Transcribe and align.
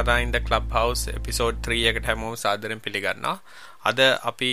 ටෙක්කාරයින්ද 0.00 0.36
club 0.48 0.66
හවස් 0.74 1.00
episode 1.18 1.56
3 1.64 1.88
එකට 1.90 2.06
හැමෝම 2.10 2.36
සාදරෙන් 2.42 2.80
පිළිගන්නවා. 2.84 3.34
අද 3.88 3.98
අපි 4.30 4.52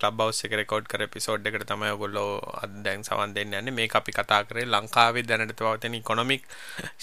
කලබ් 0.00 0.20
හවස් 0.24 0.40
එක 0.46 0.54
රෙකෝඩ් 0.60 0.86
කර 0.92 1.02
එපිසෝඩ් 1.06 1.48
එකට 1.50 1.64
තමයි 1.70 1.90
ඔයගොල්ලෝ 1.94 2.28
අද 2.62 2.76
දැන් 2.86 3.02
සවන් 3.08 3.34
දෙන්න 3.36 3.56
යන්නේ. 3.60 3.74
මේක 3.78 3.96
අපි 4.00 4.14
කතා 4.18 4.40
කරේ 4.48 4.66
ලංකාවේ 4.66 5.26
දැනට 5.30 5.56
පවතින 5.60 5.98
ඉකොනොමික් 6.00 6.46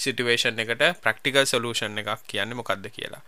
සිටුේෂන් 0.04 0.64
එකට 0.64 0.84
ප්‍රැක්ටිකල් 1.04 1.48
සොලියුෂන් 1.52 2.02
එකක් 2.02 2.24
කියන්නේ 2.32 2.60
මොකක්ද 2.60 2.88
කියලා. 2.96 3.22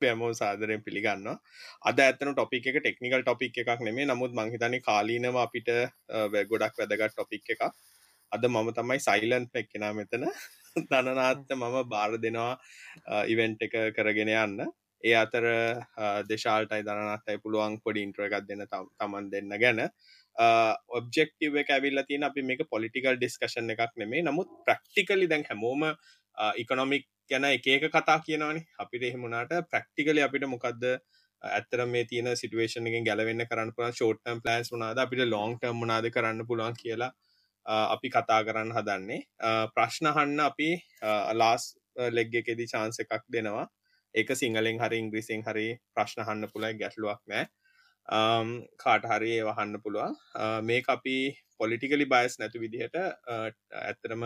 හැමෝ 0.00 0.32
සාදරයෙන් 0.40 0.82
පිළිගන්නවා 0.86 1.38
අද 1.90 2.04
ඇත්තන 2.06 2.34
ටොපික් 2.34 2.66
එක 2.72 2.80
ටෙක්නිකල් 2.80 3.22
ටොපික් 3.22 3.62
එකක් 3.62 3.86
නෙමේ 3.88 4.10
නමුත් 4.10 4.34
මංහිතන්නේ 4.38 4.86
කාලීනව 4.88 5.38
අපිට 5.46 5.70
ගොඩක් 6.50 6.82
වැදගත් 6.82 7.14
ටොපික් 7.14 7.54
එක 7.54 7.66
අද 8.32 8.42
මම 8.46 8.68
තමයි 8.78 9.00
සයිලන්් 9.00 9.50
එක්කෙනා 9.62 9.92
මෙතන 9.98 10.26
ධනනාත්ත 10.76 11.56
මම 11.56 11.76
බාර 11.94 12.18
දෙනවා 12.24 12.52
ඉවෙන්ට් 13.26 13.64
එක 13.66 13.74
කරගෙන 13.96 14.32
යන්න. 14.34 14.68
ඒ 15.04 15.14
අතර 15.14 15.44
දෙශාල්ටයි 16.30 16.86
දනනත්තයි 16.86 17.42
පුළුවන් 17.42 17.80
පොඩි 17.84 18.04
ඉන්ට්‍ර 18.06 18.24
එකක් 18.26 18.46
දෙන්න 18.48 18.64
තමන් 18.68 19.28
දෙන්න 19.34 19.58
ගැන. 19.64 19.84
ඔබ්ෙක්ටව 20.98 21.60
එක 21.62 21.70
ඇවිල්ල 21.76 22.02
තියෙන 22.08 22.26
අපි 22.30 22.42
මේක 22.42 22.64
පොලිටිකල් 22.70 23.20
ඩිස්කශන් 23.20 23.74
එකක් 23.74 23.94
නෙමේ 24.02 24.24
නමුත් 24.24 24.50
ප්‍රක්ටිකලි 24.66 25.30
දැන් 25.32 25.46
හැමෝම 25.50 25.86
ඉකොනොමික් 26.62 27.06
ගැන 27.30 27.46
එකක 27.52 27.88
කතා 27.94 28.18
කියනවනි. 28.26 28.66
අපිට 28.78 29.06
එහෙමුණට 29.10 29.54
ප්‍රක්ටිකලි 29.70 30.26
අපිට 30.26 30.50
මොකක්ද 30.54 30.84
ඇත්තර 31.42 31.84
මේ 31.86 32.04
තියන 32.10 32.28
සිටුවේෂන් 32.36 32.86
එක 32.90 33.04
ගැලවෙන්න 33.08 33.46
කරන්න 33.50 33.74
පුළන් 33.74 33.94
ෂෝට්ටම් 33.94 34.42
ප්ලන්ස් 34.44 34.72
වනාද 34.74 35.00
අපිට 35.04 35.22
ලොන්ටම් 35.26 35.76
මනාද 35.82 36.10
කරන්න 36.14 36.46
පුළුවන් 36.48 36.78
කියලා 36.82 37.12
අපි 37.68 38.08
කතා 38.16 38.40
කරන්න 38.46 38.72
හදන්නේ. 38.76 39.20
ප්‍රශ්නහන්න 39.76 40.40
අපි 40.48 40.70
අලාස් 41.32 41.74
ලෙග් 42.18 42.34
එකෙදි 42.40 42.66
චාන්ස 42.72 43.00
එකක් 43.04 43.24
දෙනවා. 43.36 43.66
ඒක 44.14 44.30
සිංහලෙන් 44.42 44.80
හරි 44.84 44.98
ඉංග්‍රිසින් 45.04 45.44
හරි 45.48 45.68
ප්‍රශ්නහන්න 45.96 46.48
පුළයි 46.54 46.78
ගැටලුවක් 46.82 47.20
නෑ. 47.32 47.44
කාට 48.82 49.04
හරි 49.12 49.30
ඒවහන්න 49.40 49.76
පුළුවන්. 49.84 50.16
මේ 50.68 50.82
අපි 50.96 51.18
පොලිටිකලි 51.60 52.06
බයස් 52.14 52.38
නැතු 52.40 52.64
විදිහට 52.64 52.96
ඇත්තරම 52.96 54.22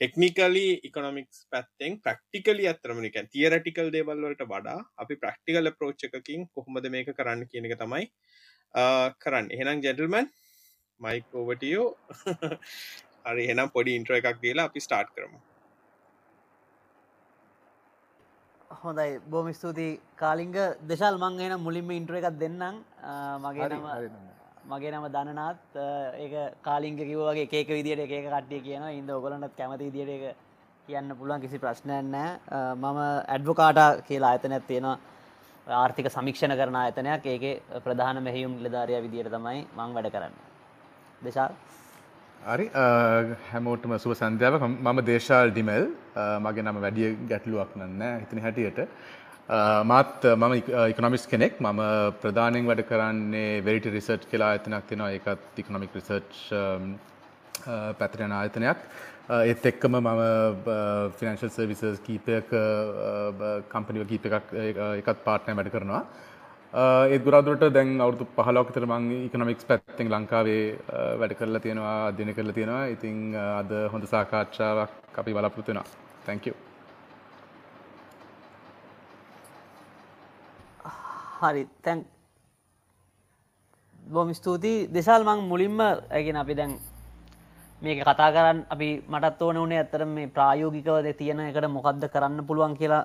ටෙක්නිකලි 0.00 0.66
ඉකොනොමික්ස් 0.88 1.46
පැත්තෙන් 1.52 1.98
ප්‍රක්ටිකලි 2.04 2.64
ඇත්තරමනිකන් 2.70 3.28
තියරටිකල් 3.34 3.90
දේවල්වලට 3.96 4.42
වඩා 4.52 4.78
අපි 5.02 5.14
ප්‍රක්ටිකල් 5.24 5.70
ප්‍රෝච්චකින් 5.78 6.48
කොහොමද 6.54 6.88
මේක 6.94 7.10
කරන්න 7.18 7.44
කියන 7.50 7.68
එක 7.68 7.76
තමයි 7.82 8.06
කරන්න. 9.22 9.46
එහෙනම් 9.54 9.84
ජෙටල්මන් 9.84 10.26
මයික් 11.02 11.24
ඕවටියෝ 11.34 11.88
හරි 13.26 13.46
එනම් 13.52 13.72
පොඩි 13.76 13.96
ඉන්ට්‍ර 13.98 14.18
එකක් 14.18 14.38
කියලා 14.42 14.68
අපි 14.68 14.80
ස්ටාර්ට් 14.80 15.10
කරමු. 15.16 15.38
හොඳයි. 18.82 19.20
බෝම 19.26 19.48
ස්තුතියි. 19.52 20.00
කාලිංග 20.16 20.54
දෙශල් 20.84 21.18
මං 21.18 21.40
එන 21.40 21.54
මුලින්ම 21.60 21.90
ඉන්ට්‍ර 21.92 22.18
එකක් 22.20 22.38
දෙන්නම්. 22.38 22.80
මගේ 23.40 23.68
නම 23.70 23.86
මගේ 24.66 24.92
නම 24.92 25.06
දනනාත්. 25.08 25.60
ඒක 26.16 26.34
කාලිංග 26.62 26.96
කිවගේ 27.00 27.46
ඒක 27.52 27.68
විදිට 27.70 28.04
එක 28.06 28.14
කට්ටිය 28.26 28.62
කියන 28.62 28.88
ඉද 28.92 29.10
ඔගලන්නත් 29.10 29.56
කැමති 29.56 29.90
විදිට 29.90 30.12
එක 30.18 30.36
කියන්න 30.88 31.16
පුළුවන් 31.18 31.40
කිසි 31.40 31.58
ප්‍රශ්නයන්න 31.58 32.14
මම 32.76 33.00
ඇඩ්වකාටා 33.28 33.90
කියලා 34.02 34.34
අතනැත් 34.34 34.66
තියෙනවා. 34.66 34.98
ආර්ථික 35.66 36.10
සමික්ෂණ 36.10 36.56
කරන 36.56 36.76
අතනයක් 36.78 37.26
ඒක 37.26 37.44
ප්‍රධාන 37.84 38.22
මෙහියුම් 38.22 38.56
ලෙධාරය 38.62 38.98
විදියට 39.02 39.30
තමයි 39.30 39.60
මං 39.72 39.94
වැඩ 39.94 40.10
කරන්න 40.10 40.51
දේශාල්? 41.26 41.52
හරි 42.40 42.66
හැමෝටම 43.50 43.92
සුව 44.04 44.14
සන්ධ්‍යාව 44.20 44.54
මම 44.68 45.00
දේශාල් 45.10 45.50
ඩිමල්. 45.50 45.84
මගේ 46.46 46.64
නම 46.64 46.80
වැඩිය 46.84 47.10
ගැටලුවක් 47.32 47.76
නන්න 47.80 48.02
හිතන 48.22 48.42
හැටියට. 48.46 48.80
මාත් 49.84 50.26
මම 50.32 50.52
ඉකනොමිස් 50.92 51.26
කෙනෙක්. 51.26 51.60
මම 51.60 51.80
ප්‍රධානෙන් 52.22 52.66
වැඩ 52.70 52.82
කරන්නේ 52.90 53.62
වෙරිට 53.68 53.86
රිසර්ච් 53.96 54.26
කියලා 54.32 54.50
ඇතනක් 54.56 54.84
තියෙනවා. 54.88 55.10
ඒකත් 55.16 55.62
ඉකනොමික් 55.64 55.94
රිසර්ච් 55.94 56.34
පැතරෙන 58.00 58.32
ආයතනයක්. 58.32 58.78
ඒත් 59.30 59.66
එක්කම 59.72 59.96
මම 60.00 60.20
ෆිනන්ශල් 61.18 61.50
සර්විසස් 61.56 62.02
කීපයක 62.08 62.50
කම්පනිව 63.72 64.08
කීප 64.10 64.26
එකක් 64.28 64.52
එකත් 65.00 65.24
පාට්නය 65.28 65.56
වැඩ 65.56 65.74
කරනවා. 65.76 66.04
Uh, 66.72 67.04
ඒ 67.12 67.18
ගුරාදුරට 67.24 67.64
දැන් 67.68 67.88
අවුදු 68.00 68.24
පහලෝකතර 68.36 68.84
මං 68.86 69.08
ඉකනොමික්ස් 69.26 69.66
පැත්තෙන් 69.70 70.08
ලංකාවේ 70.08 70.60
uh, 70.72 71.18
වැඩ 71.20 71.32
කරලා 71.38 71.60
තියෙනවා 71.60 71.96
අධ්‍යන 72.06 72.30
කරලා 72.36 72.54
තියෙනවා. 72.58 72.86
ඉතිං 72.94 73.16
uh, 73.34 73.58
අද 73.60 73.72
හොඳ 73.92 74.04
සාකාච්ඡාවක් 74.12 75.18
අපි 75.22 75.34
බලාපොරොත්තුනා 75.36 75.82
තැංකව 76.26 76.54
හරි 81.42 81.66
තැන් 81.82 82.00
බොම 84.14 84.32
ස්තුතියි. 84.32 84.88
දෙසල් 84.94 85.28
මං 85.28 85.44
මුලින්ම 85.50 85.76
ඇගෙන 85.84 86.40
අපි 86.44 86.54
දැන් 86.54 86.72
මේක 87.82 88.00
කතා 88.00 88.30
කරන්න 88.38 88.64
අපි 88.70 88.90
මටත් 89.12 89.42
ඕන 89.42 89.60
වනේ 89.64 89.82
ඇතර 89.82 90.06
මේ 90.06 90.32
ප්‍රායෝගිකවද 90.38 91.12
තියෙන 91.20 91.44
එකට 91.50 91.68
මොකක්ද 91.76 92.08
කරන්න 92.08 92.48
පුළුවන් 92.48 92.80
කියලා 92.80 93.04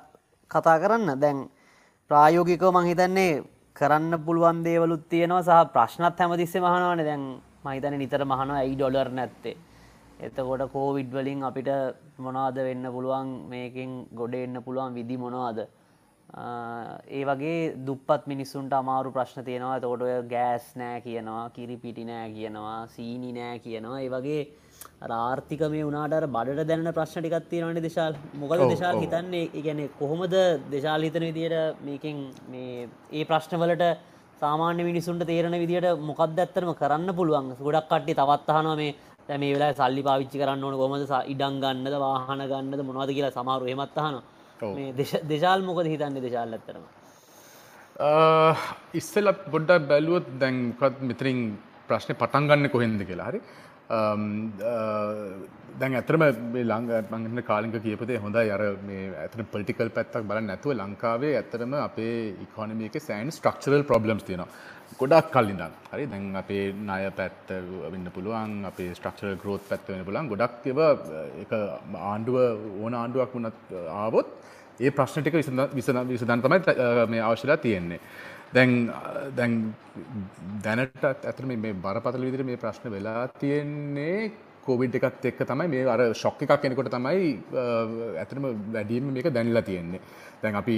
කතා 0.51 0.79
කරන්න. 0.79 1.19
දැන් 1.19 1.45
ප්‍රායෝගිකව 2.11 2.67
මං 2.71 2.91
හිතන්නේ 2.93 3.29
කරන්න 3.79 4.13
පුළුවන් 4.25 4.59
දේවලුත් 4.65 5.03
තියෙනවා 5.11 5.43
සහ 5.47 5.71
ප්‍රශ්නත් 5.73 6.19
හැමතිස්සේ 6.21 6.61
මහනවන 6.65 7.01
දැන් 7.07 7.23
මහිතන 7.65 7.97
නිතර 8.01 8.21
මහන 8.25 8.51
ඇයි 8.59 8.75
ඩොලර් 8.75 9.09
නැත්තේ? 9.17 9.57
එතකොට 10.25 10.63
කෝවිඩ් 10.75 11.11
වලින් 11.17 11.43
අපිට 11.49 11.69
මොනාද 12.25 12.57
වෙන්න 12.67 12.85
පුළුවන්? 12.95 13.27
මේකින් 13.51 13.91
ගොඩ 14.19 14.33
එන්න 14.35 14.63
පුළුවන් 14.65 14.97
විදි 14.97 15.17
මොනවාද? 15.23 15.59
ඒ 17.17 17.23
වගේ 17.29 17.59
දුපත් 17.87 18.23
මිනිස්සුන්ට 18.31 18.73
අමාරු 18.73 19.11
ප්‍රශ්න 19.17 19.45
තියෙනවා. 19.49 19.79
තෝට 19.79 20.01
ඔය 20.01 20.15
ගෑස් 20.33 20.65
නෑ 20.81 21.01
කියනවා 21.05 21.49
කිරිපිටි 21.57 22.03
නෑ 22.11 22.31
කියනවා 22.37 22.79
සීනි 22.95 23.31
නෑ 23.37 23.59
කියනවා. 23.65 24.01
ඒ 24.01 24.09
වගේ 24.15 24.41
ආර්ථික 25.01 25.61
මේ 25.73 25.85
වනාට 25.85 26.27
බඩට 26.35 26.67
දැන්න 26.69 26.91
ප්‍රශ්නටිකත් 26.97 27.49
තියෙනවන 27.51 27.79
දෙශාල්? 27.87 28.13
මොකද 28.35 28.61
දෙශාල් 28.73 29.01
හිතන්නේ? 29.03 29.49
ඉගැන 29.53 29.81
කොහොමද 29.99 30.35
දෙශාල් 30.71 31.01
හිතන 31.01 31.25
විදියට 31.29 31.81
මේකින් 31.87 32.17
මේ 32.51 32.87
ඒ 33.11 33.25
ප්‍රශ්නවලට 33.25 33.83
සාමාන්‍ය 34.41 34.83
මිනිසුන්ට 34.89 35.25
තේරණ 35.25 35.57
විදිට 35.63 35.87
මොකක්ද 36.09 36.39
ඇත්තරම 36.39 36.71
කරන්න 36.81 37.09
පුළුවන්? 37.19 37.53
ගොඩක් 37.59 37.89
කට්ටි 37.91 38.17
තවත්තහනවා 38.21 38.75
මේ 38.81 38.95
තැම 39.27 39.43
වෙලා 39.53 39.73
සල්ලි 39.79 40.01
පාවිච්චි 40.09 40.41
කරන්න 40.41 40.63
ඕන 40.63 40.75
කොමද 40.81 41.03
ඉඩන් 41.33 41.61
ගන්නද? 41.63 41.95
වාහන 42.05 42.41
ගන්නද? 42.51 42.81
මොනවද? 42.89 43.13
කියලා 43.17 43.37
සමාරු 43.37 43.69
හෙමත්තහන 43.71 44.17
දෙශාල් 45.31 45.61
මොකද 45.61 45.85
හිතන්නේ 45.93 46.25
දෙශාල් 46.27 46.57
ඇත්තරම 46.57 46.83
ඉස්සල 48.93 49.27
බොඩ්ඩක් 49.53 49.87
බැලුවොත් 49.91 50.27
දැන්කත් 50.41 51.01
මෙතරින් 51.09 51.39
ප්‍රශ්නය 51.87 52.13
පටන්ගන්න 52.21 52.69
කොහෙන්ද 52.69 53.01
කියලා. 53.09 53.29
හරි 53.29 53.39
Um, 53.89 54.51
uh, 54.61 55.47
දැන් 55.79 55.93
ඇතරම 55.93 56.23
ලංග 56.61 56.87
මගන්න 57.09 57.41
කාලික 57.41 57.75
කියපතේ 57.81 58.17
හොඳ 58.17 58.35
අර 58.35 58.63
මේ 58.83 59.03
ඇතන 59.15 59.45
පොලිටිකල් 59.45 59.89
පැත්තක් 59.89 60.25
බල 60.27 60.39
නැතුව 60.41 60.73
ලංකාවේ 60.75 61.35
ඇතරම 61.37 61.75
අපේ 61.79 62.17
ඉකොනමියක 62.45 62.97
සෑන් 62.99 63.31
ස්ට්‍රක්චරල් 63.31 63.83
ප්‍රබ්ලම්ස් 63.83 64.25
තියෙනවා. 64.27 64.49
ගොඩක් 64.99 65.31
කල්ලින්දන් 65.31 65.77
හරි 65.91 66.05
දැන් 66.05 66.35
අපේ 66.35 66.65
ණය 66.81 67.11
පැත්ත 67.11 67.53
වෙන්න 67.87 68.11
පුළුවන් 68.11 68.53
අපේ 68.65 68.91
ස්ට්‍රක්චරල් 68.93 69.39
ග්‍රෝත් 69.43 69.63
පැත්ත 69.69 69.87
වෙන 69.87 70.03
පුළුවන්. 70.03 70.31
ගොඩක් 70.33 70.67
එව 70.67 70.79
එක 71.43 71.53
ආණ්ඩුව 72.03 72.37
ඕන 72.81 72.93
ආණ්ඩුවක් 72.93 73.35
වුණත් 73.35 73.75
ආවොත් 73.95 74.33
ඒ 74.79 74.91
ප්‍රශ්න 74.91 75.23
ටික 75.23 75.39
විසඳ 75.39 76.01
විසඳන් 76.09 76.43
තමයි 76.43 76.59
මේ 77.07 77.21
අවශ්‍යලා 77.21 77.57
තියෙන්නේ. 77.57 78.01
දැන් 78.53 78.91
දැන් 79.35 79.53
දැනට 80.63 81.03
ඇතම 81.03 81.53
මේ 81.55 81.73
බරපතල 81.75 82.27
විදිර 82.27 82.43
මේ 82.43 82.57
ප්‍රශ්න 82.57 82.91
වෙලා 82.91 83.27
තියෙන්නේ 83.39 84.31
කෝවිඩ් 84.63 84.95
එකත් 84.95 85.25
එක්ක 85.25 85.41
තමයි. 85.43 85.67
මේ 85.67 85.85
අර 85.85 86.01
ශොක්ක 86.13 86.43
එකක් 86.43 86.61
කෙනෙකොට 86.61 86.91
තමයි 86.91 87.25
ඇතම 88.17 88.47
වැඩීම 88.73 89.13
මේක 89.13 89.33
දැනිලා 89.33 89.61
තියෙන්නේ. 89.61 90.01
දැන් 90.41 90.55
අපි 90.55 90.77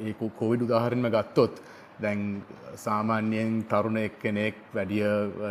ඒ 0.00 0.14
කෝවිඩ් 0.32 0.66
උදාහරණම 0.66 1.08
ගත්තොත් 1.08 1.62
දැන් 2.00 2.42
සාමාන්‍යයෙන් 2.76 3.50
තරුණ 3.70 3.98
එක් 3.98 4.14
කෙනෙක් 4.20 4.56
වැඩිය 4.74 5.04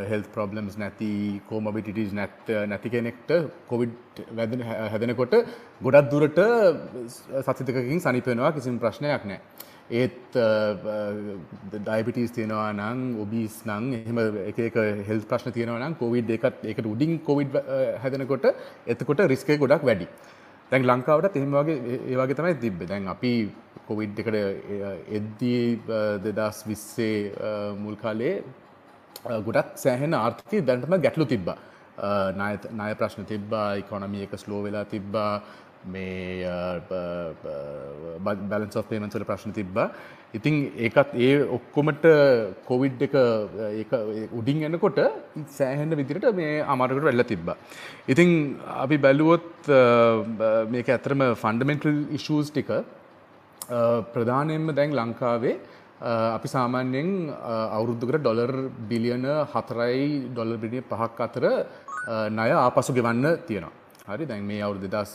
හෙල් 0.09 0.23
ප්‍රබ්ලම්ස් 0.33 0.77
නැති 0.77 1.41
කෝමබිටිස් 1.49 2.13
නැත් 2.13 2.49
නැති 2.67 2.89
කෙනෙක්ට 2.89 3.29
කොවිඩ් 3.67 4.21
වැදන 4.37 4.63
හැදෙනකොට 4.91 5.35
ගොඩක් 5.81 6.11
දුරට 6.11 6.39
සතිතකින් 7.41 7.99
සනිපෙනවා 7.99 8.51
කිසිම 8.51 8.79
ප්‍රශ්නයක් 8.79 9.25
නෑ 9.25 9.39
ඒත් 9.99 10.35
ඩයිබිටිස් 11.73 12.31
තියෙනවා 12.37 12.67
නං 12.73 12.99
ඔබිස් 13.23 13.55
නං 13.67 13.85
එහෙම 13.97 14.19
එක 14.49 14.77
හෙල් 15.07 15.21
ප්‍රශ්න 15.29 15.55
තියෙනවා 15.55 15.81
නම් 15.81 15.95
කොවිඩ් 16.01 16.29
එකත් 16.37 16.61
එකට 16.73 16.85
උඩින් 16.93 17.13
කොවිඩ් 17.29 17.57
හැදෙනකොට 18.03 18.45
එතකොට 18.93 19.23
රිස්කය 19.33 19.57
ගොඩක් 19.63 19.83
වැඩි. 19.89 20.07
දැන් 20.71 20.87
ලංකාවට 20.89 21.35
එහෙම 21.39 21.51
වගේ 21.57 21.97
ඒවාගේ 22.11 22.37
තමයි 22.39 22.55
තිබ්බ. 22.65 22.79
දැන් 22.91 23.07
අපි 23.15 23.33
කොවිඩ් 23.89 24.21
එකට 24.23 24.37
එද්දී 25.17 25.63
දෙදස් 26.27 26.61
විස්සේ 26.69 27.17
මුල් 27.83 27.97
කාලේ 28.03 28.35
ගොඩක් 29.47 29.75
සෑහෙන 29.83 30.13
ආර්ථිකය 30.21 30.63
දැන්ටම 30.69 30.95
ගැටලු 31.07 31.27
තිබ්බා. 31.33 31.57
ණය 32.77 32.93
ප්‍රශ්න 32.99 33.27
තිබ්බා 33.33 33.67
ඉකොනමිය 33.81 34.23
එක 34.27 34.33
ස්ලෝ 34.43 34.61
වෙලා 34.67 34.85
තිබ්බා. 34.93 35.33
මේ 35.85 36.47
බැලන්ස් 38.23 38.75
of 38.75 38.89
පේමන්ස් 38.89 39.15
වල 39.15 39.25
ප්‍රශ්න 39.25 39.53
තිබ්බා 39.53 39.87
ඉතින් 40.33 40.55
ඒකත් 40.77 41.11
ඒ 41.17 41.31
ඔක්කොමට 41.57 42.05
කොවිඩ් 42.65 43.01
එක 43.07 43.15
උඩින් 44.31 44.63
එන්නකොට 44.67 44.99
සෑහෙන්ඩ 45.57 45.97
විදිරට 45.99 46.27
මේ 46.33 46.63
අමාරකට 46.63 47.03
වෙල්ල 47.03 47.23
තිබ්බා. 47.23 47.57
ඉතින් 48.07 48.29
අපි 48.83 48.97
බැලුවොත් 48.97 49.49
මේක 50.69 50.87
ඇතරම 50.87 51.23
ෆන්ඩමෙන්ටල් 51.35 51.99
ඉශූස් 52.17 52.49
ටික 52.51 52.71
ප්‍රධානයෙන්ම 54.13 54.73
දැන් 54.79 54.95
ලංකාවේ 55.01 55.55
අපි 56.01 56.47
සාමාන්‍යයෙන් 56.47 57.11
අවුරුද්ධකට 57.77 58.21
ඩොලර් 58.21 58.53
බිලියන 58.89 59.27
හතරයි 59.53 60.07
ඩොලර් 60.29 60.57
බිලිය 60.57 60.83
පහක් 60.83 61.27
අතර 61.27 61.45
ණය 62.29 62.49
ආපසු 62.55 62.93
ගෙවන්න 62.93 63.27
තියෙනවා. 63.47 63.80
හරි 64.03 64.25
දැන් 64.25 64.43
මේ 64.43 64.61
අවුරුදු 64.61 64.87
දෙදස් 64.87 65.13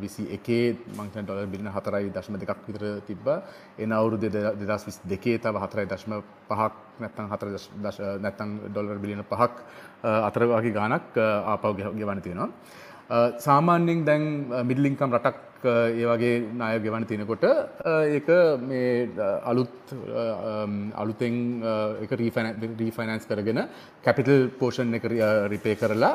විසි 0.00 0.22
එකේ 0.36 0.76
මංතන 0.96 1.26
ඩොලර් 1.26 1.46
බිලියන 1.46 1.68
හතරයි 1.68 2.08
දශම 2.10 2.36
දෙකක් 2.36 2.60
විතර 2.66 2.84
තිබ්බ 3.08 3.26
එන 3.78 3.92
අවුරුදු 3.92 4.30
දෙදස් 4.62 4.86
විස් 4.86 4.98
දෙකේ 5.04 5.38
තව 5.38 5.54
හතරයි 5.64 5.86
දශම 5.86 6.12
පහක් 6.48 6.72
නැත්තං 7.00 7.28
හතර 7.32 7.48
නැත්තං 8.24 8.50
ඩොලර් 8.68 8.98
බිලියන 8.98 9.22
පහක් 9.24 9.52
අතර 10.20 10.42
වගේ 10.46 10.72
ගානක් 10.72 11.18
ආපව් 11.46 11.76
ගෙවන්න 11.92 12.22
තියෙනවා. 12.22 12.50
සාමාන්‍යයෙන් 13.38 14.04
දැන් 14.04 14.22
මිඩලිංකම් 14.64 15.10
රටක් 15.10 15.53
ඒ 15.66 16.06
වගේ 16.10 16.34
නාය 16.60 16.80
ගෙවන 16.84 17.06
තිනකොට 17.10 17.44
ඒක 18.16 18.28
මේ 18.68 19.08
අලුත් 19.50 19.94
අලුතෙන් 21.02 21.36
එක 22.04 22.10
රීෆයිනන්ස් 22.20 23.28
කරගෙන 23.30 23.60
කැපිටල් 24.04 24.48
පෝෂන් 24.60 24.94
එක 24.98 25.06
රිපේ 25.52 25.76
කරලා 25.80 26.14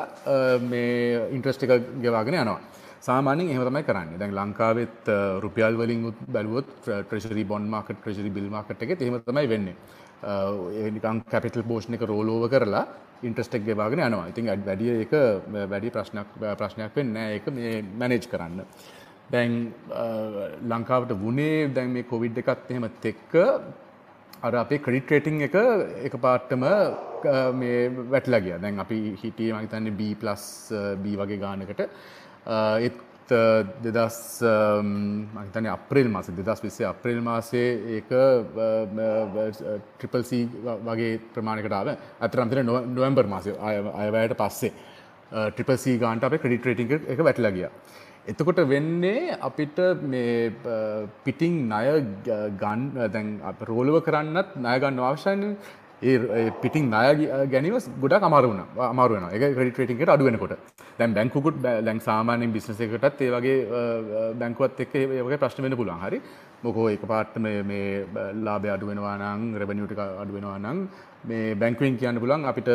මේ 0.72 1.28
ඉන්ට්‍රස්ට් 1.36 1.66
එක 1.66 1.72
ගෙවාගෙන 2.04 2.40
යනවා. 2.42 2.60
සාමාන්‍යයෙන් 3.00 3.50
එහෙම 3.50 3.64
තමයි 3.68 3.82
කරන්නේ. 3.88 4.18
දැන් 4.20 4.34
ලංකාවෙත් 4.38 5.08
රුපියල් 5.44 5.76
වලින් 5.80 6.02
බැලුවොත් 6.34 6.68
treasury 6.84 7.44
bond 7.44 7.70
market 7.74 8.00
treasury 8.00 8.30
bill 8.30 8.50
market 8.54 8.82
එකේ 8.82 8.98
එහෙම 9.00 9.20
තමයි 9.28 9.48
වෙන්නේ. 9.48 9.76
ඒ 10.80 10.90
නිකන් 10.96 11.22
කැපිටල් 11.32 11.64
පෝෂන් 11.70 11.96
එක 11.96 12.04
රෝල් 12.10 12.28
ඕවර් 12.28 12.50
කරලා 12.52 12.84
ඉන්ට්‍රස්ට් 13.28 13.54
එක 13.56 13.64
ගෙවාගෙන 13.70 14.04
යනවා. 14.04 14.28
ඉතින් 14.32 14.46
වැඩි 14.66 14.90
ඒක 15.00 15.12
වැඩි 15.72 15.90
ප්‍රශ්නයක් 15.96 16.28
ප්‍රශ්නයක් 16.60 16.96
වෙන්නේ 16.96 17.14
නැහැ 17.16 17.36
ඒක 17.40 17.46
මේ 17.56 17.82
මැනේජ් 18.00 18.28
කරන්න. 18.32 18.64
දැන් 19.32 19.52
ලංකාවට 20.72 21.12
වුණේ 21.22 21.68
දැන් 21.76 21.92
මේ 21.96 22.08
කොවිඩ් 22.12 22.40
එකත් 22.42 22.70
එහෙමත් 22.70 23.04
එක්ක 23.12 23.36
අර 24.42 24.54
අපේ 24.62 24.80
ක්‍රෙඩිට් 24.84 25.12
රේටින් 25.12 25.42
එක 25.48 25.56
එකපාරටම 26.08 26.64
මේ 27.60 27.78
වැටලා 28.14 28.40
ගියා. 28.40 28.58
දැන් 28.58 28.80
අපි 28.80 28.98
හිටියේ 29.22 29.52
මම 29.54 29.62
හිතන්නේ 29.64 29.96
B+ 30.00 30.02
B 31.02 31.14
වගේ 31.20 31.38
ගානකට. 31.44 31.80
ඒත් 32.80 32.98
දෙදස් 33.84 34.18
මහිතන 35.34 35.66
අප්‍රේල් 35.74 36.08
මාස 36.08 36.30
දෙදස් 36.38 36.62
විස්සේ 36.64 36.86
අප්‍රේල් 36.86 37.20
මාසේ 37.22 37.68
ඒක 37.96 38.10
ට්‍රිපල්සි 39.98 40.40
වගේ 40.88 41.12
ප්‍රමාණකටාව 41.34 41.92
ඇතරම්තින 42.20 42.66
නොවම්බර් 42.66 43.26
මාසය 43.34 43.54
අයවයට 44.02 44.36
පස්සේ 44.42 44.72
ට්‍රිපල්සි 45.50 45.98
ගාන්ට 45.98 46.24
අප 46.24 46.38
ක්‍රඩිට 46.42 46.66
රේටිං 46.66 46.88
එක 47.06 47.26
වැටලා 47.28 47.52
ගිය. 47.52 47.68
එතකොට 48.26 48.60
වෙන්නේ 48.68 49.36
අපිට 49.40 49.78
මේ 50.04 50.52
පිටිං 51.24 51.68
ණය 51.68 51.86
ගන් 52.58 52.82
දැන් 53.08 53.28
රෝලව 53.62 54.02
කරන්නත් 54.04 54.56
ණයගන්න 54.56 55.00
අවශ්‍යන්නේ 55.00 55.56
ඒ 56.02 56.50
පිටිං 56.62 56.90
නාය 56.90 57.26
ගැනීම 57.46 57.76
ගොඩක් 58.00 58.22
අමාරුවන 58.22 58.60
අමාරුවන 58.84 59.26
එක 59.30 59.42
ක්‍රඩිට 59.54 59.80
රේටින්ට 59.80 60.08
අඩුවෙනකොට 60.08 60.54
දැන් 60.98 61.14
බැංකුකුට 61.14 61.58
ලැන් 61.80 62.00
සාමානයෙන් 62.00 62.52
බිස්නස 62.52 62.80
එකටත් 62.80 63.20
ඒ 63.20 63.30
වගේ 63.30 63.58
බැංකුවත් 64.34 64.80
එක් 64.80 64.94
ඒවගේ 64.96 65.38
ප්‍රශ්න 65.38 65.62
වෙන 65.62 65.76
පුළුවන්. 65.76 66.00
හරි? 66.00 66.20
මොකෝ 66.62 66.88
එක 66.88 67.04
පාට්ම 67.04 67.44
මේ 67.64 68.06
ලාබ 68.38 68.64
අඩුවෙනවා 68.66 69.16
නං 69.18 69.58
රැබනිියට 69.60 70.00
අඩුවෙනවා 70.14 70.58
නං 70.58 70.78
මේ 71.28 71.54
බැංකුවෙන් 71.54 71.96
කියන්න 72.00 72.20
පුලන් 72.20 72.44
අපිට 72.50 72.68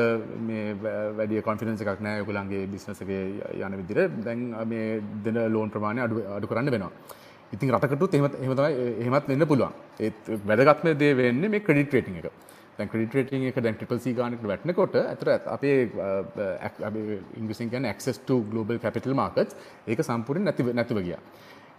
මේ 0.47 0.73
වැඩිය 1.17 1.41
කොන්ෆිනන්ස 1.41 1.81
එකක් 1.81 2.01
නෑ 2.05 2.21
යකුලන්ගේ 2.23 2.67
බිස්නසක 2.73 3.09
යන 3.09 3.77
විදිර 3.81 3.99
දැන් 4.25 4.41
මේ 4.71 5.01
දෙන 5.25 5.39
ලෝන් 5.51 5.69
ප්‍රමාණය 5.69 6.01
අඩු 6.05 6.21
අඩු 6.37 6.47
කරන්න 6.47 6.69
වෙනවා. 6.75 6.91
ඉතින් 7.53 7.71
රටකටු 7.75 8.09
එහමත් 8.17 8.35
එහමතයි 8.43 8.89
එහෙමත් 9.01 9.29
වෙන්න 9.31 9.47
පුළුවන් 9.51 9.73
ඒත් 9.99 10.29
වැඩගත්ම 10.49 10.93
දේ 11.01 11.13
වෙන්නේ 11.21 11.49
මේ 11.49 11.65
ක්‍රඩිට 11.65 11.93
රේටිං 11.97 12.19
එක 12.21 12.29
දැන් 12.77 12.89
ක්‍රෙඩිට් 12.91 13.13
රේටින් 13.17 13.47
එක 13.49 13.57
දැන් 13.65 13.75
ට්‍රිපල් 13.79 13.99
C 14.03 14.13
ගානකට 14.19 14.45
වැටෙනකොට 14.51 14.95
අතර 15.01 15.31
අපේ 15.55 15.77
ඉංග්‍රීසියෙන් 17.39 17.69
කියන්නේ 17.73 17.93
access 17.95 18.19
to 18.29 18.41
global 18.53 18.77
capital 18.85 19.13
markets 19.21 19.55
ඒක 19.87 20.03
සම්පූර්ණයෙන් 20.03 20.51
නැති 20.51 20.73
නැතිව 20.79 21.01
ගියා. 21.07 21.21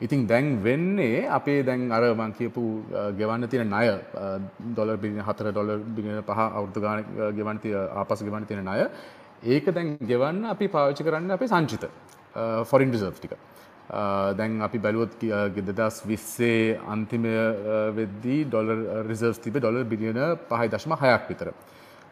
ඉතින් 0.01 0.27
දැන් 0.27 0.63
වෙන්නේ 0.63 1.27
අපේ 1.29 1.63
දැන් 1.63 1.91
අර 1.91 2.03
මං 2.15 2.33
කියපු 2.33 2.63
ගෙවන්න 3.19 3.49
තියෙන 3.49 3.71
ණය 3.71 3.87
ඩොලර් 4.71 4.97
බිලියන 4.99 5.23
4 5.23 5.53
ඩොලර් 5.53 5.79
බිලියන 5.97 6.23
5 6.23 6.49
අවුරුදු 6.51 6.81
ගානක් 6.81 7.07
ගෙවන්න 7.37 7.59
තියෙන 7.59 7.89
ආපසු 7.95 8.25
ගෙවන්න 8.25 8.47
තියෙන 8.47 8.63
ණය 8.63 8.89
ඒක 9.45 9.67
දැන් 9.73 9.97
ගෙවන්න 10.03 10.45
අපි 10.47 10.69
පාවිච්චි 10.69 11.05
කරන්නේ 11.05 11.33
අපේ 11.33 11.49
සංචිත 11.49 11.89
ෆොරින් 12.65 12.93
රිසර්ව් 12.93 13.17
ටික. 13.17 13.33
දැන් 14.37 14.61
අපි 14.61 14.79
බැලුවොත් 14.79 15.13
දෙදස් 15.71 16.03
විස්සේ 16.05 16.79
අන්තිම 16.87 17.25
වෙද්දී 17.95 18.45
ඩොලර් 18.47 19.07
රිසර්ස් 19.09 19.39
තිබ 19.39 19.57
ඩොලර් 19.57 19.85
බිලියන 19.85 20.21
පහයි 20.51 20.69
දශම 20.69 20.93
හයක් 20.95 21.29
විතර. 21.31 21.49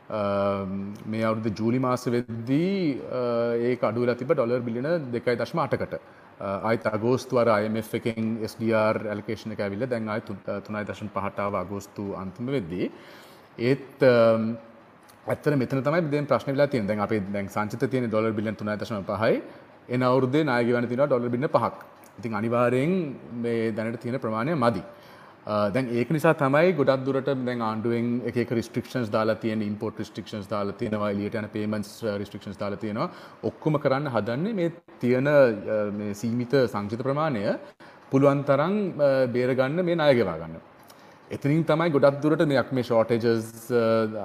Um, 0.07 0.93
මේ 1.07 1.23
අවුරුදු 1.25 1.51
ජූලි 1.51 1.79
මාස 1.81 2.03
වෙද්දී 2.07 3.01
uh, 3.11 3.53
ඒ 3.59 3.77
අඩුවලා 3.81 4.15
තිබ 4.15 4.33
ඩොලර් 4.33 4.61
බිලියන 4.61 4.89
දෙකයි 5.11 5.37
දශම 5.37 5.61
අටකට. 5.65 5.95
Uh, 5.95 6.59
අයිත් 6.69 6.85
අගෝස්තුවර 6.87 7.49
IMF 7.55 7.89
එකෙන් 7.95 8.27
SDR 8.45 9.01
ඇලකේෂණ 9.13 9.55
එක 9.55 9.63
ඇවිල්ල 9.65 9.87
දැන් 9.89 10.09
අයි 10.09 10.23
uh, 10.27 10.61
තුනයි 10.61 10.85
දශන් 10.85 11.09
පහටාව 11.09 11.57
අගෝස්තු 11.63 12.13
අන්තිම 12.23 12.53
වෙද්දී. 12.53 12.91
ඒත් 13.59 14.05
um, 14.05 14.45
ඇත්තර 15.27 15.57
මෙතන 15.57 15.81
තමයි 15.81 16.05
දෙන් 16.13 16.29
ප්‍රශ්න 16.29 16.53
වෙලා 16.53 16.69
තියෙන 16.69 16.87
දැන් 16.87 17.01
අපේ 17.01 17.23
දැන් 17.33 17.49
සංචිත 17.49 17.89
තියෙන 17.89 18.11
ඩොලර් 18.11 18.37
බිලියන 18.37 18.61
3.5යි 18.61 19.41
එන 19.89 20.03
අවුරුද්දේ 20.03 20.45
ණය 20.45 20.61
ගෙවන්න 20.69 20.91
තියෙනවා 20.91 21.09
ඩොලර් 21.09 21.33
බිලියන 21.33 21.49
5ක්. 21.49 21.75
ඉතින් 22.19 22.35
අනිවාර්යෙන් 22.35 22.93
මේ 23.41 23.73
දැනට 23.73 24.01
තියෙන 24.05 24.21
ප්‍රමාණය 24.21 24.53
මදි. 24.55 24.85
Uh, 25.45 25.69
දැන් 25.69 25.89
ඒක 25.93 26.09
නිසා 26.17 26.31
තමයි 26.41 26.71
ගොඩක් 26.77 27.03
දුරට 27.07 27.27
දැන් 27.29 27.63
ආණ්ඩුවෙන් 27.63 28.07
එක 28.29 28.37
එක 28.43 28.53
රිස්ට්‍රික්ෂන්ස් 28.59 29.11
දාලා 29.13 29.37
තියෙන 29.43 29.61
ඉම්පෝර්ට් 29.67 29.99
රිස්ට්‍රික්ෂන්ස් 30.01 30.47
දාලා 30.49 30.77
තියෙනවා 30.83 31.11
එළියට 31.13 31.37
යන 31.41 31.49
පේමන්ට්ස් 31.57 31.91
රිස්ට්‍රික්ෂන්ස් 32.23 32.57
uh, 32.57 32.61
දාලා 32.63 32.81
තියෙනවා 32.85 33.09
ඔක්කොම 33.51 33.77
කරන්න 33.83 34.09
හදන්නේ 34.15 34.55
මේ 34.61 34.71
තියෙන 35.03 35.29
uh, 35.29 35.91
මේ 35.99 36.15
සීමිත 36.17 36.57
සංචිත 36.65 37.05
ප්‍රමාණය 37.05 37.45
පුළුවන් 38.15 38.41
තරම් 38.49 38.79
බේරගන්න 39.37 39.85
මේ 39.85 39.99
ණය 40.01 40.17
ගෙවා 40.21 40.39
ගන්න. 40.41 40.57
එතනින් 41.31 41.69
තමයි 41.73 41.93
ගොඩක් 41.99 42.25
දුරට 42.25 42.47
මෙයක් 42.55 42.73
මේ 42.73 42.89
ෂෝටේජස් 42.89 43.69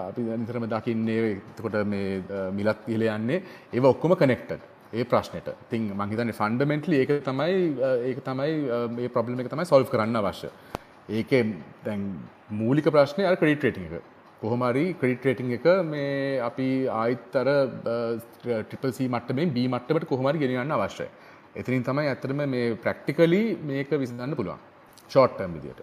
අපි 0.06 0.28
නිතරම 0.40 0.72
දකින්නේ 0.78 1.30
එතකොට 1.36 1.80
මේ 1.98 2.42
මිලත් 2.56 2.88
ඉහළ 2.88 3.08
යන්නේ 3.10 3.44
ඒව 3.76 3.92
ඔක්කොම 3.92 4.16
කනෙක්ටඩ්. 4.16 4.64
ඒ 4.96 5.04
ප්‍රශ්නයට 5.04 5.52
තින් 5.70 5.92
මංහිතන්නේ 5.94 6.40
ෆන්ඩමෙන්ටලි 6.42 7.04
ඒක 7.04 7.16
තමයි 7.28 7.62
ඒක 8.08 8.26
තමයි 8.26 8.60
මේ 8.96 9.16
ප්‍රබ්ලම 9.16 9.44
එක 9.44 9.52
තමයි 9.52 9.68
සොල්් 9.68 9.84
කරන්න 9.92 10.24
අවශ්‍ය 10.24 10.56
ඒක 11.10 11.32
දැන් 11.86 12.02
මූලික 12.52 12.86
ප්‍රශ්නය 12.86 13.26
අර 13.26 13.36
ක්‍රඩිට 13.36 13.64
රේටිං 13.64 13.86
එක. 13.90 14.04
කොහොමරි 14.42 14.86
ක්‍රඩිට 14.94 15.26
රේටිං 15.26 15.52
එක 15.52 15.68
මේ 15.86 16.40
අපි 16.40 16.68
ආයිත් 17.02 17.36
අර 17.36 17.50
ට්‍රිපල්සි 18.70 19.08
මට්ටමෙන් 19.08 19.54
බී 19.58 19.68
මට්ටමට 19.68 20.10
කොහොමරි 20.14 20.40
ගෙනගන්න 20.40 20.72
අවශ්‍යය. 20.72 21.10
එතිනින් 21.56 21.84
තමයි 21.84 22.10
ඇතරම 22.10 22.42
මේ 22.56 22.76
ප්‍රක්ටිකලි 22.76 23.44
මේක 23.70 23.90
විසිදන්න 24.04 24.36
පුළුවන්. 24.36 24.60
ෂෝට්ටම් 25.10 25.56
විදියට. 25.58 25.82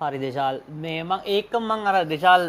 හරි 0.00 0.18
දේශාල් 0.18 0.62
මේම 0.82 1.10
ඒක 1.26 1.52
මං 1.60 1.86
අර 1.90 1.96
දේශාල් 2.04 2.44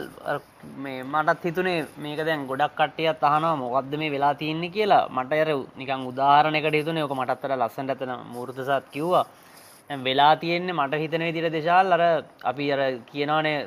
මේ 0.77 1.03
මටත් 1.03 1.43
හිතුනේ 1.49 1.85
මේක 1.97 2.19
දැන් 2.27 2.47
ගොඩක් 2.47 2.75
කට්ටියත් 2.79 3.23
අහනවා 3.29 3.55
මොකක්ද 3.55 3.93
මේ 4.01 4.13
වෙලා 4.15 4.33
තියන්නේ 4.41 4.73
කියලා. 4.77 5.03
මට 5.09 5.33
අර 5.43 5.49
නිකන් 5.81 6.07
උදාහරණයකට 6.11 6.79
හිතුනේ 6.79 7.03
ඔක 7.03 7.15
මටත් 7.19 7.45
අර 7.45 7.57
ලස්සනට 7.59 7.95
එතන 7.95 8.13
මූර්තසත් 8.33 8.91
කිව්වා. 8.95 9.25
දැන් 9.25 9.50
වෙලා 9.99 10.35
තියෙන්නේ 10.37 10.73
මට 10.73 10.93
හිතන 10.95 11.23
විදිහට 11.23 11.51
දේශාල් 11.51 11.91
අර 11.91 12.03
අපි 12.43 12.71
අර 12.71 12.79
කියනවානේ 13.07 13.57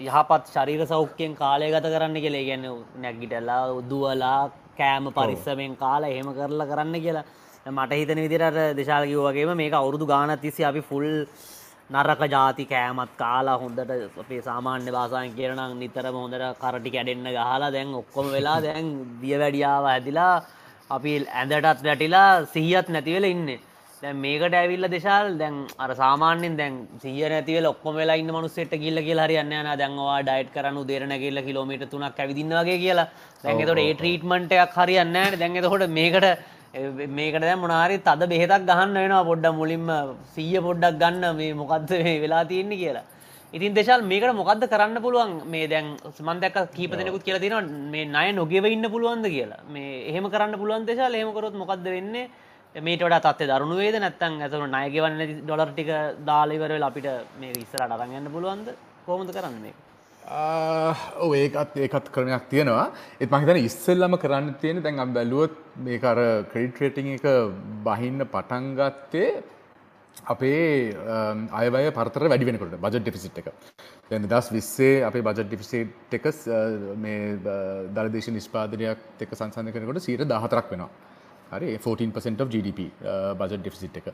යහපත් 0.00 0.44
ශරීර 0.48 0.86
සෞඛ්‍යයෙන් 0.86 1.36
කාලය 1.36 1.70
ගත 1.70 1.86
කරන්න 1.86 2.16
කියලා. 2.16 2.40
ඒ 2.40 2.44
කියන්නේ 2.44 2.74
නැගිටලා 2.98 3.62
දුවලා 3.84 4.50
කෑම 4.76 5.10
පරිස්සමෙන් 5.12 5.76
කාලා 5.76 6.10
එහෙම 6.10 6.30
කරලා 6.34 6.66
කරන්න 6.66 7.00
කියලා. 7.00 7.24
මට 7.66 7.92
හිතන 7.94 8.18
විදිහට 8.18 8.42
අර 8.42 8.56
දේශාල් 8.76 9.06
කිව්වා 9.06 9.32
වගේම 9.32 9.56
මේක 9.56 9.72
අවුරුදු 9.74 10.06
ගානක් 10.06 10.40
තිස්සේ 10.40 10.66
අපි 10.66 10.82
ෆුල් 10.82 11.06
නරක 11.90 12.22
ජාති 12.28 12.64
කෑමත් 12.66 13.16
කාලා 13.16 13.58
හොඳට 13.58 13.90
අපේ 14.18 14.42
සාමාන්‍ය 14.42 14.90
භාසායෙන් 14.90 15.34
කියනනම් 15.34 15.78
නිතරම 15.78 16.14
හොඳට 16.14 16.58
කරටි 16.58 16.90
කැඩෙන්න 16.90 17.30
ගහලා 17.30 17.70
දැන් 17.70 17.94
ඔක්කොම 17.94 18.26
වෙලා 18.30 18.58
දැන් 18.60 18.90
දිය 19.22 19.38
වැඩියාව 19.38 19.84
ඇදිලා 19.86 20.34
අපි 20.90 21.12
ඇඳටත් 21.34 21.84
වැටිලා 21.84 22.28
සිහියත් 22.46 22.88
නැතිවෙල 22.88 23.26
ඉන්න 23.26 23.48
දැන් 24.04 24.18
මේකට 24.20 24.54
ඇවිල්ල 24.60 24.86
දෙශල් 24.94 25.28
දැන් 25.40 25.54
අර 25.78 25.90
සාමාන්‍යෙන් 26.00 26.56
දැන් 26.60 26.74
සිය 27.02 27.22
නැතිවල 27.32 27.66
ඔක්කොම 27.70 27.94
වෙලා 28.00 28.16
ඉන්න 28.22 28.32
මනුස්සෙට 28.36 28.74
කිල්ල 28.82 28.98
කියලා 29.06 29.26
හරි 29.26 29.38
යන්න 29.42 29.54
යන 29.60 29.70
දැන්වා 29.82 30.18
ඩයිට් 30.22 30.50
කරනු 30.56 30.82
දේරන 30.90 31.14
කියල්ල 31.22 31.40
කිලෝමීට 31.46 31.86
තුනක් 31.92 32.20
ඇවිදින්න 32.22 32.52
වගේ 32.58 32.82
කියලා 32.84 33.06
දැන් 33.44 33.62
එතකොට 33.62 33.82
ඒ 33.84 33.94
ට්‍රීට්මන්ට් 33.94 34.52
එකක් 34.58 34.76
හරියන්න 34.80 35.16
දැන් 35.40 35.56
එතකොට 35.60 35.86
මේකට 35.98 36.28
මේකට 37.18 37.40
දැන් 37.40 37.60
මොනාරි 37.64 37.98
තද 38.08 38.30
බෙහෙතක් 38.34 38.68
ගහන්න 38.70 38.94
වෙනවා 39.00 39.24
පොඩ්ඩක් 39.30 39.58
මුලින්ම 39.62 39.90
සීය 40.36 40.60
පොඩ්ඩක් 40.68 41.00
ගන්න 41.02 41.36
මේ 41.40 41.52
මොකද්ද 41.54 41.90
මේ 42.04 42.20
වෙලා 42.20 42.44
තියෙන්නේ 42.44 42.80
කියලා. 42.84 43.04
ඉතින් 43.56 43.74
දේශල් 43.74 44.02
මේකට 44.12 44.34
මොකද්ද 44.34 44.64
කරන්න 44.72 45.04
පුළුවන් 45.04 45.36
මේ 45.52 45.68
දැන් 45.68 45.94
දැක්ක 46.42 46.74
කීප 46.76 46.98
දෙනෙකුත් 47.00 47.22
කියලා 47.22 47.44
තියෙනවා 47.44 47.62
මේ 47.92 48.04
ණය 48.06 48.32
නොගෙව 48.40 48.66
ඉන්න 48.66 48.90
පුළුවන්ද 48.90 49.26
කියලා. 49.36 49.62
මේ 49.68 50.08
එහෙම 50.10 50.26
කරන්න 50.34 50.58
පුළුවන් 50.58 50.88
දේශල් 50.90 51.14
එහෙම 51.14 51.32
කරොත් 51.36 51.54
මොකද්ද 51.54 51.86
වෙන්නේ? 51.96 52.28
මේට 52.74 53.02
වඩා 53.02 53.22
තත්ත්වය 53.22 53.46
දරුණු 53.46 53.76
වේද 53.78 53.96
නැත්නම් 54.02 54.40
අතන 54.42 54.66
ණය 54.66 54.90
ගෙවන්න 54.90 55.18
නැති 55.18 55.34
ඩොලර් 55.40 55.70
ටික 55.70 55.90
දාලා 56.26 56.56
ඉවර 56.58 56.72
වෙලා 56.74 56.90
අපිට 56.90 57.06
මේ 57.38 57.54
ඉස්සරහට 57.54 57.94
අරන් 57.96 58.14
යන්න 58.18 58.32
පුළුවන්ද? 58.34 58.74
කොහොමද 59.06 59.30
කරන්නේ 59.30 59.62
මේක? 59.62 59.76
ඔව 60.24 61.34
ඒකත් 61.36 61.78
ඒකත් 61.78 62.10
ක්‍රමයක් 62.10 62.50
තියෙනවා 62.50 62.86
ඒත් 63.20 63.30
මහිතන 63.30 63.62
ඉස්සෙල්ලම 63.62 64.18
කරන්න 64.18 64.54
තියෙන 64.60 64.82
දැන් 64.82 64.98
අම් 64.98 65.14
බැලුවොත් 65.14 65.54
මේ 65.78 66.00
අර 66.02 66.18
ක්‍රඩිට් 66.50 66.80
රේටිං 66.80 67.14
එක 67.14 67.26
බහින්න 67.84 68.26
පටන්ගත්තේ 68.26 69.30
අපේ 70.26 70.96
අයවය 71.52 71.86
පරතර 71.92 72.28
වැඩි 72.28 72.50
වෙනකොට 72.50 72.76
බජ 72.80 72.98
ඩිෆිසිට් 72.98 73.38
එක 73.38 73.54
දැන් 74.10 74.26
දස් 74.26 74.50
විස්සේ 74.50 75.02
අපේ 75.04 75.22
බජ 75.22 75.44
ඩිෆිසිට් 75.44 76.14
එක 76.18 76.30
මේ 76.98 77.34
දරදේශ 77.94 78.34
නිෂ්පාදනයක් 78.34 79.10
එක 79.20 79.34
සංසන්ධ 79.34 79.74
කරනකොට 79.74 80.02
සීට 80.02 80.26
දහතරක් 80.26 80.72
වෙනවා 80.74 81.13
හරි 81.54 81.76
14% 81.76 82.44
of 82.44 82.48
GDP 82.54 82.88
බජට් 83.40 83.60
ඩිෆිසිට් 83.60 84.00
එක. 84.00 84.08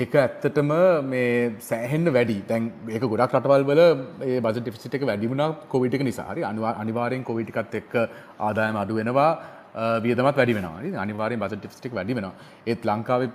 ඒක 0.00 0.16
ඇත්තටම 0.24 0.72
මේ 1.12 1.30
සෑහෙන්න 1.68 2.12
වැඩි. 2.16 2.38
දැන් 2.50 2.72
ඒක 2.96 3.06
ගොඩක් 3.12 3.38
රටවල් 3.38 3.64
වල 3.70 3.82
ඒ 4.30 4.40
බජට් 4.40 4.64
ඩිෆිසිට් 4.64 4.98
එක 4.98 5.06
වැඩි 5.12 5.30
වුණා 5.32 5.54
කොවිඩ් 5.74 5.96
එක 5.98 6.04
නිසා. 6.10 6.28
හරි 6.32 6.44
අනිවාර්යෙන් 6.82 7.24
කොවිඩ් 7.30 7.54
එකත් 7.54 7.80
එක්ක 7.82 7.96
ආදායම 8.48 8.82
අඩු 8.82 9.00
වෙනවා. 9.00 9.30
Uh, 9.70 9.98
වියදමත් 10.02 10.38
වැඩි 10.38 10.54
වෙනවා. 10.56 10.78
හරි 10.80 10.88
අනිවාර්යෙන් 11.04 11.40
බජට් 11.42 11.60
ඩිෆිසිට් 11.60 11.86
එක 11.88 11.94
වැඩි 11.98 12.16
වෙනවා. 12.18 12.34
ඒත් 12.66 12.88
ලංකාවේ 12.90 13.28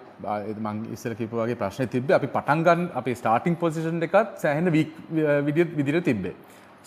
මම 0.55 0.81
ඉස්සර 0.95 1.15
කිව්වා 1.19 1.45
වගේ 1.45 1.59
ප්‍රශ්නේ 1.62 1.91
තිබ්බේ 1.93 2.17
අපි 2.17 2.27
පටන් 2.35 2.65
ගන්න 2.67 2.89
අපේ 3.01 3.15
ස්ටාර්ටින් 3.21 3.55
පොසිෂන් 3.62 4.03
එකත් 4.07 4.35
සෑහෙන 4.43 4.67
වීක් 4.75 4.91
uh, 4.97 5.39
විදිහට 5.47 5.77
විදිහට 5.79 6.07
තිබ්බේ. 6.09 6.35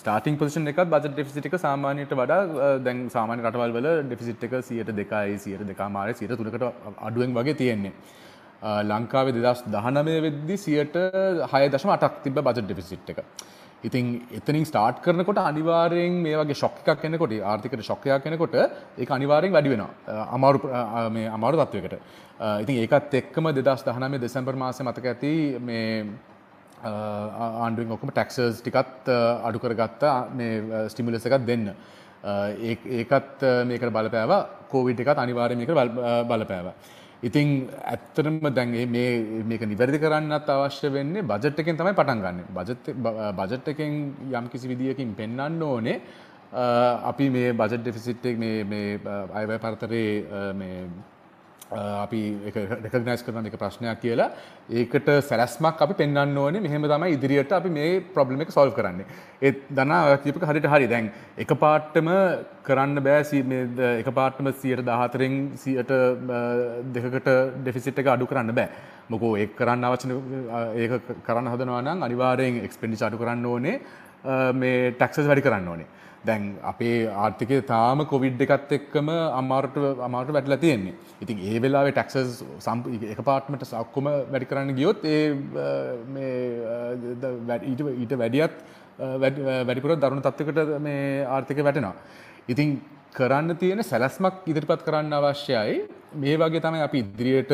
ස්ටාර්ටිං 0.09 0.37
පොසිෂන් 0.41 0.71
එකත් 0.71 0.89
බජට් 0.93 1.13
ඩෙෆිසිට් 1.17 1.47
එක 1.49 1.57
සාමාන්‍යයට 1.65 2.13
වඩා 2.21 2.71
දැන් 2.87 3.01
සාමාන්‍ය 3.15 3.43
රටවල් 3.45 3.75
වල 3.77 3.89
ඩෙෆිසිට් 4.09 4.45
එක 4.47 4.55
102යි 4.61 5.37
102මාරයි 5.43 6.15
103කට 6.21 6.65
අඩුවෙන් 7.09 7.35
වගේ 7.39 7.57
තියෙන්නේ. 7.61 7.93
ලංකාවේ 8.91 9.35
2019 9.37 10.25
වෙද්දි 10.27 10.57
6.8ක් 10.65 12.15
තිබ්බ 12.25 12.41
බජට් 12.47 12.67
ඩෙෆිසිට් 12.69 13.13
එක. 13.13 13.21
ඉතින් 13.89 14.07
එතනින් 14.39 14.65
ස්ටාර්ට් 14.71 15.03
කරනකොට 15.05 15.43
අනිවාර්යෙන් 15.45 16.17
මේ 16.25 16.39
වගේ 16.41 16.59
ෂොක් 16.61 16.81
එකක් 16.95 17.05
එනකොට 17.11 17.37
ආර්ථිකට 17.51 17.85
ෂොක් 17.89 18.09
එකක් 18.17 18.31
එනකොට 18.33 18.57
ඒක 18.63 19.11
අනිවාර්යෙන් 19.19 19.55
වැඩි 19.57 19.75
වෙනවා. 19.75 19.93
අමාරු 20.37 20.59
මේ 21.19 21.29
අමාරු 21.37 21.61
තත්වයකට. 21.61 21.95
ඉතින් 22.65 22.81
ඒකත් 22.83 23.15
එක්කම 23.21 23.53
2019 23.61 24.25
දෙසැම්බර් 24.25 24.57
මාසේ 24.65 24.89
මතක 24.89 25.15
ඇති 25.15 25.35
මේ 25.71 25.87
ආණ්ඩුවෙන් 26.85 27.95
ඔක්කොම 27.97 28.13
ටැක්සර්ස් 28.13 28.61
ටිකත් 28.61 29.09
අඩු 29.49 29.59
කරගත්තා 29.59 30.17
මේ 30.35 30.85
ස්ටිමුලස් 30.89 31.27
එකක් 31.27 31.47
දෙන්න. 31.47 31.75
ඒකත් 32.25 33.43
මේකට 33.67 33.93
බලපෑවා 33.97 34.41
කෝවිඩ් 34.71 35.01
එකත් 35.01 35.19
අනිවාර්යයෙන් 35.19 35.59
මේකට 35.59 35.75
බලපෑවා. 36.31 36.75
ඉතින් 37.23 37.49
ඇත්තටම 37.85 38.39
දැන් 38.55 38.71
මේ 38.91 39.43
මේක 39.43 39.63
නිවැරදි 39.67 39.99
කරන්නත් 39.99 40.49
අවශ්‍ය 40.49 40.93
වෙන්නේ 40.93 41.23
බජට් 41.23 41.59
එකෙන් 41.59 41.77
තමයි 41.77 41.95
පටන් 41.99 42.23
ගන්න. 42.25 42.41
බජට් 42.55 42.95
බජට් 43.39 43.69
එකෙන් 43.75 43.93
යම් 44.33 44.49
කිසි 44.49 44.69
විදියකින් 44.69 45.15
පෙන්වන්න 45.15 45.63
ඕනේ 45.63 46.01
අපි 46.53 47.31
මේ 47.31 47.53
බජට් 47.53 47.83
ඩෙෆිසිට් 47.83 48.27
එක 48.27 48.39
මේ 48.39 48.65
මේ 48.65 48.99
අයවැය 49.35 49.59
පරතරේ 49.59 50.53
මේ 50.55 50.87
අපි 51.71 52.21
රෙකගනයිස් 52.85 53.23
කරන 53.25 53.47
එක 53.49 53.57
ප්‍රශ්නයක් 53.61 54.01
කියලා 54.01 54.29
ඒකට 54.81 55.09
සැලැස්මක් 55.29 55.83
අපි 55.85 55.95
පෙන්වන්න 56.01 56.39
ඕනේ 56.43 56.63
මෙහෙම 56.65 56.83
තමයි 56.83 57.17
ඉදිරියට 57.17 57.53
අපි 57.53 57.69
මේ 57.69 58.01
ප්‍රොබ්ලම් 58.15 58.41
එක 58.41 58.53
සොල්ව් 58.57 58.73
කරන්නේ. 58.79 59.07
ඒත් 59.43 59.69
දන්නා 59.69 60.17
කීපක 60.25 60.47
හරියට 60.49 60.71
හරි 60.73 60.89
දැන් 60.89 61.11
එක 61.37 61.53
පාටම 61.65 62.09
කරන්න 62.69 63.03
බෑ 63.09 63.43
මේ 63.53 63.93
එක 64.01 64.09
පාටම 64.21 64.49
114න් 64.49 65.37
100ට 65.61 65.93
දෙකකට 66.97 67.29
ඩෙෆිසිට් 67.61 68.01
එක 68.01 68.13
අඩු 68.15 68.27
කරන්න 68.33 68.55
බෑ. 68.55 68.69
මොකෝ 69.13 69.37
ඒක 69.37 69.55
කරන්න 69.61 69.85
අවශ්‍ය 69.85 70.17
ඒක 70.81 70.93
කරන්න 71.27 71.53
හදනවා 71.53 71.85
නම් 71.85 72.03
අනිවාර්යෙන් 72.09 72.65
එක්ස්පෙන්ඩිචර් 72.65 73.11
අඩු 73.11 73.21
කරන්න 73.21 73.47
ඕනේ 73.53 73.81
මේ 74.63 74.93
ටැක්සස් 74.97 75.29
වැඩි 75.29 75.45
කරන්න 75.47 75.69
ඕනේ. 75.75 75.89
දැන් 76.27 76.59
අපේ 76.71 77.07
ආර්ථිකය 77.25 77.61
තාම 77.73 78.05
කොවිඩ් 78.13 78.41
එකත් 78.47 78.73
එක්කම 78.79 79.09
අමාරුට 79.41 79.77
අමාරුට 80.09 80.35
වැටලා 80.37 80.61
තියෙන්නේ. 80.65 80.95
ඉතින් 81.23 81.39
ඒ 81.49 81.63
වෙලාවේ 81.65 81.95
ටැක්සස් 81.97 82.43
එක 83.15 83.21
පාර්ට්මට 83.31 83.65
ඔක්කොම 83.85 84.11
වැඩි 84.33 84.51
කරන්න 84.51 84.77
ගියොත් 84.81 85.05
ඒ 85.15 85.35
මේ 86.15 86.37
ඊට 87.71 87.83
ඊට 88.03 88.15
වැඩියත් 88.23 88.57
වැඩිපුර 88.99 89.97
දරුණු 89.97 90.23
තත්වයකට 90.29 90.79
මේ 90.87 91.25
ආර්ථිකය 91.37 91.67
වැටෙනවා. 91.69 91.95
ඉතින් 92.49 92.81
කරන්න 93.19 93.57
තියෙන 93.61 93.83
සැලැස්මක් 93.91 94.45
ඉදිරිපත් 94.51 94.83
කරන්න 94.89 95.13
අවශ්‍යයි. 95.19 95.79
මේ 96.23 96.37
වගේ 96.41 96.61
තමයි 96.65 96.83
අපි 96.89 96.99
ඉදිරියට 97.05 97.53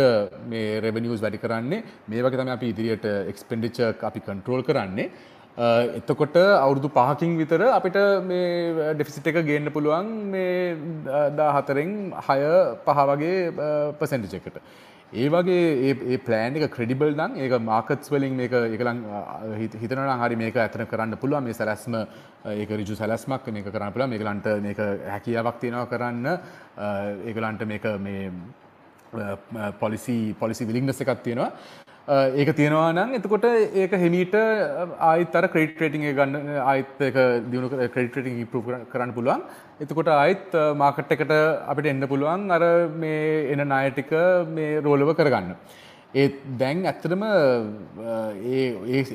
මේ 0.50 0.80
රෙවෙනියුස් 0.84 1.20
වැඩි 1.24 1.42
කරන්නේ. 1.44 1.84
මේ 2.08 2.22
වගේ 2.24 2.40
තමයි 2.40 2.54
අපි 2.56 2.68
ඉදිරියට 2.72 3.06
එක්ස්පෙන්ඩිචර් 3.32 3.94
අපි 4.08 4.20
කන්ට්‍රෝල් 4.28 4.62
කරන්නේ. 4.68 5.10
එතකොට 5.56 6.34
අවුරුදු 6.34 6.88
පහකින් 6.90 7.36
විතර 7.38 7.62
අපිට 7.70 7.96
මේ 8.22 8.94
ඩෙෆිසිට 8.94 9.26
එක 9.26 9.44
ගේන්න 9.46 9.70
පුළුවන් 9.70 10.08
මේ 10.30 10.74
දා 11.30 11.52
හතරෙන් 11.52 12.10
හය 12.20 12.40
පහ 12.84 12.98
වගේ 13.10 13.52
පසෙන්ටිජ 13.96 14.34
එකට. 14.36 14.58
ඒ 15.12 15.28
වගේ 15.28 15.94
ඒ 16.10 16.18
ප්ලෑන් 16.18 16.56
එක 16.56 16.72
ක්‍රඩිබල් 16.72 17.14
නම් 17.14 17.38
ඒක 17.38 17.54
මාකත්ස් 17.62 18.10
වලින් 18.10 18.34
මේක 18.34 18.50
එකලං 18.50 19.04
හිතන 19.78 20.02
හරි 20.22 20.36
මේක 20.36 20.56
ඇතන 20.56 20.86
කරන්න 20.86 21.16
පුළුවන්. 21.16 21.44
මේ 21.44 21.52
සැලැස්ම 21.52 21.94
ඒක 22.46 22.70
රිජු 22.70 22.96
සැලස්මක් 22.96 23.46
මේක 23.48 23.70
කරන්න 23.70 23.94
පුළුවන්. 23.94 24.10
මේකලන්ට 24.10 24.50
මේක 24.60 24.82
හැකියාවක් 25.06 25.60
තියෙනවා 25.60 25.86
කරන්න. 25.86 26.26
ඒකලන්ට 27.30 27.64
මේක 27.64 27.86
මේ 28.00 28.32
පොලිසි 29.78 30.34
පොලිසි 30.34 30.66
විලිංනස 30.66 31.00
එකක් 31.00 31.22
තියෙනවා. 31.22 31.52
ඒක 32.08 32.50
තියෙනවා 32.56 32.92
නම් 32.92 33.14
එතකොට 33.16 33.44
ඒක 33.82 33.92
හෙමීට 34.02 34.34
ආයිත් 34.36 35.36
අර 35.38 35.48
ක්‍රෙඩිට් 35.52 35.78
රේටින් 35.80 36.02
එක 36.04 36.16
ගන්න 36.18 36.50
ආයිත් 36.60 37.00
ඒක 37.00 37.16
දිනු 37.52 37.70
ක්‍රෙඩිට් 37.70 38.16
රේටින් 38.16 38.42
ඉම්ප්‍රූව් 38.44 38.66
කරන්න 38.92 39.14
පුළුවන්. 39.16 39.40
එතකොට 39.80 40.10
ආයිත් 40.12 40.52
මාකට් 40.76 41.14
එකට 41.16 41.32
අපිට 41.72 41.88
එන්න 41.92 42.04
පුළුවන් 42.12 42.50
අර 42.50 42.64
මේ 43.04 43.48
එන 43.54 43.64
ණය 43.64 43.88
ටික 43.94 44.12
මේ 44.52 44.82
රෝල් 44.84 45.00
ඕවර් 45.00 45.16
කරගන්න. 45.16 45.56
ඒත් 46.14 46.36
දැන් 46.60 46.84
ඇත්තටම 46.84 47.24
ඒ 48.52 48.66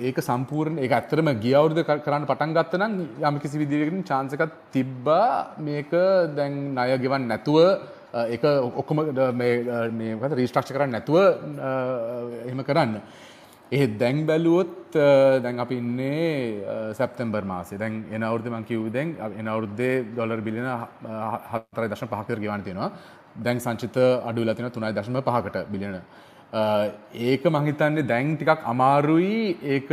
ඒක 0.09 0.17
සම්පූර්ණ 0.29 0.81
ඒක 0.81 0.97
ඇත්තටම 0.97 1.29
ගිය 1.45 1.53
අවුරුද්ද 1.61 1.85
කරන්න 1.85 2.25
පටන් 2.25 2.57
ගත්ත 2.57 2.81
නම් 2.81 2.97
යම් 3.29 3.39
කිසි 3.45 3.61
විදිහකින් 3.61 4.03
chance 4.09 4.33
එකක් 4.33 4.57
තිබ්බා 4.73 5.53
මේක 5.67 5.93
දැන් 6.41 6.57
ණය 6.73 6.97
ගෙවන්න 7.05 7.29
නැතුව 7.33 7.61
එක 8.13 8.43
ඔක්කොම 8.81 8.97
මේ 9.39 10.13
රීස්ට්‍රක්ෂ 10.39 10.73
කරන්න 10.73 10.91
නැතුව 10.95 11.17
එහෙම 12.45 12.63
කරන්න. 12.63 13.01
ඒ 13.71 13.85
දැන් 14.01 14.25
බැලුවොත් 14.25 14.95
දැන් 15.43 15.59
අපි 15.59 15.75
ඉන්නේ 15.77 16.93
සැප්තැම්බර් 16.97 17.45
මාසේ 17.45 17.77
දැන් 17.77 18.05
එන 18.11 18.23
අවුරුද්දේ 18.23 18.53
මම 18.55 18.65
කිව්වේ 18.65 18.93
දැන් 18.95 19.09
එන 19.39 19.47
අවුරුද්දේ 19.47 19.93
ඩොලර් 20.15 20.41
බිලියන 20.41 20.65
4.5කට 20.65 22.39
ගෙවන්න 22.45 22.63
තියෙනවා. 22.65 22.91
දැන් 23.45 23.59
සංචිත 23.59 23.95
අඩු 24.29 24.41
වෙලා 24.41 24.55
තියෙනවා 24.57 24.91
3.5කට 25.05 25.69
බිලියන. 25.69 26.01
ඒක 27.29 27.43
මං 27.45 27.65
හිතන්නේ 27.69 28.07
දැන් 28.09 28.35
ටිකක් 28.37 28.65
අමාරුයි 28.73 29.57
ඒක 29.75 29.89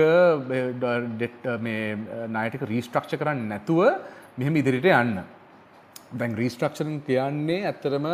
මේ 1.61 1.97
ණය 2.33 2.47
ටික 2.49 2.65
රීස්ට්‍රක්චර් 2.73 3.21
කරන්න 3.21 3.49
නැතුව 3.53 3.81
මෙහෙම 4.39 4.57
ඉදිරියට 4.57 4.89
යන්න. 4.89 5.36
දැන් 6.13 6.37
රීස්ට්‍රක්ෂන් 6.37 7.01
කියන්නේ 7.07 7.67
ඇත්තරම 7.67 8.07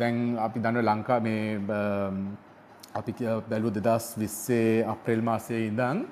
දැන් 0.00 0.38
අපි 0.38 0.60
දන්න 0.60 0.84
ලංකා 0.84 1.20
මේ 1.20 1.58
අපි 2.94 3.12
බැලුව 3.50 3.74
දෙදස් 3.76 4.14
විස්සේ 4.18 4.84
අප්‍රේල් 4.86 5.22
මාසය 5.22 5.66
ඉඳං 5.66 6.06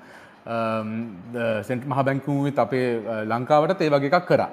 සෙන්ට 1.63 1.87
මහ 1.87 2.03
බැංකුවත් 2.03 2.59
අපේ 2.59 2.87
ලංකාවට 3.25 3.81
ඒ 3.81 3.89
වගේ 3.89 4.11
එකක් 4.11 4.27
කරා. 4.27 4.49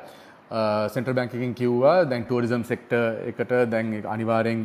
සෙන්ට්‍රල් 0.51 1.15
බැංකින් 1.15 1.55
කිව්වා. 1.55 2.05
දැන් 2.11 2.25
ටූරිසම් 2.25 2.63
සෙක්ට 2.71 2.93
එකට 3.31 3.53
දැන් 3.71 3.93
අනිවාරෙන් 4.15 4.65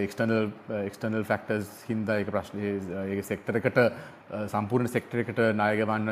එක්ටනල් 0.00 0.50
එක්ටනල් 0.88 1.24
ෆක්ටර්ස් 1.30 1.70
හින්ද 1.88 2.10
එක 2.16 2.28
ප්‍රශ්න 2.34 2.60
ඒ 2.64 3.22
සෙක්ටර 3.30 3.56
එකට 3.60 3.80
සම්පූර්ණ 4.54 4.92
සෙක්ටර 4.96 5.22
එකට 5.24 5.40
නායගවන්න 5.60 6.10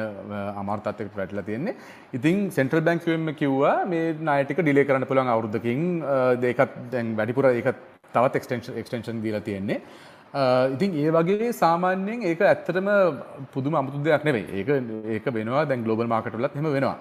අමාර්තත්වකට 0.63 1.19
වැටලා 1.21 1.45
තියෙන්නේ. 1.51 1.77
ඉතින් 2.19 2.49
සෙන්ට්‍රල් 2.59 2.85
බැංකුවම 2.89 3.35
කිව්වා 3.43 3.77
මේ 3.93 4.15
නායටික 4.31 4.65
ඩිලේ 4.65 4.87
කරන්න 4.89 5.09
පුළන් 5.11 5.35
අවුද්ධකින් 5.35 5.85
දෙකත් 6.47 6.81
දැන් 6.95 7.13
වැඩිපුර 7.21 7.53
එක 7.53 7.69
තවත් 8.15 8.41
එක්ටේෂන් 8.41 8.81
එක්ටේෂන් 8.81 9.23
දීලා 9.25 9.45
තියෙන්නේ. 9.49 9.81
ඉතින් 10.75 10.95
ඒ 11.03 11.11
වගේ 11.17 11.53
සාමාන්‍යයෙන් 11.65 12.23
ඒක 12.31 12.41
ඇත්තටම 12.51 12.89
පුදුම 13.55 13.75
අමුතු 13.81 14.01
දෙයක් 14.07 14.25
නෙවෙයි. 14.25 14.47
ඒක 14.59 14.69
ඒක 15.17 15.35
වෙනවා. 15.37 15.67
දැන් 15.69 15.85
ග්ලෝබල් 15.85 16.09
මාකට් 16.15 16.39
වලත් 16.39 16.57
එහෙම 16.57 16.77
වෙනවා. 16.79 16.97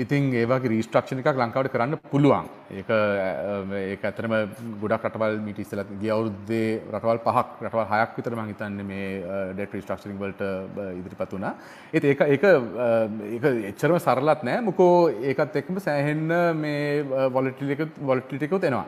ඉතින් 0.00 0.30
ඒවගේ 0.40 0.70
රීස්ට්‍රක්ෂණ 0.72 1.20
එකක් 1.20 1.36
ලංකාවට 1.36 1.72
කරන්න 1.72 1.98
පුළුවන්. 2.12 2.46
ඒක 2.72 2.88
ඒ 2.92 3.98
ඇතරම 4.00 4.34
ගොඩක් 4.80 5.04
රටවල් 5.08 5.36
මිට 5.44 5.58
ඉස්සල 5.60 5.82
ගිය 6.00 6.12
අවුරුද්දේ 6.14 6.80
රටවල් 6.94 7.20
පහක් 7.26 7.66
රටවල් 7.66 7.84
හයක් 7.90 8.16
විතර 8.16 8.36
මං 8.38 8.48
හිතන්නේ 8.52 8.88
මේ 8.88 9.10
ඩෙට් 9.52 9.76
රීස්ට්‍රක්ෂනින් 9.76 10.18
වලට 10.22 10.42
ඉදිරිපත් 11.00 11.36
වුණා. 11.36 11.52
ඒත් 11.92 12.08
ඒක 12.08 12.24
ඒක 12.24 12.48
ඒක 12.48 13.44
එච්චරම 13.74 14.00
සරලත් 14.00 14.48
නෑ. 14.48 14.64
මොකෝ 14.70 15.12
ඒකත් 15.12 15.60
එක්කම 15.62 15.84
සෑහෙන්න 15.86 16.26
මේ 16.64 17.04
වොලටිලිටි 17.36 17.84
එක 17.84 18.02
වොලටිලිටි 18.12 18.48
එකත් 18.48 18.68
එනවා. 18.72 18.86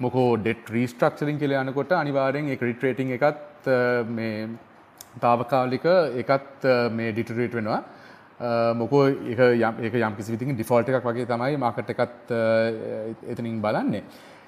මොකෝ 0.00 0.28
ඩෙට් 0.40 0.70
රීස්ට්‍රක්චරින් 0.76 1.38
කියලා 1.42 1.64
යනකොට 1.68 1.92
අනිවාර්යෙන් 2.02 2.48
ඒ 2.48 2.60
ක්‍රෙඩිට් 2.60 2.88
රේටින් 2.88 3.16
එකත් 3.18 3.68
මේ 4.16 4.48
తాවකාලික 5.20 5.84
එකත් 6.24 6.64
මේ 6.96 7.12
ඩිටරේට් 7.12 7.60
වෙනවා. 7.60 7.82
මොකෝ 8.74 9.06
එක 9.06 9.40
ඒක 9.86 9.94
යම් 9.94 10.14
කිසි 10.16 10.32
විදිහකින් 10.34 10.56
ඩිෆෝල්ට් 10.56 10.88
එකක් 10.90 11.04
වගේ 11.08 11.26
තමයි 11.26 11.58
මාකට් 11.64 11.90
එකත් 11.94 12.32
එතනින් 13.32 13.60
බලන්නේ. 13.62 14.02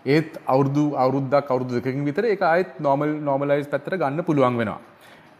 ඒත් 0.06 0.32
අවුරුදු 0.46 0.84
අවුරුද්දක් 0.96 1.52
අවුරුදු 1.52 1.78
දෙකකින් 1.78 2.04
විතර 2.04 2.26
ඒක 2.26 2.42
ආයෙත් 2.42 2.80
නෝමල් 2.80 3.14
නෝමලයිස් 3.28 3.70
පැත්තට 3.72 3.96
ගන්න 4.02 4.24
පුළුවන් 4.24 4.58
වෙනවා. 4.60 4.80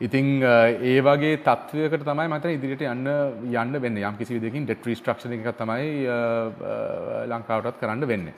ඉතින් 0.01 0.27
ඒ 0.43 1.01
වගේ 1.09 1.37
තත්ත්වයකට 1.47 2.07
තමයි 2.09 2.29
මට 2.31 2.55
ඉදිරියට 2.57 2.87
යන්න 2.93 3.07
යන්න 3.53 3.81
වෙන්නේ. 3.85 4.07
යම් 4.09 4.17
කිසි 4.21 4.39
විදිහකින් 4.39 4.67
ඩෙට් 4.67 4.87
රීස්ට්‍රක්චර් 4.87 5.35
එකක් 5.37 5.51
තමයි 5.61 6.07
ලංකාවටත් 7.33 7.81
කරන්න 7.83 8.09
වෙන්නේ. 8.13 8.35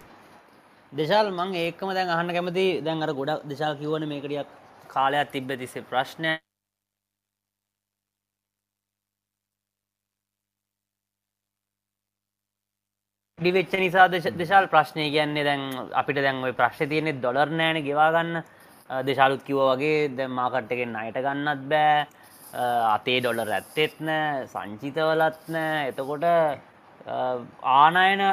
දේශාල් 0.93 1.31
මං 1.33 1.55
ඒකම 1.63 1.93
දැන් 1.93 2.15
අහන්න 2.17 2.35
කැමති 2.37 2.67
දැන් 2.81 3.03
අර 3.03 3.13
ගොඩක් 3.13 3.47
දේශාල් 3.53 3.79
කිව්වනේ 3.83 4.09
මේක 4.09 4.25
ටිකක් 4.25 4.51
කාලයක් 4.89 5.33
තිබ්බ 5.33 5.57
තිස්සේ 5.63 5.89
ප්‍රශ්නයක් 5.93 6.46
ඩිවෙච්ච 13.39 13.73
නිසා 13.75 14.09
දෙශාල් 14.35 14.67
ප්‍රශ්නය 14.67 15.03
කියන්නේ 15.07 15.43
දැන් 15.45 15.63
අපිට 15.93 16.19
දැන් 16.19 16.39
ඔයි 16.43 16.55
ප්‍රශ්න 16.61 16.89
තියනෙ 16.89 17.13
ඩොලර් 17.15 17.51
නෑන 17.51 17.79
ගෙවාගන්න 17.85 18.39
දෙශාලුත් 18.91 19.43
කිව 19.45 19.59
වගේ 19.61 19.99
දැම් 20.11 20.33
මාකට්ටකෙන් 20.33 20.97
අයට 20.97 21.19
ගන්නත් 21.19 21.67
බෑ. 21.69 22.07
අතේ 22.95 23.19
ඩොලර් 23.21 23.51
ඇත්තෙත් 23.51 24.01
නෑ 24.01 24.47
සංචිතවලත් 24.47 25.43
නෑ. 25.49 25.83
එතකොට 25.91 26.25
ආනායන 27.75 28.25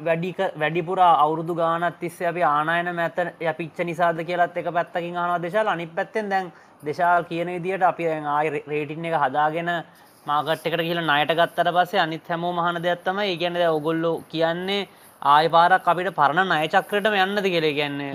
වැඩික 0.00 0.40
වැඩිපුර 0.56 1.04
අවුරුදු 1.04 1.54
ගානත් 1.54 2.00
තිස්සේ 2.00 2.30
අපි 2.32 2.42
ආනායන 2.44 2.94
මැත 2.96 3.20
පිච්ච 3.58 3.84
නිසාද 3.84 4.24
කියලත් 4.24 4.56
එක 4.56 4.72
පැත්තකින් 4.72 5.16
ආන 5.18 5.36
දෙශාල් 5.42 5.68
අනි 5.68 5.86
පැත්තෙන් 5.88 6.32
දැන් 6.32 6.52
දෙශාල් 6.82 7.28
කියන 7.28 7.52
විදිට 7.54 7.84
අපි 7.84 8.08
ආයි 8.08 8.64
රේටින් 8.66 9.04
එක 9.04 9.20
හදාගෙන 9.20 9.70
මාකට් 10.26 10.66
එකට 10.68 10.82
කියලා 10.82 11.04
ණයට 11.04 11.32
ගත්තට 11.38 11.72
පස්සේ 11.74 12.00
අනිත් 12.04 12.30
හැමෝම 12.30 12.58
අහන 12.60 12.78
දෙයක් 12.82 13.02
තමයි 13.04 13.26
ඒ 13.32 13.36
කියන්නේ 13.42 13.62
දැන් 13.62 13.74
ඕගොල්ලෝ 13.74 14.14
කියන්නේ 14.32 14.88
ආයෙ 15.22 15.48
පාරක් 15.48 15.86
අපිට 15.92 16.10
පරණ 16.16 16.48
ණය 16.48 16.66
චක්‍රයටම 16.68 17.14
යන්නද 17.24 17.42
කියලා. 17.44 17.70
ඒ 17.70 17.76
කියන්නේ 17.78 18.10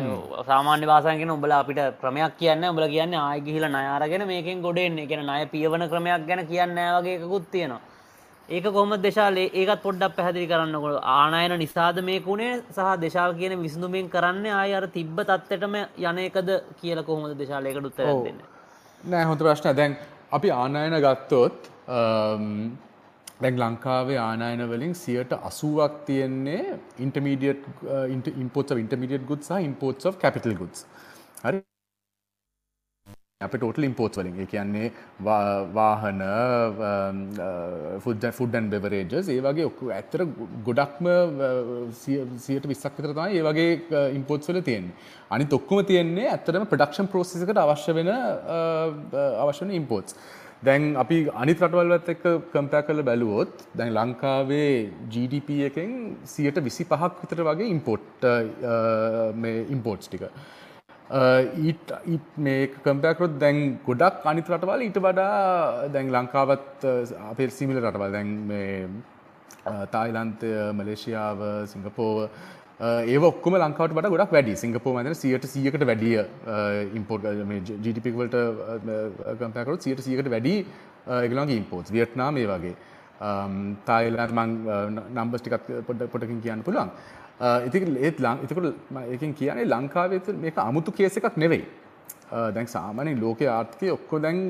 සාමාන්‍ය 0.49 0.85
භාෂාවෙන් 0.91 1.21
කියන 1.21 1.31
උඹලා 1.35 1.61
අපිට 1.63 1.79
ක්‍රමයක් 2.01 2.35
කියන්නේ 2.41 2.71
උඹලා 2.73 2.91
කියන්නේ 2.95 3.19
ආයෙ 3.19 3.41
ගිහිලා 3.47 3.71
ණය 3.71 3.87
අරගෙන 3.95 4.27
මේකෙන් 4.27 4.61
ගොඩ 4.61 4.77
එන්නේ. 4.79 5.05
ඒ 5.05 5.07
කියන්නේ 5.07 5.29
ණය 5.29 5.47
පියවන 5.55 5.87
ක්‍රමයක් 5.93 6.27
ගැන 6.27 6.45
කියන්නේ 6.51 6.75
නැහැ 6.75 6.99
වගේ 6.99 7.15
එකකුත් 7.17 7.49
තියෙනවා. 7.55 7.81
ඒක 8.49 8.63
කොහොමද 8.65 9.03
දේශාල 9.07 9.37
ඒකත් 9.39 9.81
පොඩ්ඩක් 9.81 10.15
පැහැදිලි 10.17 10.47
කරන්නකොට 10.51 11.01
ආනයන 11.15 11.57
නිසාද 11.63 12.03
මේක 12.03 12.27
උනේ 12.27 12.53
සහ 12.69 12.93
දේශාල 13.03 13.39
කියන 13.39 13.59
විසඳුමෙන් 13.65 14.13
කරන්නේ 14.15 14.57
ආයෙ 14.59 14.77
අර 14.79 14.87
තිබ්බ 14.97 15.17
තත්ත්වෙටම 15.23 15.75
යන 16.07 16.23
එකද 16.27 16.55
කියලා 16.81 17.07
කොහොමද 17.09 17.37
දේශාල 17.41 17.65
ඒකට 17.65 17.91
උත්තරයක් 17.91 18.25
දෙන්නේ? 18.27 18.47
නෑ 19.03 19.27
හොඳ 19.29 19.45
ප්‍රශ්න. 19.47 19.75
දැන් 19.79 20.01
අපි 20.31 20.57
ආනයන 20.61 21.03
ගත්තොත් 21.05 21.70
Um, 21.87 22.77
දැන් 23.41 23.57
ලංකාවේ 23.57 24.17
ආනායන 24.21 24.61
වලින් 24.69 24.93
සියට 24.95 25.33
අසුවක් 25.33 26.05
තියෙන්නේ 26.05 26.77
ඉන්ටමීඩියට් 26.99 27.65
ඉම්පෝට් 28.43 28.77
ඉන්ටමීඩියට් 28.77 29.25
ගුඩ් 29.25 29.43
සහ 29.47 29.65
ඉම්පෝට්ස් 29.69 30.05
of 30.05 30.19
capital 30.19 30.53
goods. 30.53 30.85
හරි? 31.43 31.61
අප 33.41 33.55
ටෝටල් 33.55 33.87
ඉම්පෝට් 33.87 34.19
වලින්. 34.19 34.35
ඒ 34.41 34.45
කියන්නේ 34.51 34.91
වාහන 35.77 36.21
ෆුඩ් 38.03 38.27
ෆුඩ්ඩන් 38.39 38.69
බෙවරේජස් 38.73 39.31
ඒ 39.35 39.39
වගේ 39.47 39.65
ඔක්කු 39.71 39.89
ඇත්තර 39.95 40.25
ගොඩක්ම 40.67 41.09
uh, 41.09 41.81
සියට 42.45 42.67
විස්සක් 42.73 42.99
විතර 42.99 43.15
තමයි 43.17 43.39
ඒ 43.39 43.47
වගේ 43.49 43.71
uh, 43.79 44.05
ඉම්පෝට්ස් 44.19 44.53
වල 44.53 44.61
තියෙන්නේ. 44.69 44.93
අනිත් 45.31 45.57
ඔක්කොම 45.59 45.81
තියෙන්නේ 45.93 46.29
ඇත්තටම 46.35 46.69
ප්‍රොඩක්ෂන් 46.75 47.09
ප්‍රෝසෙස් 47.15 47.41
එකට 47.47 47.63
අවශ්‍ය 47.65 47.97
වෙන 47.99 48.13
uh, 48.13 49.41
අවශ්‍ය 49.47 49.65
වෙන 49.65 49.75
ඉම්පෝට්ස් 49.81 50.19
දැන් 50.67 50.83
අපි 51.01 51.17
අනිත් 51.41 51.61
රටවල්වත් 51.63 52.09
එක්ක 52.13 52.25
කම්පෑ 52.53 52.85
කරලා 52.87 53.07
බැලුවොත් 53.09 53.63
දැන් 53.79 53.93
ලංකාවේ 53.97 54.73
GDP 55.13 55.49
එකෙන් 55.69 55.93
125ක් 56.25 57.13
විතර 57.21 57.41
වගේ 57.47 57.69
ඉම්පෝට් 57.75 58.27
මේ 59.43 59.63
ඉම්පෝට්ස් 59.75 60.11
ටික. 60.11 60.27
ඊට 61.67 61.95
මේ 62.47 62.67
කම්පෑ 62.75 63.17
කරොත් 63.17 63.39
දැන් 63.43 63.61
ගොඩක් 63.87 64.27
අනිත් 64.31 64.51
රටවල් 64.53 64.85
ඊට 64.87 65.01
වඩා 65.07 65.89
දැන් 65.95 66.13
ලංකාවත් 66.17 66.87
අපේ 67.31 67.49
සිමිලර් 67.57 67.83
රටවල් 67.87 68.15
දැන් 68.17 68.31
මේ 68.51 68.75
තායිලන්තය 69.95 70.51
මලේසියාව 70.77 71.41
සිංගප්පූව 71.73 72.17
Uh, 72.81 73.01
ඒ 73.05 73.17
ඔක්කොම 73.21 73.55
ලංකාවට 73.61 73.93
වට 73.93 74.09
ගොඩක් 74.11 74.31
වැඩි 74.35 74.53
සිංගපෝ 74.57 74.91
මතන 74.95 75.15
සියට 75.17 75.43
සියකට 75.49 75.83
වැඩිය 75.85 76.15
ඉම්පෝර්ට් 76.97 77.25
ජිටිපික්වලට 77.85 78.37
කම්පෑකරොත් 79.41 79.85
සියට 79.85 80.01
සියකට 80.01 80.29
වැඩි 80.33 80.53
එකලන්ගේ 81.17 81.59
ඉම්පෝට් 81.61 81.91
වියට්නාම 81.93 82.33
මේ 82.33 82.47
uh, 82.47 82.55
uh, 82.55 82.57
වගේ. 82.57 82.73
Um, 83.21 83.59
තායිලන්ත 83.85 84.33
මං 84.33 84.55
නම්බස් 85.13 85.43
ටිකත් 85.45 85.69
පොඩ 85.89 86.01
පොටකින් 86.09 86.39
කියන්න 86.41 86.63
පුළුවන්. 86.65 86.89
ඉති 87.67 87.83
ඒත් 88.01 88.23
ලං 88.25 88.41
එතකට 88.47 88.97
එකින් 89.17 89.37
කියන්නේ 89.37 89.69
ලංකාවේ 89.69 90.37
මේක 90.41 90.57
අමුතු 90.65 90.91
කේස 90.91 91.21
එකක් 91.21 91.37
නෙවෙයි. 91.37 91.67
දැන් 92.31 92.67
සාමානෙන් 92.67 93.21
ලෝක 93.21 93.43
ආර්ථකය 93.43 93.91
ඔක්කො 93.93 94.21
දැන් 94.25 94.41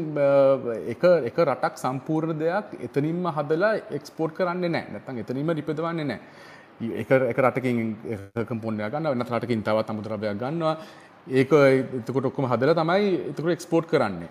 එක 0.93 1.03
එක 1.31 1.43
රටක් 1.45 1.83
සම්පූර්ණ 1.83 2.39
දෙයක් 2.39 2.79
එතනින්ම 2.87 3.27
හදලා 3.37 3.73
එක්ස්පෝර්ට් 3.99 4.39
කරන්නේ 4.39 4.71
නෑ 4.77 4.95
නැතන් 4.95 5.21
එතනින්ම 5.23 5.53
රිපදවන්නේ 5.59 6.05
නෑ 6.05 6.49
එක 7.01 7.11
එක 7.31 7.37
රටකින් 7.45 7.77
කම්පොන්ඩයක් 8.49 8.91
ගන්න 8.93 9.09
වෙනත් 9.13 9.33
රටකින් 9.35 9.63
තවත් 9.67 9.93
අමුද්‍රව්‍යයක් 9.93 10.39
ගන්නවා. 10.41 10.75
ඒක 11.27 11.51
එතකොට 11.99 12.25
ඔක්කොම 12.31 12.49
හදලා 12.51 12.75
තමයි 12.81 13.11
එතකොට 13.31 13.55
එක්ස්පෝර්ට් 13.57 13.89
කරන්නේ. 13.91 14.29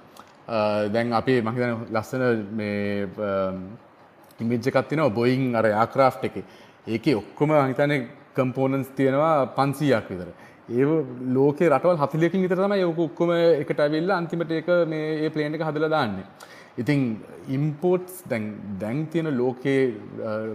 දැන් 0.94 1.12
අපේ 1.12 1.40
මම 1.42 1.54
හිතන්නේ 1.54 1.76
ලස්සන 1.94 2.22
මේ 2.58 3.08
ඉමේජ් 4.40 4.68
එකක් 4.70 4.78
තියෙනවා 4.88 5.16
බෝයින් 5.18 5.54
අර 5.54 5.66
එයාක්‍රාෆ්ට් 5.72 6.24
එකේ. 6.30 6.44
ඒකේ 6.86 7.14
ඔක්කොම 7.22 7.52
මම 7.54 7.72
හිතන්නේ 7.72 8.06
කම්පෝනන්ට්ස් 8.34 8.94
තියෙනවා 8.98 9.34
500ක් 9.56 10.08
විතර. 10.10 10.30
ඒ 10.70 10.84
ලෝකේ 11.36 11.68
රටවල් 11.68 11.98
40කින් 12.02 12.42
විතර 12.46 12.58
තමයි 12.62 12.80
ඒක 12.86 12.98
ඔක්කොම 13.06 13.30
එකට 13.34 13.80
ඇවිල්ලා 13.84 14.16
අන්තිමට 14.22 14.50
ඒක 14.58 14.68
මේ 14.92 15.06
ඒ 15.24 15.30
ප්ලේන් 15.34 15.54
එක 15.54 15.64
හදලා 15.68 15.90
දාන්නේ. 15.96 16.26
ඉතින් 16.80 17.00
ඉම්පෝට්ස් 17.56 18.22
දැන් 18.30 18.46
දැන් 18.82 19.06
තියෙන 19.12 19.30
ලෝකයේ 19.38 19.82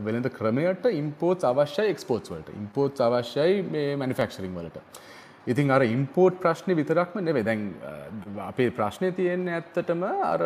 වෙළඳ 0.05 0.29
ක්‍රමයට 0.37 0.87
ඉම්පෝට්ස් 1.01 1.49
අවශ්‍යයි 1.51 1.93
එක්ස්පෝර්ට්ස් 1.95 2.33
වලට 2.33 2.55
ඉම්පෝට්ස් 2.61 3.05
අවශ්‍යයි 3.07 3.65
මේ 3.73 3.91
මැනුෆැක්චරින් 4.01 4.55
වලට 4.59 4.81
ඉතින් 5.47 5.75
අර 5.75 5.83
ඉම්පෝට් 5.87 6.39
ප්‍රශ්නේ 6.45 6.79
විතරක්ම 6.79 7.21
නෙවෙයි 7.27 7.47
දැන් 7.49 7.67
අපේ 8.47 8.71
ප්‍රශ්නේ 8.79 9.11
තියෙන්නේ 9.19 9.59
ඇත්තටම 9.59 10.07
අර 10.31 10.43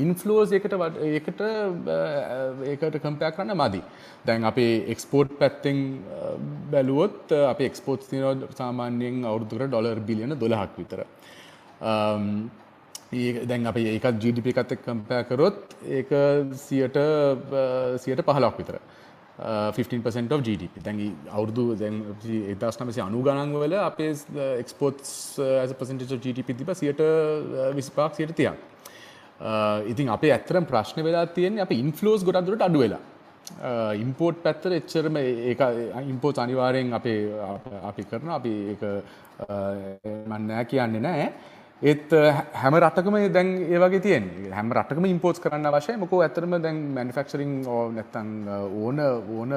ඉන්ෆ්ලෝස් 0.00 0.52
එකට 0.56 0.72
ඒකට 0.72 1.40
ඒකට 2.64 2.96
කම්පයක් 3.02 3.36
කරන්න 3.36 3.56
මදි. 3.56 3.82
දැන් 4.24 4.44
අපේ 4.44 4.84
එක්ස්පෝර්ට් 4.94 5.36
පැත්තෙන් 5.38 5.78
බැලුවොත් 6.72 7.32
අපේ 7.48 7.66
එක්ස්පෝර්ට්ස් 7.66 8.08
තියෙනවා 8.08 8.56
සාමාන්‍යයෙන් 8.56 9.24
අවුරුදුකට 9.24 9.68
ඩොලර් 9.68 10.00
බිලියන 10.00 10.32
12ක් 10.32 10.78
විතර. 10.78 11.04
දැන් 13.12 13.66
අප 13.66 13.76
ඒකත් 13.76 14.24
ජීඩිප 14.24 14.50
එකත් 14.52 14.74
එක් 14.76 14.82
කම්පෑ 14.86 15.28
කරොත් 15.28 15.76
ඒක 15.98 16.10
සියට 16.64 16.98
සියට 18.04 18.24
පහලක් 18.28 18.58
විතර. 18.58 18.80
15% 19.42 20.32
of 20.34 20.42
GDP 20.46 20.82
දැන් 20.84 20.98
අවුරදු 21.36 21.74
දැන් 21.76 22.02
එදස් 22.52 22.76
නමසි 22.80 23.00
අනු 23.04 23.22
ගණන්වල 23.26 23.74
අපේ 23.84 24.12
එක්ස්පෝට්ස් 24.62 25.14
ඇස 25.62 25.72
පසට 25.78 26.20
GDP 26.24 26.58
තිබ 26.58 26.74
සියට 26.80 27.00
විසිපාක් 27.78 28.14
සියට 28.18 28.36
තියක් 28.36 28.68
ඉතින් 29.92 30.12
අපේ 30.16 30.32
ඇත්තරම් 30.32 30.66
ප්‍රශ්න 30.72 31.02
වෙලා 31.04 31.26
තියෙන 31.26 31.58
අප 31.64 31.72
ඉන්ෆලෝස් 31.72 32.24
ගොඩක්දුරට 32.24 32.62
අඩු 32.68 32.84
වෙලා. 32.84 33.00
ඉම්පෝට් 34.02 34.42
පැත්තර 34.44 34.72
එච්චරම 34.78 35.16
ඒ 35.16 35.54
ඉම්පෝට් 36.12 36.38
අනිවාරයෙන් 36.44 36.92
අපේ 36.98 37.18
අපි 37.90 38.04
කරන 38.10 38.30
අපි 38.38 38.52
මන්නෑ 40.28 40.64
කියන්නේ 40.72 41.02
නෑ. 41.08 41.26
ඒත් 41.82 42.12
හැම 42.54 42.74
රටකම 42.78 43.16
දැන් 43.34 43.48
ඒ 43.64 43.78
වගේ 43.78 44.00
තියෙන 44.00 44.26
හැම 44.52 44.70
රටකම 44.72 45.06
ඉම්පෝට්ස් 45.08 45.42
කරන්න 45.44 45.66
අවශ්‍යයි 45.70 45.98
මොකෝ 45.98 46.20
ඇත්තටම 46.22 46.54
දැන් 46.62 46.78
මැනුෆැක්චරින් 46.96 47.54
නැත්තම් 47.96 48.28
ඕන 48.82 49.00
ඕන 49.38 49.52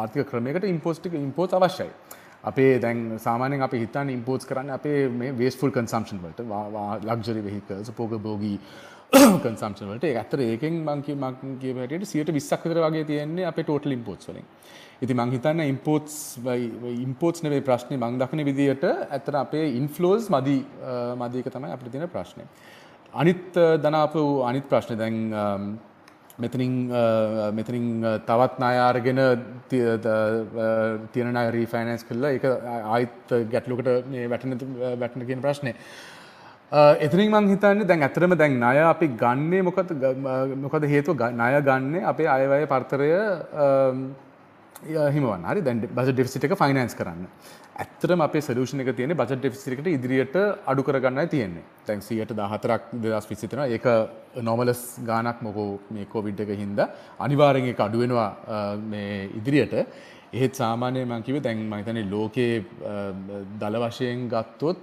ආර්ථික 0.00 0.30
ක්‍රමයකට 0.30 0.64
ඉම්පෝට්ස් 0.64 1.00
ටික 1.00 1.14
ඉම්පෝට්ස් 1.14 1.58
අවශ්‍යයි. 1.58 1.90
අපේ 2.44 2.78
දැන් 2.78 3.18
සාමාන්‍යයෙන් 3.18 3.62
අපි 3.62 3.82
හිතන්නේ 3.82 4.14
ඉම්පෝට්ස් 4.14 4.46
කරන්නේ 4.46 4.74
අපේ 4.74 5.08
මේ 5.10 5.34
වේස්ට්ෆුල් 5.38 5.70
කන්සම්ප්ෂන් 5.70 6.22
වලට 6.22 6.40
ලක්සරි 7.08 7.44
වෙහිකල්ස්, 7.44 7.90
උපභෝගී 7.90 8.56
කන්සම්ෂන් 9.12 9.90
වලට 9.90 10.04
ඒක 10.04 10.20
ඇත්තට 10.22 10.46
ඒකෙන් 10.46 10.78
මං 10.86 11.02
කිය 11.02 11.16
මං 11.16 11.58
කියව 11.62 11.82
හැටියට 11.82 12.08
120ක් 12.08 12.62
විතර 12.64 12.82
වගේ 12.86 13.04
තියෙන්නේ 13.10 13.46
අපේ 13.50 13.64
ටෝටල් 13.64 13.96
ඉම්පෝර්ට්ස් 13.98 14.30
වලින්. 14.30 14.46
ඉතින් 15.02 15.16
මං 15.18 15.32
හිතන්නේ 15.34 15.68
ඉම්පෝර්ට්ස් 15.72 16.16
ඉම්පෝර්ට්ස් 17.04 17.42
නෙවෙයි 17.44 17.64
ප්‍රශ්නේ 17.68 17.98
මං 17.98 18.20
දකින 18.20 18.44
විදිහට 18.48 18.84
ඇත්තට 18.88 19.38
අපේ 19.44 19.64
ඉන්ෆ්ලෝස් 19.80 20.28
මදි 20.34 20.58
මදි 21.22 21.42
එක 21.42 21.48
තමයි 21.54 21.72
අපිට 21.76 21.90
තියෙන 21.94 22.12
ප්‍රශ්නේ. 22.16 22.46
අනිත් 23.20 23.58
දනාපු 23.84 24.22
අනිත් 24.50 24.68
ප්‍රශ්නේ 24.70 25.00
දැන් 25.02 25.18
මෙතනින් 26.42 26.74
මෙතනින් 27.58 27.86
තවත් 28.28 28.54
නායාරගෙන 28.64 29.20
තියෙන 31.12 31.36
අය 31.42 31.50
රීෆයිනන්ස් 31.58 32.06
කළා 32.08 32.32
ඒක 32.38 32.44
ආයිත් 32.94 33.36
ගැටලුවකට 33.52 34.08
මේ 34.08 34.30
වැටෙන 34.30 34.58
වැටෙන 35.02 35.28
කියන 35.28 35.44
ප්‍රශ්නේ. 35.44 35.74
එතනින් 37.06 37.30
මං 37.30 37.50
හිතන්නේ 37.52 37.88
දැන් 37.90 38.02
ඇත්තටම 38.06 38.38
දැන් 38.38 38.60
ණය 38.62 38.78
අපි 38.88 39.06
ගන්නේ 39.22 39.62
මොකද 39.62 39.90
මොකද 40.64 40.84
හේතුව 40.94 41.30
ණය 41.32 41.54
ගන්නේ 41.68 42.10
අපේ 42.12 42.34
අයවැය 42.36 42.66
පරතරය 42.70 43.10
හිමවන්න 44.86 45.44
හරි 45.48 45.62
දැන් 45.66 45.80
බජට් 45.80 46.14
ඩෙෆිසිට් 46.16 46.44
එක 46.46 46.54
ෆයිනෑන්ස් 46.62 46.94
කරන්න. 46.98 47.26
ඇත්තටම 47.82 48.22
අපේ 48.26 48.42
සොලියුෂන් 48.48 48.82
එක 48.82 48.90
තියෙන්නේ 48.98 49.18
බජට් 49.20 49.40
ඩෙෆිසිට් 49.42 49.74
එකට 49.78 49.90
ඉදිරියට 49.96 50.36
අඩු 50.70 50.82
කරගන්නයි 50.88 51.28
තියෙන්නේ. 51.34 51.64
දැන් 51.86 52.00
114ක් 52.00 52.82
2020 53.04 53.50
තියෙනවා. 53.50 53.68
ඒක 53.76 53.86
නොමලස් 54.48 54.82
ගාණක් 55.10 55.42
මොකෝ 55.46 55.68
මේ 55.94 56.06
කොවිඩ් 56.14 56.40
එක 56.44 56.50
හින්දා 56.62 56.88
අනිවාර්යෙන් 57.26 57.70
ඒක 57.72 57.80
අඩු 57.86 58.02
වෙනවා 58.02 58.30
මේ 58.92 59.30
ඉදිරියට. 59.38 59.74
එහෙත් 60.32 60.54
සාමාන්‍යයෙන් 60.62 61.08
මම 61.08 61.22
කිව්වේ 61.28 61.44
දැන් 61.46 61.58
මම 61.68 61.74
හිතන්නේ 61.80 62.10
ලෝකයේ 62.10 62.64
දල 63.62 63.76
වශයෙන් 63.86 64.28
ගත්තොත් 64.34 64.78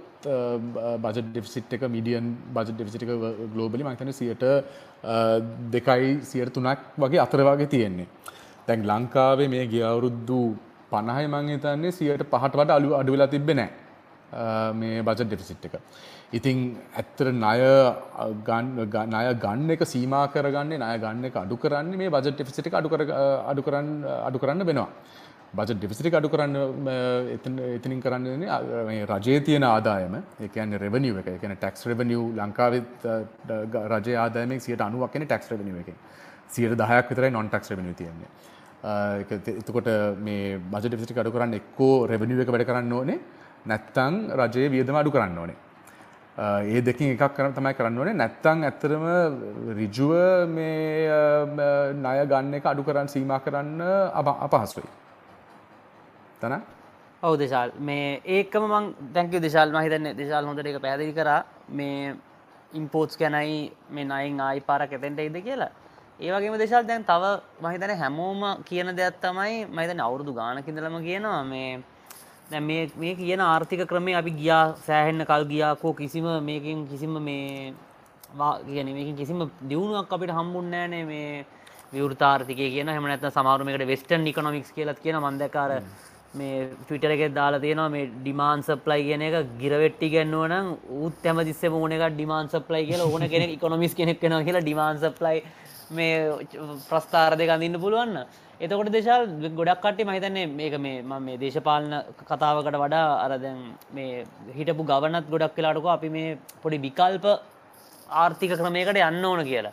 බජට් 1.04 1.28
ඩෙෆිසිට් 1.30 1.72
එක 1.76 1.88
මීඩියන් 1.94 2.26
බජට් 2.56 2.76
ඩෙෆිසිට් 2.76 3.02
එක 3.04 3.12
ග්ලෝබලි 3.54 3.84
මම 3.84 3.92
හිතන්නේ 3.94 4.16
100ට 4.18 4.44
2යි 5.88 6.12
103ක් 6.32 6.78
වගේ 7.04 7.24
අතර 7.28 7.42
වගේ 7.50 7.72
තියෙන්නේ. 7.76 8.08
දැන් 8.66 8.88
ලංකාවේ 8.90 9.48
මේ 9.54 9.66
ගිය 9.74 9.84
අවුරුදු 9.92 10.40
50යි 10.96 11.28
මං 11.34 11.52
හිතන්නේ 11.54 11.92
100ට 11.98 12.32
5ට 12.34 12.60
වඩා 12.60 12.76
අඩු 12.80 12.96
අඩු 13.02 13.12
වෙලා 13.16 13.30
තිබ්බේ 13.36 13.58
නැහැ. 13.60 13.70
මේ 14.80 15.02
බජට් 15.06 15.28
ඩෙෆිසිට් 15.30 15.64
එක. 15.68 15.74
ඉතින් 16.38 16.58
ඇත්තට 16.98 17.22
ණය 17.36 17.62
ගන්න 18.48 18.68
ණය 19.14 19.24
ගන්න 19.44 19.72
එක 19.74 19.82
සීමා 19.92 20.26
කරගන්නේ 20.34 20.78
ණය 20.82 20.98
ගන්න 21.04 21.24
එක 21.30 21.38
අඩු 21.44 21.56
කරන්නේ 21.64 21.98
මේ 22.02 22.12
බජට් 22.14 22.36
ඩෙෆිසිට් 22.36 22.68
එක 22.70 22.76
අඩු 22.80 22.92
කර 22.92 23.02
අඩු 23.52 23.62
කරන්න 23.66 23.88
අඩු 24.28 24.38
කරන්න 24.42 24.66
වෙනවා. 24.70 24.88
බජට් 25.58 25.78
ඩෙෆිසිට් 25.80 26.06
එක 26.10 26.16
අඩු 26.20 26.30
කරන්න 26.34 26.54
එතන 27.36 27.58
එතනින් 27.76 28.00
කරන්නේ 28.04 28.36
මේ 28.90 29.02
රජයේ 29.12 29.40
තියෙන 29.48 29.66
ආදායම 29.70 30.14
ඒ 30.20 30.48
කියන්නේ 30.54 30.82
රෙවෙනියු 30.84 31.18
එක. 31.22 31.28
ඒ 31.34 31.38
කියන්නේ 31.42 31.60
ටැක්ස් 31.62 31.86
රෙවෙනියු 31.90 32.22
ලංකාවේ 32.38 32.82
රජයේ 33.94 34.18
ආදායමෙන් 34.24 34.62
90ක් 34.66 35.10
කියන්නේ 35.14 35.30
ටැක්ස් 35.32 35.50
රෙවෙනියු 35.54 35.82
එකෙන්. 36.50 36.76
10ක් 36.76 37.08
විතරයි 37.10 37.30
non 37.30 37.48
tax 37.48 37.70
revenue 37.70 37.94
තියෙන්නේ. 37.94 38.28
එතකොට 38.82 39.90
මේ 40.18 40.58
බජ 40.58 40.86
ඩෙෆිසිට් 40.88 41.18
අඩු 41.18 41.32
කරන්න 41.32 41.54
එක්කෝ 41.54 42.06
රෙවෙනියු 42.06 42.42
එක 42.42 42.48
වැඩ 42.48 42.66
කරන්න 42.66 42.92
ඕනේ 42.92 43.18
නැත්තම් 43.66 44.14
රජයේ 44.36 44.70
වියදම 44.70 44.96
අඩු 44.96 45.10
කරන්න 45.10 45.38
ඕනේ. 45.38 45.56
ඒ 46.38 46.80
දෙකින් 46.80 47.12
එකක් 47.12 47.34
කරන්න 47.36 47.54
තමයි 47.54 47.74
කරන්න 47.74 47.98
ඕනේ 47.98 48.14
නැත්තම් 48.14 48.64
ඇත්තටම 48.64 49.04
ඍජුව 49.78 50.12
මේ 50.48 51.20
ණය 51.94 52.16
ගන්න 52.32 52.54
එක 52.54 52.66
අඩු 52.66 52.82
කරන්න 52.82 53.08
සීමා 53.08 53.40
කරන්න 53.40 53.82
අපහසුයි. 54.46 54.88
තන 56.40 56.56
ඔව් 57.22 57.36
දේශාල් 57.36 57.72
මේ 57.80 58.22
ඒකම 58.36 58.64
මං 58.64 58.86
තැංක 59.14 59.36
දේශාල් 59.38 59.72
මම 59.72 59.84
හිතන්නේ 59.86 60.16
දේශාල් 60.16 60.46
හොඳට 60.46 60.66
ඒක 60.66 60.80
පැහැදිලි 60.80 61.12
කරා 61.12 61.44
මේ 61.70 62.14
ඉම්පෝට්ස් 62.72 63.20
ගැනයි 63.20 63.60
මේ 63.90 64.04
නයින් 64.06 64.40
ආයි 64.40 64.60
පාරක් 64.62 64.92
එතෙන්ට 64.92 65.20
ඉද 65.20 65.36
කියලා 65.48 65.70
ඒවගේම 66.20 66.56
දේශල් 66.60 66.84
දැන් 66.84 67.04
තව 67.04 67.28
මහිතන 67.62 67.92
හැමෝම 67.98 68.42
කියන 68.64 68.88
දෙයක් 68.94 69.20
තමයි 69.22 69.54
මහිතන 69.70 70.00
අවුරුදු 70.00 70.32
ගානකිඳලම 70.34 70.96
කියනවා 71.00 71.38
මේ 71.44 71.70
මේ 72.60 72.82
මේ 72.96 73.14
කියන 73.14 73.40
ආර්ථික 73.42 73.82
ක්‍රමේ 73.86 74.16
අපි 74.16 74.32
ගියා 74.32 74.64
සෑහෙන්න 74.82 75.24
කල් 75.24 75.44
ගියාකෝ 75.52 75.94
කිසිම 75.94 76.26
මේකින් 76.42 76.82
කිසිම 76.88 77.14
මේ 77.20 77.72
කියන 78.66 78.90
මේකින් 78.90 79.16
කිසිම 79.16 79.40
දියුණුවක් 79.64 80.12
අපිට 80.12 80.34
හම්බුන්නෑනේ 80.38 81.04
මේ 81.04 81.46
විවෘතාර්ථිකය 81.92 82.68
කියන. 82.74 82.88
හමනත් 82.88 83.32
සමාරුමකට 83.36 83.86
වෙස්ටන් 83.86 84.22
නිකනොමික්ස් 84.22 84.70
කියලත් 84.72 85.00
කියන 85.00 85.16
මන්දකාර 85.18 85.72
මේ 86.34 86.68
ටවිටර 86.82 87.14
එක 87.16 87.24
දාලා 87.34 87.62
තියෙනවා 87.64 87.88
මේ 87.88 88.10
ඩිමාන් 88.18 88.60
සප්ලයි 88.62 89.08
කියන 89.08 89.22
එක 89.22 89.56
ගිරවෙට්ටි 89.62 90.12
ගැන්නුවන 90.12 90.76
උත් 91.00 91.26
ඇම 91.26 91.40
දිස්සේ 91.48 91.72
ඕන 91.72 91.96
එක 91.96 92.04
ඩිමාන් 92.10 92.52
සප්ලයි 92.52 92.84
කියලා 92.90 93.08
ඕන 93.08 93.26
කෙනෙ 93.32 93.56
කොමිස් 93.56 93.94
කෙනෙක් 93.94 94.20
කෙන 94.20 94.38
කියලා 94.46 94.62
ඩිමාන් 94.62 95.00
සප්ලයි 95.00 95.42
මේ 95.90 96.14
ප්‍රස්ථාර 96.88 97.36
දෙක 97.36 97.50
අඳන්න 97.50 97.78
පුළුවන්න. 97.78 98.16
එතකොට 98.60 98.90
දේශල් 98.90 99.22
ගොඩක් 99.52 99.80
කට්ටි 99.80 100.04
මහිතන්නේ 100.04 100.46
මේක 100.50 100.74
මේ 100.78 101.02
ම 101.02 101.12
මේ 101.20 101.38
දේශපාලන 101.38 101.92
කතාවකට 102.22 102.76
වඩා 102.76 103.06
අරදැන් 103.24 103.60
මේ 103.90 104.24
හිටපු 104.54 104.82
ගවනත් 104.84 105.26
ගොඩක් 105.28 105.54
කලාටක 105.56 105.86
අපි 105.88 106.08
මේ 106.08 106.38
පොඩි 106.62 106.78
විකල්ප 106.78 107.26
ආර්ථික 108.14 108.52
ක්‍රමයකට 108.54 109.00
යන්න 109.00 109.24
ඕන 109.24 109.42
කියලා. 109.44 109.72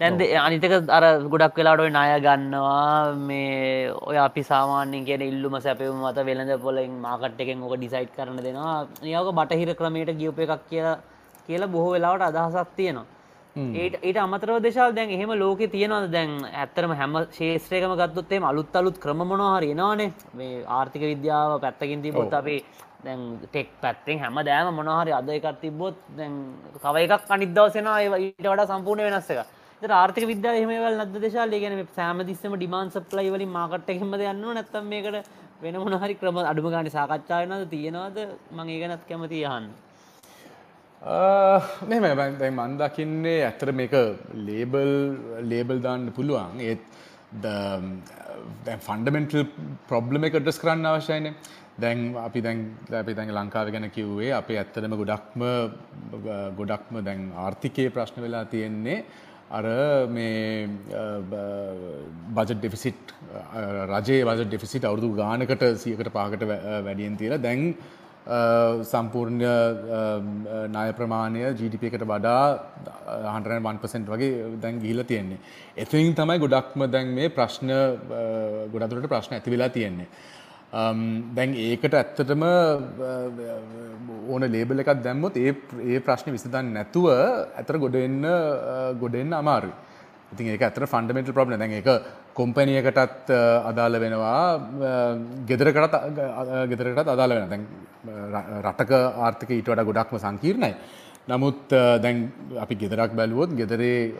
දැන්ද 0.00 0.20
අනිතක 0.38 0.72
අර 0.90 1.04
ගොඩක් 1.24 1.56
වෙලාටොයි 1.56 1.90
ණය 1.90 2.14
ගන්නවා 2.20 3.14
මේ 3.20 3.90
ඔය 4.02 4.16
අපි 4.18 4.42
සාමාන්‍යෙන් 4.42 5.04
කියන 5.04 5.22
ඉල්ලුම 5.22 5.54
සැපවම 5.60 6.00
මත 6.02 6.24
වෙළඳ 6.28 6.54
පොලින් 6.60 6.94
මාකට් 7.00 7.40
එකෙන් 7.40 7.62
ඕක 7.62 7.76
ඩිසයිට් 7.76 8.16
කරන 8.16 8.38
දෙනවා. 8.38 8.86
නියෝක 9.02 9.30
බටහිර 9.32 9.74
ක්‍රමයට 9.74 10.10
ගියප 10.18 10.38
එකක් 10.38 10.64
කියලා 10.70 10.96
කියලා 11.46 11.68
බොහෝ 11.68 11.92
වෙලාවට 11.92 12.26
අදහසක් 12.30 12.72
තියෙනවා. 12.76 13.06
ඒට 13.56 14.02
ඊට 14.02 14.16
අමතරව 14.18 14.56
දේශල් 14.62 14.94
දැන් 14.94 15.10
එහෙම 15.10 15.30
ලෝක 15.38 15.60
තියෙනවද? 15.74 16.10
දැන් 16.10 16.30
ඇත්තරම 16.62 16.92
හැම 17.00 17.12
ශේෂත්‍රයකම 17.36 17.92
ගත්තොත්තේ 18.00 18.42
අලුත් 18.42 18.74
අලුත් 18.74 18.96
ක්‍රම 18.98 19.20
මොනහරි 19.24 19.70
එනවානේ. 19.70 20.12
මේ 20.34 20.64
ආර්ථික 20.66 21.02
විද්‍යාව 21.02 21.60
පැත්තකින් 21.60 22.02
තිබොත් 22.02 22.34
අපේ 22.34 22.64
දැන් 23.04 23.20
ටෙක් 23.44 23.68
පැත්තෙන් 23.80 24.18
හැම 24.18 24.40
දෑම 24.48 24.74
මොනහරි 24.74 25.12
අද 25.12 25.28
එකක් 25.28 25.60
තිබොත් 25.60 25.94
දැන් 26.18 26.32
කව 26.82 26.96
එකක් 27.06 27.30
අනිදවසෙනවා 27.30 28.18
ඊට 28.18 28.42
වඩා 28.42 28.66
සම්පූර්ණ 28.66 29.06
වෙනස් 29.08 29.30
එක 29.30 29.94
ආර්ථික 30.00 30.26
විද්‍යාව 30.32 30.58
එහෙමවල් 30.58 30.98
නැද්ද 30.98 31.16
දේශාල? 31.26 31.54
ගැන 31.62 31.86
සෑමදිස්සම 31.94 32.58
ඩිමාන් 32.58 32.90
සප්ලයි 32.90 33.30
වලින් 33.30 33.54
මාකට් 33.58 33.88
එකෙන්ම 33.94 34.14
යන්න 34.14 34.44
නැත්තම් 34.58 34.92
මේකට 34.92 35.30
වෙන 35.62 35.80
මොනහරි 35.84 36.14
ක්‍රම 36.20 36.42
අඩුම 36.42 36.70
ගානේ 36.74 36.96
සාකච්ඡා 36.98 37.42
වෙනවද? 37.42 37.70
තියෙනවද? 37.70 38.18
මම 38.50 38.68
ඒක 38.68 38.88
නැත් 38.90 39.08
කැමතියි 39.08 39.46
අහන්න 39.46 39.83
මෙම 41.04 42.04
දැයි 42.38 42.52
මන්දකින්නේ 42.52 43.40
ඇතර 43.46 43.72
මේක 43.72 43.94
ලේබල් 44.46 44.92
ලේබල් 45.50 45.80
දාන්න 45.80 46.12
පුළුවන්. 46.12 46.60
ඒත් 46.60 46.84
ෆන්ඩමෙන්ටල් 48.86 49.44
ප්‍රොබ්ලම 49.88 50.24
එක 50.24 50.38
ඩස් 50.38 50.58
කරන්න 50.62 50.86
අවශ්‍යයින 50.86 51.26
දැන් 51.76 52.16
අපි 52.16 52.40
දැන් 52.40 52.58
අපි 52.94 53.14
දැන් 53.14 53.34
ලංකාව 53.36 53.72
ගැන 53.74 53.90
කිව්වේ 53.90 54.32
අපේ 54.32 54.58
ඇත්තටම 54.58 54.96
ගොඩක්ම 55.00 55.44
ගොඩක්ම 56.58 57.04
දැන් 57.04 57.22
ආර්ථිකයේ 57.36 57.90
ප්‍රශ්න 57.90 58.24
වෙලා 58.24 58.44
තියෙන්නේ 58.46 59.04
අර 59.50 59.66
මේ 60.08 60.68
බජ 62.32 62.54
ඩෙෆිසිට් 62.54 63.12
රජයේ 63.90 64.24
වජ 64.24 64.46
ඩෙෆිසිට 64.46 64.84
අවුදු 64.84 65.12
ගානකට 65.20 65.66
සියකට 65.84 66.12
පාකට 66.12 66.46
වැඩියෙන් 66.48 67.20
තියලා 67.20 67.42
දැන් 67.42 67.74
සම්පූර්ණ 68.26 69.42
ණය 70.68 70.92
ප්‍රමාණය 70.96 71.42
GDP 71.58 71.90
එකට 71.90 72.06
වඩා 72.08 72.44
101% 73.32 74.08
වගේ 74.08 74.56
දැන් 74.62 74.80
ගිහිලා 74.80 75.04
තියෙන්නේ. 75.04 75.38
එතනින් 75.76 76.14
තමයි 76.14 76.38
ගොඩක්ම 76.38 76.86
දැන් 76.90 77.12
මේ 77.12 77.28
ප්‍රශ්න 77.28 77.68
ගොඩක් 78.72 78.90
දුරට 78.90 79.08
ප්‍රශ්න 79.08 79.36
ඇති 79.36 79.50
වෙලා 79.50 79.68
තියෙන්නේ. 79.68 80.08
දැන් 81.36 81.52
ඒකට 81.54 81.94
ඇත්තටම 81.94 82.44
ඕන 84.28 84.48
ලේබල් 84.50 84.80
එකක් 84.80 84.94
දැම්මොත් 85.04 85.36
ඒ 85.36 85.52
ඒ 85.84 86.00
ප්‍රශ්නේ 86.00 86.32
විසඳන්නේ 86.32 86.74
නැතුව 86.78 87.10
ඇතර 87.12 87.78
ගොඩ 87.78 88.00
එන්න 88.00 88.24
ගොඩ 89.02 89.20
එන්න 89.20 89.36
අමාරුයි. 89.42 89.76
ඉතින් 90.34 90.50
ඒක 90.54 90.62
ඇත්තට 90.66 90.90
ෆන්ඩමෙන්ටල් 90.92 91.36
ප්‍රොබ්ලම්. 91.38 91.56
දැන් 91.62 91.72
ඒක 91.78 91.88
කොම්පැනියකටත් 92.40 93.30
අදාළ 93.70 93.96
වෙනවා 94.04 94.42
ගෙදරකටත් 95.48 95.94
ගෙදරකටත් 96.72 97.14
අදාළ 97.14 97.32
වෙනවා. 97.38 97.50
දැන් 97.54 97.64
රටක 98.66 98.92
ආර්ථික 99.26 99.50
ඊට 99.56 99.70
වඩා 99.72 99.88
ගොඩක්ම 99.88 100.18
සංකීර්ණයි. 100.26 100.74
නමුත් 101.32 101.72
දැන් 102.04 102.18
අපි 102.64 102.74
ගෙදරක් 102.82 103.12
බැලුවොත් 103.20 103.50
ගෙදරේ 103.60 104.12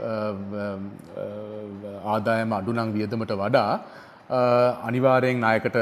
ආදායම 2.13 2.57
අඩු 2.59 2.73
නම් 2.73 2.95
වියදමට 2.97 3.35
වඩා 3.43 3.73
අනිවාර්යෙන් 4.89 5.37
නායකට 5.45 5.77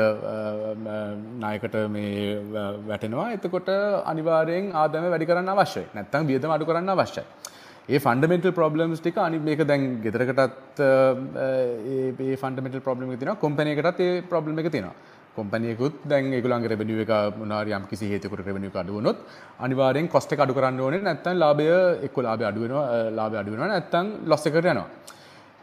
නායකට 1.45 1.77
මේ 1.95 2.41
වැටෙනවා. 2.89 3.29
එතකොට 3.37 3.71
අනිවාර්යෙන් 4.13 4.65
ආදායම 4.83 5.07
වැඩි 5.15 5.31
කරන්න 5.31 5.53
අවශ්‍යයි. 5.55 5.87
නැත්නම් 5.95 6.27
වියදම 6.31 6.51
අඩු 6.57 6.69
කරන්න 6.71 6.93
අවශ්‍යයි. 6.97 7.25
ඒ 7.89 7.99
ෆන්ඩමෙන්ටල් 7.99 8.53
ප්‍රොබ්ලම්ස් 8.53 9.01
ටික 9.01 9.17
අනි 9.19 9.39
මේක 9.39 9.67
දැන් 9.67 10.01
ගෙදරකටත් 10.03 10.81
ඒ 10.81 12.37
ෆන්ඩමෙන්ටල් 12.43 12.85
ප්‍රොබ්ලම් 12.87 13.11
එක 13.13 13.19
තියෙනවා. 13.19 13.41
කොම්පැනි 13.45 13.73
එකටත් 13.75 14.01
ඒ 14.01 14.23
ප්‍රොබ්ලම් 14.23 14.59
එක 14.59 14.71
තියෙනවා. 14.71 14.95
කොම්පනියකුත් 15.37 15.95
දැන් 16.05 16.33
ඒගොල්ලන්ගේ 16.33 16.71
රෙවෙනියු 16.73 17.03
එක 17.05 17.13
මොනාරි 17.39 17.73
යම් 17.73 17.87
කිසි 17.91 18.11
හේතුවකට 18.13 18.47
රෙවෙනියු 18.47 18.71
එක 18.71 18.77
අඩු 18.77 18.97
වුණොත් 18.99 19.19
අනිවාර්යෙන් 19.59 20.09
කොස්ට් 20.09 20.33
එක 20.33 20.41
අඩු 20.45 20.55
කරන්න 20.55 20.81
ඕනේ. 20.81 21.01
නැත්නම් 21.01 21.39
ලාභය 21.43 21.69
එක්ක 22.07 22.17
ලාභය 22.27 22.45
අඩු 22.51 22.61
වෙනවා 22.65 23.11
ලාභය 23.19 23.37
අඩු 23.41 23.51
වෙනවා. 23.51 23.71
නැත්නම් 23.75 24.07
ලොස් 24.31 24.47
එකට 24.47 24.59
යනවා. 24.63 24.89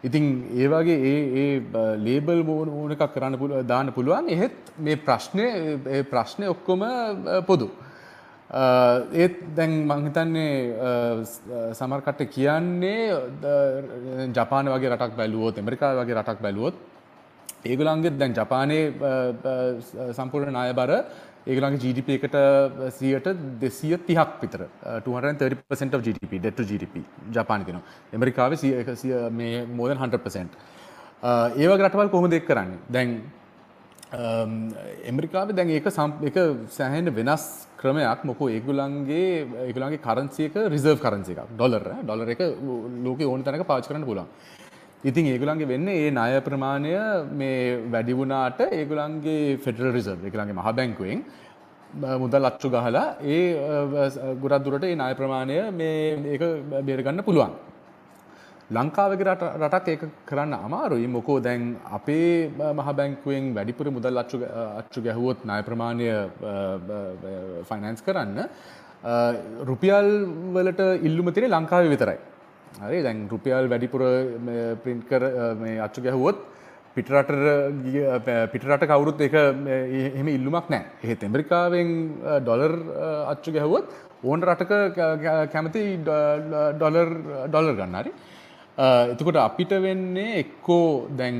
ඉතින් 0.03 0.25
ඒ 0.55 0.67
වගේ 0.67 0.97
ඒ 1.11 1.19
ඒ 1.41 1.95
ලේබල් 2.07 2.41
ඕන 2.49 2.91
එකක් 2.95 3.05
කරන්න 3.15 3.37
පුළුවන් 3.37 3.67
දාන්න 3.67 3.93
පුළුවන්. 3.93 4.27
එහෙත් 4.27 4.73
මේ 4.79 4.97
ප්‍රශ්නේ 4.97 5.77
ඒ 5.85 6.03
ප්‍රශ්නේ 6.03 6.49
ඔක්කොම 6.49 6.83
පොදු. 7.45 7.69
ඒත් 8.49 9.35
දැන් 9.57 9.73
මං 9.85 10.05
හිතන්නේ 10.09 10.53
සමහර 11.79 12.01
කට්ටිය 12.01 12.29
කියන්නේ 12.35 13.01
ජපාන 14.33 14.71
වගේ 14.73 14.89
රටක් 14.89 15.17
බැලුවොත් 15.19 15.59
ඇමරිකාව 15.61 16.01
වගේ 16.01 16.17
රටක් 16.17 16.41
බැලුවොත් 16.41 16.75
ඒගොල්ලන්ගේ 17.65 18.17
දැන් 18.17 18.33
ජපානයේ 18.33 18.83
සම්පූර්ණ 20.17 20.55
ණය 20.55 20.73
බර 20.81 20.91
ඒගොල්ලන්ගේ 21.45 21.81
GDP 21.83 22.17
එකට 22.17 22.35
100ට 22.97 23.37
230ක් 23.61 24.29
විතර 24.41 24.65
230% 25.05 25.93
of 25.99 26.01
GDP 26.07 26.41
debt 26.41 26.55
to 26.57 26.65
GDP 26.71 27.05
ජපානයේ 27.37 27.69
තියෙනවා 27.69 28.17
ඇමරිකාවේ 28.17 29.29
මේ 29.41 29.65
more 29.79 29.93
than 29.93 30.01
100% 30.09 30.57
ඒ 31.61 31.67
වගේ 31.67 31.85
රටවල් 31.85 32.09
කොහොමද 32.15 32.33
ඒක 32.33 32.47
කරන්නේ? 32.49 32.81
දැන් 32.95 33.09
Um, 34.11 34.73
ඇමරිකාවේ 35.05 35.53
දැන් 35.53 35.69
ඒක 35.69 35.85
එක 35.85 36.37
සෑහෙන 36.67 37.13
වෙනස් 37.13 37.43
ක්‍රමයක්. 37.77 38.23
මොකෝ 38.23 38.49
ඒගොල්ලන්ගේ 38.49 39.45
ඒගොල්ලන්ගේ 39.67 40.01
කරන්සි 40.01 40.45
එක 40.45 40.55
රිසර්ව් 40.67 40.99
කරන්සි 40.99 41.33
එකක්. 41.33 41.51
ඩොලර් 41.53 41.85
ඩොලර් 42.01 42.29
එක 42.29 42.41
ලෝකේ 43.05 43.27
ඕන 43.27 43.43
තැනක 43.43 43.67
පාවිච්චි 43.67 43.89
කරන්න 43.89 44.07
පුළුවන්. 44.09 44.25
ඉතින් 45.03 45.25
ඒගොල්ලන්ගේ 45.27 45.67
වෙන්නේ 45.67 45.99
ඒ 45.99 46.09
ණය 46.09 46.41
ප්‍රමාණය 46.41 46.95
මේ 47.33 47.77
වැඩි 47.87 48.13
වුණාට 48.13 48.59
ඒගොල්ලන්ගේ 48.71 49.57
ෆෙඩරල් 49.59 49.93
රිසර්ව් 49.93 50.25
ඒගොල්ලන්ගේ 50.25 50.57
මහ 50.57 50.73
බැංකුවෙන් 50.73 51.23
මුදල් 52.17 52.45
අච්චු 52.45 52.67
ගහලා 52.67 53.07
ඒ 53.21 53.43
ගොඩක් 54.41 54.63
දුරට 54.65 54.85
ඒ 54.85 54.95
ණය 54.95 55.13
ප්‍රමාණය 55.13 55.59
මේ 55.71 56.17
ඒක 56.33 56.41
බේර 56.81 57.03
ගන්න 57.03 57.21
පුළුවන්. 57.21 57.53
ලංකාවගේ 58.77 59.25
රටක් 59.61 59.87
ඒක 59.93 60.03
කරන්න 60.29 60.53
අමාරුයි. 60.67 61.07
මොකෝ 61.07 61.37
දැන් 61.47 61.63
අපේ 61.97 62.51
මහ 62.77 62.89
බැංකුවෙන් 62.99 63.53
වැඩිපුර 63.55 63.87
මුදල් 63.95 64.21
අච්චු 64.23 64.37
අච්චු 64.81 65.01
ගැහුවොත් 65.07 65.39
ණය 65.49 65.61
ප්‍රමාණය 65.69 66.09
ෆයිනෑන්ස් 67.69 68.03
කරන්න. 68.07 68.37
රුපියල් 69.69 70.09
වලට 70.55 70.81
ඉල්ලුම 71.07 71.33
තියෙන 71.33 71.51
ලංකාවේ 71.57 71.93
විතරයි. 71.95 72.19
හරි 72.85 73.01
දැන් 73.07 73.27
රුපියල් 73.33 73.65
වැඩිපුර 73.73 74.01
ප්‍රින්ට් 74.83 75.09
කර 75.09 75.23
මේ 75.63 75.81
අච්චු 75.87 76.05
ගැහුවොත් 76.07 76.37
පිටරට 76.95 77.31
පිටරට 78.53 78.87
කවුරුත් 78.91 79.21
එක 79.27 79.33
එහෙම 79.33 80.27
ඉල්ලුමක් 80.37 80.69
නෑ 80.69 80.83
එහෙත් 81.03 81.23
ඇමරිකාවෙන් 81.23 81.89
ඩොලර් 82.45 82.73
අච්චු 83.33 83.51
ගැහුවොත් 83.57 83.85
ඕන් 84.23 84.41
රටක 84.49 84.73
කැමති 85.53 85.83
ඩොලර් 86.05 87.09
ඩොලර් 87.47 87.73
ගන්න. 87.79 88.03
හරි. 88.03 88.13
එතකොට 88.79 89.35
අපිට 89.37 89.71
වෙන්නේ 89.81 90.39
එක්කෝ 90.39 91.07
දැන් 91.11 91.39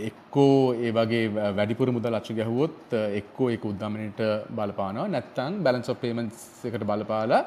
එක්කෝ 0.00 0.74
ඒ 0.76 0.90
වගේ 0.90 1.24
වැඩිපුර 1.52 1.88
මුදල් 1.90 2.14
අච්චු 2.14 2.34
ගැහුවොත් 2.34 2.94
එක්කෝ 3.20 3.48
ඒක 3.50 3.64
උද්දමනයට 3.64 4.20
බලපානවා 4.50 5.08
නැත්තම් 5.08 5.58
බැලන්ස් 5.62 5.88
ඔෆ් 5.88 5.98
පේමන්ට්ස් 5.98 6.64
එකට 6.64 6.84
බලපාලා 6.84 7.42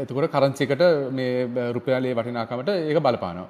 එතකොට 0.00 0.30
කරන්සි 0.30 0.64
එකට 0.66 0.86
මේ 1.12 1.68
රුපියලේ 1.72 2.14
වටිනාකමට 2.14 2.72
ඒක 2.72 2.98
බලපානවා. 2.98 3.48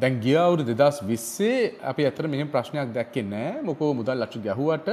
දැන් 0.00 0.20
ගිය 0.20 0.36
අවුරුදු 0.38 0.72
2020 0.74 1.76
අපි 1.82 2.02
ඇත්තට 2.04 2.26
මෙහෙම 2.26 2.48
ප්‍රශ්නයක් 2.48 2.88
දැක්කේ 2.92 3.22
නැහැ. 3.24 3.62
මොකෝ 3.62 3.92
මුදල් 3.94 4.22
අච්චු 4.22 4.40
ගැහුවට 4.40 4.88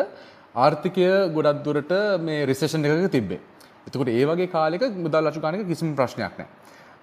ආර්ථිකය 0.55 1.07
ගොඩක් 1.35 1.63
දුරට 1.65 1.93
මේ 2.19 2.45
රිසෙෂන් 2.45 2.85
එකක 2.85 3.11
තිබ්බේ. 3.11 3.39
එතකොට 3.87 4.09
ඒ 4.09 4.25
වගේ 4.25 4.49
කාලෙක 4.49 4.83
මුදල් 4.97 5.27
අච්චු 5.27 5.39
ගන්න 5.39 5.61
එක 5.61 5.67
කිසිම 5.67 5.95
ප්‍රශ්නයක් 5.95 6.37
නැහැ. 6.37 6.47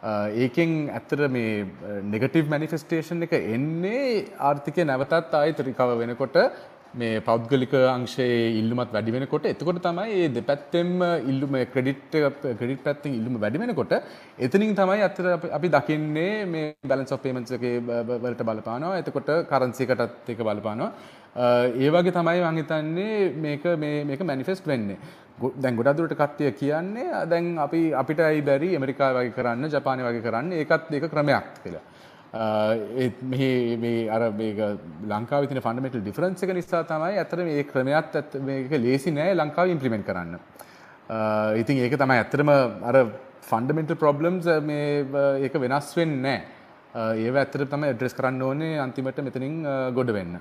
ඒකෙන් 0.03 0.75
ඇත්තට 0.91 1.23
මේ 1.29 1.67
නෙගටිව් 2.05 2.49
මැනිෆෙස්ටේෂන් 2.49 3.23
එක 3.23 3.35
එන්නේ 3.37 4.05
ආර්ථිකය 4.41 4.85
නැවතත් 4.85 5.35
ආයෙත් 5.35 5.61
රිකව 5.61 5.97
වෙනකොට 5.99 6.39
මේ 6.95 7.21
පෞද්ගලික 7.21 7.73
අංශයේ 7.73 8.59
ඉල්ලුමත් 8.61 8.93
වැඩි 8.93 9.13
වෙනකොට 9.13 9.45
එතකොට 9.47 9.79
තමයි 9.81 10.09
මේ 10.13 10.29
දෙපැත්තෙන්ම 10.29 11.03
ඉල්ලුම 11.31 11.53
ක්‍රෙඩිට් 11.73 12.17
ක්‍රෙඩිට් 12.59 12.83
පැත්තෙන් 12.83 13.15
ඉල්ලුම 13.15 13.39
වැඩි 13.39 13.63
වෙනකොට 13.63 13.93
එතනින් 14.39 14.75
තමයි 14.75 15.01
ඇත්තට 15.01 15.53
අපි 15.53 15.69
දකින්නේ 15.69 16.35
මේ 16.47 16.75
බැලන්ස් 16.85 17.13
ඔෆ් 17.13 17.23
පේමන්ට්ස් 17.23 17.55
එකේ 17.59 17.79
වලට 17.81 18.43
බලපානවා. 18.43 18.99
එතකොට 18.99 19.31
කරන්සි 19.47 19.87
එකටත් 19.87 20.31
ඒක 20.31 20.43
බලපානවා. 20.43 20.91
ඒ 21.77 21.91
වගේ 21.91 22.13
තමයි 22.13 22.43
මම 22.43 22.61
හිතන්නේ 22.61 23.33
මේක 23.37 23.65
මේ 23.79 24.05
මේක 24.05 24.23
මැනිෆෙස්ට් 24.23 24.67
වෙන්නේ. 24.67 24.99
දැන් 25.57 25.77
ගොඩක් 25.77 25.97
දුරට 25.97 26.19
කට්ටිය 26.19 26.53
කියන්නේ 26.53 27.25
දැන් 27.27 27.57
අපි 27.59 27.95
අපිට 27.95 28.21
ඇයි 28.21 28.43
බැරි 28.43 28.75
ඇමරිකාව 28.75 29.21
වගේ 29.21 29.37
කරන්න 29.39 29.71
ජපානය 29.71 30.03
වගේ 30.03 30.27
කරන්න 30.27 30.53
ඒකත් 30.55 30.91
ඒක 30.91 31.09
ක්‍රමයක් 31.09 31.47
කියලා. 31.63 31.87
මෙහි 32.33 33.77
මේ 33.77 34.09
අර 34.09 34.31
මේක 34.31 34.59
ලංකාවේ 35.05 35.49
තියෙන 35.49 35.63
ෆන්ඩමෙන්ටල් 35.63 36.01
ඩිෆරන්ස් 36.01 36.43
එක 36.43 36.53
නිසා 36.55 36.85
තමයි 36.85 37.19
ඇත්තට 37.19 37.43
මේ 37.43 37.65
ක්‍රමයක් 37.65 38.15
මේක 38.41 38.71
ලේසි 38.71 39.11
නෑ 39.11 39.35
ලංකාවේ 39.35 39.75
ඉම්ප්ලිමන්ට් 39.75 40.07
කරන්න. 40.07 40.39
ඉතින් 41.57 41.77
ඒක 41.79 41.99
තමයි 41.99 42.19
ඇත්තටම 42.19 42.51
අර 42.85 42.97
ෆන්ඩමෙන්ටල් 43.43 43.99
ප්‍රොබ්ලම්ස් 43.99 44.47
මේ 44.63 45.03
ඒක 45.43 45.55
වෙනස් 45.59 45.91
වෙන්නේ 45.97 46.23
නෑ. 46.23 47.19
ඒව 47.19 47.35
ඇත්තට 47.37 47.67
තමයි 47.67 47.91
ඇඩ්‍රස් 47.91 48.15
කරන්න 48.15 48.43
ඕනේ 48.43 48.79
අන්තිමට 48.79 49.19
මෙතනින් 49.21 49.63
ගොඩ 49.95 50.13
වෙන්න. 50.13 50.39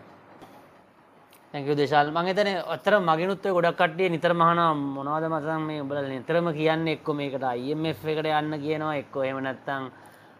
තැක 1.53 1.71
දේශල් 1.73 2.11
මංගතන 2.13 2.51
ඔත්තර 2.69 2.99
මගෙනුත්ව 3.01 3.55
ගොඩක් 3.57 3.79
කට්ටිය 3.79 4.11
නිතර 4.13 4.33
මහන 4.33 4.61
මොනවද 4.93 5.25
මසන් 5.25 5.65
මේ 5.65 5.81
උබල 5.81 5.97
නිතරම 6.07 6.51
කියන්න 6.53 6.85
එක්කො 6.93 7.17
මේකට 7.17 7.43
අයිF 7.43 8.05
එකට 8.05 8.29
යන්න 8.31 8.59
කියනවා 8.61 8.93
එක්කෝ 9.01 9.25
එම 9.25 9.41
නැත්තං 9.41 9.89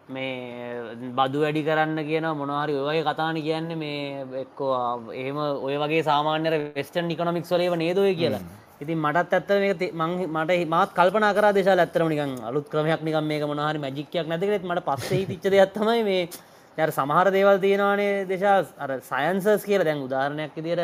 මේ 0.09 1.11
බදු 1.17 1.43
වැඩි 1.43 1.61
කරන්න 1.67 1.99
කියන 2.09 2.27
මොනහරි 2.41 2.73
ඔයගේ 2.81 3.05
කතාන 3.07 3.37
කියන්න 3.47 3.69
මේ 3.77 4.25
එක්කෝ 4.43 4.71
එහෙම 5.13 5.37
ඔය 5.67 5.75
වගේ 5.83 6.03
සාමාන්‍යර 6.09 6.55
වෙස්ටන් 6.77 7.11
ඉකොනොමික් 7.15 7.45
සොලේව 7.45 7.75
නේදය 7.83 8.13
කියලා. 8.21 8.41
ඉතින් 8.81 8.97
මටත් 8.97 9.33
ඇත්ත 9.33 9.49
මට 9.93 10.51
මත් 10.65 10.89
කල්පන 10.97 11.27
කර 11.37 11.47
දේශා 11.57 11.77
ඇත්තරම 11.77 12.09
නිකන් 12.13 12.35
අලුත් 12.49 12.69
ක්‍රමයක් 12.71 13.01
නිකම් 13.07 13.25
මේක 13.31 13.43
මොනහරි 13.51 13.83
මැජික්යක් 13.85 14.27
නැතිකෙත් 14.31 14.63
මට 14.63 14.85
පස්සේ 14.87 15.25
පිච්ච 15.25 15.45
දෙයක්ත්තමයි 15.55 16.03
මේ 16.09 16.23
යට 16.77 16.95
සමහර 16.97 17.27
දේවල් 17.35 17.57
තියෙනවානේ 17.65 18.13
දේශා 18.31 18.57
අර 18.77 18.91
සයන්සස් 19.11 19.65
කියල. 19.69 19.83
දැන් 19.83 20.05
උදාහරණයක් 20.07 20.55
දියට 20.57 20.83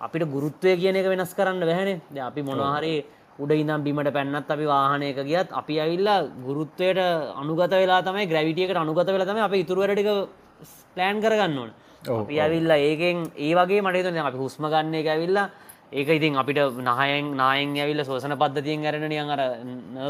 අපිට 0.00 0.24
ගුරුත්වය 0.34 0.72
කියන 0.80 0.96
එක 0.96 1.06
වෙනස් 1.06 1.34
කරන්න 1.38 1.60
බැහැනේ 1.62 2.00
ද 2.10 2.18
අපි 2.28 2.42
මොනහරි 2.42 2.94
උඩ 3.38 3.50
ඉනම් 3.52 3.82
බිමට 3.82 4.12
පැන්නත් 4.12 4.48
අපි 4.48 4.66
වාහනයක 4.66 5.18
ගියත් 5.26 5.48
අපි 5.52 5.74
ඇවිල්ලා 5.80 6.18
ගුරුත්වයට 6.46 7.00
අනුගත 7.34 7.72
වෙලා 7.72 8.02
තමයි 8.02 8.26
ග්‍රවිටියකට 8.30 8.76
අනුගත 8.76 9.06
වෙලා 9.06 9.26
තම 9.26 9.40
අපි 9.42 9.58
ඉතුරුවරටික 9.64 10.08
ප්ලෑන් 10.94 11.20
කරගන්න 11.20 11.58
ඕන. 11.58 11.70
අපි 12.22 12.34
ඇවිල්ලා 12.38 12.78
ඒකෙන් 12.78 13.18
ඒ 13.36 13.52
වගේ 13.54 13.82
මටතුන 13.82 14.18
අපි 14.22 14.38
හුස්ම 14.38 14.64
ගන්න 14.66 14.94
එක 14.94 15.08
ඇවිල්ලා 15.08 15.50
ඒක 15.92 16.08
ඉතින් 16.08 16.36
අපිට 16.36 16.58
නහයෙන් 16.80 17.34
නායෙන් 17.36 17.74
ඇවිල්ල 17.76 18.04
සෝසන 18.04 18.36
පද්ධතියෙන් 18.36 18.82
ගැරන 18.82 19.08
නියන් 19.08 19.30
අර 19.30 19.42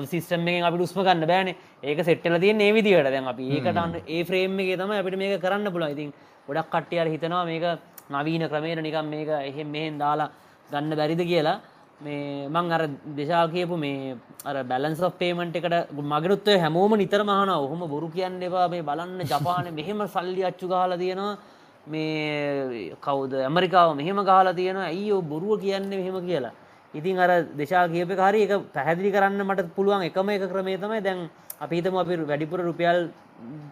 සිස්ටම්මෙන් 0.07 0.65
අපි 0.65 0.79
උස්ම 0.79 1.01
ගන්න 1.01 1.27
බෑන. 1.27 1.49
ඒක 1.83 1.99
සෙට්ටල 2.05 2.39
තිය 2.39 2.53
ඒ 2.53 2.73
විදිට 2.73 3.05
දැන් 3.07 3.27
අපි 3.27 3.45
ඒකටන්න 3.57 4.01
ඒ 4.07 4.23
ෆ්‍රේම් 4.25 4.61
එක 4.61 4.79
තම 4.79 4.93
අපිට 4.93 5.17
මේක 5.17 5.41
කරන්න 5.41 5.73
පුළ 5.73 5.89
ඉතින් 5.89 6.13
ගොඩක් 6.49 6.69
කට්ටියල 6.71 7.09
හිතනවා 7.09 7.45
මේක 7.45 7.65
නවීන 8.11 8.49
ක්‍රමේට 8.51 8.83
නිකම් 8.83 9.07
මේක 9.09 9.29
එහෙම 9.41 9.69
මෙහෙන් 9.71 9.99
දාලා 9.99 10.29
ගන්න 10.71 10.97
බැරිද 10.97 11.23
කියලා 11.25 11.61
මේ 12.01 12.49
මං 12.49 12.73
අර 12.73 12.89
දෙශා 13.17 13.47
කියපු 13.49 13.79
මේ 13.79 14.17
අර 14.45 14.65
බැලන්ස් 14.65 15.01
පේමට 15.19 15.57
එකට 15.57 15.93
මගනුත්ව 15.93 16.59
හැමෝම 16.59 16.97
නිතර 16.97 17.23
මහන 17.23 17.51
ඔහොම 17.51 17.89
බොරු 17.89 18.09
කියන්න 18.09 18.43
එපා. 18.43 18.69
මේ 18.69 18.83
බලන්න 18.83 19.21
ජපාන 19.25 19.73
මෙහෙම 19.73 20.07
සල්ලි 20.09 20.43
අච්චු 20.43 20.69
කාලා 20.69 20.99
තියෙනවා. 20.99 21.39
මේ 21.87 22.97
කවුද? 22.99 23.33
ඇමරිකාව 23.41 23.97
මෙහෙම 23.97 24.17
ගාලා 24.25 24.55
තියෙන 24.55 24.77
ඇයි 24.79 25.23
බොරුව 25.23 25.61
කියන්නේ 25.61 25.99
මෙහෙම 25.99 26.27
කියලා? 26.27 26.53
ඉතින් 26.95 27.19
අර 27.19 27.31
දෙශා 27.55 27.89
කියප 27.89 28.17
කාරි 28.17 28.43
එක 28.43 28.73
පැහැදිලි 28.73 29.11
කරන්න 29.11 29.43
මට 29.43 29.75
පුළුවන් 29.75 30.03
එකම 30.03 30.29
එක 30.31 30.49
ක්‍රමේ 30.49 30.79
තමයි 30.79 31.01
දැන් 31.01 31.29
අපිතම 31.61 31.97
අපි 31.97 32.17
වැඩිපුර 32.23 32.61
රුපියල් 32.61 33.11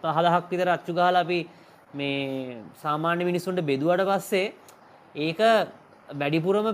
පහදහක් 0.01 0.49
විතර 0.49 0.67
අච්චු 0.69 0.93
ගහලා 0.93 1.21
අපි 1.21 1.39
මේ 1.93 2.57
සාමාන්‍ය 2.81 3.23
මිනිස්සුන්ට 3.23 3.61
බෙදුවට 3.61 4.05
පස්සේ 4.09 4.53
ඒක 5.17 5.39
වැඩිපුරම 6.09 6.67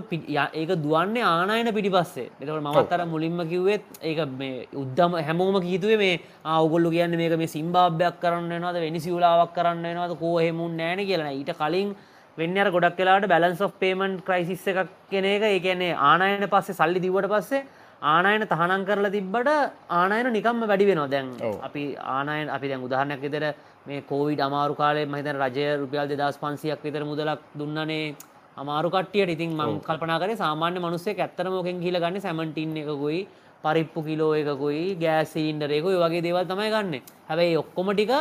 ඒක 0.60 0.70
දුවන්නේ 0.84 1.22
ආනායන 1.22 1.72
පිටිපස්සේ. 1.74 2.28
එතකට 2.40 2.60
මමත්තර 2.60 3.02
මුලින්ම 3.06 3.40
කිව්වෙත් 3.48 3.84
ඒක 4.02 4.20
මේ 4.40 4.66
උද්දම 4.82 5.12
හැමෝම 5.28 5.56
කීතුවේ 5.62 5.98
මේ 6.02 6.20
අවගොල්ලු 6.44 6.90
කියන්න 6.90 7.16
මේක 7.16 7.36
මේ 7.38 7.54
සිම්බාභ්‍යයක් 7.56 8.20
කරන්න 8.22 8.52
නද 8.60 8.76
වෙනිසිවලාවක් 8.86 9.52
කරන්න 9.56 9.86
නද 9.96 10.18
කෝහෙමුන් 10.22 10.76
නෑන 10.76 11.02
කියලන 11.08 11.28
ඊට 11.32 11.52
කලින් 11.60 11.94
වෙන්නර 12.38 12.70
ගොඩක් 12.76 12.96
කලාට 12.98 13.28
බැලන්ස් 13.32 13.60
of 13.60 13.72
පේමන්් 13.82 14.20
ක්‍රයිසිස් 14.26 14.66
එකක් 14.66 14.88
කෙන 15.10 15.24
එක. 15.24 15.42
ඒ 15.42 15.60
කියන්නේ 15.60 15.98
ආනායන 16.10 16.48
පස්සේ 16.54 16.78
සල්ලි 16.80 17.00
දිවට 17.06 17.30
පස්සේ 17.32 17.66
ආනායන 18.12 18.44
තහනම් 18.52 18.82
කරලා 18.88 19.14
තිබ්බට 19.16 19.48
ආනායන 20.00 20.32
නිකම්ම 20.32 20.66
වැඩි 20.70 20.90
වෙනවා. 20.90 21.10
දැන් 21.14 21.28
අපි 21.68 21.82
ආනායන් 22.16 22.48
අපි 22.56 22.68
දැන් 22.68 22.86
උදාහරණයක් 22.88 23.22
විතර 23.26 23.44
මේ 23.86 24.00
කෝවිඩ 24.10 24.40
අමාරු 24.48 24.74
කාලේ 24.82 25.06
මහිතන 25.06 25.38
රජය 25.44 25.68
රුපියල් 25.82 26.08
දෙදස් 26.12 26.40
පන්සියක් 26.42 26.82
විතර 26.86 27.04
මුදලක් 27.10 27.40
දුන්නනේ 27.60 28.14
අමාරු 28.62 28.88
කට්ටියට 28.94 29.30
ඉතින් 29.34 29.52
මං 29.58 29.80
කල්පනා 29.86 30.18
කරේ 30.22 30.36
සාමාන්‍ය 30.40 30.78
මනුස්සයෙක් 30.84 31.20
ඇත්තටම 31.24 31.54
මොකෙන් 31.56 31.76
ගිහලා 31.82 32.02
ගන්න 32.04 32.24
සැමන්ටින් 32.24 32.74
එකකුයි 32.82 33.20
පරිප්පු 33.64 34.00
කිලෝ 34.08 34.32
එකකුයි 34.40 34.82
ගෑස් 35.02 35.32
සීන්ඩර් 35.34 35.70
එකකුයි 35.76 36.00
වගේ 36.02 36.24
දේවල් 36.26 36.44
තමයි 36.50 36.70
ගන්න. 36.74 36.94
හැබැයි 37.28 37.56
ඔක්කොම 37.62 37.90
ටික 37.92 38.12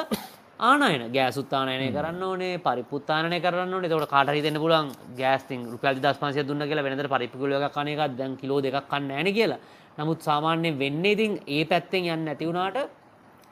ආනයන 0.62 1.04
ගෑසුත්තානයනය 1.16 1.88
කරන්න 1.98 2.24
ඕනේ 2.30 2.54
පරිපුත්තානය 2.68 3.40
කරන්න 3.46 3.76
ඕනේ 3.76 3.90
එතකොට 3.90 4.12
කාට 4.16 4.32
හරි 4.32 4.46
දෙන්න 4.48 4.62
පුළුවන් 4.64 4.90
ගෑස් 5.20 5.44
තින් 5.50 5.62
රුපියල් 5.74 6.00
2500 6.00 6.48
දුන්න 6.50 6.68
කියලා 6.70 6.88
වෙනතර 6.88 7.10
පරිප්පු 7.16 7.38
කිලෝ 7.44 7.60
එකක් 7.60 7.76
කන 7.78 7.94
එකක් 7.94 8.18
දැන් 8.20 8.40
කිලෝ 8.42 8.60
දෙකක් 8.66 8.88
කන්න 8.92 9.12
නැහැ 9.12 9.38
කියලා. 9.40 9.62
නමුත් 10.00 10.20
සාමාන්‍යයෙන් 10.30 10.80
වෙන්නේ 10.84 11.16
ඉතින් 11.18 11.34
ඒ 11.48 11.64
පැත්තෙන් 11.66 12.04
යන්නේ 12.06 12.28
නැති 12.28 12.50
වුණාට 12.50 12.78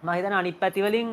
මම 0.04 0.10
හිතන 0.18 0.40
අනිත් 0.42 0.60
පැති 0.62 0.86
වලින් 0.86 1.10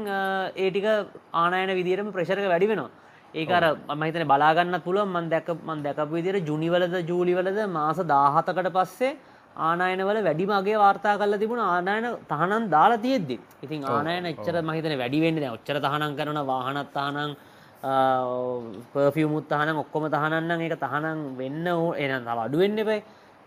ඒ 0.56 0.68
ටික 0.70 0.86
ආනයන 1.34 1.78
විදිහටම 1.80 2.14
ප්‍රෙෂර් 2.16 2.38
එක 2.38 2.52
වැඩි 2.52 2.70
වෙනවා. 2.72 2.92
ඒක 3.34 3.50
අර 3.50 3.64
මම 3.88 4.02
හිතන්නේ 4.02 4.26
බලා 4.26 4.50
ගන්නත් 4.54 4.84
පුළුවන් 4.84 5.08
මම 5.10 5.30
දැක්ක 5.30 5.48
මම 5.58 5.80
දැකපු 5.82 6.12
විදිහට 6.12 6.46
ජුනි 6.46 6.68
වලද 6.68 6.94
ජූලි 7.04 7.32
වලද 7.34 7.60
මාස 7.68 7.98
17කට 8.00 8.70
පස්සේ 8.70 9.16
ආනායනවල 9.58 10.20
වැඩිම 10.20 10.52
අගේ 10.52 10.76
වාර්තා 10.76 11.16
කල්ලා 11.16 11.38
තිබුණ 11.38 11.62
ආනායන 11.62 12.06
තහනම් 12.26 12.70
දාලා 12.70 12.98
තියෙද්දි. 12.98 13.36
ඉතින් 13.62 13.82
ආනායන 13.86 14.26
එච්චර 14.26 14.56
මහිතන 14.62 14.94
වැඩි 14.98 15.20
වෙන්න 15.20 15.42
ඔච්චර 15.50 15.76
තහනම් 15.80 16.14
කරන 16.16 16.40
වාහනත් 16.44 16.88
තහනම් 16.92 17.34
පර්ෆියමුත් 18.92 19.46
තහනම් 19.46 19.76
ඔක්කොම 19.76 20.08
තහනන්න 20.08 20.60
ඒක 20.60 20.78
තහනම් 20.78 21.20
වෙන්න 21.36 21.66
ඕ 21.68 21.92
එනම් 21.96 22.32
අඩුවෙන්න 22.36 22.78
එපයි 22.78 23.02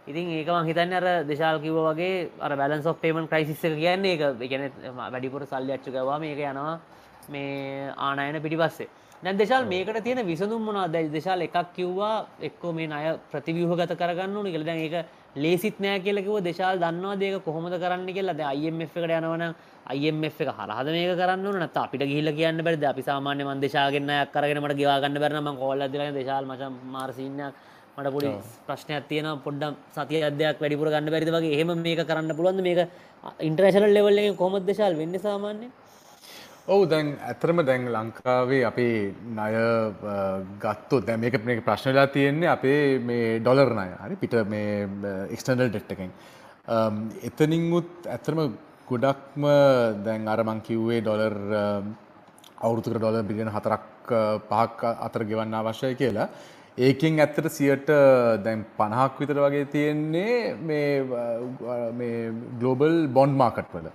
ඉතින් 0.08 0.30
ඒක 0.32 0.50
හිතන්න 0.64 0.94
අර 0.94 1.06
දෙශාල් 1.24 1.58
කිව 1.60 1.80
වගේ 1.86 2.30
අර 2.40 2.52
බැලන්ස් 2.56 2.86
ඔෆ් 2.86 3.00
පේමන් 3.00 3.28
ක්‍රයිසිස්ස 3.28 3.64
කියන්නේ 3.76 4.14
එක 4.16 4.22
ගැන 4.44 4.64
වැඩිපුර 4.96 5.44
සල්ලි 5.46 5.72
අච්චකවා 5.74 6.20
මේක 6.20 6.40
යනවා 6.46 6.80
මේ 7.30 7.92
ආනායන 8.00 8.42
පිටි 8.42 8.58
පස්සේ 8.58 8.90
දැන් 9.24 9.38
දෙශල් 9.38 9.66
මේකට 9.66 10.04
තියෙන 10.04 10.26
විසඳුම් 10.26 10.62
මොනා 10.62 10.88
දැ 10.88 11.08
දෙශාල් 11.10 11.42
එකක් 11.42 11.74
කිව්වා 11.76 12.26
එක්කෝ 12.40 12.72
මේ 12.72 12.88
අය 12.90 13.18
ප්‍රතිවියහ 13.32 13.72
ගත 13.76 13.98
කරගන්න 13.98 14.38
ඕනි 14.38 14.52
කළ 14.52 14.66
දැන් 14.66 14.78
ඒක 14.80 15.06
ලේසිත් 15.36 15.80
නෑ 15.80 16.00
කියලකිව 16.00 16.38
දෙශාල් 16.44 16.78
දන්නවා 16.78 17.16
දේක 17.16 17.44
කොහොමද 17.44 17.74
කරන්න 17.76 18.06
කියලා? 18.08 18.36
ද 18.36 18.42
IMF 18.60 18.94
එකට 18.96 19.16
යනවන 19.18 19.56
IMF 20.00 20.38
එක 20.40 20.50
හරහද 20.50 20.92
මේක 20.94 21.18
කරන්න 21.18 21.64
නත 21.64 21.78
අපිට 21.78 22.04
ගිහිල 22.04 22.30
කියන්න 22.32 22.62
බැරිද? 22.62 22.84
අපි 22.84 23.02
සාමාන්‍ය 23.02 23.42
මන් 23.44 23.64
දේශාගෙන්න්න 23.66 24.14
කරගෙනමට 24.30 24.78
ගවාගන්න 24.78 25.18
බැරන 25.18 25.42
ම 25.42 25.58
කොල්ල 25.58 25.82
දිල 25.88 26.06
දේශල් 26.14 26.46
මච 26.46 26.70
මාර්සිීනයක් 26.94 27.54
මට 27.98 28.14
පොඩි 28.14 28.30
ප්‍රශ්නයක් 28.68 29.10
තියෙන 29.10 29.32
පොඩ්ඩම් 29.42 29.74
සතිය 29.98 30.22
අධයක් 30.30 30.62
වැඩිපුර 30.62 30.94
ගන්න 30.94 31.10
බැරිද 31.10 31.34
වගේ. 31.34 31.56
එහෙම 31.56 31.74
මේක 31.82 32.06
කරන්න 32.06 32.38
පුළුවන්ද? 32.38 32.62
මේක 32.62 32.80
ඉන්ට්‍රේශනල් 33.42 33.92
ලෙවල්ල 33.98 34.24
කොමත් 34.38 34.64
දේශල් 34.64 34.94
වෙන්න 34.94 35.20
සාමාන්‍ය 35.20 35.74
ඔවු 36.68 36.86
දැන් 36.92 37.10
ඇතරම 37.24 37.62
දැන් 37.68 37.84
ලංකාවේ 37.96 38.64
අපේ 38.70 38.96
ණය 39.36 39.54
ගත්තොත් 40.64 41.06
දැන් 41.08 41.22
මේක 41.22 41.36
මේක 41.50 41.62
ප්‍රශ්න 41.68 41.94
වෙලා 41.94 42.08
තියෙන්නේ 42.16 42.50
අපේ 42.56 43.00
මේ 43.10 43.40
ඩොලර් 43.40 43.72
ණය. 43.78 43.92
හරි 44.04 44.16
පිට 44.24 44.36
මේ 44.54 44.74
එක්ස්ටර්නල් 45.36 45.70
ඩෙට් 45.72 45.94
එකෙන්. 45.96 46.12
එතනින් 47.30 47.72
උත් 47.80 48.10
ඇත්තම 48.16 48.42
ගොඩක්ම 48.90 49.48
දැන් 50.08 50.28
අර 50.34 50.44
මං 50.44 50.60
කිව්වේ 50.68 51.00
ඩොලර් 51.06 51.38
අවුරුතුකට 52.66 53.00
ඩොලර් 53.00 53.24
බිලියන 53.32 53.54
හතරක් 53.56 54.14
පහක් 54.52 54.94
අතර 55.08 55.24
ගෙවන්න 55.32 55.58
අවශ්‍යයි 55.62 55.96
කියලා. 56.04 56.30
ඒකෙන් 56.78 57.24
ඇත්තට 57.24 57.48
සියට 57.62 57.88
දැන් 58.44 58.68
පණහක් 58.78 59.24
විතර 59.24 59.40
වගේ 59.46 59.72
තියෙන්නේ 59.72 60.36
මේ 60.68 62.22
ගලෝබල් 62.60 62.96
බොන්ඩ් 63.08 63.40
මාකට් 63.44 63.72
වල. 63.80 63.88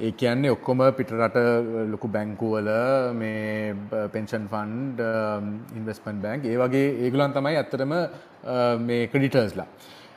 ඒ 0.00 0.10
කියන්නේ 0.10 0.50
ඔක්කොම 0.50 0.80
පිටරට 0.98 1.36
ලොකු 1.90 2.08
බැංකුවල 2.10 2.68
මේ 3.14 3.74
පෙන්ෂන් 4.14 4.48
ෆන්ඩ් 4.50 5.02
ඉන්වස්මන්ට් 5.78 6.22
බැංක් 6.24 6.48
ඒ 6.50 6.56
වගේ 6.58 6.88
ඒගුලන් 7.06 7.34
තමයි 7.36 7.58
ඇත්තටම 7.60 7.92
uh, 7.94 8.74
මේ 8.80 9.06
ක්‍රඩිටර්ස්ලා. 9.12 9.66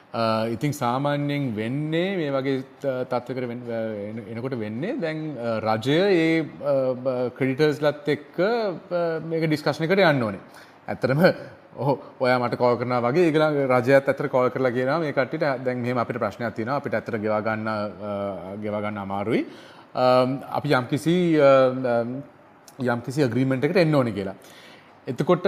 Uh, 0.07 0.49
ඉතින් 0.55 0.73
සාමාන්‍යයෙන් 0.73 1.53
වෙන්නේ 1.55 2.17
මේ 2.17 2.33
වගේ 2.33 2.63
තත්වකට 3.05 3.69
එනකොට 4.33 4.57
වෙන්නේ 4.57 4.97
දැන් 5.03 5.21
uh, 5.37 5.59
රජය 5.61 5.99
ඒ 6.23 6.33
ක්‍රඩිටර්ස්ලත් 7.37 8.09
එක්ක 8.15 8.41
මේක 9.29 9.45
ඩිස්කශ්නකට 9.45 10.01
යන්න 10.01 10.25
ඕනේ. 10.29 10.41
ඇත්තරම 10.87 11.21
ඔහ 11.77 11.97
ඔය 12.19 12.31
මට 12.33 12.57
කෝල් 12.57 12.77
කරන 12.77 12.93
වගේ. 13.05 13.25
ඒගල 13.29 13.43
රජයත් 13.69 14.09
ඇතර 14.09 14.27
කෝල් 14.29 14.49
කරලා 14.49 14.71
කියන 14.71 14.93
මේ 14.99 15.13
කට්ට 15.13 15.63
දැන් 15.63 15.81
මෙහම 15.81 15.97
අපිට 15.97 16.19
ප්‍රශ්නයක් 16.19 16.55
තියෙන 16.55 16.73
අපිට 16.75 16.93
ඇතර 16.93 17.17
ගෙවාගන්න 17.17 17.67
ගෙවාගන්න 18.61 18.97
අමාරුයි. 18.97 19.43
අපි 20.51 20.69
යම්කිසි 20.73 21.17
යම්කිසි 22.85 23.23
අග්‍රීමෙන්ට් 23.23 23.65
එකට 23.65 23.77
එන්න 23.77 23.95
ඕනි 23.95 24.13
කියලා. 24.13 24.35
එතකොට 25.07 25.45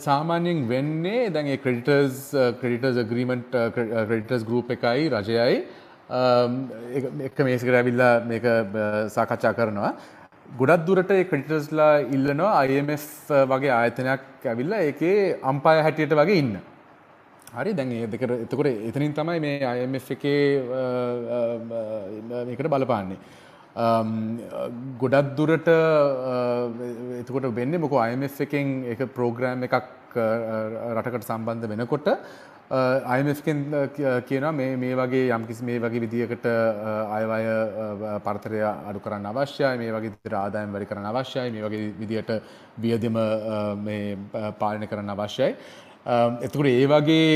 සාමාන්‍යයෙන් 0.00 0.68
වෙන්නේ 0.68 1.30
දැන් 1.30 1.46
ඒ 1.46 1.58
ක්‍රෙඩිටර්ස් 1.58 2.22
ක්‍රෙඩිටර්ස් 2.60 2.96
අග්‍රීමන්ට් 2.98 3.52
ක්‍රෙඩිටර්ස් 3.74 4.44
ගෲප් 4.44 4.72
එකයි 4.76 5.10
රජයයි. 5.10 5.58
එක 7.28 7.42
මේසකට 7.44 7.74
ඇවිල්ලා 7.74 8.14
මේක 8.24 8.46
සාකච්ඡා 9.10 9.52
කරනවා. 9.54 9.92
ගොඩක් 10.56 10.86
දුරට 10.86 11.10
ක්‍රටිටස්ලා 11.30 12.08
ඉල්ලනවා 12.14 12.64
IMF 12.64 13.06
වගේ 13.50 13.72
ආයතනයක් 13.78 14.46
ඇවිල්ලා 14.52 14.80
ඒකේ 14.88 15.36
අම්පාය 15.42 15.82
හැටියට 15.86 16.14
වගේ 16.20 16.38
ඉන්න. 16.42 16.54
හරි 17.58 17.74
දැන් 17.74 17.92
ඒ 17.92 18.06
දෙක 18.06 18.22
එතකොට 18.22 18.70
එතනින් 18.70 19.12
තමයි 19.18 19.40
මේ 19.44 19.74
IMF 19.82 20.10
එකේ 20.16 20.40
මේකට 22.48 22.70
බලපාන්නේ. 22.74 23.18
ගොඩක් 25.02 25.28
දුරට 25.38 25.68
එතකොට 27.20 27.54
වෙන්නේ 27.60 27.82
මොකෝ 27.84 28.00
IMF 28.12 28.40
එකෙන් 28.46 28.74
එක 28.94 29.04
ප්‍රෝග්‍රෑම් 29.16 29.68
එකක් 29.68 30.16
රටකට 30.96 31.28
සම්බන්ධ 31.28 31.68
වෙනකොට 31.74 32.08
අයිමස්කෙන් 32.70 33.64
කියනවා 34.26 34.52
මේ 34.52 34.76
මේ 34.76 34.94
වගේ 34.94 35.28
යම්කිසි 35.30 35.64
මේ 35.64 35.78
වගේ 35.78 36.00
විදිහකට 36.00 36.44
අයවය 37.10 38.20
පරතරය 38.20 38.60
අඩු 38.60 39.00
කරන්න 39.00 39.26
අවශ්‍යයි 39.26 39.78
මේ 39.78 39.90
වගේ 39.90 40.12
විදිහට 40.12 40.34
ආදායම් 40.34 40.72
වැඩි 40.72 40.86
කරන්න 40.86 41.06
අවශ්‍යයි 41.06 41.50
මේ 41.50 41.62
වගේ 41.62 41.92
විදිහට 41.98 42.32
වියදම 42.78 43.16
මේ 43.80 44.18
පාලනය 44.58 44.86
කරන්න 44.86 45.08
අවශ්‍යයි 45.10 45.56
එතකොට 46.40 46.66
ඒ 46.66 46.84
වගේ 46.86 47.32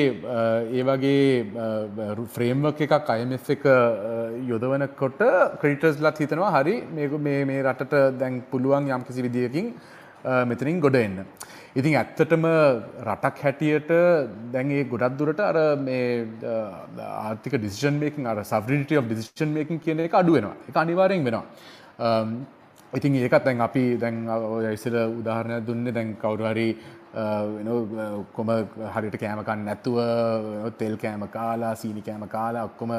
ඒ 0.72 0.84
වගේ 0.84 2.26
ෆ්‍රේම්වර්ක් 2.28 2.84
එකක් 2.88 3.10
IMF 3.16 3.50
එක 3.50 3.64
යොදවනකොට 4.46 5.24
ක්‍රෙඩිටර්ස්ලාත් 5.60 6.20
හිතනවා 6.20 6.52
හරි 6.52 6.76
මේ 6.90 7.44
මේ 7.46 7.62
රටට 7.62 8.20
දැන් 8.20 8.42
පුළුවන් 8.52 8.88
යම්කිසි 8.90 9.22
විදියකින් 9.22 9.72
මෙතනින් 10.44 10.80
ගොඩ 10.80 10.96
එන්න. 10.96 11.24
ඉතින් 11.74 11.94
ඇත්තටම 11.96 12.46
රටක් 13.02 13.38
හැටියට 13.44 13.90
දැන් 14.52 14.70
ඒ 14.70 14.84
ගොඩක් 14.84 15.14
දුරට 15.18 15.40
අර 15.40 15.56
මේ 15.78 16.26
ආර්ථික 17.02 17.54
ඩිසිෂන් 17.54 17.96
මේකින් 17.98 18.26
අර 18.26 18.42
සවරිනිටි 18.44 18.98
ඔෆ් 18.98 19.06
ඩිසිෂන් 19.06 19.54
මේකින් 19.54 19.80
කියන 19.80 20.00
එක 20.00 20.14
අඩු 20.14 20.34
වෙනවා. 20.34 20.56
ඒක 20.68 20.76
අනිවාර්යෙන් 20.76 21.24
වෙනවා. 21.24 21.44
ඉතින් 22.92 23.14
ඒකත් 23.16 23.44
දැන් 23.44 23.60
අපි 23.60 23.84
දැන් 23.96 24.28
ඔය 24.28 24.66
ඉස්සර 24.72 24.96
උදාහරණයක් 25.12 25.66
දුන්නේ 25.66 25.92
දැන් 25.92 26.16
කවුරු 26.16 26.44
හරි 26.44 26.68
ඔක්කොම 27.14 28.48
හරියට 28.94 29.16
කෑම 29.16 29.40
කන්න 29.42 29.64
නැතුව 29.64 29.96
තෙල් 30.78 30.96
කෑම 30.96 31.24
කාලා 31.28 31.74
සීනි 31.74 32.02
කෑම 32.02 32.28
කාලා 32.28 32.64
ඔක්කොම 32.64 32.92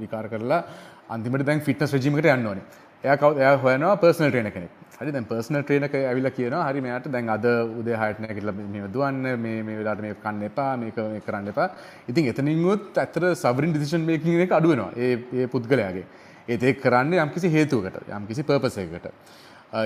විකාර 0.00 0.28
කරලා 0.28 0.64
අන්තිමට 1.08 1.46
දැන් 1.46 1.60
ෆිට්නස් 1.60 1.92
රෙජිම් 1.92 2.18
එකට 2.18 2.28
යන්න 2.28 2.46
ඕනේ. 2.46 2.66
එයා 3.04 3.16
කවුද 3.16 3.38
එයා 3.38 3.56
හොයනවා 3.58 3.96
පර්සනල් 3.96 4.28
ට්‍රේනර් 4.28 4.52
කෙනෙක්. 4.52 4.72
හරි 4.98 5.12
දැන් 5.14 5.26
පර්සනල් 5.30 5.62
ට්‍රේනර් 5.62 5.88
කෙනෙක් 5.88 6.08
ඇවිල්ලා 6.10 6.34
කියනවා 6.36 6.66
හරි 6.68 6.82
මෙයාට 6.84 7.08
දැන් 7.14 7.28
අද 7.36 7.46
උදේ 7.80 7.96
6ට 7.96 8.22
නැගිටලා 8.24 8.54
මේව 8.74 8.86
දුවන්න 8.94 9.26
මේ 9.44 9.62
මේ 9.62 9.78
වෙලාවට 9.80 10.04
මේක 10.06 10.20
කන්න 10.22 10.46
එපා 10.48 10.70
මේක 10.82 11.00
මේක 11.06 11.26
කරන්න 11.26 11.50
එපා. 11.52 11.68
ඉතින් 12.10 12.30
එතනින් 12.32 12.62
උත් 12.74 13.00
ඇත්තට 13.02 13.26
සවරින් 13.42 13.74
ඩිසිෂන් 13.74 14.06
මේකින් 14.10 14.44
එක 14.44 14.54
අඩු 14.58 14.72
වෙනවා. 14.72 14.92
ඒ 14.96 15.14
ඒ 15.34 15.46
පුද්ගලයාගේ. 15.54 16.06
ඒත් 16.48 16.62
ඒක 16.62 16.80
කරන්නේ 16.80 17.20
යම්කිසි 17.24 17.52
හේතුවකට 17.56 18.14
යම්කිසි 18.18 18.46
පර්පස් 18.50 18.78
එකකට. 18.84 19.08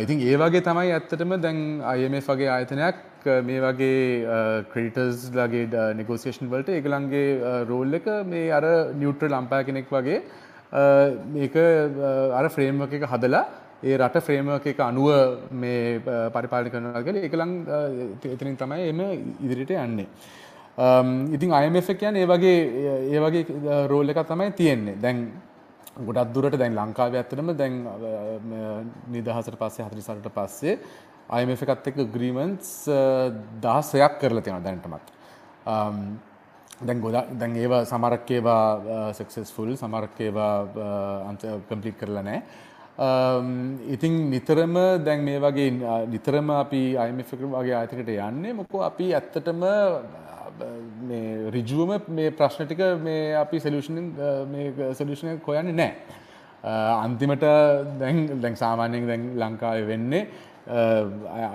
ඉතින් 0.05 0.23
ඒ 0.23 0.37
වගේ 0.37 0.63
තමයි 0.63 0.93
ඇත්තටම 0.97 1.33
දැන් 1.45 1.59
IMF 1.97 2.29
වගේ 2.29 2.51
ආයතනයක් 2.57 3.01
මේ 3.49 3.61
වගේ 3.65 3.97
ක්‍රඩිටර්ස් 4.73 5.25
ලගේ 5.33 5.89
නෙගෝසිේෂන් 6.01 6.53
වලට 6.53 6.77
ඒගලන්ගේ 6.77 7.65
රෝල් 7.71 7.99
එක 7.99 8.07
මේ 8.27 8.53
අර 8.53 8.67
නිියුට්‍ර 9.01 9.27
ලම්පා 9.29 9.65
කෙනෙක් 9.65 9.91
වගේ 9.97 10.21
මේක 11.35 11.57
අර 12.39 12.47
ෆ්‍රේම්වක 12.57 12.95
එක 13.01 13.09
හදලා 13.15 13.45
ඒ 13.83 13.97
රට 13.97 14.21
ෆ්‍රේම්වක 14.21 14.67
එක 14.73 14.81
අනුව 14.81 15.11
මේ 15.53 16.01
පරිපාලි 16.35 16.73
කරනවා 16.73 17.03
කියලා 17.03 17.25
ඒකලං 17.27 17.53
එතනින් 18.35 18.57
තමයි 18.57 18.89
එම 18.93 19.01
ඉදිරියට 19.41 19.73
යන්නේ. 19.77 20.09
ඉතින් 21.37 21.55
IMF 21.59 21.89
කියන්නේ 22.01 22.25
ඒ 22.25 22.31
වගේ 22.33 22.59
ඒ 23.15 23.21
වගේ 23.25 23.87
රෝල් 23.89 24.13
එකක් 24.13 24.27
තමයි 24.29 24.51
තියෙන්නේ. 24.53 24.97
දැන් 24.97 25.19
ගොඩක් 25.99 26.33
දුරට 26.35 26.59
දැන් 26.59 26.77
ලංකාවේ 26.77 27.21
ඇත්තටම 27.21 27.53
දැන් 27.57 27.75
නිදහසට 29.09 29.57
පස්සේ 29.61 29.85
40 29.85 30.35
පස්සේ 30.37 30.79
IMF 31.41 31.63
එකත් 31.63 31.87
එක්ක 31.91 31.99
agreements 32.07 32.89
16ක් 32.89 34.13
කරලා 34.21 34.43
තියෙනවා 34.45 34.67
දැනටමත්. 34.67 35.07
දැන් 36.87 37.01
ගොඩක් 37.01 37.37
දැන් 37.41 37.57
ඒවා 37.57 37.85
සමහරක් 37.85 38.31
ඒවා 38.31 39.13
සක්සස්ෆුල් 39.13 39.77
සමහරක් 39.77 40.21
ඒවා 40.21 40.55
අන්ත 41.31 41.45
කම්ප්ලීට් 41.69 41.99
කරලා 41.99 42.23
නැහැ. 42.23 42.69
Um, 43.01 43.81
ඉතින් 43.89 44.29
නිතරම 44.29 44.75
දැන් 45.05 45.23
මේ 45.25 45.39
වගේ 45.41 45.71
නිතරම 46.07 46.51
අපි 46.53 46.81
IMF 47.01 47.31
වගේ 47.33 47.73
ආයතකට 47.73 48.11
යන්නේ 48.13 48.53
මොකෝ 48.53 48.83
අපි 48.85 49.07
ඇත්තටම 49.17 49.63
මේ 51.09 51.51
රිජුවම 51.55 51.93
මේ 52.11 52.31
ප්‍රශ්න 52.31 52.69
ටික 52.69 52.83
මේ 53.01 53.33
අපි 53.35 53.61
සොලියුෂන් 53.61 53.97
මේ 54.53 54.93
සොලියුෂන් 54.93 55.41
හොයන්නේ 55.47 55.73
නැහැ. 55.73 55.97
අන්තිමට 57.05 57.47
දැන් 58.03 58.21
දැන් 58.43 58.57
සාමාන්‍යයෙන් 58.57 59.09
දැන් 59.09 59.25
ලංකාවේ 59.41 59.87
වෙන්නේ 59.87 60.29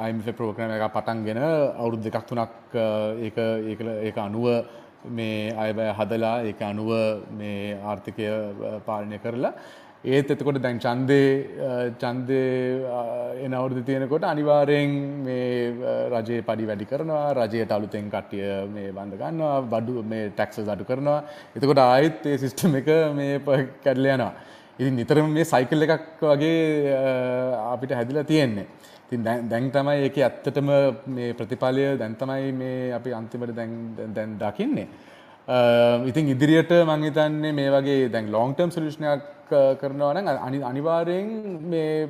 IMF 0.10 0.34
ප්‍රෝග්‍රෑම් 0.34 0.76
එකක් 0.80 0.90
පටන්ගෙන 0.98 1.44
අවුරුදු 1.44 2.10
දෙකක් 2.10 2.26
තුනක් 2.26 2.76
ඒක 3.22 3.38
ඒක 3.70 3.88
ඒක 4.02 4.18
අනුව 4.18 4.66
මේ 5.12 5.54
අයබය 5.54 5.94
හදලා 5.94 6.36
ඒක 6.42 6.62
අනුව 6.74 6.92
මේ 7.38 7.78
ආර්ථිකය 7.78 8.30
පාලනය 8.86 9.20
කරලා 9.20 9.54
ඒත් 10.14 10.32
එතකොට 10.34 10.58
දැන් 10.62 10.80
චන්දේ 10.84 11.30
චන්දේ 12.02 12.50
එන 13.46 13.54
අවුරුදු 13.60 13.82
තියෙනකොට 13.88 14.26
අනිවාර්යෙන් 14.32 14.92
මේ 15.28 15.46
රජයේ 16.14 16.44
පඩි 16.50 16.68
වැඩි 16.70 16.90
කරනවා 16.92 17.34
රජයට 17.40 17.72
අලුතෙන් 17.78 18.10
කට්ටිය 18.14 18.44
මේ 18.76 18.92
බඳ 18.98 19.18
ගන්නවා 19.22 19.56
බඩු 19.74 20.04
මේ 20.12 20.30
ටැක්සස් 20.30 20.70
අඩු 20.74 20.86
කරනවා. 20.90 21.20
එතකොට 21.56 21.82
ආයෙත් 21.86 22.28
ඒ 22.32 22.38
සිස්ටම් 22.44 22.78
එක 22.82 22.92
මේ 23.20 23.40
කැඩලා 23.86 24.18
යනවා. 24.18 24.34
ඉතින් 24.80 24.96
නිතරම 25.00 25.34
මේ 25.38 25.48
සයිකල් 25.54 25.88
එකක් 25.88 26.22
වගේ 26.32 26.60
අපිට 27.74 27.98
හැදිලා 28.00 28.28
තියෙන්නේ. 28.32 28.68
ඉතින් 29.08 29.26
දැන් 29.52 29.72
තමයි 29.76 30.08
ඒක 30.08 30.18
ඇත්තටම 30.28 30.70
මේ 31.18 31.34
ප්‍රතිඵලය 31.40 31.86
දැන් 32.04 32.16
තමයි 32.22 32.52
මේ 32.62 32.94
අපි 33.00 33.18
අන්තිමට 33.22 33.56
දැන් 33.60 33.72
දැන් 34.18 34.38
දකින්නේ. 34.44 34.88
ඉතින් 36.10 36.30
ඉදිරියට 36.34 36.76
මං 36.90 37.08
හිතන්නේ 37.08 37.58
මේ 37.62 37.72
වගේ 37.78 38.12
දැන් 38.14 38.32
ලොං 38.32 38.54
ටර්ම් 38.54 38.72
සොලියුෂනයක් 39.46 39.80
කරනවා 39.80 40.14
නම් 40.14 40.64
අනිවාර්යෙන් 40.64 41.60
මේ 41.70 42.10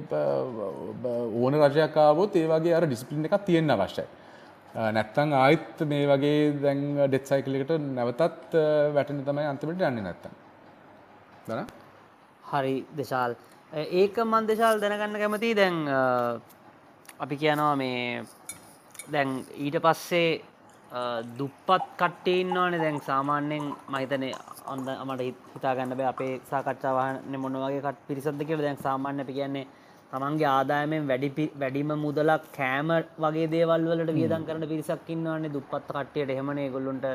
ඕන 1.33 1.53
රජයක් 1.53 1.97
ආවොත් 1.97 2.35
ඒ 2.35 2.47
වගේ 2.47 2.75
අර 2.75 2.85
ඩිසිප්ලින් 2.87 3.25
එකක් 3.25 3.45
තියෙන්න 3.45 3.69
අවශ්‍යයි. 3.69 4.07
නැත්තම් 4.75 5.33
ආයෙත් 5.33 5.79
මේ 5.85 6.07
වගේ 6.07 6.61
දැන් 6.61 7.07
ඩෙත් 7.07 7.27
සයිකල් 7.27 7.55
එකට 7.55 7.71
නැවතත් 7.79 8.53
වැටෙන්න 8.93 9.23
තමයි 9.25 9.45
අන්තිමට 9.45 9.81
යන්නේ 9.81 10.03
නැත්තම්. 10.03 10.29
දනා? 11.47 11.65
හරි 12.43 12.85
දෙශාල්. 12.95 13.35
ඒක 13.73 14.17
මන් 14.17 14.47
දෙශාල් 14.47 14.79
දැනගන්න 14.79 15.19
කැමතියි 15.19 15.55
දැන් 15.55 15.87
අපි 17.19 17.35
කියනවා 17.37 17.75
මේ 17.75 18.23
දැන් 19.11 19.45
ඊට 19.57 19.79
පස්සේ 19.81 20.41
දුප්පත් 21.39 21.85
කට්ටේ 22.01 22.41
ඉන්නවනේ 22.41 22.79
දැන්. 22.83 22.99
සාමාන්‍යයෙන් 23.09 23.65
මහිතනේ 23.93 24.33
අන්ද 24.73 24.87
මට 25.07 25.21
හිතාගන්න 25.55 25.97
බෑ 25.99 26.09
අපේ 26.13 26.33
සාකච්ඡාවහන 26.51 27.39
මොන 27.43 27.57
වගේ 27.63 27.81
කට 27.85 28.07
පිරිසද්ද 28.09 28.41
කියලා. 28.49 28.65
දැන් 28.67 28.79
සාමාන්‍ය 28.87 29.21
අපි 29.25 29.33
කියන්නේ 29.39 29.65
තමන්ගේ 30.11 30.49
ආදායමෙන් 30.57 31.07
වැඩි 31.11 31.47
වැඩිම 31.61 31.91
මුදලක් 32.05 32.43
කෑම 32.57 32.89
වගේ 33.25 33.47
දේවල් 33.55 33.87
වලට 33.91 34.17
වියදම් 34.19 34.45
කරන 34.47 34.67
පිරිසක් 34.73 35.09
ඉන්නවනේ. 35.15 35.53
දුප්පත් 35.55 35.89
කට්ටියට 35.89 36.33
එහෙමනේ 36.35 36.67
ඒගොල්ලොන්ට 36.67 37.05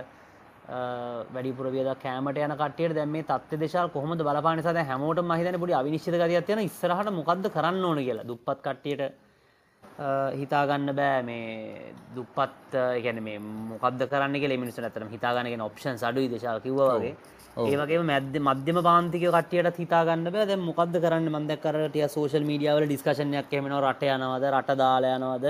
වැඩිපුර 1.34 1.66
වියද 1.76 1.90
කෑමට 2.04 2.42
යන 2.44 2.54
කට්ටියට. 2.62 2.94
දැන් 2.98 3.10
මේ 3.16 3.24
තත්ත්ව 3.30 3.60
දේශාල 3.64 3.88
කොහොමද 3.96 4.20
බලපාන්නේ? 4.28 4.66
සද 4.66 4.84
හැමෝටම 4.90 5.24
මම 5.24 5.38
හිතන්නේ 5.40 5.62
පොඩි 5.64 5.78
අවිනිශ්චිත 5.80 6.20
ගතියක් 6.20 6.46
තියෙන 6.46 6.62
ඉස්සරහට 6.68 7.10
මොකද්ද 7.20 7.48
කරන්න 7.56 7.84
ඕන 7.88 8.04
කියලා. 8.06 8.28
දුප්පත් 8.30 8.60
කට්ටියට 8.66 9.29
හිතාගන්න 10.34 10.94
බෑ 10.94 11.22
මේ 11.22 11.92
දුප්පත් 12.14 12.76
ගැන 13.04 13.18
මේ 13.22 13.38
මොකද 13.38 14.06
කරන්න 14.06 14.36
කියල 14.36 14.56
මිනිසු 14.58 14.82
ඇතරම 14.82 15.10
හිතාගන්නගෙන 15.10 15.60
ඔප්ෂන් 15.62 16.00
අඩුයි 16.02 16.30
දේශා 16.30 16.60
කිව්වගේ 16.60 17.14
ඒවගේ 17.58 18.00
මැද 18.02 18.38
මධ්‍යම 18.40 18.78
පාන්තික 18.82 19.26
කටියට 19.28 19.78
හිතාගන්න 19.78 20.24
බෑ. 20.26 20.46
දැ 20.46 20.56
මොකද 20.58 20.94
කරන්න? 20.96 21.28
මන්දකරටිය 21.30 22.08
සෝශල් 22.08 22.44
මීඩියාවල 22.44 22.86
ඩිස්කශනයක් 22.86 23.52
එමෙන 23.52 23.76
රට 23.80 24.02
යනවද? 24.08 24.44
රට 24.52 24.78
දාලයනවද 24.78 25.46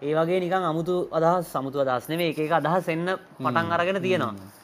ඒ 0.00 0.14
වගේ 0.14 0.40
නිකන් 0.40 0.64
අමුතු 0.64 0.96
අදහස් 1.10 1.50
සමුතු 1.52 1.82
අදහස්නේ 1.82 2.30
එක 2.30 2.52
අදහස් 2.52 2.88
එන්න 2.88 3.08
පටන් 3.38 3.72
අරගෙන 3.72 4.02
තියෙනවා 4.02 4.57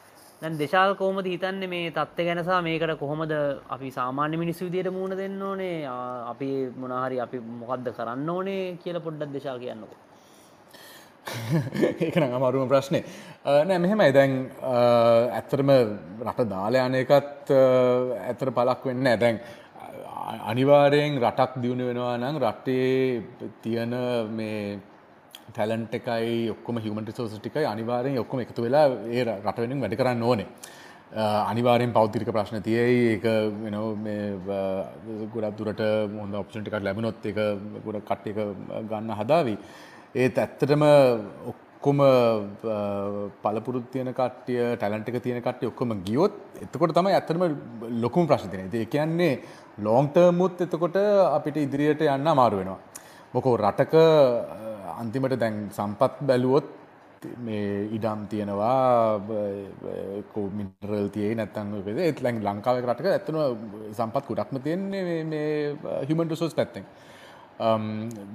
දැන් 0.44 0.58
දෙශාල් 0.58 0.92
කෝමද 0.94 1.24
හිතන්නේ 1.24 1.68
මේ 1.68 1.90
තත්ත්ව 1.90 2.24
ගැනසා 2.28 2.60
මේකට 2.60 2.98
කොහොමද 3.00 3.32
අපි 3.68 3.90
සාමාන්‍ය 3.90 4.36
මිනිස්සු 4.36 4.66
විදියට 4.66 4.92
මුණ 4.92 5.16
දෙන්න 5.16 5.42
ඕනේ? 5.42 5.86
අපි 6.32 6.48
මොනහරි 6.76 7.20
අපි 7.20 7.38
මොකක්ද 7.60 7.88
කරන්න 7.90 8.28
ඕනේ 8.28 8.76
කියල 8.82 9.00
පොඩ්ඩක් 9.00 9.32
දෙශා 9.32 9.56
කියන්නකෝ. 9.58 9.98
ඒකන 12.04 12.28
අමාරුම 12.28 12.68
ප්‍රශ්නය 12.68 13.00
නෑ 13.64 13.78
මෙහෙමයි. 13.78 14.12
දැන් 14.12 14.32
ඇත්තරම 15.32 15.70
රට 16.22 16.48
දාලයන 16.50 17.00
එකත් 17.00 17.54
ඇතර 18.22 18.52
පලක් 18.52 18.90
වෙන්න 18.90 19.06
ඇදැන් 19.06 19.40
අනිවාරයෙන් 20.44 21.22
රටක් 21.22 21.62
දියුණු 21.62 21.88
වෙනවා 21.88 22.16
නම් 22.18 22.42
රටේ 22.42 23.22
තියෙන 23.62 23.96
මේ 24.30 24.58
ටැලන්ට් 25.54 25.92
එකයි 25.98 26.38
ඔක්කොම 26.54 26.78
හිමට 26.84 27.10
සෝස 27.16 27.34
ටිකයි 27.38 27.66
අනිවාරයෙන් 27.72 28.22
ඔක්කොම 28.22 28.40
එකතු 28.44 28.64
වෙලා 28.66 28.86
ඒ 29.16 29.22
රටවෙනින් 29.24 29.82
වැඩි 29.82 30.00
කරන්න 30.00 30.22
ඕනේ. 30.30 30.46
අනිවාරයෙන් 31.50 31.92
පෞතිරික 31.96 32.30
ප්‍රශ්න 32.36 32.62
තියයි. 32.66 32.94
ඒක 33.14 33.26
ගොඩක් 35.34 35.58
දුරට 35.58 35.82
හොඳ 36.20 36.34
ඔප්ෂන් 36.40 36.64
ටිකක් 36.64 36.86
ලැබුණොත් 36.86 37.28
එක 37.30 37.38
ගොඩ 37.84 38.00
කට්ට 38.08 38.26
එක 38.32 38.38
ගන්න 38.90 39.12
හදාවී. 39.20 39.58
ඒත් 40.22 40.40
ඇත්තටම 40.44 40.82
ඔක්කොම 41.52 41.98
පලපුරුත් 43.44 43.86
තියන 43.92 44.10
කට්ටිය 44.18 44.64
ටැලන්ට 44.80 45.12
එක 45.12 45.20
තියෙන 45.26 45.40
කට්ටිය 45.46 45.70
ඔක්කොම 45.70 45.94
ගියොත් 46.08 46.34
එතකොට 46.66 46.96
තමයි 46.98 47.14
ඇත්තටම 47.18 47.44
ලොකුම 48.06 48.26
ප්‍රශ්තින 48.30 48.74
ඒ 48.80 48.86
කියන්නේ 48.96 49.32
ලෝන්ටර්මුත් 49.86 50.66
එතකොට 50.66 50.98
අපිට 50.98 51.62
ඉදිරියට 51.62 52.02
යන්න 52.08 52.32
අමාරු 52.34 52.62
වෙනවා. 52.62 52.80
මොකෝ 53.34 53.56
රටක 53.58 53.94
අන්තිමට 55.00 55.36
දැන් 55.38 55.56
සම්පත් 55.70 56.26
බැලුවොත් 56.28 56.66
මේ 57.38 57.88
ඉඩම් 57.96 58.26
තියෙනවා 58.26 59.20
මිටරල් 60.58 61.08
තියේ 61.14 61.34
නැත්තන් 61.34 61.72
ඒත් 62.00 62.20
ලැන් 62.24 62.42
ලංකාව 62.42 62.82
රටක 62.82 63.08
ඇත්තන 63.12 63.40
සම්පත් 63.92 64.24
ගොඩක්ම 64.30 64.62
තියෙන්නේ 64.66 65.24
මේ 65.24 66.04
හිමන් 66.08 66.30
රිසෝස් 66.30 66.54
පැත්තෙන්. 66.54 66.84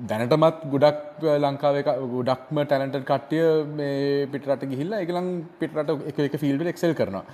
දැනටමත් 0.09 0.65
ගොඩක් 0.73 1.23
ලංකාව 1.37 1.79
ගොඩක්ම 2.15 2.63
ටැලන්ට 2.63 2.99
කට්ටිය 3.03 3.47
මේ 3.77 4.27
පිටරට 4.27 4.67
ගිහිල්ල 4.73 4.99
එකලං 5.03 5.31
පිටරට 5.59 5.95
එක 6.11 6.19
එක 6.27 6.37
ෆිල්ඩ 6.39 6.67
එක්සෙල් 6.67 6.93
කරනවා. 6.93 7.25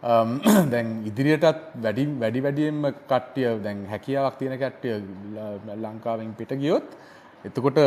දැන් 0.72 0.92
ඉදිරියටත් 1.04 1.64
වැඩි 1.76 2.04
වැඩි 2.20 2.40
වැඩියෙන්ම 2.44 2.84
කට්ටිය 3.08 3.48
දැන් 3.64 3.86
හැකියාවක් 3.86 4.38
තියෙන 4.38 4.60
කට්ටිය 4.62 4.94
ලංකාවෙන් 5.76 6.30
පිට 6.38 6.54
ගියොත් 6.56 6.96
එතකොට 7.48 7.78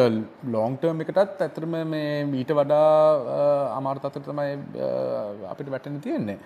ලෝන්ටර්ම් 0.53 1.01
එකටත් 1.03 1.41
ඇතරම 1.45 1.73
මේ 1.93 2.25
මීට 2.25 2.51
වඩා 2.59 3.73
අමාර්තතර 3.79 4.23
තමයි 4.27 4.53
අපිට 5.51 5.69
වැටෙන 5.73 5.99
තියෙන්නේ. 6.05 6.37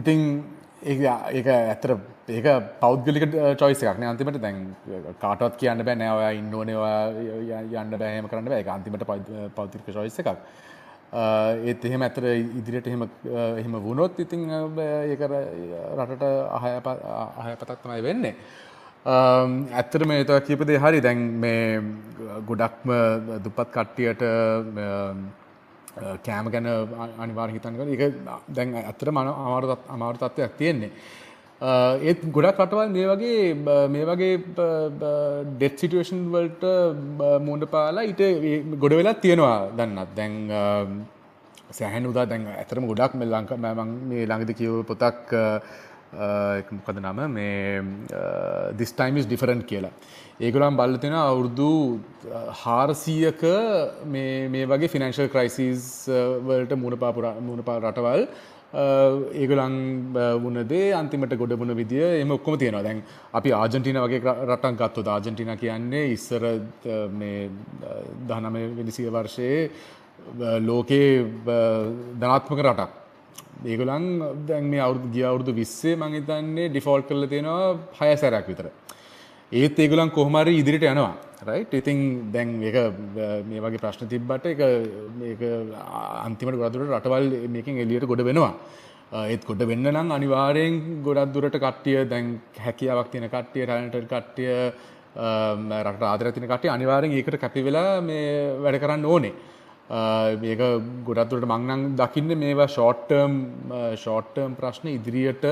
ඉතින් 0.00 0.20
ඒ 0.82 0.96
ඇතර 1.52 1.90
ඒක 2.28 2.46
පෞද්ගලික 2.82 3.24
චොයිස 3.60 3.82
එකක් 3.82 4.02
අන්තිමට 4.10 4.40
දැන් 4.46 4.58
කාටත් 5.22 5.56
කියන්න 5.62 5.84
බෑ 5.86 5.96
නෑවයා 6.02 6.32
ඉන්න 6.40 6.54
ඕනවා 6.54 6.98
යන්න 7.82 7.98
බෑහම 8.02 8.28
කරන්න 8.30 8.50
බෑ 8.52 8.66
අන්තිමට 8.76 9.06
පෞතික 9.56 9.86
චොයිස 9.98 10.18
එකක්. 10.18 10.34
ඒත් 11.70 11.84
එහෙම 11.88 12.02
ඇතර 12.06 12.24
ඉදිරියට 12.34 12.88
එහෙම 12.90 13.02
එහෙම 13.32 13.74
වුණොත් 13.86 14.18
ඉතිං 14.24 14.50
ඒක 14.50 15.22
රටට 15.30 16.24
අහය 16.56 16.72
අහය 17.42 17.54
පතක් 17.60 17.78
තමයි 17.84 18.02
වෙන්නේ. 18.08 18.34
Um, 19.08 19.52
ඇත්තට 19.72 20.02
මේ 20.08 20.24
තව 20.28 20.38
කීපදේ 20.46 20.78
හරි. 20.84 20.98
දැන් 21.04 21.20
මේ 21.42 21.60
uh, 21.78 22.40
ගොඩක්ම 22.48 22.90
uh, 22.92 23.38
දුපත් 23.44 23.70
කට්ටියට 23.76 24.22
um, 24.28 25.22
uh, 26.02 26.16
කෑම 26.26 26.50
ගැන 26.54 26.68
අනිවාර්ය 27.24 27.54
හිතන්න 27.56 27.94
එක 27.94 28.02
දැන් 28.58 28.76
ඇත්තට 28.82 29.08
මන 29.14 29.30
අමාරු 29.32 29.78
අමාරු 29.96 30.20
තත්ත්වයක් 30.22 30.58
තියෙන්නේ. 30.60 30.92
ඒත් 32.10 32.20
ගොඩක් 32.36 32.60
රටවල් 32.64 32.92
මේ 32.96 33.06
වගේ 33.12 33.86
මේ 33.94 34.04
වගේ 34.10 34.34
ඩෙත් 35.54 35.80
සිටුවේෂන් 35.80 36.22
වලට 36.34 36.64
මූඩ 37.48 37.64
පාලා 37.76 38.04
ඊට 38.10 38.22
ගොඩ 38.84 38.98
වෙලා 39.00 39.20
තියෙනවා 39.24 39.58
දන්නත්. 39.78 40.10
දැන් 40.18 40.34
um, 40.60 40.92
සෑහන් 41.80 42.12
උදා 42.12 42.28
දැන් 42.28 42.44
ඇතරම 42.60 42.92
ගොඩක් 42.92 43.16
මෙ 43.20 43.32
ලංක 43.32 43.56
මම 43.56 44.00
මේ 44.10 44.28
ළඟද 44.28 44.52
කියව 44.60 44.82
පොතක් 44.90 45.32
මොකද 46.12 46.98
නම? 47.04 47.18
මේ 47.36 47.82
this 48.76 48.92
time 48.92 49.16
is 49.20 49.26
different 49.26 49.62
කියලා. 49.66 49.92
ඒගොල්ලන් 50.40 50.76
බලලා 50.80 51.00
තියෙනවා 51.02 51.24
අවුරුදු 51.32 51.70
400ක 52.64 53.42
මේ 54.12 54.48
මේ 54.48 54.66
වගේ 54.72 54.88
ෆිනෑන්ෂල් 54.92 55.28
ක්‍රයිසිස් 55.34 55.82
වලට 56.48 56.72
මුණ 56.84 56.96
පාපු 57.02 57.20
මුණ 57.48 57.62
පා 57.68 57.78
රටවල්. 57.80 58.22
ඒගොලන් 59.42 59.76
වුණදේ 60.44 60.86
අන්තිමට 61.00 61.34
ගොඩබුණ 61.42 61.74
විදිිය 61.80 62.20
එම 62.22 62.30
ඔක්කොම 62.36 62.54
තියෙනවා. 62.62 62.84
දැන් 62.86 63.02
අපි 63.40 63.50
ආජන්ටින 63.60 63.98
වගේ 64.04 64.20
රටන් 64.50 64.78
ගත්තොත් 64.80 65.08
ආජන්ටින 65.16 65.52
කියන්නේ 65.64 66.04
ඉස්සර 66.16 66.42
දහනම 68.28 68.56
විනිසිය 68.78 69.10
වර්ෂයේ 69.16 69.70
ලෝකයේ 70.68 71.12
ධනාත්මක 72.20 72.60
රටක්. 72.66 72.92
ඒගොලන් 73.64 74.46
දැන් 74.46 74.64
මේ 74.70 74.80
අවුදු 74.80 75.08
ගිය 75.10 75.24
අවුරුදු 75.24 75.52
විස්සේ 75.52 75.96
මංහිතන්නේ 75.96 76.68
ඩිෆෝල්් 76.70 77.02
කරල 77.02 77.26
තියෙනවා 77.26 77.78
හය 77.98 78.16
සැරයක් 78.16 78.46
විතර. 78.50 78.66
ඒත් 79.52 79.78
ඒගුලන් 79.78 80.10
කොහමරි 80.10 80.58
ඉදිරිට 80.60 80.84
යනවා. 80.84 81.14
රයිට් 81.48 81.74
ඉතින් 81.74 82.30
දැන් 82.32 82.62
එක 82.62 82.76
මේ 83.48 83.60
වගේ 83.60 83.82
ප්‍රශ්න 83.82 84.08
තිබ්බට 84.08 84.46
එක 84.46 84.60
අන්තිමට 86.26 86.60
ගොඩදුරට 86.62 86.94
රටවල් 86.98 87.26
මේකින් 87.48 87.80
එලියට 87.84 88.06
ගොඩ 88.06 88.22
වෙනවා. 88.22 88.52
ඒත් 89.32 89.44
ගොඩ 89.44 89.62
වෙන්න 89.66 89.90
නම් 89.90 90.12
අනිවාරයෙන් 90.12 91.02
ගොඩක් 91.02 91.34
දුරට 91.34 91.58
කට්ටිය 91.58 92.06
දැන් 92.06 92.40
හැකියාවක් 92.66 93.10
තියෙන 93.12 93.28
කට්ටිය 93.28 93.64
ටැලන්ටඩ් 93.66 94.08
කට්ටිය 94.12 94.54
රට 95.84 96.02
ආදර 96.12 96.32
තින 96.32 96.46
කට්ටිය 96.46 96.70
අනිවාරයෙන් 96.70 97.14
ඒකට 97.18 97.40
කැපි 97.40 97.64
වෙලා 97.64 98.00
මේ 98.00 98.58
වැඩ 98.62 98.80
කරන්න 98.82 99.04
ඕනේ. 99.04 99.34
මේක 99.88 100.60
ගොඩක් 101.04 101.30
දුරට 101.30 101.46
මං 101.46 101.66
නම් 101.66 101.82
දකින්න 101.96 102.38
මේවා 102.38 102.68
ෂෝට් 102.68 103.08
ටර්ම් 103.08 103.34
ෂෝට් 103.94 104.30
ටර්ම් 104.34 104.54
ප්‍රශ්න 104.54 104.88
ඉදිරියට 104.88 105.44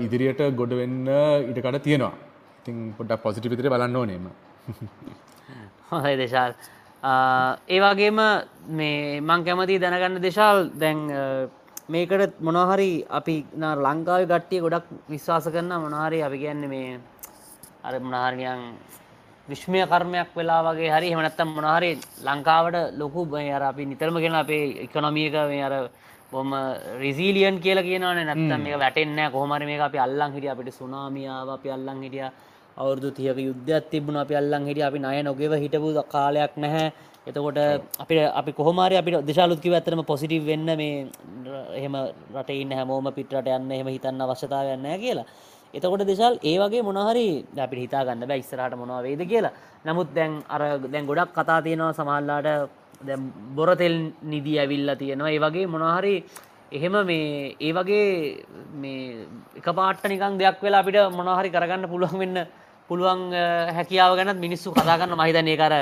ඉදිරියට 0.00 0.42
ගොඩ 0.56 0.74
වෙන්න 0.74 1.06
ඉඩකඩ 1.50 1.82
තියෙනවා. 1.82 2.12
ඉතින් 2.60 2.94
පොඩ්ඩක් 2.98 3.22
පොසිටිව් 3.22 3.52
විදිහට 3.52 3.70
බලන්න 3.70 3.96
ඕනේම 3.96 4.30
හොඳයි 5.90 6.16
දේශාල්. 6.16 6.54
ඒ 7.68 7.80
වගේම 7.80 8.18
මේ 8.70 9.20
මං 9.20 9.44
කැමති 9.44 9.78
දැනගන්න 9.78 10.22
දේශාල්. 10.22 10.70
දැන් 10.74 11.00
මේකට 11.88 12.40
මොනහරි 12.40 13.04
අපි 13.10 13.36
ලංකාව 13.56 14.26
ගට්ටිය 14.26 14.60
ගොඩක් 14.60 14.86
විශ්වාස 15.08 15.46
කරන්න 15.46 15.80
මොනහරි 15.80 16.22
අපි 16.22 16.38
කියන්න 16.38 16.68
මේ 16.68 16.98
අර 17.84 17.94
මොනහරියන් 18.00 18.62
විශ්මය 19.52 19.80
කර්මයක් 19.92 20.30
වෙලා 20.36 20.60
වගේ 20.66 20.90
හරි 20.94 21.08
හමනත්තම් 21.14 21.50
මොනහරි 21.56 21.90
ලංකාවට 22.26 22.76
ලොකු 23.00 23.22
අර 23.56 23.62
අපි 23.62 23.84
නිතරම 23.86 24.16
ගෙන 24.24 24.34
අපේ 24.34 24.64
ඉකොනොමියක 24.86 25.34
මේ 25.50 25.62
අර 25.62 25.74
බොම 26.32 26.50
රිසිලියන් 26.98 27.60
කියල 27.60 27.78
කියනවන. 27.80 28.18
නැත්තම් 28.20 28.60
මේ 28.62 28.80
වැටෙන්න 28.82 29.20
කොහමර 29.32 29.62
මේ 29.64 29.80
අපි 29.80 29.98
අල්ලං 29.98 30.32
හිටිය. 30.34 30.50
අපිට 30.50 30.74
සුනාමියාව 30.74 31.48
අපි 31.50 31.68
අල්ලං 31.70 32.02
හිටිය. 32.02 32.26
අවුරදු 32.76 33.08
තියක 33.10 33.38
යුද්ධයක් 33.38 33.90
තිබුණ. 33.90 34.16
අපි 34.16 34.34
අල්ලං 34.34 34.66
හිටිය. 34.66 34.84
අපි 34.84 34.98
නය 34.98 35.22
නොගෙව 35.22 35.52
හිටපු 35.54 35.88
කාලයක් 36.08 36.56
නැහැ. 36.56 36.92
එතකොට 37.24 37.58
අපි 37.98 38.14
අපි 38.18 38.50
කොහොමාරය 38.52 38.96
අපිට 38.96 39.22
දෙශාලුත්කිව 39.22 39.72
ඇතරම 39.72 40.02
පොසිටිව් 40.04 40.42
වෙන්න 40.44 40.68
මේ 40.76 41.06
එහෙම 41.78 41.94
රටඉන්න 42.34 42.72
හැමෝම 42.72 43.06
පිටට 43.14 43.46
යන්න 43.48 43.70
එහෙම 43.70 43.88
හිතන්න 43.88 44.20
අවශ්‍යතාවයන්න 44.20 44.88
කියලා 44.98 45.26
එතකොට 45.74 46.04
දෙශල් 46.10 46.34
ඒ 46.42 46.56
වගේ 46.58 46.82
මොනහරි 46.82 47.26
අපිට 47.64 47.82
හිතාගන්න 47.84 48.28
බෑ 48.28 48.38
ඉස්සරහට 48.38 48.76
මොනවා 48.76 49.02
වේද 49.02 49.22
කියලා. 49.32 49.52
නමුත් 49.84 50.14
දැන් 50.14 50.32
අර 50.48 50.62
දැන් 50.84 51.06
ගොඩක් 51.06 51.34
කතා 51.34 51.60
තියෙනවා 51.62 51.92
සමහල්ලාට 51.92 52.48
දැ 53.00 53.18
බොරතෙල් 53.56 53.96
නිදී 54.22 54.58
ඇවිල්ලා 54.58 54.96
තියෙනවා. 54.96 55.30
ඒ 55.30 55.44
වගේ 55.44 55.66
මොනහරි 55.66 56.14
එහෙම 56.72 56.94
මේ 57.06 57.56
ඒ 57.60 57.72
වගේ 57.72 58.08
මේ 58.74 59.26
එක 59.56 59.68
පාට්ට 59.78 60.08
නිකං 60.08 60.38
දෙයක් 60.38 60.60
වෙලා 60.62 60.82
අපිට 60.82 60.98
මොනහරි 61.12 61.54
කරගන්න 61.54 61.90
පුළුවන් 61.92 62.18
වෙන්න 62.18 62.38
පුළුවන් 62.88 63.20
හැකියාව 63.76 64.16
ගැනත් 64.18 64.40
මිනිස්සු 64.44 64.72
කතාගන්න 64.72 65.14
මහිතන 65.20 65.48
ඒකර 65.52 65.74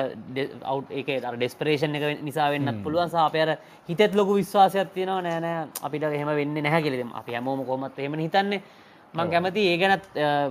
අව් 0.73 0.79
එක 1.01 1.09
අර 1.29 1.35
ඩෙස්පරේෂන් 1.37 1.97
එක 1.99 2.23
නිසා 2.23 2.51
වෙන්න 2.51 2.83
පුළුවන්. 2.85 3.11
සාපයර 3.11 3.57
හිතත් 3.89 4.15
ලොකු 4.15 4.39
විශ්වාසයක් 4.41 4.95
තියෙනවා. 4.95 5.23
නෑනෑ 5.23 5.67
අපිට 5.83 6.03
එහෙම 6.03 6.31
වෙන්න 6.41 6.63
නැහැ 6.63 6.83
කෙලෙම 6.83 7.11
අපි 7.21 7.33
හැමෝම 7.33 7.65
කොමත් 7.67 7.99
එහෙම 7.99 8.15
හිතන්නේ 8.27 8.63
මං 9.15 9.31
කැමති 9.31 9.63
ඒ 9.67 9.77
ගැනත් 9.79 10.05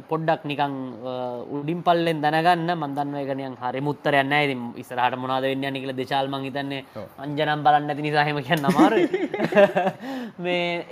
පොඩ්ඩක් 0.10 0.42
නිකං 0.44 0.74
උඩින් 1.58 1.82
පල්ලෙන් 1.82 2.22
දැනගන්න. 2.22 2.72
මන්දන්න 2.76 3.16
එකනියන් 3.22 3.56
හරි 3.56 3.82
මුත්තරයන්න 3.82 4.34
ඇති 4.34 4.56
ඉස්රහට 4.76 5.16
මොනාද 5.18 5.44
වෙන්න 5.44 5.68
නිකල 5.74 5.94
දෙශල්ම 5.96 6.36
හිතන්නේ. 6.44 6.84
අංජනම් 7.18 7.64
බලන්න 7.66 7.90
ඇති 7.90 8.08
නිසාහම 8.08 8.42
කියන්න 8.44 8.70
අමාර 8.70 8.94
මේ 10.46 10.86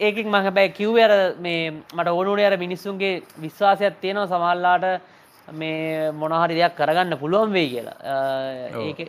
ඒකින් 0.00 0.28
මහ 0.28 0.50
බැයි 0.52 0.74
කිව්වර 0.78 1.14
මේ 1.40 1.70
මට 1.70 2.08
ඕනුට 2.08 2.44
අර 2.44 2.58
මිනිස්සුන්ගේ 2.58 3.22
විශ්වාසයක් 3.40 4.00
තියෙනවා 4.02 4.28
සමල්ලාට 4.28 4.86
මේ 5.48 6.12
මොනහරි 6.12 6.60
දෙයක් 6.60 6.76
කරගන්න 6.76 7.18
පුළුවන් 7.18 7.52
වෙයි 7.52 7.70
කියලා. 7.72 7.98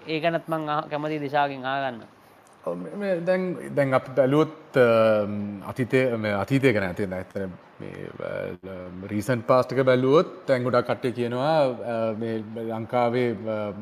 ඒකනත් 0.08 0.48
මං 0.48 0.70
කැමති 0.90 1.20
දිශාකින් 1.20 1.66
ආගන්න 1.66 2.00
දැන් 3.26 3.44
දැන් 3.76 3.94
අප 3.94 4.08
බැලුවොත් 4.16 4.78
අතිතය 5.66 6.00
අතීතය 6.36 6.74
ගැන 6.74 6.88
ඇති 6.88 7.08
ඇතර 7.14 7.50
රීසන් 9.12 9.42
පාස්ටික 9.50 9.80
බැලුවොත් 9.90 10.30
තැන්ගුඩක් 10.48 10.88
කට්ටේ 10.88 11.12
කියනවා 11.18 11.54
ලංකාවේ 12.72 13.28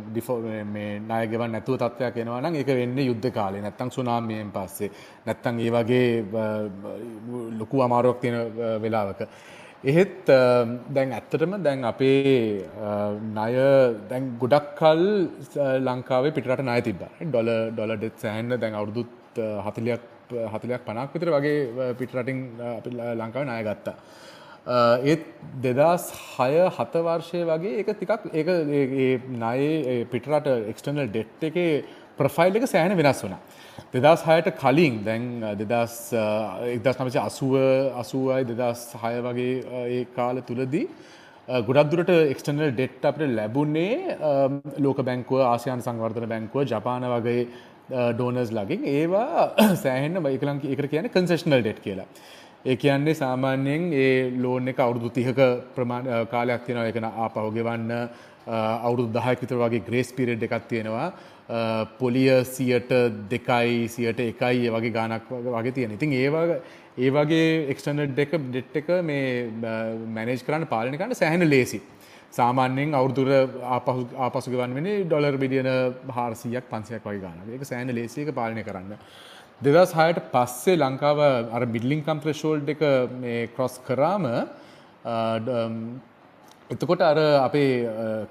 ඩිෆෝ 0.10 0.38
මේ 0.76 0.89
නායගවන් 1.02 1.52
නැතුව 1.52 1.78
තත්වයක් 1.84 2.14
කෙනවා 2.18 2.41
නම් 2.41 2.58
එක 2.62 2.70
වෙන්න 2.80 2.98
යුද්ධ 3.02 3.30
කාලේ 3.38 3.62
නැත්තං 3.62 3.93
සුනාමියෙන් 3.98 4.52
පස්සේ 4.52 4.91
නැත්තං 5.28 5.62
ඒ 5.66 5.72
වගේ 5.76 6.08
ලොකු 7.60 7.82
අමාරුවක් 7.82 8.20
තියෙන 8.22 8.38
වෙලාවක. 8.84 9.22
එහෙත් 9.84 10.30
දැන් 10.95 11.12
ඇත්තටම 11.12 11.56
දැන් 11.64 11.86
අපේ 11.91 12.36
ණය 13.30 13.54
දැන් 14.12 14.30
ගොඩක් 14.43 14.76
කල් 14.82 15.04
ලංකාවේ 15.88 16.36
පිටරට 16.38 16.62
ණය 16.62 16.82
තිබ්බා. 16.82 17.12
ඩොලර් 17.22 17.72
ඩොලර් 17.72 17.98
ඩෙත් 17.98 18.22
සෑහෙන්න 18.26 18.60
දැන් 18.62 18.78
අවුරුදු 18.82 19.06
40ක් 19.38 20.16
40ක් 20.32 20.80
50ක් 20.86 21.13
විතර 21.13 21.34
වගේ 21.36 21.93
පිටරටින් 21.99 22.39
අපි 22.69 22.95
ලංකාවේ 22.95 23.47
ණය 23.49 23.61
ගත්තා. 23.67 23.95
ඒත් 25.11 25.23
දෙදස් 25.63 26.09
හය 26.38 26.51
හත 26.78 27.03
වර්ෂය 27.07 27.43
වගේ 27.51 27.80
එක 27.82 27.93
තිකක් 27.99 28.11
ඒ 28.34 29.19
ණයේ 29.36 30.03
පිටරට 30.11 30.51
එක්ස්ටර්නල් 30.71 31.07
ඩෙට් 31.07 31.47
එකේ 31.49 31.84
ප්‍රොෆයිල් 32.19 32.59
එක 32.59 32.67
සෑහෙන 32.67 32.97
වෙනස් 32.97 33.23
වුණා. 33.23 33.41
දෙදස් 33.93 34.23
හයට 34.28 34.49
කලින් 34.61 35.03
දැන් 35.05 35.28
දෙදස් 35.61 35.95
එක්දස් 36.13 36.97
නමච 36.99 37.17
අසුව 37.23 37.53
අසුවයි 38.01 38.43
දෙදස් 38.51 38.82
හය 39.01 39.13
වගේ 39.28 39.53
ඒ 39.84 40.01
කාල 40.15 40.41
තුළදී 40.41 40.88
ගොඩක් 41.67 41.91
දුරට 41.91 42.11
එක්ස්ටර්නල් 42.34 42.73
ඩෙට් 42.73 43.05
අපට 43.09 43.23
ලැබුණේ 43.38 44.17
ලෝක 44.80 44.99
බැංකුව 45.09 45.45
ආසියන් 45.47 45.84
සංවර්ධන 45.86 46.28
බැංකුව 46.28 46.67
ජපාන 46.67 47.07
වගේ 47.13 47.47
Uh, 47.90 48.12
ඩෝනර්ස් 48.12 48.50
ලගින් 48.52 48.82
ඒවා 48.86 49.44
සෑහෙන්න 49.84 50.20
එකලං 50.28 50.58
එකට 50.66 50.88
කියන 50.92 51.06
කන්සේෂනල් 51.10 51.62
ඩෙට් 51.62 51.80
කියලා. 51.80 52.08
ඒ 52.66 52.76
කියන්නේ 52.76 53.14
සාමාන්‍යයෙන් 53.16 53.86
ඒ 53.96 54.10
ලෝන් 54.38 54.68
එක 54.68 54.80
අවුරුදු 54.80 55.10
තිහක 55.10 55.40
ප්‍රමාණ 55.76 56.08
uh, 56.08 56.26
කාලයක් 56.28 56.66
තියෙනවා. 56.66 56.90
එකන 56.92 57.08
ආපහුගෙවන්න 57.08 57.94
uh, 57.94 58.08
අවුරුදු 58.84 59.14
දහයක් 59.14 59.40
විතර 59.40 59.58
වගේ 59.58 59.86
ග්‍රේස් 59.88 60.12
පිරිඩ් 60.12 60.44
එකක් 60.44 60.68
තියෙනවා. 60.68 61.08
පොලිය 61.98 62.44
සියට 62.46 62.92
දෙකයි 63.30 63.88
සියට 63.88 64.20
එකයි 64.22 64.68
වගේ 64.70 64.92
ගානක් 64.92 65.30
වගේ 65.30 65.72
තියෙන 65.72 65.92
ඉතින් 65.92 66.14
ඒවා 66.14 66.60
ඒ 66.98 67.10
වගේ 67.12 67.70
එක්ස්ටර්නල් 67.72 68.12
දෙක 68.14 68.36
ඩෙට් 68.48 68.76
එක 68.76 68.90
මේ 69.02 69.48
මැනේජ් 70.10 70.44
කරන්න 70.44 70.68
පාලනය 70.68 70.98
කරන්න 70.98 71.16
සෑහෙන 71.16 71.50
ලේසි 71.50 71.80
සාමාන්‍යයෙන් 72.32 72.93
අවුදුර 72.93 73.30
ආපහු 73.69 74.01
ආපසු 74.17 74.51
ගවන් 74.51 74.73
වෙන 74.73 74.88
ඩොලර් 75.03 75.38
බිලියන 75.38 75.69
හාරසියක් 76.09 76.69
පන්සියක් 76.69 77.03
වගේ 77.03 77.21
ගන්න 77.21 77.55
එක 77.55 77.65
සෑන 77.65 77.93
ලේසික 77.95 78.34
පාලනය 78.34 78.63
කරන්න. 78.63 78.93
දෙදස් 79.61 79.93
හයට 79.93 80.19
පස්සේ 80.34 80.78
ලංකාව 80.78 81.19
අර 81.51 81.63
බිල්ලිංකම් 81.67 82.19
ත්‍රශෝල්් 82.23 82.61
එක 82.67 82.84
මේ 83.15 83.47
ක්‍රොස් 83.55 83.80
කරාම 83.80 84.28
එතකොට 86.69 87.01
අර 87.01 87.17
අපේ 87.39 87.71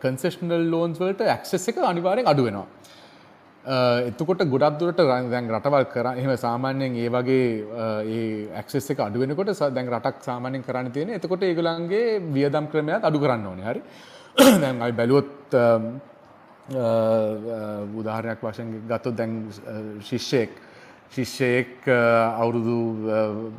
කන්සෙෂනල් 0.01 0.71
ලෝන්ස් 0.71 1.01
වලට 1.01 1.29
ඇක්සෙස් 1.29 1.69
එක 1.69 1.79
අනිවාරයෙන් 1.83 2.27
අඩු 2.27 2.45
වෙනවා. 2.45 2.67
එතකොට 3.67 4.43
ගොඩක් 4.47 4.79
දුරට 4.79 5.01
දැන් 5.03 5.49
රටවල් 5.51 5.87
කර 5.87 6.07
එහෙම 6.13 6.37
සාමාන්‍යයෙන් 6.39 6.97
ඒ 6.97 7.09
වගේ 7.09 7.47
ඒ 8.07 8.49
ඇක්සෙස් 8.55 8.91
එක 8.91 9.01
අඩු 9.01 9.19
වෙනකොට 9.19 9.51
දැන් 9.71 9.89
රටක් 9.89 10.23
සාමාන්‍යයෙන් 10.23 10.63
කරන්න 10.63 10.93
තියෙන. 10.93 11.11
එතකොට 11.11 11.43
ඒගොල්ලන්ගේ 11.43 12.21
වියදම් 12.31 12.69
ක්‍රමයක් 12.69 13.03
අඩු 13.03 13.19
කරන්න 13.19 13.47
ඕනේ. 13.47 13.67
හරි. 13.67 13.83
දැන් 14.63 14.83
අපි 14.83 14.93
බැලුවොත් 14.93 15.59
උදාහරණයක් 17.97 18.41
වශයෙන් 18.41 18.71
ගත්තොත් 18.87 19.17
දැන් 19.17 19.35
ශිෂ්‍යයෙක් 20.01 20.51
ශිෂ්‍යයෙක් 21.11 21.91
අවුරුදු 22.39 22.79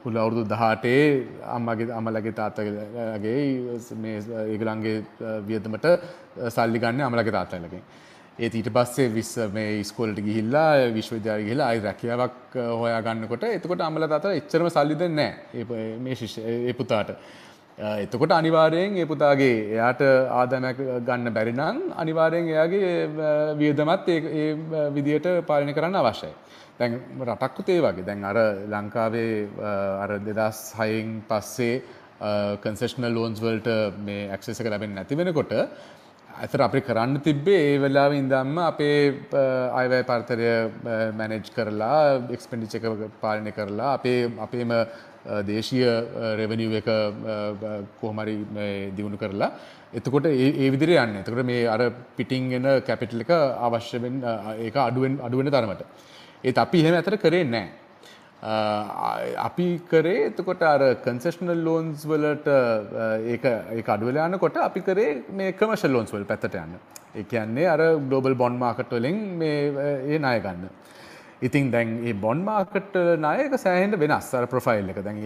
පුල 0.03 0.15
අවුරුදු 0.15 0.43
දහටේ 0.45 1.03
අම්මගේ 1.49 1.91
අමලගේ 1.91 2.31
තාත්තගේ 2.33 3.35
මේ 3.97 4.17
ඒගලන්ගේ 4.45 4.97
වියදමට 5.43 5.87
සල්ලි 6.49 6.79
ගන්න 6.79 7.01
අමලගේ 7.03 7.31
තාත්තලකින්. 7.33 7.83
ඒත් 8.37 8.53
ඊට 8.53 8.69
පස්සේ 8.69 9.09
විස් 9.09 9.31
මේ 9.53 9.83
ස්කෝලට 9.83 10.19
ගිහිල්ලා 10.21 10.69
විශ්වවිද්‍යාලය 10.93 11.43
ගිහිල්ලා 11.43 11.67
ආයි 11.67 11.81
රැකියාවක් 11.81 12.57
හොයා 12.81 13.01
ගන්නකොට 13.01 13.45
එතකොට 13.47 13.81
අම්මලා 13.81 14.09
තාත්තලා 14.09 14.39
එච්චරම 14.41 14.69
සල්ලි 14.69 14.97
දෙන්නේ 14.99 15.31
නැහැ 15.55 15.87
මේ 15.99 16.15
ශිෂ්‍ය 16.15 16.43
ඒ 16.45 16.73
පුතාට. 16.73 17.09
එතකොට 17.77 18.31
අනිවාර්යෙන් 18.31 18.97
ඒ 18.97 19.05
පුතාගේ 19.05 19.55
එයාට 19.71 20.03
ආදායමක් 20.33 20.83
ගන්න 21.03 21.33
බැරි 21.33 21.53
නම් 21.53 21.81
අනිවාර්යෙන් 21.95 22.47
එයාගේ 22.47 22.93
වියදමත් 23.59 24.09
ඒ 24.09 24.47
විදියට 24.93 25.27
පාලනය 25.47 25.73
කරන්න 25.73 25.97
අවශ්‍යයි. 25.97 26.33
දැන් 26.79 27.01
රටක්කුත් 27.21 27.69
ඒ 27.69 27.81
වගේ 27.81 28.05
දැන් 28.05 28.23
අර 28.23 28.37
ලංකාවේ 28.69 29.31
අර 30.03 30.17
2006න් 30.21 31.13
පස්සේ 31.27 31.75
කන්සෙෂනල් 32.63 33.13
ලෝන්ස් 33.13 33.41
වලට 33.41 33.77
මේ 34.05 34.29
ඇක්සස් 34.29 34.59
එක 34.59 34.69
ලැබෙන්නේ 34.69 34.99
නැති 34.99 35.17
වෙනකොට 35.17 35.53
ඇතර 36.37 36.61
අපි 36.61 36.79
කරන්න 36.81 37.21
තිබ්බේ 37.21 37.61
ඒ 37.67 37.77
වෙලාව 37.79 38.11
ඉඳම්ම 38.13 38.57
අපේ 38.61 38.97
අයවැය 39.73 40.03
පර්තරය 40.03 40.49
මැනෙජ් 41.13 41.49
කරලා 41.55 42.01
එක්ස්පෙන්ඩිච 42.29 42.75
එක 42.79 42.85
පාලනය 43.21 43.51
කරලා 43.51 43.93
අපේ 43.93 44.19
අපේම 44.39 44.73
දේශීය 45.47 45.87
රෙවනිව් 46.39 46.75
එක 46.81 46.89
කොහමරි 48.01 48.37
දියුණු 48.97 49.17
කරලා 49.17 49.51
එතකොට 49.93 50.25
ඒ 50.27 50.69
විදිර 50.69 50.93
යන්න. 50.95 51.17
එතකට 51.17 51.43
මේ 51.43 51.65
අර 51.67 51.81
පිටිංගෙන 52.17 52.69
කැපිටල් 52.85 53.25
එක 53.25 53.33
අවශ්‍යවෙන් 53.67 54.21
ඒ 54.57 54.71
අඩුවෙන් 54.79 55.19
අඩුවෙන 55.19 55.51
තරමට. 55.51 55.83
ඒත් 56.43 56.57
අපි 56.57 56.81
එහෙම 56.81 56.95
ඇතර 56.95 57.17
කරේ 57.17 57.43
නෑ. 57.45 57.67
අපි 58.41 59.81
කරේ 59.89 60.27
එතකොට 60.27 60.61
අර 60.61 60.95
කන්සෙෂනල් 60.95 61.63
ලෝන්ස් 61.63 62.05
වලට 62.05 62.47
ඒක 63.25 63.45
ඒ 63.45 63.83
අඩුවලාන 63.83 64.39
කොට 64.39 64.57
අපි 64.57 64.81
කරේ 64.81 65.23
මේ 65.31 65.53
කමර්ශල් 65.53 65.91
ලෝන්ස් 65.91 66.13
වල 66.13 66.23
පැත්තට 66.23 66.53
යන්න. 66.55 66.77
ඒ 67.15 67.23
කියන්නේ 67.23 67.65
අර 67.67 67.79
ගලෝබල් 67.99 68.35
බොන්් 68.35 68.59
මාකට් 68.59 68.91
වලින් 68.91 69.37
මේ 69.37 69.73
ඒ 70.05 70.19
ණය 70.19 70.39
ගන්න. 70.39 70.69
ඉතින් 71.41 71.71
දැන් 71.71 72.05
ඒ 72.05 72.13
බොන් 72.13 72.43
මාකට් 72.43 72.93
නායක 73.17 73.57
සෑහෙන්ට 73.57 73.97
වෙනස්. 73.97 74.33
අර 74.33 74.45
ප්‍රොෆයිල් 74.45 74.89
එක. 74.89 75.03
දැන් 75.03 75.17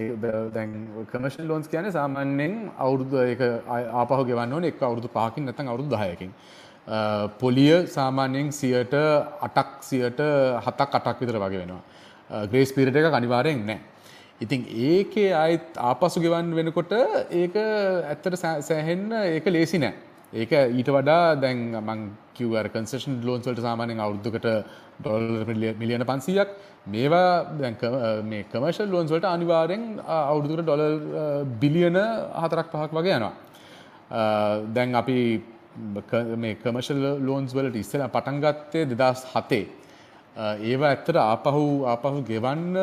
දැන් 0.53 0.71
කමර්ශල් 1.11 1.47
ලෝන්ස් 1.47 1.67
කියන්නේ 1.67 1.91
සාමාන්‍යයෙන් 1.91 2.71
අවුරුදු 2.77 3.17
ඒක 3.19 3.41
ආපහු 3.67 4.23
ගෙවන්න 4.25 4.53
ඕනේ 4.53 4.69
එක් 4.69 4.81
අවුරුදු 4.81 5.09
පහකින් 5.09 5.45
නැත්නම් 5.45 5.67
අවුරුදු 5.67 5.95
10කින් 5.97 6.31
පොලිය 7.39 7.87
සාමාන්‍යයෙන් 7.87 8.51
108ක් 8.51 9.67
107ක් 9.81 10.91
8ක් 10.95 11.19
විතර 11.19 11.37
වගේ 11.37 11.63
වෙනවා. 11.63 11.83
ග්‍රේස් 12.51 12.71
පීරියඩ් 12.71 13.01
එක 13.01 13.13
අනිවාර්යෙන් 13.13 13.65
නැහැ 13.65 13.91
ඉතින් 14.41 14.61
ඒකේ 14.85 15.29
ආයෙත් 15.33 15.77
ආපසු 15.79 16.21
ගෙවන්න 16.23 16.49
වෙනකොට 16.51 16.93
ඒක 17.31 17.57
ඇත්තට 17.57 18.37
සෑහෙන්න 18.39 19.13
ඒක 19.17 19.45
ලේසි 19.47 19.77
නෑ. 19.77 19.93
ඒක 20.33 20.51
ඊට 20.71 20.89
වඩා 20.89 21.35
දැන් 21.35 21.59
මං 21.79 22.01
කිව්ව 22.33 22.55
අර 22.55 22.67
කන්සෙෂන් 22.69 23.19
ලෝන්ස් 23.21 23.45
වලට 23.45 23.61
සාමාන්‍යයෙන් 23.61 24.01
අවුරුද්දකට 24.01 24.47
ඩොලර් 24.99 25.51
මිලියන 25.77 26.03
පන්සියක්. 26.03 26.49
මේවා 26.87 27.53
මේ 28.23 28.47
කමර්ශල් 28.51 28.89
ලෝන්ස් 28.89 29.13
වලට 29.13 29.29
අනිවාර්යෙන් 29.29 29.83
අවුරුදුකට 30.09 30.65
ඩොලර් 30.65 30.95
බිලියන 31.61 31.99
හතරක් 32.35 32.73
පහක් 32.73 32.91
වගේ 32.91 33.17
යනවා. 33.19 33.33
දැන් 34.73 34.95
අපි 34.95 35.19
මේ 36.35 36.57
කමර්ශල් 36.57 37.05
ලෝන්ස් 37.21 37.53
වලට 37.53 37.77
ඉස්සෙල්ලා 37.77 38.09
පටන් 38.09 38.41
ගත්තේ 38.41 38.85
2007 38.87 39.80
ඒවා 40.35 40.89
ඇත්තට 40.93 41.17
ආපහු 41.17 41.63
ආපහු 41.85 42.23
ගෙවන්න 42.23 42.75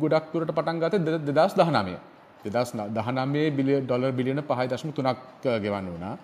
ගොඩක් 0.00 0.32
දුරට 0.32 0.54
පටන් 0.54 0.78
ගත්තේ 0.82 1.00
2019 1.30 1.98
2019 2.44 3.56
බිලියන 3.56 3.86
ඩොලර් 3.86 4.12
බිලියන 4.12 4.42
5.3ක් 4.42 5.58
ගෙවන්න 5.64 5.88
වුණා. 5.94 6.16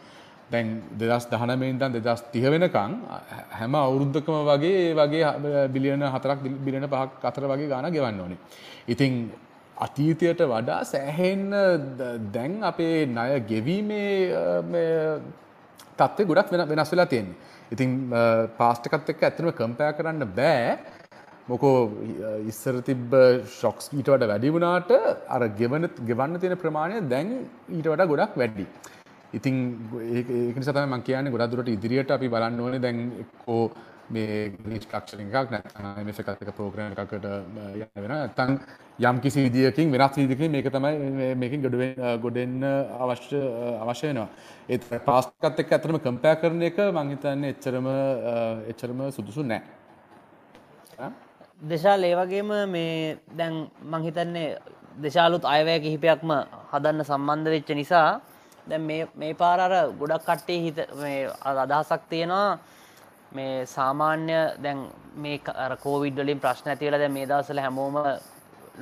දැන් 0.51 0.69
දෙදස් 1.01 1.27
දහනමෙන්දන් 1.33 1.93
දෙදස් 1.97 2.23
තිහ 2.33 2.45
වෙනකං 2.45 2.93
හැම 3.59 3.75
අවුරුද්ධකම 3.75 4.37
වගේ 4.51 4.95
වගේ 4.95 5.69
බිලියන 5.75 6.03
හතරක් 6.15 6.39
බිලියන 6.67 6.89
පහක් 6.89 7.25
අතර 7.25 7.45
වගේ 7.53 7.69
ගාන 7.69 7.93
ගෙවන්න 7.93 8.21
ඕනේ. 8.21 8.39
ඉතිං 8.89 9.13
අතීතයට 9.77 10.41
වඩා 10.53 10.81
සෑහෙන්න 10.85 11.51
දැන් 12.33 12.63
අපේ 12.71 13.07
ණය 13.07 13.43
ගෙවීමේ 13.51 14.15
තත්ත්වය 15.99 16.25
ගොඩක් 16.31 16.51
වෙන 16.53 16.69
වෙනස් 16.71 16.93
වෙලා 16.93 17.07
තියෙන්නේ. 17.07 17.37
ඉතින් 17.75 17.91
පාස්ටකත් 18.61 19.13
එක්ක 19.15 19.23
ඇත්තටම 19.29 19.51
කම්පෙයාර් 19.61 19.97
කරන්න 19.99 20.25
බෑ. 20.39 20.79
මොකෝ 21.51 21.77
ඉස්සර 22.51 22.77
තිබ්බ 22.89 23.15
ෂොක්ස් 23.57 23.87
ඊට 23.97 24.09
වඩා 24.13 24.31
වැඩි 24.33 24.55
වුණාට 24.55 24.91
අර 25.35 25.43
ගෙවන 25.61 25.89
ගෙවන්න 26.09 26.41
තියෙන 26.43 26.61
ප්‍රමාණය 26.65 27.03
දැන් 27.13 27.29
ඊට 27.77 27.89
වඩා 27.93 28.11
ගොඩක් 28.13 28.35
වැඩි. 28.43 28.67
ඉතින් 29.39 29.55
ඒක 30.19 30.57
නිසා 30.61 30.75
තමයි 30.77 30.89
මම 30.91 31.07
කියන්නේ 31.09 31.35
ගොඩක් 31.35 31.53
දුරට 31.53 31.71
ඉදිරියට 31.77 32.13
අපි 32.17 32.33
බලන්න 32.35 32.61
ඕනේ 32.65 32.85
දැන් 32.87 33.01
එක්කෝ 33.25 33.63
මේ 34.11 34.53
රිස්ට්‍රක්චරින් 34.67 35.31
එකක් 35.33 35.51
නැත්නම් 35.51 36.03
MF 36.03 36.21
එකත් 36.23 36.43
එක 36.43 36.53
ප්‍රෝග්‍රෑම් 36.55 36.93
එකකට 36.95 37.25
යන්න 37.25 37.89
වෙනවා. 37.97 38.19
නැත්නම් 38.19 38.53
යම් 39.01 39.21
කිසි 39.21 39.45
විදියකින් 39.47 39.93
වෙනස් 39.93 40.17
විදියකින් 40.17 40.51
මේක 40.51 40.71
තමයි 40.71 41.35
මේකෙන් 41.37 41.61
ගොඩ 41.63 41.77
ගොඩෙන්න 42.23 42.69
අවශ්‍ය 42.99 43.43
අවශ්‍ය 43.81 44.07
වෙනවා. 44.07 44.29
ඒත් 44.69 44.83
පාස්ට් 45.05 45.33
එකත් 45.43 45.61
එක්ක 45.61 45.71
ඇත්තටම 45.73 45.99
කම්පෙයාර් 46.01 46.41
කරන 46.41 46.63
එක 46.63 46.79
මම 46.87 47.11
හිතන්නේ 47.11 47.53
එච්චරම 47.53 47.87
එච්චරම 48.69 48.99
සුදුසු 49.11 49.45
නැහැ 49.45 51.13
දෙශාල් 51.63 52.05
ඒ 52.05 52.15
වගේම 52.15 52.51
මේ 52.69 53.19
දැන් 53.33 53.55
මං 53.83 54.03
හිතන්නේ 54.03 54.49
දෙශාලුත් 54.99 55.45
අයවැය 55.47 55.81
කිහිපයක්ම 55.81 56.31
හදන්න 56.71 57.05
සම්බන්ධ 57.05 57.51
වෙච්ච 57.51 57.71
නිසා 57.73 58.21
දැන් 58.67 58.83
මේ 58.83 59.09
මේ 59.15 59.35
පාර 59.35 59.61
අර 59.61 59.75
ගොඩක් 59.95 60.25
කට්ටිය 60.25 60.61
හිත 60.65 60.79
මේ 60.95 61.31
අදහසක් 61.43 62.03
තියෙනවා 62.09 62.59
මේ 63.33 63.67
සාමාන්‍ය 63.67 64.33
දැන් 64.65 64.79
මේ 65.17 65.41
අර 65.65 65.77
කෝවිඩ් 65.77 66.19
වලින් 66.25 66.41
ප්‍රශ්න 66.41 66.71
ඇති 66.73 66.87
වෙලා 66.87 67.03
දැන් 67.05 67.13
මේ 67.13 67.27
දවස්වල 67.27 67.61
හැමෝම 67.67 67.97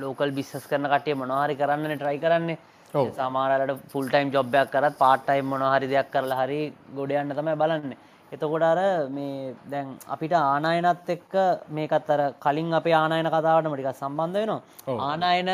ලෝකල් 0.03 0.31
බිස්නස් 0.31 0.67
කරන 0.71 0.89
කට්ටිය 0.93 1.15
මොනවා 1.21 1.45
හරි 1.45 1.55
කරන්නනේ 1.55 2.01
try 2.03 2.17
කරන්නේ. 2.17 2.57
සමහරවලට 2.93 3.87
ෆුල් 3.93 4.09
ටයිම් 4.09 4.31
ජොබ් 4.35 4.53
එකක් 4.55 4.71
කරත් 4.75 4.97
පාර්ට් 4.97 5.25
ටයිම් 5.25 5.49
මොනවා 5.53 5.73
හරි 5.77 5.87
දෙයක් 5.93 6.11
කරලා 6.13 6.43
හරි 6.43 6.59
ගොඩ 6.97 7.11
යන්න 7.21 7.35
තමයි 7.39 7.55
බලන්නේ. 7.61 7.97
එතකොට 8.31 8.63
අර 8.69 8.79
මේ 9.17 9.55
දැන් 9.71 9.89
අපිට 10.15 10.33
ආනායනත් 10.39 11.09
එක්ක 11.15 11.33
මේකත් 11.69 12.09
අර 12.15 12.21
කලින් 12.45 12.71
අපේ 12.79 12.95
ආනායන 13.01 13.29
කතාවටම 13.35 13.75
ටිකක් 13.75 13.99
සම්බන්ධ 14.01 14.39
වෙනවා. 14.41 14.61
ආනායන 15.09 15.51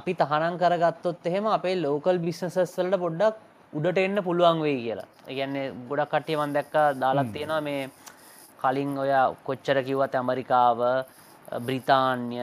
අපි 0.00 0.12
තහනම් 0.14 0.58
කරගත්තොත් 0.62 1.30
එහෙම 1.30 1.46
අපේ 1.56 1.76
ලෝකල් 1.84 2.18
බිස්නසස් 2.26 2.76
වලට 2.78 3.00
පොඩ්ඩක් 3.04 3.36
උඩට 3.72 3.98
එන්න 4.04 4.22
පුළුවන් 4.28 4.60
වෙයි 4.66 4.78
කියලා. 4.84 5.08
ඒ 5.28 5.34
කියන්නේ 5.38 5.66
ගොඩක් 5.88 6.12
කට්ටිය 6.12 6.36
මම 6.36 6.54
දැක්කා 6.56 6.86
දාලා 7.02 7.26
තියෙනවා 7.34 7.60
මේ 7.68 7.80
කලින් 8.62 8.92
ඔය 9.04 9.12
කොච්චර 9.46 9.78
කිව්වත් 9.88 10.14
ඇමරිකාව 10.20 10.78
බ්‍රිතාන්‍ය 11.66 12.36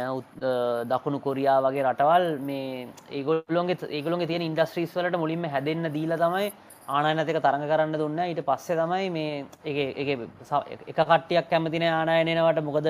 දකුණු 0.91 1.19
කොරියා 1.25 1.59
වගේ 1.65 1.83
රටවල් 1.87 2.25
මේ 2.47 2.87
ඒගොල්ලොන්ගේ 3.17 3.77
ඒගොල්ලොන්ගේ 3.97 4.29
තියෙන 4.31 4.47
ඉන්ඩස්ට්‍රීස් 4.47 4.95
වලට 4.97 5.21
මුලින්ම 5.23 5.45
හැදෙන්න 5.53 5.93
දීලා 5.95 6.21
තමයි 6.23 6.47
ආනායනත් 6.95 7.29
එක 7.31 7.39
තරඟ 7.45 7.67
කරන්න 7.69 7.95
දුන්න. 8.01 8.19
ඊට 8.25 8.41
පස්සේ 8.49 8.75
තමයි 8.79 9.07
මේ 9.15 9.45
එක 9.69 9.77
එක 10.01 10.99
කට්ටියක් 10.99 11.47
කැමතින 11.51 11.87
ආනායනයනවට 11.87 12.61
මොකද 12.67 12.87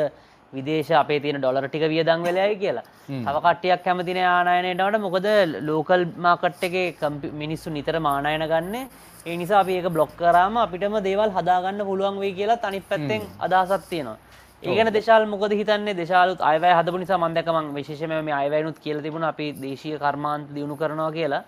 විදේශ 0.54 0.92
අපේ 0.94 1.20
තියෙන 1.20 1.42
ඩොලර 1.42 1.68
ටික 1.68 1.84
වියදං 1.84 2.24
වෙලයි 2.24 2.56
කියලා. 2.58 2.84
තව 3.08 3.36
කට්ටියක් 3.46 3.84
කැමතින 3.84 4.20
ආනායනයටට 4.26 5.02
මොකද 5.02 5.28
ලෝකල් 5.62 6.06
මාකට් 6.18 6.64
එක 6.64 7.04
මිනිස්සු 7.34 7.70
නිතර 7.70 8.00
මානායන 8.00 8.48
ගන්න. 8.48 8.88
ඒ 9.26 9.36
නිසා 9.38 9.60
අපි 9.60 9.74
ඒක 9.74 9.90
බ්ලොක් 9.90 10.16
කරාම 10.18 10.58
අපිටම 10.58 10.96
දේවල් 11.04 11.32
හදාගන්න 11.32 11.86
පුළුවන් 11.86 12.20
වේ 12.20 12.34
කියලා 12.34 12.58
තනි 12.58 12.82
පැත්තෙන් 12.82 13.22
අදහසත් 13.40 13.90
තියෙනවා. 13.90 14.18
ඒගන 14.64 14.94
දෙශල් 14.94 15.26
මොකද 15.26 15.52
හිතන්නේ? 15.52 15.94
දෙශාලුත් 15.94 16.40
අයවය 16.42 16.72
හදපු 16.74 16.98
නිසා 16.98 17.18
මන්දකම 17.18 17.74
විශේෂම 17.76 18.14
මේ 18.24 18.34
අයවැයනුත් 18.34 18.80
කියල 18.80 19.02
තිබුණ. 19.02 19.24
අපි 19.24 19.52
දේශීය 19.62 20.00
කර්මාන්ත 20.00 20.54
දියුණු 20.56 20.78
කරනවා 20.78 21.12
කියලා. 21.12 21.44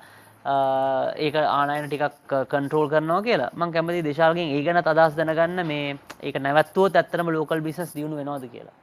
ඒක 1.26 1.36
ආනයන 1.36 1.88
ටිකක් 1.88 2.36
කන්ට්‍රෝල් 2.52 2.90
කරනවා 2.90 3.22
කියලා. 3.22 3.50
මං 3.54 3.72
කැමති 3.72 4.04
දේශාලගෙන් 4.04 4.54
ඒ 4.58 4.62
ගැන 4.64 4.84
අදස් 4.84 5.16
දැනගන්න 5.16 5.66
මේ 5.66 5.98
ඒක 6.22 6.36
නැවත්තුවත් 6.38 6.96
ඇත්තරම 6.96 7.34
ලෝකල් 7.38 7.62
බිසස් 7.62 7.96
දියුණු 7.96 8.22
වෙනවාද 8.22 8.46
කියලා 8.52 8.78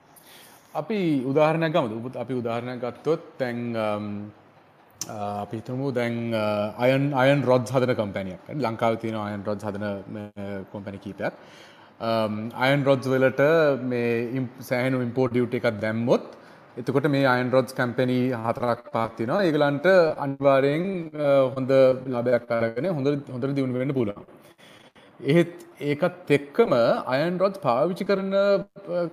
අපි 0.81 0.99
උදාහරණයක් 1.31 1.73
ගමු 1.75 2.11
අපි 2.25 2.35
උදාහරණයක් 2.41 2.81
ගත්තොත් 2.85 3.23
තැන් 3.41 3.59
um, 3.87 4.07
uh, 5.01 5.37
අපි 5.45 5.61
හිතමු 5.61 5.93
දැන් 5.99 6.15
අයන් 6.85 7.05
අයන් 7.23 7.45
රොඩ් 7.51 7.73
හදන 7.75 7.95
කම්පැනියක් 8.01 8.51
ලංකාව 8.67 8.97
තියෙන 9.03 9.19
අයන් 9.27 9.45
රොඩ් 9.49 9.67
හදන 9.67 9.85
uh, 9.87 10.59
කොම්පැනි 10.73 11.01
කීපයක්. 11.05 11.35
Um, 12.09 12.35
අයන් 12.65 12.81
රොඩ්ස් 12.89 13.07
වලට 13.13 13.45
මේ 13.93 14.43
සෑහනු 14.71 15.05
ඉම්පෝර්ට් 15.07 15.33
ඩියුටි 15.35 15.61
එකක් 15.61 15.79
දැම්මොත් 15.85 16.27
එතකොට 16.81 17.07
මේ 17.15 17.27
අයන් 17.35 17.53
රොඩ්ස් 17.57 17.77
කම්පැනි 17.79 18.19
හතරක් 18.47 18.83
පාත්තිනවා 18.97 19.45
ඒගලන්ට 19.49 19.87
අනිවාරයෙන් 20.25 20.85
uh, 21.27 21.45
හොඳ 21.55 21.73
ලාභයක් 22.17 22.53
අරගෙන 22.59 22.91
හොඳ 22.99 23.09
හොඳර 23.35 23.55
දියුණු 23.59 23.81
වෙන්න 23.83 23.97
පුළුවන්. 24.01 24.27
එහෙත් 25.33 25.55
ඒකත් 25.81 26.31
එක්කම 26.31 26.73
අයන් 27.07 27.39
රොඩ් 27.39 27.57
පාවිච්චි 27.61 28.05
කරන 28.07 28.33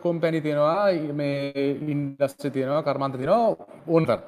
කොම්පැනි 0.02 0.40
තියෙනවා 0.42 1.14
මේ 1.14 1.66
ඉන්ඩස්ට්‍රි 1.94 2.52
තියෙනවා 2.52 2.84
කර්මාන්ත 2.84 3.18
තියෙනවා 3.18 3.68
ඕන් 3.88 4.06
කර 4.06 4.20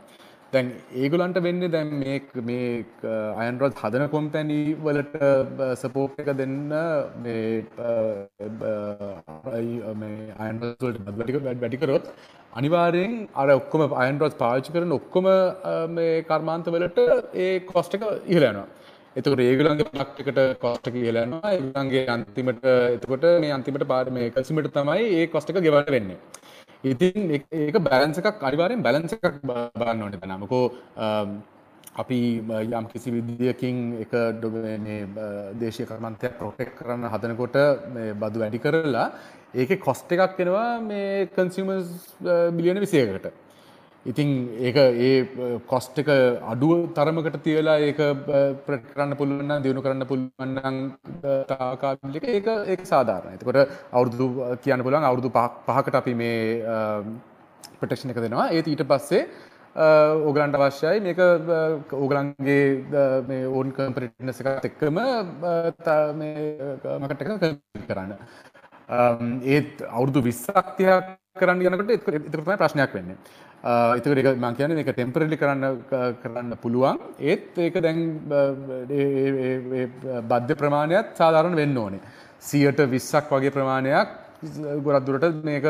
දැන් 0.54 0.72
ඒගොලන්ට 0.94 1.40
වෙන්නේ 1.42 1.70
දැන් 1.70 1.94
මේ 2.02 2.18
මේ 2.44 2.68
අයන් 3.38 3.60
රොඩ් 3.60 3.80
හදන 3.82 4.10
කොම්පැනි 4.10 4.60
වලට 4.84 5.16
සපෝට් 5.76 6.20
එක 6.20 6.32
දෙන්න 6.36 6.58
මේ 7.24 7.64
අයන්වලට 10.40 10.84
වැඩික 11.12 11.40
වැඩිකරොත් 11.62 12.10
අනිවාර්යෙන් 12.54 13.14
අර 13.34 13.48
ඔක්කොම 13.52 13.96
අයන් 13.96 14.20
රොඩ් 14.20 14.36
පාවිච්චි 14.38 14.76
කරන 14.76 14.92
ඔක්කොම 14.92 15.30
මේ 15.92 16.24
කර්මාන්ත 16.24 16.68
වලට 16.68 17.00
ඒ 17.46 17.54
කොස්ට් 17.66 17.96
එක 17.96 18.04
ඉහළ 18.26 18.50
යනවා. 18.52 18.68
එතකොට 19.16 19.42
ඒගොල්ලන්ගේ 19.42 19.88
ප්‍රොඩක්ට් 19.92 20.22
එකට 20.22 20.40
කොස්ට් 20.64 20.88
එක 20.90 20.96
කියලා 20.98 21.26
යනවා. 21.28 21.52
ඒගොල්ලන්ගේ 21.56 22.06
අන්තිමට 22.16 22.66
එතකොට 22.96 23.26
මේ 23.44 23.54
අන්තිමට 23.58 23.86
පාර 23.92 24.10
මේ 24.18 24.32
කන්සියුමර්ට 24.36 24.76
තමයි 24.78 25.06
ඒ 25.20 25.28
කොස්ට් 25.34 25.52
එක 25.52 25.62
ගෙවන්න 25.66 25.92
වෙන්නේ. 25.96 26.18
ඉතින් 26.86 27.32
ඒක 27.36 27.78
බැලන්ස් 27.88 28.20
එකක් 28.22 28.44
අනිවාර්යෙන් 28.50 28.84
බැලන්ස් 28.88 29.16
එකක් 29.18 29.38
බලන්න 29.44 30.04
ඕනේ 30.06 30.22
තමයි 30.24 30.40
මොකෝ 30.44 30.66
අපි 31.96 32.20
යම් 32.74 32.88
කිසි 32.92 33.16
විදියකින් 33.16 33.78
එක 34.04 34.14
දේශය 35.62 35.88
කරමන්තයක් 35.90 36.38
ප්‍රොටෙක් 36.42 36.76
කරන්න 36.80 37.08
හදනකොට 37.14 37.58
බදු 38.22 38.44
වැඩි 38.44 38.64
කරලා 38.66 39.08
ඒක 39.56 39.80
කොස්ට 39.80 40.12
එකක් 40.12 40.36
කෙනවා 40.40 40.68
මේ 40.82 41.30
කන්සිමස් 41.36 41.88
බිලියන 42.58 42.84
විසයකට. 42.84 43.32
ඉතින් 44.06 44.30
ඒක 44.62 44.78
ඒ 44.78 45.14
කොස්ට 45.70 45.98
එක 46.02 46.10
අඩුව 46.52 46.74
තරමකට 46.98 47.38
තියලා 47.46 47.78
ඒක 47.88 48.00
ප්‍රට් 48.68 48.86
කරන්න 48.92 49.18
පුළුවන්න 49.20 49.64
දියුණු 49.64 49.82
කරන්න 49.86 50.08
පුළුවන්නන් 50.12 50.78
තාකාලික 51.52 52.28
ඒක 52.36 52.48
ඒ 52.74 52.78
සාධාරණ 52.92 53.36
එතකොට 53.38 53.60
අවුරුදු 53.92 54.28
කියන්න 54.64 54.86
පුළන් 54.86 55.10
අවුරුදු 55.10 55.34
පහකට 55.34 56.00
අපි 56.02 56.14
මේ 56.22 56.38
ප්‍රටක්ෂණ 57.80 58.14
එක 58.14 58.22
දෙනවා. 58.22 58.48
ඒත් 58.54 58.68
ඊට 58.68 58.86
පස්සේ 58.92 59.24
ඕගලන්ට 60.28 60.56
අවශ්‍යයි 60.60 61.02
මේක 61.08 61.20
ඕගලන්ගේ 62.04 62.64
ඕන් 63.50 63.74
කම්පිටනස 63.78 64.40
එකත් 64.46 64.70
එක්කම 64.70 64.98
මකට 67.02 67.22
එක 67.26 67.30
කරන්න. 67.90 68.18
ඒත් 69.56 69.86
අවුරුදු 69.90 70.22
විස්සක්තියක් 70.30 71.06
කරන්න 71.36 71.62
යනකට 71.68 71.90
එතකම 71.92 72.52
ප්‍රශ්නයක් 72.60 72.94
වෙන්නේ. 72.96 73.18
එතකට 73.98 74.20
එක 74.22 74.28
මං 74.40 74.56
කියන 74.58 74.78
එක 74.82 74.92
ටෙම්පරලි 74.92 75.38
කරන්න 75.42 75.82
කරන්න 76.22 76.54
පුළුවන්. 76.64 77.02
ඒත් 77.20 77.58
ඒක 77.60 77.80
දැන් 77.86 78.00
බද්ධ 80.30 80.56
ප්‍රමාණයක් 80.62 81.12
සාධාරණ 81.20 81.60
වෙන්න 81.62 81.82
ඕනේ. 81.84 82.00
සියට 82.40 82.80
විස්සක් 82.94 83.34
වගේ 83.36 83.52
ප්‍රමාණයක් 83.58 84.08
ගොරත් 84.86 85.06
දුරට 85.10 85.44
මේක 85.44 85.66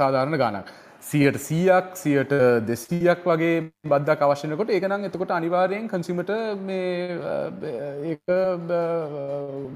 සාධාරණ 0.00 0.40
ගානක් 0.44 0.72
සියට 1.02 1.36
සීයක් 1.46 1.96
සියට 2.02 2.32
දෙසීයක් 2.68 3.26
වගේ 3.28 3.56
බද්දක් 3.92 4.20
අවශ්‍යනකොට 4.28 4.70
ඒකනම් 4.70 5.10
එතකොට 5.10 5.34
අනිවාර්යෙන් 5.38 5.90
කන්සිමට 5.92 6.32
මේ 6.68 8.16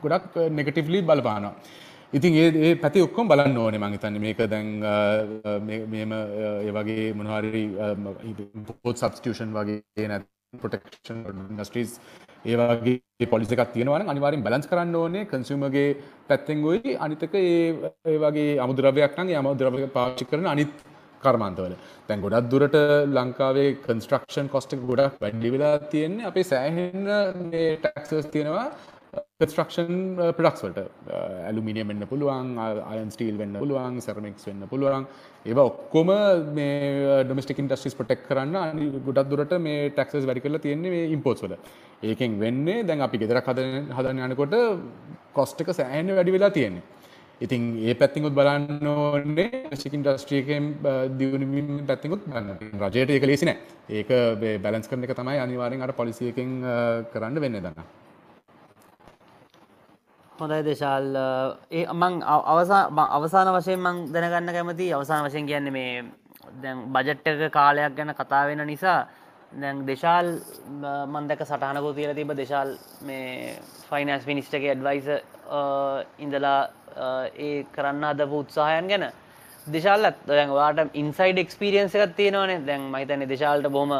ගොඩක් 0.04 0.32
නෙගටිව්ලි 0.60 1.02
බලපානවා. 1.02 1.84
ඉතින් 2.12 2.34
ඒ 2.34 2.48
ඒ 2.66 2.74
පැති 2.76 3.02
ඔක්කොම 3.02 3.28
බලන්න 3.28 3.58
ඕනේ 3.58 3.78
මං 3.78 3.92
හිතන්නේ. 3.96 4.20
මේක 4.20 4.38
දැන් 4.52 4.68
මේම 5.92 6.12
ඒ 6.12 6.72
වගේ 6.78 7.12
මොනවාරි 7.14 7.64
පොත් 8.82 8.96
සබ්ස්ටිටියුෂන් 8.96 9.52
වගේ 9.58 10.08
නැත් 10.08 10.26
ප්‍රොටෙක්ෂන් 10.54 11.20
ඉන්ඩස්ට්‍රීස් 11.50 11.98
ඒ 12.44 12.56
වගේ 12.60 13.30
පොලිසි 13.32 13.54
එකක් 13.56 13.72
තියෙනවා 13.74 13.98
නම් 14.00 14.12
අනිවාර්යෙන් 14.14 14.44
බැලන්ස් 14.46 14.68
කරන්න 14.70 14.94
ඕනේ. 14.94 15.24
කන්සියුමර්ගේ 15.26 15.88
පැත්තෙන් 16.28 16.62
ගොයි 16.62 16.96
අනිතක 17.06 17.34
ඒ 17.34 17.92
ඒ 18.10 18.18
වගේ 18.24 18.58
අමුද්‍රව්‍යයක් 18.64 19.18
නම් 19.18 19.32
ඒ 19.32 19.40
අමුද්‍රව්‍ය 19.42 19.88
පාවිච්චි 19.96 20.30
කරන 20.30 20.46
අනිත් 20.54 20.74
කර්මාන්තවල. 21.22 21.74
දැන් 22.08 22.20
ගොඩක් 22.24 22.50
දුරට 22.52 22.76
ලංකාවේ 23.16 23.70
කන්ස්ට්‍රක්ෂන් 23.86 24.52
කොස්ට 24.54 24.76
ගොඩක් 24.90 25.18
වැඩි 25.22 25.52
වෙලා 25.54 25.78
තියෙන්නේ. 25.92 26.28
අපේ 26.30 26.46
සෑහෙන්න 26.52 27.08
මේ 27.50 27.70
ටැක්සස් 27.82 28.30
තියෙනවා. 28.34 28.68
කස්ට්‍රක්ෂන් 29.40 29.96
ප්‍රඩක්ස් 30.36 30.62
uh, 30.62 30.66
වලට. 30.66 30.82
Uh, 31.06 31.46
ඇලුමිනියම් 31.48 31.90
වෙන්න 31.92 32.06
පුළුවන් 32.10 32.54
uh, 32.56 32.90
අයන් 32.92 33.10
ස්ටීල් 33.14 33.36
වෙන්න 33.40 33.58
පුළුවන් 33.60 33.98
සරමික්ස් 34.06 34.46
වෙන්න 34.48 34.64
පුළුවන්. 34.70 35.06
ඒව 35.44 35.60
ඔක්කොම 35.62 36.12
මේ 36.58 37.20
ඩොමස්ටික් 37.26 37.60
ඉන්ඩස්ට්‍රීස් 37.62 37.98
ප්‍රොටෙක්ට් 37.98 38.26
කරන්න 38.30 38.56
අනි 38.62 38.88
ගොඩක් 39.08 39.30
දුරට 39.32 39.52
මේ 39.66 39.90
ටැක්සස් 39.90 40.26
වැඩි 40.30 40.44
කරලා 40.46 40.64
තියෙන්නේ 40.66 40.94
මේ 40.94 41.10
ඉම්පෝර්ට්ස් 41.16 41.44
වල. 41.46 41.56
ඒකෙන් 42.10 42.38
වෙන්නේ 42.44 42.84
දැන් 42.90 43.04
අපි 43.06 43.20
ගෙදරක් 43.22 43.50
හදන 43.52 43.92
හදන්න 43.98 44.24
යනකොට 44.28 44.56
කොස්ට් 45.38 45.60
එක 45.64 45.74
සෑහෙන 45.80 46.14
වැඩි 46.18 46.36
වෙලා 46.38 46.52
තියෙන්නේ. 46.56 46.86
ඉතින් 47.40 47.62
ඒ 47.84 47.94
පැත්තිකුත් 48.00 48.32
බලන්න 48.32 48.88
ඕනේ 48.94 49.50
ශිකින් 49.82 50.06
ඩස්ට්‍රියකෙන් 50.06 50.72
දියුණුවීම 51.18 51.84
පැත්තිකුත් 51.92 52.24
බලන්න. 52.24 52.80
රජයට 52.86 53.14
ඒක 53.18 53.28
ලේසි 53.30 53.50
නෑ. 53.50 53.60
ඒක 53.98 54.16
බැලන්ස් 54.64 54.88
කරන 54.88 55.04
එක 55.04 55.14
තමයි 55.20 55.38
අනිවාර්යෙන් 55.44 55.86
අර 55.86 55.96
පොලිසියකින් 56.00 56.58
කරන්න 57.12 57.40
වෙන්නේ 57.46 57.64
දන්න 57.68 58.05
හොඳයි 60.38 60.62
දේශාල් 60.62 61.06
ඒ 61.72 61.84
මං 61.94 62.14
අවසාන 63.14 63.48
වශයෙන් 63.54 63.80
මං 63.80 63.96
දැනගන්න 64.12 64.52
කැමති 64.52 64.92
අවසාන 64.92 65.24
වශයෙන් 65.26 65.46
කියන්නේ 65.46 65.72
මේ 65.72 66.04
දැන් 66.62 66.82
බජට් 66.88 67.26
එක 67.26 67.52
කාලයක් 67.52 67.94
ගැන 67.94 68.14
කතා 68.14 68.42
වෙන 68.46 68.66
නිසා 68.66 68.98
දැන් 69.52 69.84
දෙශාල් 69.86 70.26
මන්දක 71.08 71.40
සටහනකෝ 71.42 71.92
තියල 71.92 72.14
තිබ 72.14 72.32
දෙශාල් 72.34 72.70
මේ 73.02 73.54
ෆයිනස් 73.88 74.26
මිනිස්ටගේ 74.26 74.70
ඇඩ්වයිස 74.70 75.08
ඉඳලා 76.18 76.60
ඒ 77.38 77.64
කරන්න 77.66 78.04
අදපු 78.04 78.38
උත්සාහයන් 78.38 78.88
ගැන. 78.88 79.06
දෙශාල්ලත් 79.66 80.20
දැන් 80.28 80.50
වාට 80.50 80.94
ඉන්සයිඩ 80.94 81.38
එක්ස්පිරියන්ස 81.38 81.94
එකත් 81.96 82.16
තියෙනවනේ. 82.16 82.60
දැන් 82.60 82.82
මහිතන 82.90 83.26
දෙශාල්ට 83.26 83.70
බොහම 83.70 83.92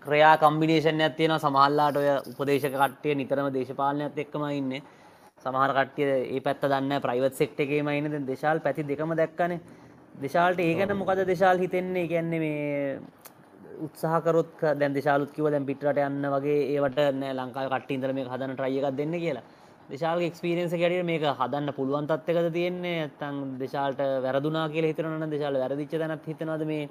ක්‍රයා 0.00 0.36
කම්බිනේෂන්යක් 0.38 1.16
තියෙන 1.16 1.38
සමහල්ලාට 1.38 1.96
ඔය 1.96 2.08
උපදේශක 2.30 2.74
කට්ටිය 2.74 3.14
නිතරම 3.14 3.52
දේශපාලනයක් 3.52 4.18
එක්කම 4.18 4.48
ඉන්න. 4.52 4.80
සමහර 5.48 5.74
කට්ටිය 5.74 6.08
ඒ 6.28 6.40
පැත්ත 6.40 6.64
දන්න 6.64 7.00
ප්‍රයිවත් 7.00 7.34
සෙක්ට 7.34 7.60
එකේම 7.60 7.88
ඉන්න. 7.90 8.26
දෙශාල් 8.26 8.60
පැති 8.60 8.84
දෙකම 8.84 9.14
දැක්කන. 9.14 9.58
දෙශාල්ට 10.16 10.60
ඒගැන 10.60 10.96
මොකද 10.96 11.24
දෙශාල් 11.26 11.58
හිතෙන්නේ? 11.58 12.08
ගැන්නේ 12.08 12.40
මේ 12.40 13.00
උත්සාහකරොත් 13.80 14.64
දැන් 14.76 14.94
දෙශාලුත් 14.94 15.30
කිව 15.32 15.50
දැන් 15.50 15.66
පිටට 15.66 16.02
යන්න 16.02 16.28
වගේ 16.34 16.58
ඒවට 16.74 16.98
නෑ 17.14 17.34
ලංකාව 17.34 17.70
කට්ටින්දර 17.74 18.12
මේ 18.12 18.26
හදන 18.26 18.56
ට්‍රයියකක් 18.56 18.96
දෙන්න 18.96 19.14
කියලා. 19.16 19.44
දෙශාල්ක 19.88 20.22
එක්ස්පිරියන්ස 20.22 20.74
ගැඩිය 20.74 21.04
මේක 21.04 21.22
හදන්න 21.32 21.72
පුළුවන් 21.74 22.08
තත්වකද 22.08 22.52
තියෙන්නේ? 22.52 22.96
ඇත්තං 23.02 23.38
දෙශාල්ට 23.58 24.02
වැරදුනා 24.24 24.66
කියල 24.68 24.88
හිතරන 24.90 25.30
දෙශාල 25.30 25.56
වැරදිච්ච 25.56 25.94
තැනත් 25.94 26.26
හිතනද 26.26 26.66
මේ 26.66 26.88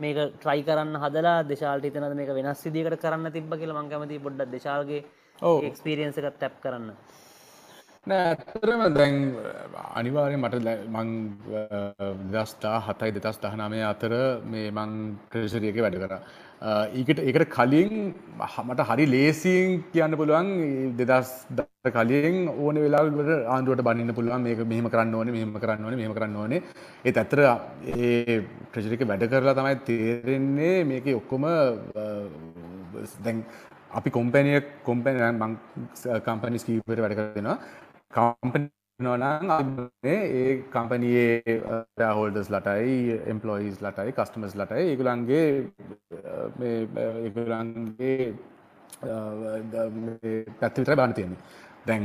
මේක 0.00 0.18
ට්‍රයි 0.36 0.62
කරන්න 0.64 0.96
හදලා 0.96 1.38
දෙශාල්ට 1.44 1.84
හිතනද 1.84 2.14
මේක 2.14 2.34
වෙනස් 2.34 2.62
සිදිකට 2.64 3.00
කරන්න 3.02 3.32
තිබ 3.32 3.52
කියල 3.54 3.74
මංකමති 3.74 4.22
පොඩ්ඩ 4.26 4.54
දෙශාල්ගේ 4.56 5.04
එක්ස්පිරියන්සකත් 5.68 6.38
තැප් 6.38 6.56
කරන්න 6.62 6.88
ඇතරම 8.06 8.82
දැන් 8.96 9.14
අනිවාරය 9.94 10.36
මට 10.36 10.54
මං 10.88 11.08
දස්ථා 12.32 12.78
හතයි 12.86 13.12
දෙතස් 13.16 13.38
දහනාමය 13.42 13.80
අතර 13.84 14.12
මේ 14.52 14.70
මං 14.70 15.18
ක්‍රේෂරියක 15.32 15.76
වැඩ 15.84 15.98
කර. 16.02 16.14
ඒකට 16.96 17.20
ඒකට 17.20 17.44
කලින් 17.56 18.14
මට 18.64 18.86
හරි 18.90 19.04
ලේසින් 19.14 19.84
කියන්න 19.92 20.16
පුළුවන් 20.16 20.48
දෙදස් 20.96 21.30
ද 21.50 21.66
කලින් 21.96 22.48
ඕන 22.48 22.80
වෙලාට 22.84 23.30
ආන්දුවට 23.54 23.84
බන්න 23.88 24.14
පුළුවන් 24.18 24.42
මේක 24.48 24.62
මෙහම 24.72 24.88
කරන්න 24.88 25.14
ඕන 25.14 25.32
මෙහම 25.36 25.52
කරන්න 25.60 25.84
ඕන 25.84 25.96
මෙහම 26.00 26.14
කරන්න 26.16 26.36
ඕනේ. 26.36 26.62
ඒ 27.04 27.12
ඇතර 27.12 27.40
ඒ 27.96 28.40
ප්‍රජරික 28.72 29.04
වැඩ 29.10 29.28
කරලා 29.28 29.54
තමයි 29.58 29.76
තේරෙන්නේ 29.90 30.84
මේක 30.84 31.12
ඔක්කොම 31.20 31.44
දැන් 33.26 33.44
අපි 33.98 34.10
කොම්පැනිය 34.16 34.58
කොම්පැන 34.88 35.38
මං 35.44 35.54
කම්පනි 36.26 36.64
ස්කීපට 36.64 37.04
වැඩ 37.04 37.16
කරෙනවා 37.20 37.58
කම්පනි 38.10 38.68
නොනම් 39.00 39.50
ඒ 40.04 40.46
කම්පනයේ 40.72 41.54
හෝල්ඩස් 42.16 42.48
ලටයි 42.54 43.18
එම්පලොයිස් 43.32 43.76
ලටයි 43.84 44.14
කස්ටමස් 44.16 44.56
ලටයි 44.60 44.86
ඒගුලන්ගේ 44.86 45.44
ඒගුලන්ගේ 47.20 48.18
පැත්තිවිතර 50.60 50.96
බාන 50.96 51.14
තියෙන්නේ. 51.14 51.40
දැන් 51.86 52.04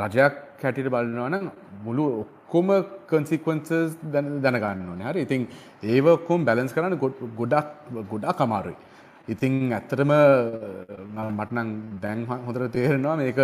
රජයක් 0.00 0.40
හැටිට 0.62 0.90
බලනවන 0.94 1.50
මුළු 1.84 2.06
ඔක්කොම 2.22 2.72
කන්සිකවන්සස් 3.10 3.98
දැනගන්න 4.14 4.88
ඕන. 4.88 5.02
හරි? 5.02 5.20
ඉතින් 5.26 5.46
ඒවකොම් 5.84 6.48
බැලන්ස් 6.48 6.72
කරන්න 6.72 6.98
ගොඩක් 7.38 7.68
ගොඩා 8.10 8.34
කමාරුයි 8.40 8.76
ඉතිං 9.32 9.72
ඇත්තටම 9.72 10.10
මටනං 11.38 11.68
දැන් 12.02 12.26
හොඳර 12.28 12.64
තේරෙනවා 12.74 13.16
මේක 13.16 13.38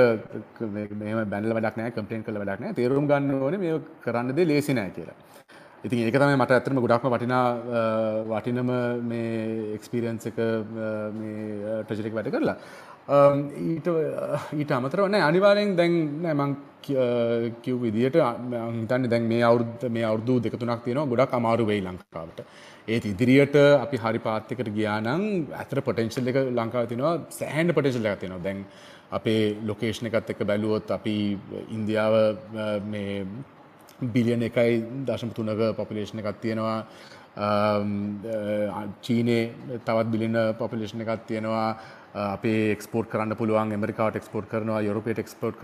මේ 1.03 1.25
බැල 1.33 1.55
වැඩක්නෑ 1.57 1.95
කම්පලේන් 1.97 2.25
කළ 2.27 2.41
වැඩක්නෑ 2.43 2.77
තේරුම් 2.79 3.09
ගන්න 3.09 3.41
ඕන 3.41 3.57
මේ 3.63 3.81
කරන්නද 4.05 4.41
ලේසි 4.51 4.77
නෑ 4.77 4.93
කියලා. 4.97 5.17
ඉතින් 5.85 6.05
ඒක 6.05 6.19
තමයි 6.21 6.37
මට 6.37 6.57
ඇත්තම 6.57 6.81
ගොඩක්ම 6.85 7.15
වටිනා 7.15 7.47
වටිනම 8.33 8.73
මේ 9.11 9.75
එක්ස්පිරියන්ස් 9.77 10.29
එක 10.31 10.41
මේ 11.19 11.83
ටජරෙක් 11.89 12.17
වැඩ 12.19 12.33
කරලා. 12.35 12.57
ඊට 13.69 13.89
ඊට 14.61 14.75
අමතරව 14.79 15.09
නෑ 15.15 15.25
අනිවාරයෙන් 15.31 15.73
දැන් 15.81 15.97
නෑ 16.27 16.37
මං 16.41 16.53
කිව් 17.65 17.81
විදිට 17.87 18.21
හිතන්න 18.21 19.09
දැන් 19.15 19.31
මේ 19.33 19.41
අවුද්ධ 19.49 19.89
මේ 19.97 20.05
අවුදු 20.11 20.37
දෙකතුනක් 20.45 20.85
තියෙනවා 20.85 21.11
ගොඩක් 21.15 21.39
අමාරු 21.41 21.71
වෙයි 21.73 21.87
ලංකාවට. 21.89 22.45
ඒත් 22.89 23.05
ඉදිරියට 23.05 23.57
අපි 23.57 23.97
හරි 23.97 24.19
පාත්තකට 24.19 24.73
ගියානම් 24.79 25.23
ඇතර 25.53 25.81
පොටෙන්ශල් 25.83 26.33
එක 26.33 26.39
ලංකාව 26.59 26.89
තිනවා 26.89 27.15
සෑහන්ඩ 27.31 27.75
පොටෙන්ශල් 27.75 28.07
එක 28.07 28.21
තියෙනවා. 28.21 28.43
දැන් 28.43 28.65
අපේ 29.11 29.57
ලොකේෂණ 29.67 30.11
එකත් 30.11 30.31
එක 30.31 30.45
බැලුවොත් 30.47 30.91
අපි 30.91 31.17
ඉන්දියාව 31.77 32.15
මේ 32.87 33.25
බිලියන 34.03 34.43
එකයි 34.43 34.83
දශම 35.07 35.33
තුනක 35.37 35.77
පොපිලේෂණ 35.77 36.21
එකත් 36.23 36.41
තියෙනවා. 36.41 36.79
චීනේ 39.03 39.43
තවත් 39.85 40.07
බිලින 40.11 40.37
පොපිලේෂණ 40.59 41.03
එකත් 41.03 41.27
තියෙනවා. 41.27 41.77
අපේ 42.15 42.73
එක්ස්පෝර්ට් 42.73 43.11
කරන්න 43.11 43.37
පුළුවන් 43.37 43.73
ඇමරිකාට 43.73 44.17
එක්ස්පෝර්ට් 44.17 44.49
කරනවා 44.49 44.81
යුරපේට 44.83 45.19
එක්ස්පෝර්ට් 45.19 45.61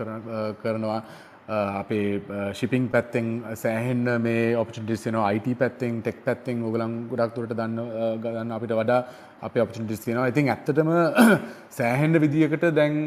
කරනවා. 0.61 1.01
අපේ 1.47 2.21
ශිපිං 2.53 2.89
පැත්තෙන් 2.89 3.27
සෑහෙන්න 3.55 4.21
මේ 4.21 4.55
ඔපිටිස් 4.55 5.07
න 5.07 5.17
IT 5.35 5.47
පැත්තෙන් 5.57 6.01
ටෙක් 6.01 6.23
පැත්තෙන් 6.25 6.63
ඔගලන් 6.63 6.95
ගොඩක් 7.09 7.35
තුරට 7.35 7.53
දන්න 7.53 7.77
ගන්න 8.23 8.51
අපිට 8.51 8.73
වඩා 8.73 8.99
අප 9.41 9.55
ඔපිටිස් 9.57 10.03
තිනවා 10.05 10.27
ඉතින් 10.27 10.49
ඇත්තටම 10.49 10.89
සෑහෙන්ඩ 11.77 12.19
විදිකට 12.19 12.65
දැන් 12.73 12.97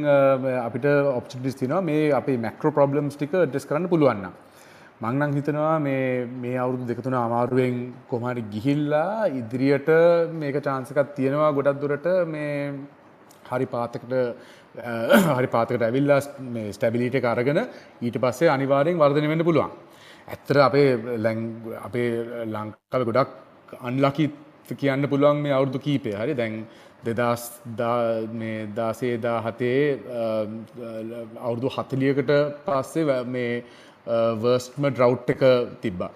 අපිට 0.59 0.87
ඔප්ටිස් 1.13 1.57
තිනවා 1.57 1.83
මේ 1.83 2.13
අපේ 2.13 2.39
මැක්‍රෝ 2.39 2.73
ප්‍රබ්ලම්ස් 2.73 3.17
ටික 3.17 3.37
ඩෙස් 3.43 3.69
කරන්න 3.69 3.89
පුළුවන්න 3.89 4.31
මංනං 5.01 5.35
හිතනවා 5.35 5.77
මේ 5.81 6.27
මේ 6.41 6.57
අවුරුදු 6.57 6.87
දෙකතුන 6.89 7.15
අමාරුවෙන් 7.17 7.77
කොමරි 8.09 8.43
ගිහිල්ලා 8.55 9.29
ඉදිරියට 9.33 9.89
මේක 10.35 10.57
චාන්සකත් 10.63 11.15
තියෙනවා. 11.17 11.53
ගොඩක් 11.53 11.81
දුරට 11.83 12.09
මේ 12.27 12.73
හරි 13.51 13.67
පාතකට 13.67 14.13
හරි 14.75 15.49
පාතකට 15.55 15.83
ඇවිල්ලා 15.83 16.21
ස්ටැබිලිට 16.77 17.25
අරගෙන 17.25 17.59
ඊට 18.03 18.19
පස්සේ 18.23 18.49
අනිවාරයෙන් 18.49 18.99
වර්ධනය 18.99 19.29
වෙන්න 19.29 19.45
පුළුවන්. 19.45 19.71
ඇත්තර 20.29 20.57
අපේ 20.69 20.89
ලැං 21.19 21.41
අපේ 21.87 22.11
ලංකාව 22.47 23.03
ගොඩක් 23.09 23.31
අන්ලකි 23.83 24.31
කියන්න 24.81 25.09
පුළුවන් 25.09 25.43
මේ 25.43 25.53
අවුරුදු 25.53 25.79
කීපය 25.79 26.13
හරි 26.15 26.35
දැන් 26.35 26.55
දෙදස් 27.05 27.43
දාසේ 28.77 29.15
දා 29.19 29.39
හතේ 29.47 29.99
අවුරුදු 31.41 31.69
හතලියකට 31.77 32.31
පස්සේ 32.67 33.25
මේ 33.35 33.65
වර්ස්ම 34.43 34.83
ඩ්‍රව් 34.87 35.13
එක 35.35 35.43
තිබ්බා. 35.83 36.11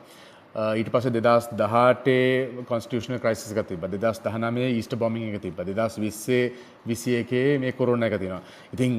ඊට 0.55 0.89
පස 0.89 1.09
දෙදස් 1.11 1.49
දහටේ 1.53 2.65
කොන්ස්ටියෂන 2.65 3.19
ක්‍රයිසික 3.19 3.59
තිබ 3.67 3.87
දෙදස් 3.93 4.21
දහනමේ 4.21 4.69
ඊස්ට 4.71 4.95
බොමිං 4.97 5.35
එක 5.35 5.43
තිබ 5.43 5.59
දෙදස් 5.61 5.99
විස්සේ 5.99 6.53
විසි 6.87 7.17
එකේ 7.17 7.59
මේ 7.59 7.73
කොරුණ 7.73 8.03
එක 8.03 8.15
තිනවා. 8.15 8.41
ඉතින් 8.73 8.93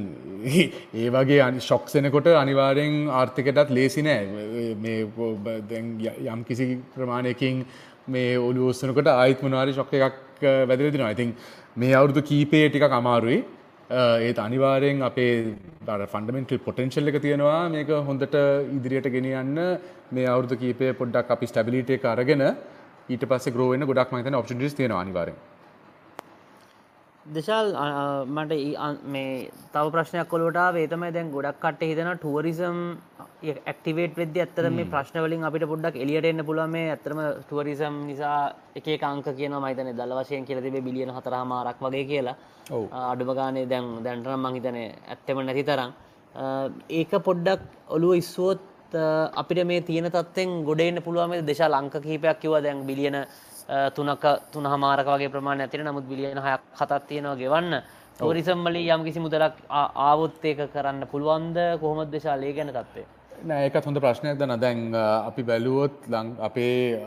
ඒ 0.93 1.09
වගේ 1.09 1.39
අනි 1.41 1.59
ශොක්සෙනකොට 1.61 2.27
අනිවාරෙන් 2.35 3.07
ආර්ථිකටත් 3.09 3.71
ලේසි 3.71 4.03
නෑ. 4.03 4.75
යම් 6.27 6.43
කිසි 6.43 6.81
ප්‍රමාණයකින් 6.93 7.65
මේ 8.07 8.37
ඔලු 8.39 8.69
ඔස්සනකට 8.69 9.07
ආයිත් 9.09 9.41
මනවාරි 9.41 9.73
ශොක්ක 9.73 9.93
එකක් 9.93 10.43
වැදල 10.65 10.91
තිනවා. 10.91 11.11
ඉතින් 11.11 11.35
මේ 11.77 11.93
අවුරුදු 11.93 12.21
කීපේ 12.21 12.67
ටික 12.67 12.91
අමාරුයි. 12.91 13.43
ඒත් 13.89 14.37
අනිවාරයෙන් 14.39 15.01
අපේ 15.01 15.55
ෆන්ඩමෙන්ටල් 16.05 16.59
පොටෙන්ශල් 16.59 17.07
එක 17.07 17.21
තියෙනවා. 17.21 17.69
මේක 17.69 17.87
හොඳට 17.87 18.35
ඉදිරියට 18.71 19.09
ගෙනියන්න. 19.09 19.79
මේ 20.11 20.27
අවුදු 20.27 20.55
කීපය 20.55 20.93
පොඩ්ඩක් 20.93 21.31
අපි 21.31 21.45
ස්ටබිලිට 21.47 21.89
එක 21.89 22.05
අරගෙන 22.05 22.45
ඊට 23.09 23.25
පස්සේ 23.25 23.53
ග්‍රෝවෙන 23.53 23.85
ගොඩක් 23.85 24.11
මහිතන 24.11 24.35
ඔප්ටිස් 24.35 24.73
තියෙනවා 24.73 25.01
අනිවාරයෙන්. 25.01 25.37
දෙශල් 27.25 27.69
මට 28.27 28.53
මේ 29.05 29.49
තව 29.73 29.85
ප්‍රශ්නයක් 29.91 30.27
කොලට 30.27 30.57
වේතමයි 30.73 31.11
දැන් 31.11 31.31
ගොඩක් 31.31 31.59
කට 31.59 31.81
හිතන 31.81 32.09
ටුවරිසම් 32.15 32.77
ඇක්ටිවේට 33.43 34.15
වෙද 34.15 34.37
ඇත්තර 34.37 34.69
මේ 34.69 34.85
ප්‍රශ්නවලින් 34.85 35.43
අපිට 35.43 35.65
පොඩ්ඩක් 35.65 35.97
එලියට 35.97 36.25
එන්න 36.25 36.45
පුළුව 36.45 36.69
මේ 36.69 36.91
ඇතරම 36.91 37.21
ටුවරිසම් 37.39 37.97
නිසා 38.09 38.53
එක 38.75 38.87
කාංක 38.99 39.25
කියන 39.39 39.57
මයිතන 39.65 39.89
දල 39.93 40.13
වශයෙන් 40.19 40.45
කියලතිබේ 40.45 40.85
බිලියන 40.87 41.15
හතරහමාරක් 41.17 41.81
වගේ 41.81 42.05
කියලා. 42.05 42.37
අඩුමගානේ 43.03 43.65
දැන් 43.65 43.89
දැන්ටනම් 44.05 44.47
මහිතන 44.47 44.77
ඇත්තම 44.77 45.41
නැති 45.41 45.63
තරම්. 45.63 45.91
ඒක 46.91 47.11
පොඩ්ඩක් 47.23 47.61
ඔළුව 47.89 48.21
ඉස්සුවොත් 48.21 48.61
අපිට 48.93 49.65
මේ 49.65 49.81
තියෙන 49.81 50.05
තත්වෙන් 50.07 50.63
ගොඩෙන්න්න 50.63 51.01
පුළුවම 51.01 51.33
දේශ 51.43 51.61
ලංක 51.63 52.01
කහිපයක් 52.01 52.39
කිව 52.39 52.53
දැන් 52.61 52.85
බිලියන 52.85 53.25
තුනක 53.91 54.25
තුන 54.51 54.65
හමාරක 54.65 55.07
වගේ 55.07 55.29
ප්‍රමාණ 55.29 55.61
ඇතින 55.61 55.83
නමුත් 55.83 56.05
බිලියන 56.05 56.37
හයක් 56.37 56.61
කතත් 56.73 57.07
තියෙනවා 57.07 57.35
ගෙවන්න. 57.35 57.81
තෝරිසම්මලි 58.19 58.87
යම් 58.89 59.03
කිසි 59.03 59.19
මුදලක් 59.19 59.55
ආවොත් 59.69 60.43
ඒක 60.43 60.71
කරන්න 60.71 61.07
පුළුවන්ද? 61.07 61.57
කොහොමද 61.79 62.11
දේශාලය 62.11 62.53
ගැන 62.53 62.69
තත්වේ 62.69 63.05
නෑක 63.43 63.75
හොඳ 63.79 63.99
ප්‍රශ්නයක් 63.99 64.37
දන 64.37 64.59
දැන් 64.59 64.93
අපි 64.93 65.43
බැලුවොත් 65.43 66.07
ලං 66.07 66.27
අපේ 66.39 66.99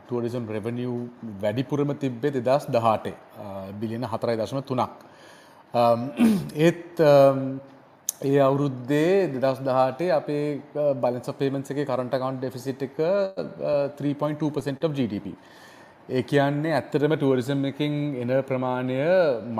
ටුවරිසම් 0.00 0.46
රෙවනිියව් 0.48 0.94
වැඩිපුරම 1.42 1.94
තිබ්බේ 1.96 2.32
දෙදස් 2.32 2.66
දහටේ. 2.68 3.16
බිලියන 3.80 4.04
හතරයි 4.04 4.36
දශම 4.36 4.62
තුනක්. 4.62 4.90
ඒත් 6.56 7.00
ඒ 8.20 8.40
අවුරුද්දේ 8.44 9.32
දෙදස් 9.34 9.60
දහටේ 9.66 10.10
අපේ 10.12 10.60
බලන්ස 11.02 11.30
පේමන්ස 11.38 11.70
එක 11.72 11.78
කරට 11.88 12.16
කවන්් 12.16 12.36
ඩෙෆිසිට් 12.40 12.82
එක 12.86 12.98
3.2% 14.00 14.84
of 14.84 14.92
GDP. 14.98 15.32
ඒ 16.08 16.22
කියන්නේ 16.22 16.74
ඇත්තටම 16.76 17.14
ටුවරිසම් 17.16 17.64
එකින් 17.70 17.94
එන 18.22 18.32
ප්‍රමාණය 18.44 18.98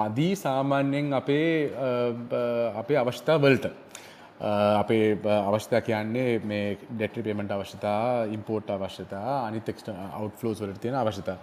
මදී 0.01 0.35
සාමාන්‍යයෙන් 0.43 1.09
අපේ 1.21 1.73
අපේ 2.83 2.99
අවශ්‍යතා 3.03 3.39
වලට. 3.41 3.73
අපේ 4.83 5.07
අවශ්‍යතා 5.39 5.81
කියන්නේ 5.81 6.39
මේ 6.45 6.77
ඩෙට්‍රි 6.93 7.23
පේමට 7.23 7.57
අවශ්‍යතා 7.57 8.29
ඉම්පෝර්ට් 8.37 8.77
අවශ්‍යතා 8.77 9.47
අනිතෙක්ට 9.47 9.89
අවට්ලෝස් 9.89 10.61
වලට 10.61 10.81
තියෙන 10.85 11.01
අවශ්‍යතා. 11.01 11.39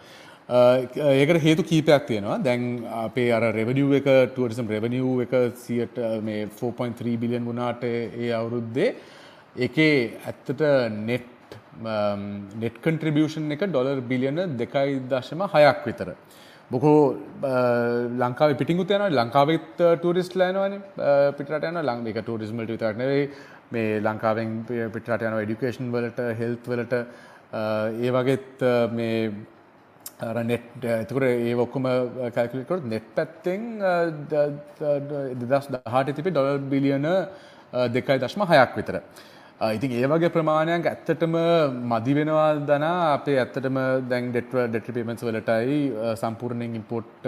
ඒකට 0.50 1.42
හේතු 1.44 1.64
කීපයක් 1.64 2.08
තියෙනවා. 2.08 2.38
දැන් 2.44 2.86
අපේ 2.88 3.32
අර 3.32 3.52
රෙවනිියව් 3.54 3.94
එක 4.00 4.08
ටුවරිසම් 4.34 4.68
රෙවනිියව් 4.68 5.22
එක 5.26 5.56
සියට 5.56 5.98
මේ 6.24 6.48
4.3 6.48 7.18
බිලියන් 7.20 7.46
වුණාට 7.46 7.84
ඒ 7.84 8.32
අවුරුද්දේ 8.32 8.96
එකේ 9.58 10.20
ඇත්තට 10.26 10.62
නෙට් 11.10 11.34
නෙට් 12.62 12.78
කන්ට්‍රිබියෂන් 12.82 13.52
එක 13.52 13.68
ඩොලර් 13.68 14.02
බිලියන 14.02 14.58
දෙකයි 14.58 15.02
දශම 15.10 15.44
හයක් 15.54 15.84
විතර. 15.86 16.16
බොකෝ 16.72 17.16
ලංකාව 18.24 18.56
පිටිකුත් 18.58 18.92
යන 18.92 19.04
ලංකාවත් 19.20 19.84
ටරිස් 20.00 20.32
ලෑනවන 20.36 20.80
පිටට 21.38 21.68
යන 21.70 21.82
ලං 21.84 22.08
එක 22.08 22.24
ටරිස්මට 22.24 22.72
විතරනෙවේ 22.72 23.30
මේ 23.72 24.00
ලංකාවෙන් 24.00 24.56
පිටට 24.96 25.28
යන 25.28 25.38
ඩිකේෂන් 25.44 25.92
වලට 25.92 26.32
හෙල්ත් 26.40 26.72
වලට. 26.72 27.04
ඒ 27.54 28.10
වගේත් 28.16 28.66
මේ 28.96 29.30
නෙට් 30.20 30.84
එතකට 30.84 31.22
ඒ 31.24 31.54
ඔක්කොම 31.54 31.86
කැල්කුලට 32.36 32.86
නෙට් 32.90 33.10
පැත්තෙන් 33.16 33.62
දෙදස් 35.42 35.68
දහට 35.74 36.16
තිපි 36.18 36.32
ඩොල් 36.32 36.60
බිලියන 36.72 37.06
දෙකයි 37.94 38.20
දශ්ම 38.24 38.42
හයක් 38.50 38.78
විතර. 38.78 38.98
ඉතින් 39.76 39.92
ඒ 39.92 40.08
වගේ 40.10 40.30
ප්‍රමාණයක් 40.34 40.86
ඇත්තටම 40.90 41.36
මදි 41.92 42.14
වෙනවා 42.18 42.50
දන 42.70 42.86
අපේ 42.90 43.38
ඇත්තටම 43.44 43.78
දැන් 44.10 44.32
ඩෙට්ව 44.32 44.58
ඩෙටි 44.70 44.92
පේමන්ස් 44.98 45.24
වලටයි 45.28 45.78
සම්පූර්ණයෙන් 46.22 46.76
ඉම්පෝට් 46.80 47.26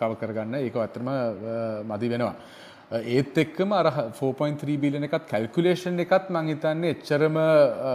කව 0.00 0.10
කරගන්න 0.20 0.54
ඒක 0.62 0.76
ඇත්තම 0.76 1.10
මදි 1.90 2.10
වෙනවා. 2.14 2.34
ඒත් 2.90 3.36
එක්කම 3.36 3.72
අර 3.76 3.86
4.3 4.18 4.76
බිලියන 4.80 5.04
එකත් 5.04 5.26
කැල්කුලේෂන් 5.28 5.98
එකත් 6.04 6.30
මං 6.32 6.46
හිතන්නේ 6.52 6.94
එච්චරම 6.94 7.36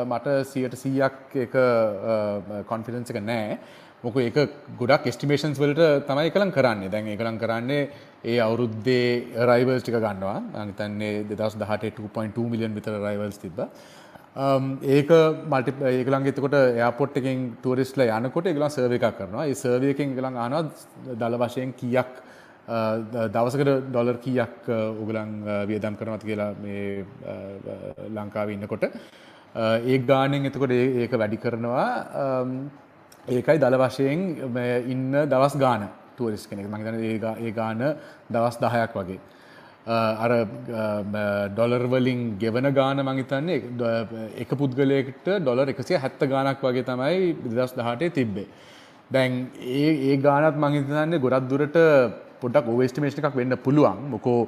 මට 0.06 0.36
සියට 0.46 0.76
සීයක් 0.78 1.34
එක 1.46 1.56
කොන්ෆිඩන්ස් 2.70 3.10
එක 3.10 3.18
නෑ. 3.26 3.58
මොක 4.04 4.20
ඒක 4.22 4.38
ගොඩක් 4.78 5.10
ස්ටිමේෂන්ස් 5.16 5.58
වලට 5.58 6.06
තමයි 6.06 6.30
එකලම් 6.30 6.52
කරන්නේ. 6.54 6.92
දැන් 6.94 7.10
එකලම් 7.16 7.40
කරන්නේ 7.42 7.90
ඒ 8.24 8.38
අවුරුද්දේ 8.46 9.34
රයිවල්ස් 9.50 9.82
ටික 9.82 9.98
ගන්නවා. 9.98 10.38
අනිතන්නේ 10.62 11.24
දෙදස් 11.26 11.58
දහට 11.58 11.98
2.2 11.98 12.46
මිලියන් 12.54 12.78
විතර 12.78 13.00
රයිවල්ස් 13.02 13.42
තිබ 13.42 13.58
ඒක 14.98 15.10
මල්ටි 15.54 15.74
ඒකලන්ගේ 15.90 16.34
එතකොට 16.36 16.60
එයාපොට් 16.60 17.18
එකෙන් 17.18 17.42
ටුවරිස්ල 17.64 18.06
යනකොට 18.06 18.52
එකලා 18.54 18.70
සර්ව 18.70 18.94
එකක් 19.00 19.18
කරනවා. 19.18 19.48
ඒ 19.50 19.58
සර්වයකෙන් 19.58 20.14
එකලං 20.14 20.38
ආනවා 20.38 20.64
දල 21.18 21.40
වශයෙන් 21.42 21.74
කියක් 21.82 22.14
Uh, 22.64 23.28
දවසකට 23.28 23.90
ඩොලර් 23.90 24.18
කීයක් 24.24 24.68
uh, 24.72 24.96
උගලන් 24.96 25.32
uh, 25.44 25.64
වියදම් 25.68 25.98
කරනවත් 26.00 26.24
කියලා 26.24 26.54
මේ 26.64 27.04
ලංකාව 28.10 28.54
ඉන්නකොට 28.54 28.86
ඒ 28.86 29.98
ගානෙන් 30.02 30.48
එතකොට 30.48 30.72
ඒක 30.72 31.12
වැඩි 31.12 31.42
කරනවා 31.44 31.90
um, 32.22 32.56
ඒකයි 33.28 33.60
දළ 33.60 33.78
වශයෙන් 33.84 34.24
ඉන්න 34.88 35.12
දවස් 35.28 35.60
ගාන 35.60 35.90
ටුවරිස් 36.16 36.48
කෙනෙක් 36.48 36.72
මහිතන 36.72 36.98
ඒ 37.36 37.52
ගාන 37.52 37.84
දවස් 38.30 38.58
දහයක් 38.58 38.96
වගේ. 38.96 39.20
අර 39.86 40.32
ඩොලර්වලින් 41.52 42.26
ගෙවන 42.40 42.74
ගාන 42.74 43.04
මංහිතන්නේ 43.04 43.60
එක 44.38 44.56
පුද්ගලයකට 44.56 45.34
ඩොලර් 45.38 45.68
එකසිය 45.68 46.00
හැත්ත 46.00 46.30
ගානක් 46.30 46.64
වගේ 46.64 46.84
තමයි 46.86 47.34
දෙදස් 47.52 47.76
දහටේ 47.76 48.10
තිබ්බේ. 48.12 48.48
දැන් 49.12 49.50
ඒ 49.60 49.90
ඒ 50.10 50.18
ගානත් 50.20 50.56
මංහිතන්නේ 50.58 51.20
ගොඩක් 51.20 51.50
දුරට 51.50 51.78
පොඩක් 52.44 52.72
ඕවස්ටිමේෂ් 52.74 53.20
එකක් 53.20 53.36
වෙන්න 53.42 53.58
පුළුවන්. 53.66 54.00
මොකෝ 54.14 54.40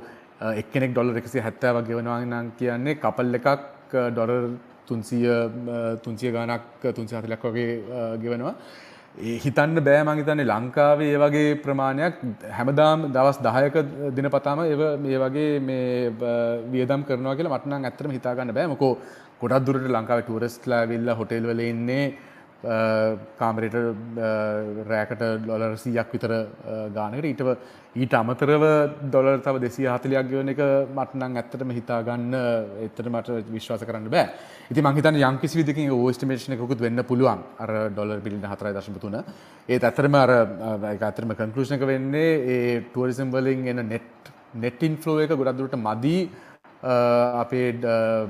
එක්කෙනෙක් 0.61 0.91
ඩොලර් 0.93 1.19
එකසි 1.21 1.45
හැත්තෑව 1.47 1.83
ගෙවනවා 1.89 2.23
නම් 2.25 2.47
කියන්නේ 2.59 2.99
කපල් 3.03 3.37
එකක් 3.39 3.47
ඩොරර් 4.15 4.49
තුන්සිය 4.87 5.27
තුන්සිය 6.03 6.31
ගානක් 6.31 6.83
තුන්සි 6.97 7.15
හතලක් 7.15 7.45
වගේ 7.49 7.71
ගෙවනවා. 8.23 8.55
හිතන්න 9.43 9.79
බෑ 9.87 10.03
මංහිතන්නේ 10.07 10.47
ලංකාවේ 10.51 11.11
ඒ 11.13 11.19
වගේ 11.23 11.55
ප්‍රමාණයක්. 11.65 12.15
හැමදාම් 12.57 13.05
දවස් 13.15 13.39
දහයක 13.45 13.75
දින 14.15 14.27
පතාම 14.33 14.59
ඒ 14.65 14.75
මේ 15.05 15.19
වගේ 15.23 15.59
මේ 15.59 16.11
වියදම් 16.73 17.07
කරනවා 17.07 17.35
කියලා 17.37 17.55
මටනම් 17.57 17.87
ඇත්තරම 17.89 18.15
හිතාගන්න 18.17 18.55
බෑ. 18.57 18.67
මොකෝ 18.73 18.93
ගොඩක් 19.41 19.65
දුරට 19.67 19.87
ලංකාව 19.95 20.21
ටුවරස්ලා 20.23 20.83
විල්ල 20.91 21.09
හොටෙල් 21.19 21.47
වල 21.51 21.61
ඉන්නේ. 21.71 22.05
Uh, 22.65 23.13
කාමරයට 23.37 23.75
uh, 23.77 24.85
රෑකට 24.89 25.19
ඩොලර් 25.43 25.75
සියක් 25.77 26.13
විතර 26.15 26.31
uh, 26.33 26.87
ගානකට. 26.95 27.27
ඊට 27.29 27.43
ඊට 27.95 28.13
අමතරව 28.17 28.63
ඩොලර් 29.03 29.43
තව 29.45 29.59
දෙසිය 29.61 29.85
හතලයක් 29.85 30.31
ගෙවන 30.31 30.49
එක 30.49 30.61
මටනං 30.95 31.37
ඇත්තටම 31.37 31.73
හිතාගන්න 31.77 32.37
එතට 32.87 33.03
මට 33.05 33.37
විශ්වාස 33.53 33.85
කරන්න 33.85 34.09
බෑ. 34.09 34.33
ඉති 34.73 34.81
මහිතන 34.81 35.21
යම්කිසි 35.21 35.61
විදිකින් 35.61 35.93
ඕස්ටිමේෂන 35.93 36.57
එකකුත් 36.57 36.81
වෙන්න 36.81 37.05
පුළුවන්. 37.05 37.45
අර 37.59 37.75
ඩොලර් 37.93 38.25
පිලිට 38.25 38.49
හතරයි 38.49 38.73
දශම 38.79 38.97
තුන. 38.97 39.19
ඒත් 39.69 39.85
ඇතරම 39.85 40.17
අර 40.23 40.33
අතරම 41.11 41.37
කන්කලෂණක 41.37 41.85
වෙන්නේ 41.85 42.33
ඒ 42.55 42.81
ටුවරිසම් 42.89 43.29
වලින් 43.29 43.67
එන 43.67 43.85
නෙට් 43.93 44.33
නෙට් 44.55 44.89
ඉන්ෆලෝ 44.89 45.21
එක 45.21 45.37
ගොඩක්දුරට 45.37 45.77
මදී 45.77 46.25
අපේ 46.85 47.67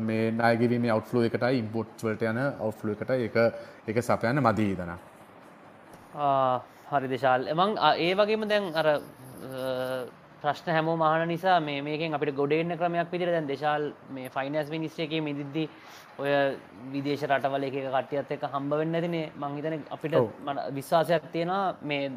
මේ 0.01 0.31
නායගරීම 0.33 0.85
අවට්ලෝ 0.89 1.23
එකටයි 1.23 1.59
ඉම්පෝට් 1.59 1.95
වලට 2.01 2.29
යන 2.29 2.41
අවට්ලෝ 2.41 2.93
එකට 2.93 3.11
එක 3.17 3.37
එක 3.87 4.01
සපයන්න 4.01 4.41
මදී 4.41 4.75
දන 4.75 4.93
හරි 6.89 7.07
දෙශාල් 7.07 7.47
එමං 7.47 7.75
ඒ 7.97 8.13
වගේම 8.15 8.47
දැන් 8.47 8.69
අර 8.73 8.87
ප්‍රශ්න 10.41 10.69
හැමෝ 10.69 10.95
මහන 10.95 11.27
නිසා 11.27 11.59
මේකෙන් 11.59 12.13
අපිට 12.13 12.35
ගොඩෙන්න්න 12.35 12.77
ක්‍රමයක් 12.77 13.11
පිදිර 13.11 13.29
දැන් 13.29 13.47
දෙශාල් 13.47 13.91
මේ 14.11 14.29
ෆයිනස් 14.29 14.69
මිනිස්ටේ 14.69 15.21
මිදිද්දි 15.21 15.65
ඔය 16.19 16.31
විදේශ 16.93 17.27
රටවල 17.27 17.63
එක 17.63 17.77
කටියත් 17.89 18.31
එක 18.31 18.47
හම්බ 18.47 18.79
වෙන්න 18.81 19.01
තිනේ 19.01 19.31
මංහිතන 19.37 19.77
අපිට 19.91 20.17
විශ්වාසයක් 20.71 21.29
තියෙනවා 21.31 21.75
මේ 21.83 22.11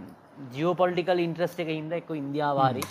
ජියෝපොල්ටිකල් 0.53 1.19
ඉන්ට්‍රස්ට 1.19 1.61
එක 1.61 1.71
හිද 1.71 1.95
එක්ක 1.95 2.11
ඉන්දියාවාරී 2.17 2.89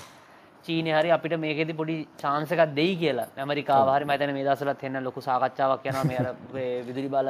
චීනය 0.68 0.92
හරි 0.92 1.10
අපිට 1.10 1.36
මේකෙති 1.38 1.74
පොඩි 1.74 1.96
චාන්සකක් 2.18 2.62
දෙයි 2.74 2.96
කියලා. 2.96 3.28
ඇමරිකාවාහරි 3.38 4.06
මතන 4.06 4.34
මේ 4.34 4.46
දසලත් 4.46 4.84
එන්න 4.84 5.04
ලොකු 5.04 5.22
සාකච්ඡාවක් 5.22 5.86
යන 5.86 6.00
මේ 6.54 6.72
විදුලි 6.84 7.10
බල 7.10 7.30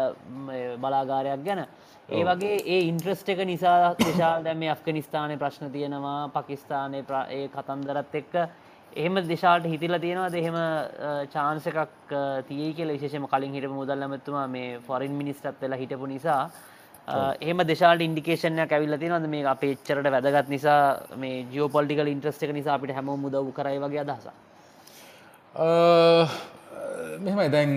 බලාගාරයක් 0.78 1.44
ගැන. 1.44 1.66
ඒ 2.10 2.24
වගේ 2.24 2.62
ඒ 2.68 2.80
ඉන්ට්‍රස්ට 2.84 3.30
එක 3.30 3.44
නිසා 3.46 3.76
දේශා 4.00 4.32
දැම 4.42 4.64
අෆ්ගනිස්ථානය 4.70 5.38
ප්‍රශ්න 5.38 5.72
තියෙනවා 5.72 6.22
පකිස්ථානය 6.32 7.04
ඒ 7.32 7.44
කතන්දරත් 7.50 8.16
එක්ක. 8.16 8.40
එහෙම 8.94 9.22
දෙශාට 9.26 9.66
හිතිල 9.66 10.00
තියෙනවා 10.00 10.32
දෙහෙම 10.32 10.58
චාන්ස 11.32 11.68
එකක් 11.68 12.16
තිය 12.48 12.72
කියල 12.74 12.90
විශේෂම 12.90 13.28
කලින් 13.28 13.54
හිට 13.54 13.70
මුදල් 13.72 14.02
ඇමතුමා 14.04 14.48
මේ 14.50 14.80
ෆොරින් 14.82 15.14
මිනිස්ටත් 15.14 15.62
වෙලා 15.62 15.78
හිටපු 15.78 16.08
නිසා 16.08 16.42
එහම 17.08 17.60
දෙශාට 17.64 18.02
ඉන්ඩිකේෂනයක් 18.02 18.72
ඇවිල්ල 18.72 18.98
තිනද 19.00 19.28
මේ 19.34 19.46
අප 19.46 19.64
එච්චරට 19.64 20.12
වැදගත් 20.16 20.50
නිසා 20.50 20.80
මේ 21.18 21.46
ජියෝපොල්ටිකල් 21.54 22.12
ඉන්ට්‍රස්ට 22.14 22.44
එක 22.44 22.54
නිසා 22.54 22.76
අපිට 22.76 22.96
හැම 22.98 23.12
මුදව් 23.26 23.52
කරයි 23.54 23.80
වගේ 23.80 24.04
අදහස 24.04 24.28
මෙහමයි. 27.20 27.50
දැන් 27.50 27.72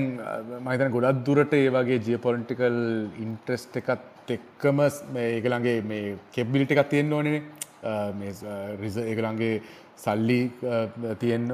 මහිතන 0.66 0.94
ගොඩක් 0.96 1.22
දුරට 1.26 1.54
ඒ 1.54 1.68
වගේ 1.70 2.00
ජියපොලිටිකල් 2.08 2.80
ඉන්ට්‍රස්ට 3.24 3.78
එකත් 3.82 4.34
එක්කම 4.36 4.82
ඒගලන්ගේ 5.18 5.78
මේ 5.84 6.16
කෙබ්බිලිට 6.32 6.74
එකක් 6.74 6.90
තියෙන්න්න 6.90 7.12
ඕනේ 7.12 7.38
රිස 8.82 8.98
ඒගලන්ගේ 9.04 9.62
සල්ලි 9.96 10.40
තියෙන් 11.20 11.46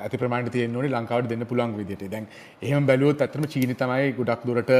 ඇති 0.00 0.20
ප්‍රමාණ 0.20 0.50
තියෙන් 0.50 0.76
ලංකාවට 0.90 1.30
දෙන්න 1.30 1.46
පුළන් 1.46 1.78
විදිට 1.78 2.04
දැන් 2.10 2.28
එහෙම 2.60 2.86
බැලුවොත් 2.86 3.22
ඇතරම 3.22 3.46
චීනි 3.46 3.74
තමයි 3.76 4.12
ගොඩක් 4.18 4.46
දුරට 4.46 4.72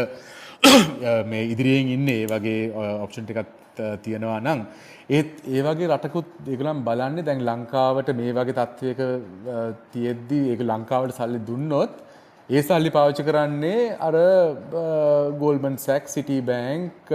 මේ 1.31 1.43
ඉදිරියෙන් 1.53 1.91
ඉන්න 1.97 2.09
ඒ 2.09 2.27
වගේ 2.27 2.61
ඔප්ෂන් 3.05 3.27
එකත් 3.33 3.81
තියෙනවා 4.05 4.39
නම් 4.41 4.61
ඒත් 5.09 5.31
ඒ 5.49 5.63
වගේ 5.67 5.89
රටකුත් 5.93 6.31
ඒගලම් 6.53 6.83
බලන්නේ 6.89 7.27
දැන් 7.29 7.43
ලංකාවට 7.49 8.13
මේ 8.19 8.37
වගේ 8.39 8.57
තත්ත්වයක 8.59 9.01
තියෙද්දී 9.95 10.45
ඒක 10.53 10.63
ලංකාවට 10.63 11.17
සල්ලි 11.19 11.41
දුන්නොත් 11.49 11.97
ඒ 12.51 12.63
සල්ලි 12.63 12.95
පාවිච්චි 12.97 13.27
කරන්නේ 13.29 13.83
අර 14.09 14.17
Goldman 15.43 15.77
Sachs 15.87 16.09
Citi 16.15 16.39
bank 16.43 17.13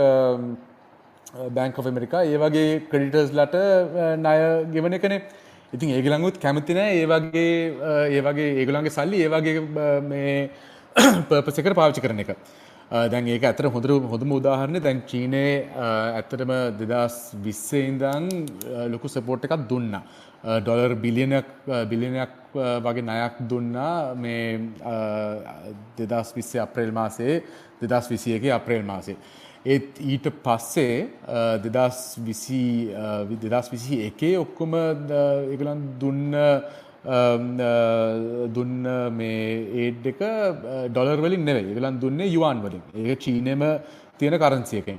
bank 1.55 1.79
of 1.79 1.89
America 1.91 2.25
ඒ 2.25 2.37
වගේ 2.37 2.69
ක්‍රඩිටර්ස්ලට 2.91 3.57
ණය 4.19 4.37
ගෙවන 4.75 4.99
එකනේ 4.99 5.21
ඉතින් 5.73 5.97
ඒගලංගුත් 5.97 6.39
කැමති 6.39 6.77
නෑ 6.77 7.01
ඒ 7.01 7.09
වගේ 7.11 7.49
ඒ 8.11 8.21
වගේ 8.29 8.53
ඒගලන්ගේ 8.61 8.97
සල්ලි 8.97 9.25
ඒ 9.25 9.33
වගේ 9.33 9.59
මේ 10.11 10.31
පර්පස් 11.29 11.59
එකට 11.59 11.75
පාවිච්චි 11.75 12.01
කරන 12.03 12.21
එක. 12.23 12.37
දැන් 12.91 13.27
ඒක 13.27 13.43
ඇතර 13.49 13.65
හොඳර 13.73 13.91
හොඳම 14.11 14.35
උදාහරණය 14.37 14.79
දැන් 14.79 15.01
චීනයේ 15.09 15.53
ඇත්තටම 15.75 16.51
දෙදස් 16.81 17.15
විස්සේ 17.45 17.87
ඉඳං 17.91 18.27
ලොකු 18.93 19.09
සපෝට් 19.09 19.47
එකක් 19.47 19.65
දුන්න. 19.69 19.95
ඩොලර් 20.45 20.93
බිලියනයක් 21.03 21.47
බිලියනයක් 21.89 22.33
වගේ 22.85 23.05
නයක් 23.09 23.39
දුන්නා 23.49 24.13
මේ 24.15 24.59
දෙදස් 25.97 26.35
විස්සේ 26.37 26.61
අප්‍රේල් 26.61 26.93
මාසේ 26.99 27.41
දෙදස් 27.81 28.11
විසියගේ 28.13 28.53
අප්‍රේල් 28.59 28.85
මාසේ. 28.85 29.17
ඒත් 29.65 29.97
ඊට 29.99 30.29
පස්සේ 30.45 30.95
දෙදස් 31.65 31.99
විසි 32.21 32.93
දෙදස් 33.43 33.71
විසි 33.73 34.03
එකේ 34.09 34.37
ඔක්කොම 34.37 34.75
එකලන් 34.77 35.81
දුන්න 36.01 36.35
Um, 37.05 37.59
uh, 37.61 38.47
දුන්න 38.49 38.81
මේ 39.13 39.41
ඒඩ් 39.81 40.05
එක 40.11 40.21
uh, 40.25 40.87
ඩොලර් 40.89 41.19
වලින් 41.21 41.43
නෙවෙයි 41.45 41.67
ඒගොල්ලන් 41.71 41.99
දුන්නේ 42.01 42.31
යුවන් 42.33 42.63
වලින්. 42.63 42.81
ඒක 42.97 43.19
චීනෙම 43.25 43.61
තියෙන 44.17 44.35
කරන්සි 44.43 44.79
එකෙන්. 44.81 44.97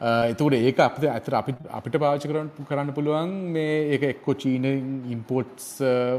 Uh, 0.00 0.32
එතකොට 0.32 0.56
ඒක 0.56 0.80
අපිට 0.80 1.04
ඇත්තට 1.12 1.36
අපිට 1.40 1.58
අපිට 1.78 1.98
පාවිච්චි 2.04 2.30
කරන්න 2.30 2.48
කරන්න 2.70 2.94
පුළුවන් 2.98 3.34
මේ 3.56 3.74
ඒක 3.96 4.06
එක්ක 4.12 4.30
චීනෙන් 4.44 5.04
ඉම්පෝර්ට්ස් 5.16 5.66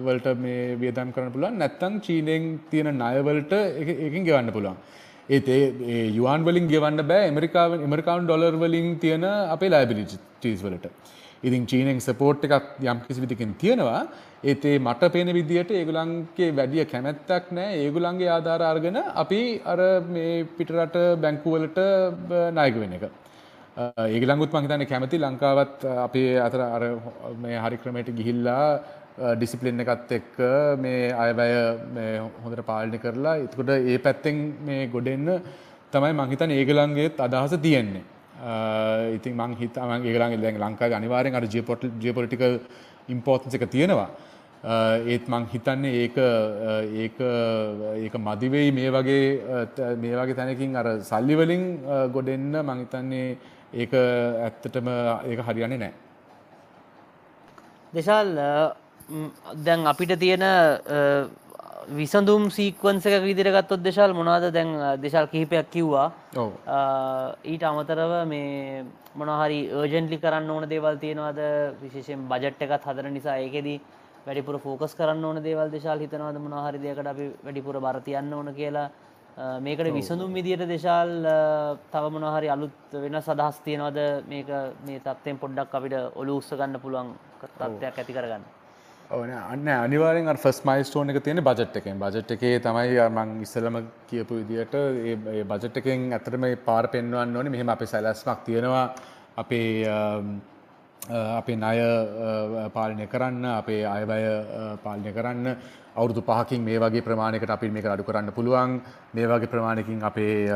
වලට 0.05 0.37
මේ 0.45 0.77
වියදම් 0.83 1.15
කරන්න 1.15 1.33
පුළුවන් 1.33 1.57
නැත්නම් 1.63 1.97
චීනෙන් 2.05 2.45
තියෙන 2.69 2.93
ණය 2.93 3.25
වලට 3.29 3.63
ඒකෙන් 4.05 4.29
ගෙවන්න 4.29 4.53
පුළුවන්. 4.57 4.77
ඒත් 5.29 5.49
ඒ 5.49 6.05
යුවන් 6.19 6.45
වලින් 6.45 6.69
ගෙවන්න 6.69 7.07
බෑ 7.09 7.25
ඇමරිකාවෙන් 7.31 7.89
ඇමරිකානු 7.89 8.29
ඩොලර් 8.29 8.61
වලින් 8.65 8.93
තියෙන 9.01 9.25
අපේ 9.25 9.73
ලයබිලිටිස් 9.73 10.63
වලට. 10.67 10.93
ඉතින් 11.43 11.65
චීනෙන් 11.71 11.99
සපෝට් 12.01 12.45
එකක් 12.47 12.69
යම් 12.83 12.99
කිසි 13.07 13.23
විදිහකින් 13.23 13.55
තියෙනවා 13.61 14.01
ඒත් 14.43 14.63
ඒ 14.65 14.77
මට 14.79 15.09
පේන 15.13 15.29
විදිහට 15.37 15.71
ඒගොල්ලන්ගේ 15.71 16.49
වැඩි 16.57 16.85
කැමැත්තක් 16.93 17.51
නැහැ 17.57 17.81
ඒගොල්ලන්ගේ 17.83 18.29
ආධාර 18.35 18.63
අරගෙන 18.69 18.97
අපි 19.23 19.41
අර 19.73 19.79
මේ 20.15 20.31
පිටරට 20.57 20.97
බැංකු 21.23 21.53
වලට 21.55 21.79
ණයක 22.57 22.79
වෙන 22.81 22.95
එක. 22.97 23.05
ඒගොල්ලන්ගුත් 24.07 24.55
මං 24.55 24.65
හිතන්නේ 24.65 24.89
කැමති 24.91 25.21
ලංකාවත් 25.25 25.85
අපේ 26.07 26.33
අතර 26.47 26.61
අර 26.65 26.83
මේ 27.43 27.61
හරි 27.65 27.79
ක්‍රමයට 27.83 28.11
ගිහිල්ලා 28.19 28.67
ඩිසිප්ලින් 29.35 29.83
එකත් 29.85 30.11
එක්ක 30.19 30.39
මේ 30.85 31.11
අයවැය 31.25 31.53
හොඳට 32.43 32.65
පාලනය 32.71 32.97
කරලා 33.05 33.37
එතකොට 33.45 33.71
ඒ 33.75 33.97
පැත්තෙන් 34.07 34.43
මේ 34.69 34.89
ගොඩෙන්න 34.95 35.29
තමයි 35.93 36.13
මං 36.19 36.31
හිතන්නේ 36.33 36.59
ඒගොල්ලන්ගේත් 36.59 37.23
අදහස 37.27 37.55
තියෙන්නේ. 37.67 38.03
ඉතින් 39.15 39.33
මං 39.39 39.55
හිත 39.61 39.75
මං 39.87 40.05
ඒගොල්ලන්ගේ 40.07 40.43
දැන් 40.43 40.59
ලංකාවේ 40.63 40.97
අනිවාර්යෙන් 40.99 41.35
අර 41.39 41.45
ජියෝපොලිටිකල් 41.53 42.59
ඉම්පෝර්ටන්ස් 43.15 43.55
එක 43.57 43.65
තියෙනවා. 43.75 44.09
ඒත් 45.13 45.25
මං 45.31 45.45
හිතන්නේ 45.53 45.93
ඒක 46.03 46.17
ඒක 47.03 47.17
ඒක 48.03 48.13
මදිවෙයි 48.27 48.69
මේ 48.77 48.91
වගේ 48.95 49.25
මේ 50.03 50.15
වගේ 50.19 50.37
තැනකින් 50.39 50.75
අර 50.81 50.87
සල්ලි 51.09 51.35
වලින් 51.41 51.65
ගොඩෙන්න 52.15 52.53
මං 52.67 52.79
හිතන්නේ 52.83 53.27
ඒක 53.81 53.93
ඇත්තටම 53.93 54.87
ඒක 55.31 55.39
හරියන්නේ 55.47 55.81
නැහැ. 55.83 55.93
දෙශාල් 57.93 58.29
දැන් 59.65 59.87
අපිට 59.91 60.13
තියෙන 60.19 60.45
විසඳුම් 61.89 62.49
සීක්වන්ස 62.51 63.05
එක 63.05 63.23
විදිරගත්තොත් 63.23 63.81
දෙශල් 63.83 64.13
මොනාද 64.13 64.51
දැන් 64.53 64.99
දෙශල් 65.01 65.27
කිහිපයක් 65.27 65.69
කිව්වා? 65.71 66.11
ඊට 67.45 67.63
අමතරව 67.63 68.13
මේ 68.27 68.85
මොනහරි 69.15 69.59
ඒජන්ලි 69.81 70.17
කරන්න 70.17 70.49
ඕන 70.49 70.69
දේවල් 70.69 70.97
තියෙනවාද? 70.97 71.39
විශේෂෙන් 71.81 72.27
බජට් 72.29 72.61
එකත් 72.61 72.87
හදර 72.87 73.09
නිසා 73.09 73.37
ඒකෙදී 73.37 73.81
වැඩිපුර 74.25 74.59
ෆෝකස් 74.59 74.95
කරන්න 74.95 75.25
ඕන 75.25 75.43
දේවල් 75.43 75.71
දේශාල් 75.71 75.99
හිතනවාද? 75.99 76.37
මොනහරි 76.39 76.79
දෙයකට 76.79 77.07
අපි 77.07 77.31
වැඩිපුර 77.43 77.79
බරතියන්න 77.79 78.33
ඕන 78.33 78.53
කියලා. 78.53 78.89
මේකට 79.59 79.93
විසඳුම් 79.93 80.33
විදියට 80.33 80.67
දේශාල් 80.67 81.13
තව 81.91 82.03
මොනහරි 82.15 82.49
අලුත් 82.49 82.97
වෙන 83.03 83.21
සදහස් 83.21 83.61
තියෙනවද? 83.65 83.99
මේක 84.31 84.49
මේ 84.85 84.99
තත්වයෙන් 84.99 85.37
පොඩ්ඩක් 85.37 85.79
අපිට 85.79 85.95
ඔලු 86.15 86.37
උත්ස 86.37 86.53
ගන්න 86.53 86.79
පුළුවන් 86.79 87.15
තත්ත්වයක් 87.41 87.97
ඇති 87.97 88.13
කරගන්න 88.13 88.62
අන්න 89.11 89.67
අනිවාරෙන් 89.67 90.37
ෆස් 90.37 90.63
මයිස්ටෝන 90.65 91.09
එක 91.09 91.23
තියෙන 91.23 91.43
බජට් 91.43 91.75
එකෙන්. 91.77 91.99
බජට් 91.99 92.31
එකේ 92.31 92.59
තමයි 92.59 92.97
මං 93.09 93.41
ඉස්සලම 93.41 93.75
කියපු 94.09 94.39
විදිට 94.39 94.73
ඒ 94.75 95.43
බජට් 95.43 95.77
එකෙන් 95.77 96.13
ඇතරම 96.13 96.45
පාර 96.65 96.87
පෙන්වන්න 96.87 97.35
ඕනේ. 97.35 97.49
මෙහෙම 97.51 97.69
අපේ 97.69 97.85
සැලස්මක් 97.85 98.43
තියෙනවා. 98.45 98.95
අපේ 99.37 99.85
අපේ 101.11 101.55
ණය 101.55 101.77
පාලනය 102.73 103.07
කරන්න 103.07 103.45
අපේ 103.45 103.85
අයවැය 103.85 104.23
පාලනය 104.83 105.11
කරන්න. 105.13 105.57
අවුරුදු 105.95 106.21
පහකින් 106.21 106.63
මේ 106.63 106.79
වගේ 106.79 107.01
ප්‍රමාණයකට 107.01 107.49
අපි 107.49 107.69
මේක 107.69 107.85
අඩු 107.85 108.03
කරන්න 108.03 108.31
පුළුවන්. 108.31 108.81
මේ 109.13 109.27
වගේ 109.27 109.51
ප්‍රමාණයකින් 109.51 110.03
අපේ 110.03 110.47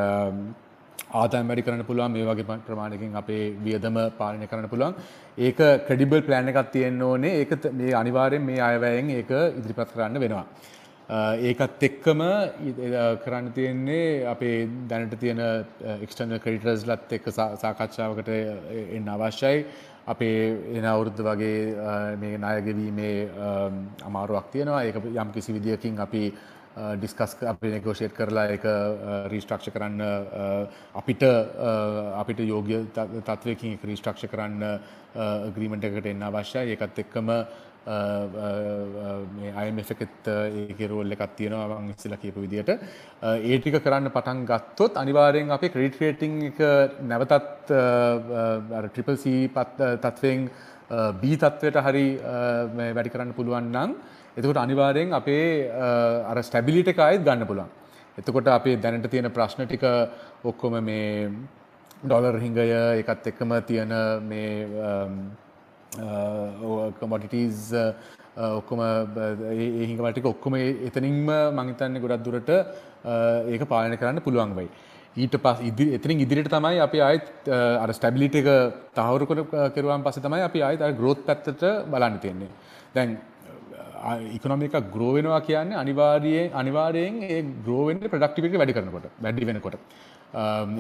ආදායම් 1.12 1.48
වැඩි 1.48 1.66
කරන්න 1.68 1.86
පුළුවන්. 1.90 2.12
මේ 2.12 2.26
වගේ 2.30 2.46
ප්‍රමාණයකින් 2.68 3.16
අපේ 3.16 3.44
වියදම 3.66 3.98
පාලනය 4.18 4.48
කරන්න 4.48 4.70
පුළුවන්. 4.70 4.96
ඒක 5.38 5.60
ක්‍රෙඩිබල් 5.88 6.22
ප්ලෑන් 6.28 6.50
එකක් 6.54 6.72
තියෙන්න 6.72 7.02
ඕනේ. 7.02 7.36
ඒක 7.42 7.52
මේ 7.74 7.94
අනිවාර්යෙන් 8.02 8.44
මේ 8.50 8.60
අයවැයෙන් 8.70 9.10
ඒක 9.20 9.32
ඉදිරිපත් 9.60 9.94
කරන්න 9.94 10.20
වෙනවා. 10.26 10.46
ඒකත් 11.50 11.84
එක්කම 11.90 12.22
කරන්න 13.24 13.52
තියෙන්නේ 13.58 14.26
අපේ 14.34 14.68
දැනට 14.90 15.20
තියෙන 15.20 15.40
එක්ස්ටර්නල් 16.04 16.42
ක්‍රඩිටර්ස්ලත් 16.44 17.14
එක්ක 17.18 17.30
සාකච්ඡාවකට 17.32 18.30
එන්න 18.98 19.08
අවශ්‍යයි. 19.16 19.64
අපේ 20.08 20.76
එන 20.78 20.86
අවුරුද්ධ 20.86 21.24
වගේ 21.30 21.56
මේ 22.20 22.38
නායගවීමේ 22.44 23.30
අමාරුවක් 24.10 24.52
තියෙනවා. 24.52 24.84
ඒක 24.84 24.96
යම් 25.24 25.32
කිසි 25.36 25.56
විදිියකින් 25.56 26.00
අපි 26.00 26.34
Uh, 26.78 26.94
ඩිස්කස් 26.94 27.32
අපි 27.42 27.72
නෙගෝෂේට් 27.74 28.14
කරලා 28.14 28.52
එක 28.54 28.66
රීස්ට්‍රක්ෂ 29.32 29.70
uh, 29.70 29.74
කරන්න 29.74 30.02
uh, 30.02 30.66
අපිට 31.00 31.24
අපිට 31.26 32.42
යෝග්‍ය 32.46 32.84
තත්වයකින් 32.94 33.80
රීස්ට්‍රක්ෂ 33.82 34.28
කරන්න 34.30 34.62
ග්‍රීමට 35.56 35.88
එකට 35.90 36.10
එන්න 36.12 36.22
අවශ්‍යයි. 36.28 36.76
ඒකත් 36.76 37.00
එක්කම 37.02 37.32
අයමෙත් 39.64 39.90
ඒක 39.96 40.84
රෝල් 40.92 41.16
එකක් 41.16 41.24
තියෙනවා 41.40 41.80
මං 41.80 41.96
ඉස්සෙල්ලා 41.96 42.22
කියපු 42.22 42.44
විදිහට 42.46 42.70
ඒ 42.70 43.58
ටික 43.58 43.80
කරන්න 43.82 44.12
පටන් 44.14 44.44
ගත්තොත් 44.52 45.00
අනිවාර්යෙන් 45.02 45.50
අපේ 45.58 45.74
ක්‍රෙඩිට් 45.74 46.02
රේටින් 46.04 46.36
එක 46.52 46.62
නැවතත් 47.10 47.74
අර 47.74 48.90
ට්‍රිපල් 48.92 49.18
C 49.18 49.50
තත්වයෙන් 49.50 50.46
B 51.24 51.34
තත්වයට 51.42 51.82
හරි 51.90 52.06
වැඩි 52.22 53.16
කරන්න 53.16 53.34
පුළුවන් 53.34 53.74
නම් 53.74 53.98
එතකොට 54.38 54.60
අනිවාර්යෙන් 54.64 55.14
අපේ 55.20 55.70
අර 56.32 56.38
ස්ටැබිලිටි 56.48 56.94
එක 56.94 57.00
ආයෙත් 57.06 57.24
ගන්න 57.26 57.48
පුළුවන්. 57.50 57.70
එතකොට 58.18 58.48
අපේ 58.58 58.78
දැනට 58.84 59.10
තියෙන 59.14 59.32
ප්‍රශ්න 59.38 59.66
ටික 59.66 59.86
ඔක්කොම 60.44 60.78
මේ 60.90 61.30
ඩොලර් 62.04 62.38
හිඟය 62.44 62.68
එකත් 63.02 63.28
එක්කම 63.32 63.52
තියෙන 63.70 63.94
මේ 64.30 64.54
කමොඩිටස් 67.00 67.72
ඔක්කොම 68.38 68.82
ඒහිඟවටික 68.86 70.26
ඔක්කොම 70.34 70.60
එතනින්ම 70.60 71.32
මංහිතන්නේ 71.58 72.04
ගොඩක් 72.04 72.26
දුරට 72.28 72.52
ඒක 73.54 73.66
පාලන 73.72 73.98
කරන්න 73.98 74.22
පුළුවන් 74.28 74.54
වයි. 74.60 74.70
ඊට 75.18 75.36
පස් 75.44 75.60
ඉදි 75.70 75.86
එතිනින් 75.98 76.20
ඉදිරිට 76.26 76.52
තමයි 76.54 76.78
අපි 76.86 77.00
අයත් 77.02 77.50
අර 77.84 77.90
ස්ටැබිලිට 77.98 78.36
එක 78.42 78.50
තහවුරු 78.98 79.26
කරුවන් 79.74 80.06
පස 80.06 80.22
තමයි 80.26 80.44
අපි 80.50 80.62
අයත් 80.68 80.84
ග්‍රෝත් 81.00 81.26
පැත්තට 81.26 81.64
බලන්න 81.90 82.20
තියෙන්නේ. 82.22 82.52
දැන් 82.94 83.18
ඉකනොමික 84.38 84.76
ග්‍රෝවෙනවා 84.96 85.42
කියන්නේ 85.42 85.82
අනිවාර්යයෙන් 85.84 86.54
අනිවාර්යෙන් 86.54 87.24
ඒ 87.24 87.42
ග්‍රෝවෙන්ට 87.66 88.08
ප්‍රඩක්ටිවිට 88.14 88.60
වැඩි 88.62 88.78
කරනකොට 88.78 89.10
වැඩි 89.22 89.50
වෙනකොට. 89.50 89.78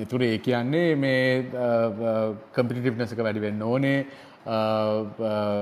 එතුර 0.03 0.21
ඒ 0.23 0.37
කියන්නේ 0.47 0.95
මේ 0.95 1.45
කම්පිටිව්නසක 2.55 3.21
වැඩි 3.27 3.45
වෙන්න 3.47 3.61
ඕනේ. 3.61 3.99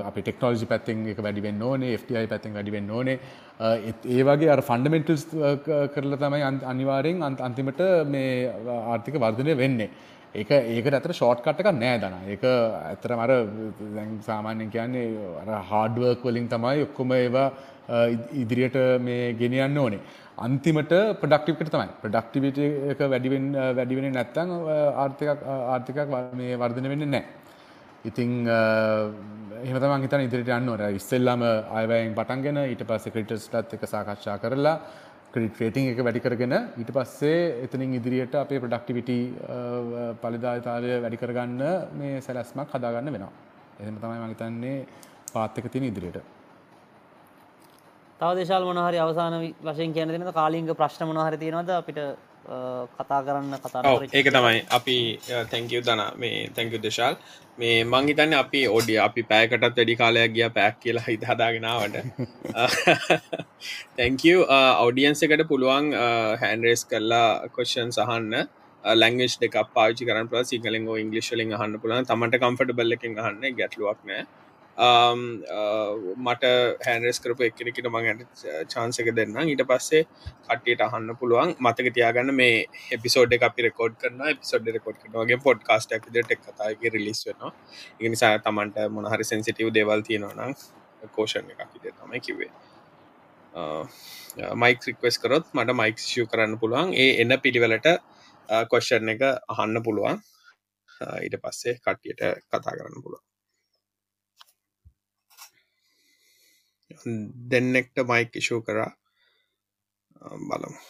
අපි 0.08 0.20
ටෙක්නෝජි 0.22 0.66
පැත්තෙන් 0.72 1.06
එක 1.12 1.20
වැඩිවෙන්න 1.26 1.62
ඕනේ 1.62 1.96
FTI 2.00 2.26
පැත්තෙන් 2.32 2.52
වැඩිවෙන්න 2.54 2.90
ඕනේ. 2.90 3.18
ඒ 4.16 4.22
වගේ 4.28 4.50
අර 4.54 4.62
ෆන්ඩමෙන්ටල්ස් 4.68 5.24
කරලා 5.94 6.20
තමයි 6.24 6.44
අනිවාරයෙන් 6.72 7.22
අන්තිමට 7.22 7.80
මේ 8.14 8.52
ආර්ථික 8.76 9.18
වර්ධනය 9.24 9.56
වෙන්නේ. 9.62 9.90
ඒක 10.40 10.50
ඒක 10.50 10.86
ඇතර 10.90 11.12
ෂෝට් 11.16 11.40
කට 11.44 11.62
එකක් 11.62 11.72
නෑ 11.78 12.00
දන. 12.02 12.16
ඒක 12.34 12.44
ඇතර 12.90 13.14
මර 13.16 13.32
සාමාන්‍යෙන් 14.28 14.70
කියන්නේ 14.74 15.06
හාඩුවර්ක් 15.70 16.22
වලින් 16.28 16.48
තමයි 16.54 16.86
ඔක්කොම 16.86 17.16
ඒවා 17.18 17.48
ඉදිරියට 18.42 18.78
මේ 19.06 19.32
ගෙනියන්න 19.40 19.78
ඕනේ. 19.84 20.02
අන්තිමට 20.46 20.92
ප්‍රඩක්ටිකට 21.22 21.72
තමයි. 21.74 21.88
ප්‍රඩක්ටිවිට 22.02 22.58
එක 22.92 23.00
වැඩිවෙන් 23.12 23.46
වැඩිවෙන 23.78 24.12
නැත්තං 24.18 24.52
ආර්ථිකක් 25.04 25.48
ආර්ථිකක් 25.74 26.14
මේ 26.40 26.60
වර්ධන 26.62 26.92
වෙන්න 26.92 27.10
නෑ. 27.14 27.24
ඉතිං 28.08 28.30
එහෙම 28.46 29.78
තමන් 29.82 30.04
හිතන 30.04 30.26
ඉදිරිට 30.26 30.52
යන්න 30.58 30.68
ඕන. 30.72 30.82
ඉස්සෙල්ලාම 31.00 31.42
අයවැයෙන් 31.78 32.14
පටන්ගෙන 32.18 32.58
ඊට 32.66 32.84
පස්සේ 32.90 33.14
ක්‍රිටස්ටත් 33.14 33.74
එක 33.78 33.86
සාකච්ඡා 33.94 34.36
කරලා 34.42 34.76
ක්‍රඩිට 35.36 35.58
රේටිං 35.60 35.90
එක 35.92 35.98
වැඩි 36.00 36.20
කරගෙන 36.24 36.54
ඊට 36.80 36.90
පස්සේ 36.96 37.40
එතනින් 37.64 37.96
ඉදිරියට 37.98 38.34
අපේ 38.40 38.60
ප්‍රඩක්ටිවිටි 38.62 39.16
පලිදායතාවය 40.22 40.94
වැඩි 41.02 41.18
කරගන්න 41.22 41.60
මේ 42.00 42.22
සැලැස්මක් 42.26 42.72
හදාගන්න 42.72 43.12
වෙනවා. 43.14 43.32
එහෙම 43.80 43.98
තමයි 44.00 44.22
මං 44.22 44.32
හිතන්නේ 44.32 44.78
පාත් 45.34 45.58
එක 45.58 45.68
තියෙන 45.68 45.88
ඉදිරියට. 45.90 46.22
තව 48.20 48.30
දේශාල් 48.38 48.64
මොනහරි 48.64 48.98
අවසාන 48.98 49.36
වශයෙන් 49.62 49.92
කියන 49.92 50.08
දෙනද 50.08 50.32
කාලිංග 50.32 50.72
ප්‍රශ්න 50.72 51.04
මොනහරි 51.04 51.36
තියෙනවද 51.36 51.70
අපිට 51.72 52.00
කතා 52.46 53.20
කරන්න 53.22 53.58
කතා 53.58 53.82
ඒක 54.10 54.28
තමයි. 54.28 54.58
අපි 54.70 54.96
තැංකව 55.50 55.82
දන 55.82 56.02
මේ 56.16 56.48
තැංකු 56.50 56.78
දේශාල් 56.80 57.16
මේ 57.58 57.78
මංහිතන්න 57.84 58.34
අපි 58.34 58.60
ඔඩිය 58.70 58.98
අපි 58.98 59.22
පෑකටත් 59.24 59.64
වැඩි 59.70 59.96
කාලයක් 59.96 60.30
ගිය 60.32 60.48
පැක් 60.50 60.78
කියලා 60.80 61.06
හිත 61.06 61.24
හදාගෙනාවට 61.24 61.96
තැංකව 63.96 64.44
අවඩියන්ස 64.52 65.22
එකට 65.22 65.44
පුළුවන් 65.48 65.90
හැන්රේස් 66.38 66.86
කරලා 66.86 67.28
කොෂන් 67.50 67.92
සහන්න 67.92 68.48
ලංගේෂ් 68.84 69.38
දෙක 69.38 69.56
පාචි 69.74 70.02
කරන 70.04 70.32
සිංහලෙන් 70.44 70.90
ඉංගලිශ්ලින් 70.96 71.54
අහන්න 71.54 71.78
පුලන් 71.80 72.04
තමට 72.04 72.42
කම්ෆට 72.42 72.76
බල්ලකින් 72.78 73.18
අහන්න 73.18 73.46
ගැටලුවක් 73.54 74.00
නෑ 74.04 74.22
uh, 74.22 74.45
Um, 74.76 75.20
uh, 75.48 75.96
මට 76.18 76.44
හැන්රෙස් 76.84 77.18
කරපු 77.24 77.46
එකනෙකට 77.46 77.86
මඟට 77.88 78.42
චාන්සක 78.68 79.06
uh, 79.08 79.14
දෙන්න 79.18 79.38
ඊට 79.42 79.62
පස්සේ 79.70 80.02
කට්ටියට 80.48 80.82
අහන්න 80.86 81.14
පුළුවන්. 81.16 81.54
මතක 81.58 81.92
තියාගන්න 81.96 82.32
මේ 82.40 82.58
එපිසෝඩ් 82.92 83.32
එක 83.32 83.46
අපි 83.48 83.64
රෙකෝඩ් 83.68 83.94
කරන 84.02 84.20
එපිසෝඩ් 84.32 84.68
රෙකෝඩ් 84.76 84.98
කරනගේ 85.00 85.38
පොඩ් 85.40 85.64
කාස්ට 85.68 85.96
ද 86.08 86.20
ටෙක් 86.20 86.44
කතාගේ 86.44 86.92
රිලිස් 86.92 87.24
වෙනවා. 87.28 87.52
ඉනිසා 88.00 88.34
තමන්ට 88.38 88.92
මොනහරි 88.92 89.24
සෙන්සිටව් 89.24 89.72
දේවල් 89.78 90.04
තියෙනවනම් 90.08 90.52
කෝෂණ 91.16 91.48
එකක් 91.54 91.72
විදිර 91.72 91.94
තමයි 91.94 92.20
කිවේ 92.26 92.52
මයික් 94.56 94.84
රික්වස් 94.84 95.18
කරොත් 95.18 95.46
මට 95.54 95.76
මයික් 95.80 95.98
ෂූ 95.98 96.26
කරන්න 96.26 96.58
පුළුවන්. 96.60 96.92
ඒ 96.94 97.10
එන්න 97.22 97.32
පිළිවෙලට 97.40 97.88
කොෂ්ෂන් 98.70 99.08
uh, 99.08 99.14
එක 99.14 99.24
අහන්න 99.48 99.82
පුළුවන්. 99.82 100.20
Uh, 101.00 101.18
ඊට 101.24 101.40
පස්සේ 101.40 101.78
කට්ටියට 101.78 102.22
කතා 102.44 102.76
කරන්න 102.76 103.00
පුළුවන්. 103.00 103.24
දෙන්නෙක්ට 107.50 107.96
මයික් 108.04 108.36
ඉෂූ 108.36 108.60
කරා. 108.62 108.90
බලමු. 110.42 110.80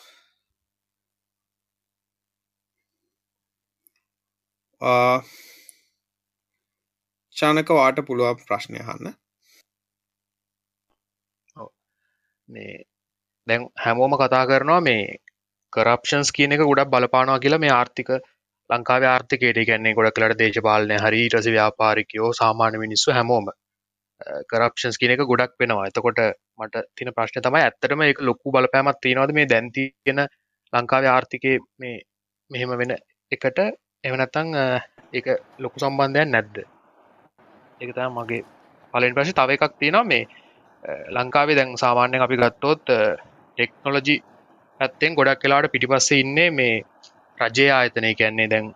චානක 7.36 7.70
වාට 7.70 7.98
පුළුවන් 8.06 8.42
ප්‍රශ්නය 8.42 8.80
හන්න 8.80 9.14
මේ 12.48 12.74
දැන් 13.46 13.62
හැමෝම 13.84 14.12
කතා 14.14 14.44
කරනවා 14.46 14.80
මේ 14.80 15.04
කරප්ෂන්ස් 15.72 16.32
කියන 16.32 16.54
එක 16.54 16.62
ගොඩක් 16.62 16.90
බලපානවා 16.90 17.42
කියලා 17.44 17.62
මේ 17.64 17.72
ආර්ථික 17.72 18.10
ලංකාවේ 18.70 19.10
ආර්ථිකයට 19.10 19.60
ගැන්නේ 19.68 19.96
ගොඩ 19.96 20.10
කලට 20.16 20.38
දේශපාලනය 20.40 20.96
හරි 21.04 21.22
රස 21.32 21.48
ව්‍යාපාරිකයෝ 21.48 22.30
සාමාන්‍ය 22.32 22.82
මිනිස්සු 22.84 23.16
හැමෝම. 23.16 23.46
කරප්ෂන්ස් 24.50 24.98
කියන 25.00 25.14
එක 25.14 25.24
ගොඩක් 25.30 25.54
වෙනවා. 25.60 25.86
එතකොට 25.88 26.20
මට 26.58 26.84
තින 26.96 27.12
ප්‍රශ්න 27.16 27.44
තමයි 27.46 27.62
ඇත්තටම 27.62 28.02
එක 28.08 28.22
ලොකු 28.28 28.52
බලපෑමත් 28.54 29.00
තියෙනවද? 29.02 29.34
මේ 29.38 29.50
දැන්ති 29.52 29.84
කියෙන 30.04 30.22
ලංකාවේ 30.72 31.12
ආර්ථිකය 31.12 31.58
මේ 31.78 32.00
මෙහෙම 32.50 32.72
වෙන 32.80 32.96
එකට 33.32 33.58
එවනත්තං 34.04 34.54
ඒක 35.12 35.26
ලොකු 35.58 35.82
සම්බන්ධයක් 35.82 36.28
නැද්ද? 36.32 36.56
එක 37.80 37.90
තම 37.96 38.18
මගේ 38.18 38.42
පලෙන් 38.94 39.16
ප්‍රශි 39.16 39.36
තව 39.38 39.58
එකක් 39.58 39.76
තියෙනවා 39.80 40.10
මේ 40.12 40.24
ලංකාවේ 41.16 41.58
දැන් 41.58 41.76
සාමාන්‍යයෙන් 41.84 42.26
අපි 42.26 42.40
ගත්තොත් 42.42 42.84
ටෙක්නොලජි 43.56 44.16
ඇත්තෙන් 44.80 45.16
ගොඩක් 45.18 45.40
කලාට 45.42 45.72
පිටිපස්සේ 45.72 46.22
ඉන්නේ 46.24 46.50
මේ 46.50 46.74
රජය 47.38 47.68
ආයතනය. 47.70 48.14
කියන්නේ 48.14 48.48
දැන් 48.52 48.66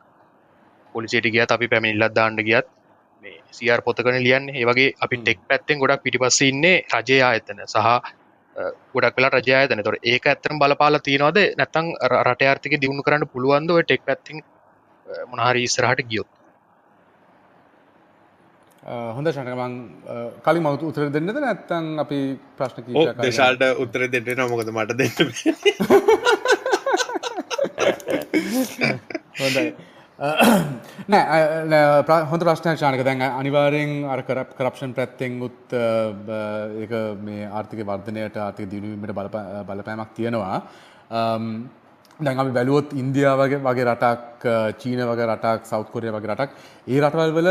පොලිසිට 0.94 1.26
ගියත් 1.34 1.52
අපි 1.52 1.68
පැමිණිල්ලත් 1.68 2.14
දාන්න 2.14 2.36
ගියත් 2.48 2.66
මේ 2.66 2.79
සියර් 3.58 3.80
පොතකන 3.86 4.16
ලියන්න. 4.26 4.46
ඒවගේ 4.60 4.88
අපි 5.04 5.16
ටෙක් 5.20 5.38
පැත්තෙන් 5.48 5.80
ගොඩක් 5.82 6.02
පිටිපස්ස 6.06 6.40
ඉන්නේ 6.48 6.76
රජය 6.96 7.18
ආයතන 7.28 7.62
සහ 7.66 7.86
ගොඩක් 8.94 9.16
වෙලා 9.18 9.32
රජායතන 9.36 9.82
තොර 9.86 9.96
ඒක 10.02 10.24
ඇත්තම් 10.32 10.58
බලපාල 10.62 10.98
තියනවාද? 11.06 11.38
නැතං 11.60 11.86
රට 12.26 12.42
ආර්ථික 12.50 12.74
දියුණු 12.82 13.02
කරන්න 13.06 13.30
පුළුවන්ද 13.32 13.70
ටෙක් 13.80 14.02
පැත්ති 14.08 14.32
මොනහරි 15.32 15.60
ඉස්සරහට 15.68 16.02
ගියොත්? 16.10 16.30
හොඳ 19.16 19.28
ශනකමං 19.36 19.74
කලින් 20.44 20.62
මවතු 20.66 20.84
උතර 20.90 21.02
දෙන්නද? 21.16 21.30
නැත්තං 21.46 21.86
අපි 22.04 22.18
ප්‍රශ්න 22.58 22.80
දේශාල්ට 23.22 23.62
උත්තර 23.84 24.02
දෙන්න 24.16 24.28
නොමොකද 24.42 24.68
මට 24.76 24.90
දෙන්න 25.00 25.12
හොඳයි 29.40 29.64
නෑ 31.12 32.24
හොඳ 32.30 32.42
ප්‍රශ්නය 32.44 32.76
ශානක. 32.76 33.02
දැන් 33.02 33.22
අනිවාරයෙන් 33.24 34.04
අර 34.04 34.20
කරප් 34.20 34.50
කරප්ෂන් 34.58 34.92
පැත්තෙන් 34.92 35.40
උත් 35.40 35.72
ඒක 35.72 36.92
මේ 37.24 37.48
ආර්ථික 37.48 37.80
වර්ධනයට 37.88 38.36
ආර්ථික 38.36 38.68
දියුණුවීමට 38.68 39.14
බලපෑමක් 39.68 40.12
තියෙනවා. 40.14 40.60
දැන් 42.20 42.38
අපි 42.38 42.52
බැලුවොත් 42.52 42.92
ඉන්දියාවගේ 42.92 43.62
වගේ 43.64 43.88
රටක් 43.88 44.44
චීන 44.76 45.00
වගේ 45.08 45.30
රටක් 45.30 45.64
සෞත් 45.64 45.88
කොරිය 45.88 46.12
වගේ 46.12 46.34
රටක් 46.34 46.50
ඒ 46.86 47.00
රටවල් 47.00 47.32
වල 47.38 47.50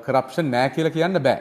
කරප්ෂන් 0.00 0.50
නෑ 0.50 0.72
කියලා 0.72 0.96
කියන්න 0.96 1.20
බෑ. 1.20 1.38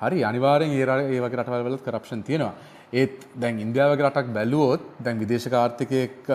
හරි 0.00 0.24
අනිවාරයෙන් 0.30 0.70
ඒ 0.70 0.86
ඒ 1.10 1.20
වගේ 1.20 1.42
රටවල් 1.42 1.66
වල 1.66 1.82
කරප්ෂන් 1.82 2.22
තියෙනවා. 2.22 2.54
ඒත් 2.92 3.26
දැන් 3.34 3.58
ඉන්දියාවගේ 3.58 4.06
රටක් 4.08 4.32
බැලුවොත් 4.32 4.82
දැන් 5.04 5.18
විදේශක 5.18 5.54
ආර්ථිකයෙක් 5.54 6.28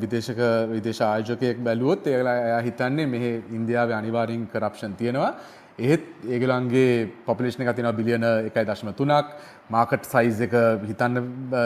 විදේශක 0.00 0.40
විදේශ 0.70 1.00
ආයෝජකයෙක් 1.02 1.62
බැලුවොත් 1.64 2.06
ඒලා 2.06 2.36
එයා 2.48 2.60
හිතන්නේ 2.60 3.06
මෙහි 3.06 3.30
ඉන්දියාවේ 3.52 3.94
අනිවාර්යෙන් 3.94 4.46
කරප්ෂන් 4.46 4.94
තියෙනවා 4.94 5.32
ඒත් 5.80 6.06
ඒගලන්ගේ 6.26 7.08
පොපිලේෂන 7.26 7.62
එක 7.62 7.74
තියෙනවා 7.74 7.94
බිලියන 7.94 8.24
1.3ක් 8.50 9.26
මාකට් 9.70 10.08
සයිස් 10.10 10.40
එක 10.40 10.54
හිතන්න 10.88 11.20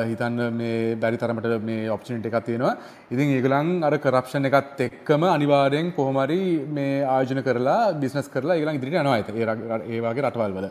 හිතන්න 0.09 0.42
මේ 0.52 0.96
බැරි 0.96 1.16
තරමට 1.16 1.62
මේ 1.62 1.88
ඔප්චනිටි 1.88 2.28
එකක් 2.28 2.44
තියෙනවා. 2.44 2.76
ඉතින් 3.10 3.32
ඒගොල්ලන් 3.36 3.70
අර 3.82 3.96
කරප්ෂන් 3.98 4.48
එකත් 4.50 4.80
එක්කම 4.88 5.24
අනිවාර්යෙන් 5.28 5.92
කොහොම 5.92 6.20
හරි 6.24 6.40
මේ 6.68 7.04
ආයෝජන 7.06 7.42
කරලා 7.42 7.92
බිස්නස් 7.94 8.28
කරලා 8.28 8.56
ඒගොල්ලන් 8.56 8.76
ඉදිරියට 8.76 9.00
යනවා 9.00 9.18
ඒ 9.18 10.00
වගේ 10.00 10.24
රටවල් 10.24 10.59
වල. 10.59 10.68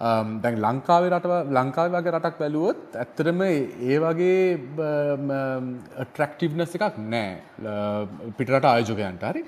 Um, 0.00 0.28
දැන් 0.40 0.54
ලංකාවේ 0.64 1.10
රටව 1.12 1.50
ලංකාවේ 1.52 1.98
වගේ 2.00 2.12
රටක් 2.16 2.38
බැලුවොත් 2.42 2.94
ඇත්තටම 3.02 3.40
ඒ 3.44 3.98
වගේ 4.04 4.38
um, 4.84 5.32
um, 5.38 5.66
ට්‍රක්ටිව්නස් 6.14 6.72
එකක් 6.78 6.96
නෑ. 7.14 7.34
Uh, 7.60 8.30
පිටරට 8.38 8.68
ආයෝජකයන්ට 8.70 9.26
හරි. 9.28 9.42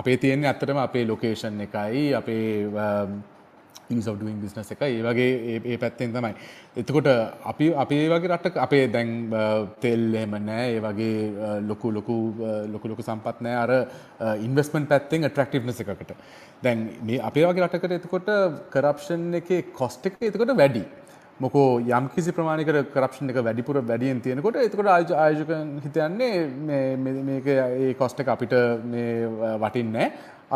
අපේ 0.00 0.16
තියෙන්නේ 0.24 0.50
ඇත්තටම 0.50 0.80
අපේ 0.86 1.04
ලොකේෂන් 1.06 1.62
එකයි 1.68 2.02
අපේ 2.18 2.48
ඊස් 3.92 4.08
of 4.12 4.18
doing 4.22 4.38
business 4.44 4.72
එක 4.74 4.84
ඒ 4.88 5.02
වගේ 5.06 5.58
ඒ 5.72 5.78
පැත්තෙන් 5.82 6.14
තමයි. 6.16 6.32
එතකොට 6.82 7.08
අපි 7.52 7.66
අපේ 7.84 8.04
වගේ 8.12 8.32
රටක 8.36 8.56
අපේ 8.66 8.86
දැන් 8.94 9.10
තෙල් 9.84 10.06
එහෙම 10.20 10.38
නෑ 10.48 10.66
ඒ 10.76 10.80
වගේ 10.86 11.60
ලොකු 11.70 11.92
ලොකු 11.98 12.16
ලොකු 12.74 12.92
ලොකු 12.94 13.08
සම්පත් 13.08 13.46
නෑ 13.48 13.56
අර 13.64 13.70
ඉන්වෙස්ට්මන්ට් 14.48 14.90
පැත්තෙන් 14.94 15.28
ඇට්‍රැක්ටිව්නස් 15.28 15.84
එකකට. 15.84 16.16
දැන් 16.64 16.88
මේ 17.10 17.22
අපේ 17.30 17.46
වගේ 17.50 17.68
රටකට 17.68 17.98
එතකොට 18.00 18.34
කරප්ෂන් 18.74 19.30
එකේ 19.42 19.62
කොස්ට් 19.78 20.10
එක 20.10 20.20
එතකොට 20.32 20.56
වැඩි. 20.62 20.84
මොකෝ 21.42 21.80
යම් 21.80 22.04
කිසි 22.14 22.32
ප්‍රමාණයකට 22.36 22.90
කරප්ෂන් 22.94 23.30
එක 23.32 23.38
වැඩිපුර 23.46 23.78
වැඩියෙන් 23.90 24.20
තියෙනකොට 24.24 24.56
එතකොට 24.62 24.90
ආයෝජකයන් 24.92 25.70
හිතන්නේ 25.84 26.34
මේක 27.28 27.48
ඒ 27.54 27.94
කොස්ට් 28.00 28.20
එක 28.22 28.28
අපිට 28.34 28.54
මේ 28.92 29.26
වටින්නේ 29.62 30.06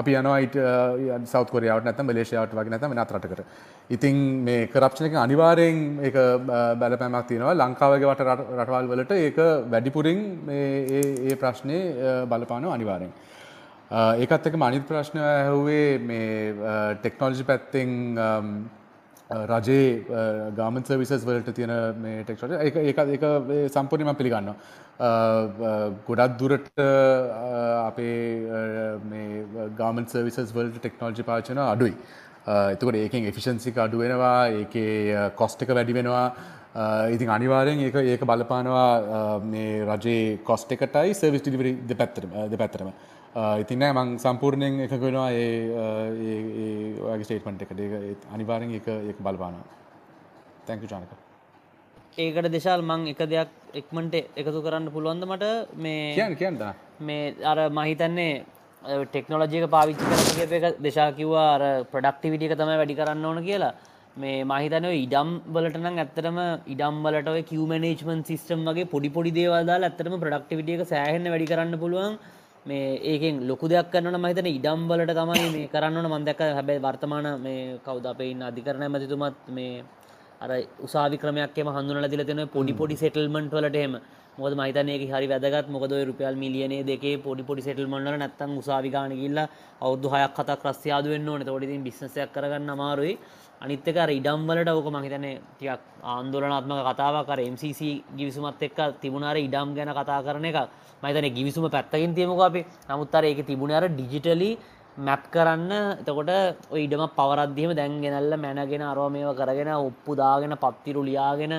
අපි 0.00 0.16
යනවායිට 0.20 0.56
සෞත් 1.32 1.50
කොරියාවට 1.54 1.86
නැත්නම් 1.88 2.08
මලේසියාවට 2.10 2.56
වගේ 2.58 2.72
නැත්නම් 2.74 2.94
වෙනත් 2.94 3.14
රටකට. 3.16 3.42
ඉතින් 3.90 4.16
මේ 4.48 4.66
කරප්ෂන් 4.72 5.08
එක 5.08 5.16
අනිවාර්යෙන් 5.26 5.78
ඒක 6.08 6.16
බලපෑමක් 6.80 7.26
තියෙනවා. 7.30 7.54
ලංකාව 7.62 7.96
වගේ 7.96 8.10
වට 8.10 8.22
රටවල් 8.60 8.90
වලට 8.92 9.12
ඒක 9.26 9.38
වැඩිපුරින් 9.72 10.20
මේ 10.48 10.68
ඒ 10.98 11.02
ඒ 11.28 11.36
ප්‍රශ්නේ 11.42 11.82
බලපානවා 12.32 12.74
අනිවාර්යෙන්. 12.78 13.12
ඒකත් 13.90 14.46
එක්කම 14.48 14.62
අනිත් 14.62 14.88
ප්‍රශ්නය 14.88 15.20
ඇහුවේ 15.22 15.98
මේ 15.98 16.54
ටෙක්නොලොජි 17.00 17.44
පැත්තෙන් 17.44 17.90
රජයේ 19.30 20.04
ගාමන් 20.56 20.84
සර්විසස් 20.84 21.24
වලට 21.26 21.54
තියෙන 21.54 21.72
මේ 22.02 22.24
ටෙක්නොලොජි 22.24 22.66
ඒක 22.66 22.76
ඒක 22.76 22.98
ඒක 23.14 23.24
සම්පූර්ණයෙන්ම 23.74 24.18
පිළිගන්නවා. 24.20 24.54
ගොඩක් 26.06 26.36
දුරට 26.38 26.68
අපේ 26.78 28.18
මේ 29.10 29.46
ගාමන් 29.80 30.06
සර්විසස් 30.06 30.54
වලට 30.54 30.78
ටෙක්නෝජි 30.78 31.26
පාචන 31.30 31.58
අඩුයි. 31.58 31.96
එතකොට 32.74 33.00
ඒකෙන් 33.02 33.26
එෆිෂන්සික 33.26 33.76
අඩු 33.86 33.98
වෙනවා 33.98 34.46
ඒකේ 34.60 35.30
කොස්ට් 35.34 35.62
එක 35.62 35.74
වැඩි 35.74 35.98
වෙනවා. 35.98 36.26
ඉතින් 37.10 37.28
අනිවාර්යෙන් 37.38 37.82
ඒක 37.88 37.96
ඒක 38.14 38.22
බලපානවා 38.30 39.40
මේ 39.42 39.82
රජයේ 39.90 40.38
කොස්ට් 40.44 40.72
එකටයි 40.78 41.14
සර්විස් 41.14 41.42
ඩිලිවරි 41.42 41.72
දෙපැත්තටම 41.90 42.30
දෙපැත්තටම. 42.54 42.90
ඉතින් 42.90 43.15
නෑ 43.36 43.92
මං 43.92 44.16
සම්පූර්ණයෙන් 44.18 44.80
එකක 44.84 44.94
වෙනවා 45.00 45.28
ඒ 45.30 45.46
ඔයගේ 47.04 47.26
ස්ටේට්මන්ට් 47.26 47.62
එකට. 47.64 47.80
ඒක 47.80 48.26
අනිවාර්යෙන් 48.34 48.74
ඒක 48.78 48.88
ඒක 48.88 49.18
බලපානවා. 49.20 49.64
thank 50.66 50.82
you 50.82 50.88
Janaka. 50.88 51.10
ඒකට 52.18 52.50
දෙශාල් 52.54 52.82
මං 52.82 53.08
එක 53.12 53.18
දෙයක් 53.32 53.50
එක්මට 53.80 54.14
එකතු 54.42 54.60
කරන්න 54.66 54.92
පුළුවන්ද 54.94 55.26
මට 55.26 55.48
මේ 55.86 56.14
කියන්න 56.14 56.36
කියන්න 56.42 56.62
මේ 57.00 57.34
අර 57.44 57.58
මහිතන්නේ 57.70 58.32
ටෙක්නෝලජික 58.82 59.66
පාවිච්චි 59.74 60.08
කරන 60.38 60.56
එක 60.60 60.80
දෙශා 60.86 61.10
කිව්වා 61.18 61.50
අර 61.56 61.64
ප්‍රඩක්ටිවිටික 61.92 62.56
තමයි 62.62 62.78
වැඩි 62.80 62.98
කරන්න 63.00 63.28
ඕන 63.30 63.42
කියලා 63.48 63.74
මේ 64.16 64.38
මහිතනව 64.52 64.94
ඉඩම් 65.02 65.30
වලට 65.54 65.82
නම් 65.82 66.00
ඇත්තරම 66.04 66.40
ඉඩම් 66.74 67.02
වලට 67.06 67.44
කිවමනේජමන් 67.50 68.24
සිස්ටම් 68.30 68.64
වගේ 68.70 68.88
පොඩි 68.94 69.12
පොඩි 69.18 69.36
දේවල්දාල 69.40 69.86
ඇත්තරම 69.90 70.16
ප්‍රඩක්ටිවිටියක 70.24 70.88
සෑහෙන්න 70.92 71.30
වැඩි 71.34 71.52
කරන්න 71.52 71.80
පුළුවන් 71.84 72.16
මේ 72.66 72.86
ඒකෙන් 73.04 73.36
ලොකු 73.46 73.68
දෙයක් 73.68 73.90
කරන්න 73.92 74.18
මහිතන 74.18 74.48
ඉඩම් 74.48 74.88
වලට 74.90 75.14
තමයි 75.14 75.46
මේ 75.52 75.68
කරන්න 75.68 76.08
මන්දක 76.08 76.40
හැබැයි 76.50 76.80
වර්තමාන 76.80 77.28
මේ 77.40 77.78
කවද 77.86 78.06
අපේ 78.06 78.32
අධිකරණය 78.42 78.88
මතිතුමත් 78.88 79.48
මේ 79.50 79.84
අර 80.40 80.50
උසාවි 80.80 81.16
ක්‍රමයක්ම 81.18 81.68
හඳුනල 81.68 82.08
දිල 82.08 82.24
තියෙන 82.24 82.42
පොඩි 82.48 82.72
පොඩි 82.74 82.96
සෙටල්මන්ට් 82.96 83.52
වලට 83.52 83.78
එම 83.78 83.94
මොද 84.38 84.52
මහිතනයක 84.52 85.02
හරි 85.08 85.26
වැදගත්. 85.26 85.68
මොකද 85.68 85.92
රුපියල් 86.08 86.36
මිලියනේ 86.36 86.84
දෙකේ 86.84 87.16
පොඩි 87.18 87.42
පොඩි 87.42 87.62
සෙටල්මන්ල 87.62 88.08
නැත්තම් 88.14 88.58
උසාවිගාන 88.58 89.12
ගිල්ල 89.12 89.38
අවුදු 89.80 90.08
හයක් 90.08 90.34
කතා 90.34 90.56
ක්‍රස්යාද 90.56 91.04
වෙන්න 91.06 91.28
ඕන. 91.28 91.40
තොඩිතින් 91.42 91.82
බිස්සයක් 91.82 92.32
කරගන්න 92.34 92.70
අමාරුයි. 92.70 93.18
අනිත්තක 93.60 93.98
ඉඩම්වලට 94.10 94.68
ඕක 94.70 94.88
මහිතන 94.92 95.26
ටියක් 95.50 95.80
ආන්දෝලනාත්මක 96.04 96.80
කතාව 96.88 97.16
කර 97.24 97.40
MCC 97.46 97.80
ගිවිසුමත් 98.12 98.62
එක්ක 98.62 98.78
තිබුණාර 99.00 99.36
ඉඩම් 99.38 99.74
ගැන 99.74 99.90
කතා 99.90 100.22
කරන 100.22 100.44
එක. 100.44 100.58
මහිතන 101.02 101.26
ගිවිසුම 101.30 101.70
පැත්තකින් 101.70 102.14
තියමුක 102.14 102.40
අපේ. 102.40 102.66
නමුත්තර 102.88 103.24
ඒක 103.24 103.40
තිබුණාර 103.42 103.88
ඩිජිටලි 103.88 104.50
මැප් 104.96 105.22
කරන්න. 105.30 105.72
එතකොට 106.00 106.30
ඉඩම 106.74 107.02
පවරද්දිම 107.10 107.72
දැන් 107.74 108.00
ගෙනල්ල 108.00 108.36
මැනගෙන 108.36 108.82
අරවා 108.82 109.08
මේව 109.08 109.32
කරගෙන 109.34 109.72
ඔප්පු 109.78 110.14
දාගෙන 110.14 110.56
පත්තිරු 110.56 111.02
ලියාගෙන 111.02 111.54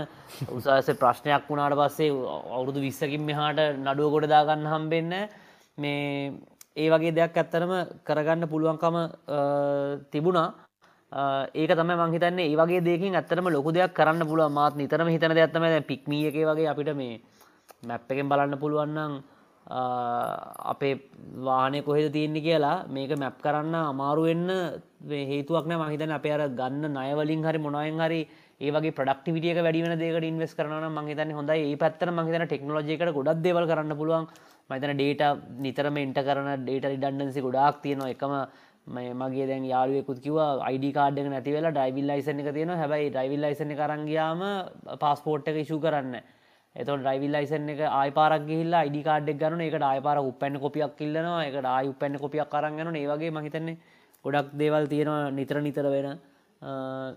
උසස 0.50 0.90
ප්‍රශ්නයක් 0.96 1.50
වුණාට 1.50 1.76
පස්සේ 1.76 2.14
අවුරුදු 2.52 2.80
විස්සකින් 2.80 3.24
මෙහාට 3.24 3.60
නඩුව 3.78 4.12
ගොඩ 4.12 4.30
දාගන්න 4.30 4.66
හම්බෙන්න. 4.66 5.14
මේ 5.78 6.32
ඒ 6.76 6.90
වගේ 6.90 7.12
දෙයක් 7.12 7.36
ඇත්තරම 7.36 7.74
කරගන්න 8.04 8.48
පුළුවන්කම 8.48 8.96
තිබුණා. 10.12 10.67
ඒක 11.12 11.72
තම 11.72 11.92
මංහිතන්නේ 11.94 12.46
ඒ 12.46 12.56
වගේ 12.56 12.82
දෙකින් 12.82 13.16
ඇත්තරම 13.16 13.48
ලොකු 13.48 13.72
දෙයක් 13.72 13.94
කරන්න 13.94 14.28
පුළුව 14.28 14.52
මාත් 14.52 14.76
නිතරම 14.76 15.08
හිතන 15.08 15.32
දෙයක්ත්තම 15.32 15.66
පික්මිය 15.84 16.28
එක 16.28 16.36
වගේ 16.36 16.68
අපිට 16.68 16.96
මේ 16.96 17.22
මැප් 17.84 18.10
එකෙන් 18.10 18.28
බලන්න 18.28 18.60
පුළුවන්නම් 18.60 19.24
අපේ 20.66 21.00
වානය 21.40 21.82
කොහෙද 21.82 22.12
තියන්නේ 22.12 22.42
කියලා 22.42 22.88
මේක 22.88 23.16
මැප් 23.18 23.40
කරන්න 23.40 23.76
අමාරුවෙන්න 23.76 24.52
හේතුවක්න 25.32 25.74
මහිතන 25.76 26.12
අපේ 26.12 26.34
අර 26.34 26.44
ගන්න 26.52 26.92
නයවලින් 26.94 27.42
හරි 27.42 27.60
මොනයෙන් 27.60 28.00
හරි 28.00 28.22
ඒගේ 28.60 28.92
ප්‍රඩක්ටිවිටියක 28.92 29.60
වැඩිවන 29.60 29.96
දෙකට 29.96 30.24
ඉන්වස් 30.26 30.54
කරන 30.56 30.92
මහිතන 30.92 31.32
හොඳ 31.32 31.50
ඒ 31.52 31.76
පැත්තර 31.78 32.12
මහිතන 32.12 32.46
ටෙක්නෝජයකට 32.46 33.14
ගොඩක් 33.14 33.44
දෙවල් 33.44 33.66
කරන්න 33.66 33.96
පුළුවන්. 33.96 34.28
මතන 34.70 34.94
ඩේට 34.94 35.22
නිතරම 35.60 35.98
ඉන්ට 35.98 36.18
කරන 36.20 36.50
ඩේට 36.60 36.86
රිඩන්ඩන්සි 36.86 37.42
ගොඩක් 37.42 37.78
තියෙනවා. 37.84 38.10
එකම 38.10 38.34
මගේ 38.88 39.48
දැන් 39.48 39.66
යාලුවෙකුත් 39.66 40.20
කිව 40.20 40.38
අයිඩ 40.62 40.88
කාඩ්ක 40.94 41.28
නැති 41.28 41.52
වෙලා 41.52 41.72
ඩයිවිල් 41.72 42.08
ලයිසන 42.08 42.40
එක 42.40 42.54
තියෙන 42.54 42.74
හැබයි 42.74 43.10
ඩයිවිල් 43.10 43.42
ලයිසන 43.42 43.74
කරංගයාම 43.74 44.42
පාස්පෝට් 45.00 45.48
එක 45.48 45.58
ඉශු 45.58 45.80
කරන්න 45.80 46.16
එත 46.76 46.88
ඩයිවිල් 46.88 47.32
ලයිසන් 47.32 47.70
එක 47.70 47.82
ආයපාරක් 47.92 48.46
ගිහිල්ලා 48.46 48.82
අයිඩි 48.82 49.04
කාඩ්ඩක් 49.04 49.40
ගන්න 49.40 49.62
එකට 49.64 49.84
ආයපාර 49.84 50.18
උපැන්න 50.22 50.60
කොපියක් 50.60 50.96
කිල්ලනවා 50.96 51.44
එකට 51.44 51.68
ආය 51.68 51.88
උපැන්න 51.88 52.18
කොපියක් 52.18 52.50
කරගන්න 52.50 52.96
ඒවගේ 52.96 53.32
මහිතන්නේ 53.32 53.78
ගොඩක් 54.26 54.54
දේවල් 54.54 54.88
තියෙනවා 54.88 55.32
නිතර 55.32 55.62
නිතර 55.62 55.86
වෙන. 55.88 56.20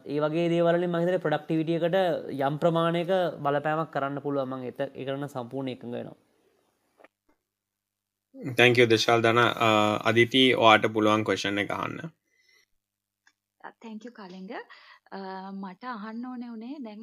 ඒවගේ 0.09 0.49
දේවල 0.49 0.89
මහිතර 0.89 1.17
ප්‍රඩක්ටිවිටියකට 1.19 1.97
යම් 2.41 2.59
ප්‍රමාණයක 2.59 3.13
බලපෑමක් 3.39 3.91
කරන්න 3.91 4.21
පුළුවම 4.21 4.53
එත 4.65 4.81
එකරන්න 4.95 5.29
සම්පූර්ණ 5.29 5.73
එකඟ 5.75 5.93
වෙනවා. 5.93 6.19
තැංකව 8.41 8.87
දශාල් 8.89 9.23
දන 9.23 9.39
අදිති 10.05 10.43
ඔයාට 10.57 10.87
පුළුවන් 10.93 11.25
කොෂණ 11.25 11.59
එක 11.59 11.73
අහන්න. 11.73 11.99
තැංකු 13.81 14.11
කලින්ග 14.13 14.53
මට 15.55 15.85
අහන්න 15.93 16.27
ඕන 16.27 16.45
වනේ 16.53 16.77
දැන් 16.81 17.03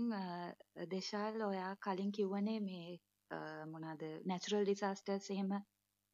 දෙශාල් 0.91 1.41
ඔයා 1.43 1.73
කලින් 1.77 2.11
කිව්වනේ 2.11 2.59
මේ 2.61 2.99
මොනාද 3.67 4.05
නැචරල් 4.25 4.63
ඩිසාස්ටර්ස් 4.63 5.29
එහෙම 5.29 5.51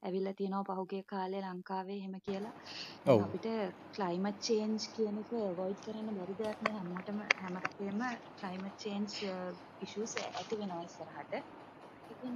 ඇවිල්ල 0.03 0.29
තියෙනවා 0.33 0.77
පහුගේ 0.77 1.03
කාලේ 1.05 1.41
ලංකාවේ 1.43 1.99
හෙම 2.01 2.19
කියලා. 2.21 2.53
අපිට 3.15 3.47
ක්ලයිමට් 3.95 4.43
චේන්ජ් 4.47 4.89
කියන 4.95 5.21
එක 5.21 5.31
වොයිඩ් 5.59 5.79
කරන්න 5.85 6.17
බැරි 6.17 6.37
දෙයක් 6.41 6.59
නෑ 6.63 6.75
හැමෝටම 6.77 7.23
හැමතේම 7.37 8.03
ක්ලයිමට් 8.39 8.77
චේන්ජ් 8.83 9.17
ඉෂුස් 9.81 10.19
ඇති 10.19 10.59
වෙනවා 10.59 10.83
ඉස්සරහට. 10.83 11.33
ඉතින් 12.11 12.35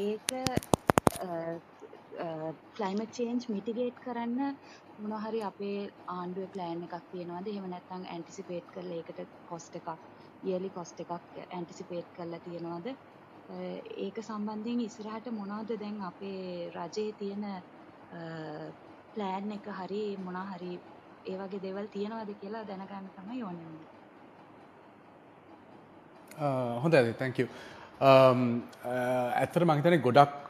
ඒක 0.00 0.36
ක්ලයිමට් 2.76 3.12
චේන්ජ් 3.16 3.46
මිටිගේට් 3.54 3.98
කරන්න 4.00 4.58
මොනහරි 5.04 5.42
අපේ 5.50 5.80
ආණ්ඩුවේ 6.08 6.52
ප්ලෑන් 6.54 6.84
එකක් 6.86 6.96
තියෙනවද? 7.10 7.46
එහෙම 7.48 7.68
නැත්නම් 7.72 8.06
ඇන්ටිසිපේට් 8.14 8.72
කරලා 8.74 8.98
ඒකට 9.00 9.20
කොස්ට් 9.44 9.76
එකක් 9.80 9.88
ඉයර්ලි 10.42 10.70
කොස්ට් 10.70 11.04
එකක් 11.04 11.12
ඇන්ටිසිපේට් 11.50 12.10
කරලා 12.18 12.40
තියෙනවද? 12.40 12.88
ඒක 14.04 14.18
සම්බන්ධයෙන් 14.22 14.84
ඉස්සරහට 14.86 15.30
මොනවද 15.32 15.76
දැන් 15.80 16.00
අපේ 16.02 16.70
රජයේ 16.76 17.12
තියෙන 17.20 17.44
ප්ලෑන් 19.14 19.52
එක 19.58 19.68
හරි 19.80 20.02
මොනා 20.18 20.46
හරි 20.52 20.72
ඒ 21.24 21.36
වගේ 21.38 21.62
දේවල් 21.62 21.88
තියෙනවද 21.92 22.34
කියලා 22.40 22.64
දැනගන්න 22.70 23.12
තමයි 23.16 23.42
ඕනේ 23.42 23.68
හොඳ 26.82 26.94
ඇද 26.94 27.12
තැංක 27.18 27.38
ඇත්තර 28.00 29.64
මහිතන 29.64 29.98
ගොඩක් 30.02 30.45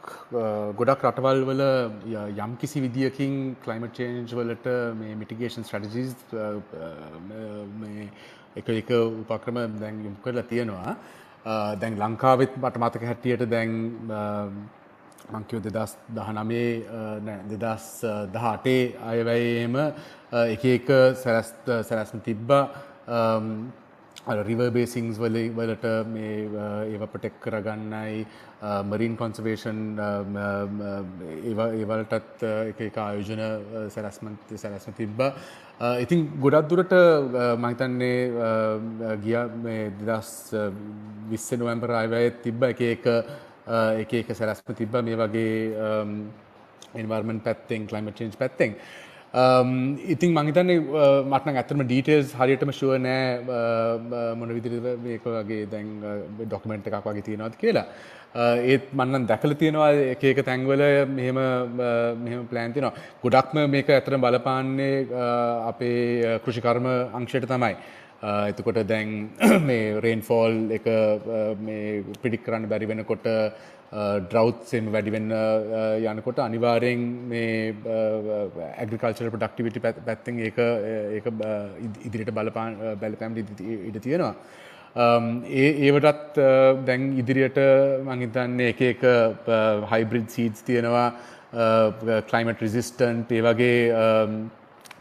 ගොඩක් 0.78 1.04
රටවල් 1.08 1.42
වල 1.48 1.62
යම් 2.44 2.56
කිසි 2.60 2.82
විදිියකින් 2.84 3.34
කලයිමට 3.64 3.94
චේන්ජ් 3.98 4.34
වලට 4.38 4.66
මේ 5.00 5.14
මිටිගේෂන් 5.20 5.66
ස්ටඩජීස් 5.68 6.14
එක 8.56 8.68
එක 8.80 8.90
උපක්‍රම 8.96 9.58
දැන් 9.80 10.02
යොම් 10.04 10.16
කරලා 10.24 10.48
තියෙනවා. 10.52 10.96
දැන් 11.80 11.98
ලංකාවෙත් 11.98 12.56
මට 12.56 12.82
මතක 12.82 13.02
හැටියට 13.10 13.46
දැන් 13.50 13.72
මංකිව 15.32 15.62
දෙදස් 15.64 15.96
දහනමේ 16.16 16.70
දෙදස් 17.52 17.86
දහටේ 18.34 18.82
අයවැයේම 19.12 19.76
එක 20.44 20.64
එක 20.74 20.88
සැරැස්ම 21.22 22.22
තිබ්බා. 22.28 22.64
රිවර් 24.26 24.70
බේසිංස් 24.74 25.18
වල 25.22 25.36
වලට 25.54 25.86
මේ 26.10 26.48
ඒව 26.90 27.02
ප්‍රටෙක් 27.12 27.38
කරගන්නයි. 27.40 28.26
මරීන් 28.90 29.14
කොන්සර්වේෂන් 29.16 29.80
ඒවලටත් 31.54 32.42
එක 32.42 32.80
එක 32.88 32.98
ආයෝජන 32.98 33.42
සැරස්මන්ත 33.94 34.54
සැරැස්ම 34.56 34.96
තිබ්බ. 34.98 35.22
ඉතින් 36.02 36.26
ගොඩක් 36.42 36.68
දුරට 36.68 36.94
මහිතන්නේ 37.62 39.16
ගිය 39.22 39.38
මේ 39.62 39.90
දෙදස් 40.02 40.54
විස්ස 41.30 41.52
නොවම්පර 41.52 41.90
අයවය 42.02 42.30
තිබ්බ. 42.42 42.62
එක 42.72 42.80
එක 42.80 43.06
එක 44.02 44.14
එක 44.22 44.34
සැරස්ම 44.34 44.74
තිබ්බ. 44.74 45.02
මේ 45.02 45.16
වගේ 45.16 45.76
එන්වර්මන් 46.94 47.40
පැත්තෙන් 47.46 47.86
කලයිම 47.86 48.10
චේන්ජ් 48.12 48.38
පැත්තෙන්. 48.38 48.74
Um, 48.74 49.05
Um, 49.34 49.98
ඉතින් 50.06 50.30
මංහිතන්නේ 50.32 50.78
uh, 50.80 51.20
මටන 51.26 51.58
ඇත්තම 51.60 51.80
ඩීටේල්ස් 51.82 52.30
හරියටම 52.38 52.70
ශුව 52.72 52.94
නෑ 52.96 53.24
uh, 53.42 53.96
uh, 54.18 54.30
මොන 54.38 54.54
විදිරිද 54.56 54.86
මේක 55.02 55.26
වගේ 55.26 55.66
දැන් 55.72 55.90
uh, 56.00 56.14
ඩොක්මෙන්ට් 56.44 56.86
එකක් 56.88 57.08
වගේ 57.08 57.26
තියෙනවත් 57.26 57.58
කියලා. 57.60 57.84
Uh, 58.32 58.56
ඒත් 58.70 58.88
මන්නන් 58.94 59.26
දැකල 59.28 59.52
තියෙනවා 59.58 59.90
එකක 60.14 60.40
තැන්වල 60.46 60.86
මෙහෙම 61.10 61.42
uh, 61.42 62.14
මෙහම 62.22 62.48
ප්ලෑන් 62.48 62.72
තිනවා. 62.72 62.94
ගොඩක්ම 63.24 63.66
මේක 63.74 63.90
ඇතර 63.90 64.16
බලපාන්නේ 64.16 65.04
අපේ 65.68 66.40
කෘෂිකර්ම 66.44 66.88
අංශයට 67.20 67.50
තමයි. 67.52 67.74
එතකොට 68.22 68.78
දැන් 68.88 69.30
මේ 69.68 70.00
රේන්ෆෝල් 70.00 70.70
එක 70.72 70.86
පිඩික් 72.22 72.46
කරන්න 72.46 72.70
බැරි 72.70 72.88
වෙනකොට 72.88 73.26
ඩ්‍රවත්සෙන් 73.96 74.90
වැඩිවෙන්න 74.92 75.30
යනකොට 76.12 76.40
අනිවාරයෙන් 76.44 77.02
මේ 77.30 77.74
ඇග්‍රිකල්චර 78.76 79.30
ප්‍රඩක්ටිවිටි 79.32 79.82
පැත්තෙන් 79.84 80.40
ඒක 80.46 80.58
ඒක 81.16 81.30
ඉදිරිට 82.04 82.34
බලපාන් 82.38 82.76
බැලපෑම් 83.00 83.38
ඉඩ 83.40 83.98
තියෙනවා. 83.98 84.34
ඒ 84.96 85.70
ඒවටත් 85.86 86.38
දැන් 86.86 87.08
ඉදිරියට 87.22 87.58
මංහිතන්නේ 88.04 88.70
එක 88.74 88.80
එක 88.92 89.02
හයිබ්‍රිඩ් 89.92 90.30
සීඩ්ස් 90.36 90.64
තියෙනවා 90.68 91.08
කලයිමට 92.30 92.64
රිසිස්ටන්ට් 92.64 93.32
ඒ 93.32 93.42
වගේ 93.48 93.76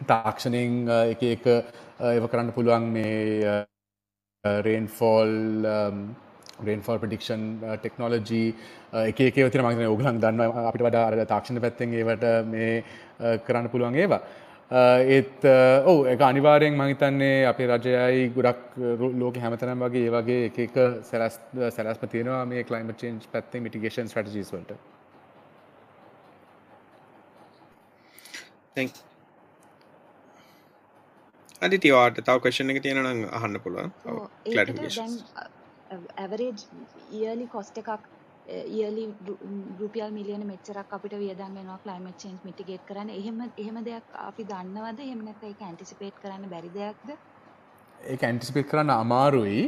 තාක්ෂණයෙන් 0.08 0.76
එක 1.14 1.24
එක 1.30 1.48
ඒව 1.48 2.28
කරන්න 2.32 2.52
පුළුවන් 2.56 2.92
මේ 2.92 3.64
රේන්ෆෝල් 4.68 5.34
රේන්ෆෝල් 6.64 7.00
ප්‍රඩික්ෂන් 7.04 7.44
ටෙක්නෝලජී 7.82 8.48
එක 9.10 9.20
තින 9.52 9.66
මගන 9.66 9.86
ඔගලන් 9.92 10.20
දන්න 10.24 10.42
අපිට 10.70 10.88
වඩා 10.88 11.06
අර 11.12 11.16
තාක්ෂණ 11.34 11.62
පැත්තෙන් 11.62 11.94
ඒවට 12.00 12.26
මේ 12.52 12.84
කරන්න 13.48 13.70
පුළුවන් 13.74 13.96
ඒවා. 14.02 14.22
ඒත් 15.16 15.46
ඕ 15.86 16.06
එක 16.10 16.22
අනිවාරයෙන් 16.28 16.78
මහිතන්නේ 16.82 17.46
අපේ 17.52 17.68
රජයයි 17.72 18.30
ගොඩක් 18.36 18.78
ලෝක 19.22 19.36
හැමතනම් 19.44 19.84
වගේ 19.86 20.06
ඒ 20.08 20.14
වගේ 20.16 20.46
එක 20.50 20.60
එක 20.68 20.78
සැලස් 21.10 21.40
සැලස්ම 21.76 22.08
තියෙනවා 22.14 22.46
මේ 22.52 22.64
කලයිම 22.70 22.94
චේන්ජ් 23.02 23.28
පැත්තෙන් 23.34 23.64
මිටිගේෂන් 23.66 24.10
ස්ටජීස් 24.14 24.54
වලට. 24.56 24.80
අදිතිවාට 31.66 32.18
තව 32.26 32.38
කෂණ 32.44 32.74
එක 32.74 32.82
තියෙනනම් 32.88 33.22
අහන්න 33.38 33.62
පුළුවන්. 33.68 33.94
ක්ලටිකේෂන් 34.46 35.14
ඇවරේජ් 35.94 36.68
ඉයලි 37.12 37.48
කොස්ට 37.56 37.78
එකක් 37.82 38.08
ඉයලි 38.78 39.06
රුපියල් 39.80 40.12
මිලියන 40.18 40.44
මෙච්චරක් 40.48 40.92
අපිට 40.98 41.16
වියදන් 41.22 41.56
වෙනවා 41.58 41.80
ක්ලයිමට් 41.84 42.20
චේන්ජ් 42.24 42.40
මිටිගේට් 42.48 42.86
කරන්න. 42.90 43.10
එහෙම 43.10 43.42
එහෙම 43.58 43.78
දෙයක් 43.86 44.06
අපි 44.28 44.44
දන්නවද? 44.52 45.00
එහෙම 45.08 45.24
නැත්නම් 45.26 45.50
ඒක 45.50 45.62
ඇන්ටිසිපේට් 45.70 46.22
කරන්න 46.24 46.50
බැරි 46.54 46.70
දෙයක්ද? 46.74 47.16
ඒක 48.12 48.24
ඇන්ටිසිපේට් 48.30 48.70
කරන්න 48.72 48.94
අමාරුයි. 48.98 49.64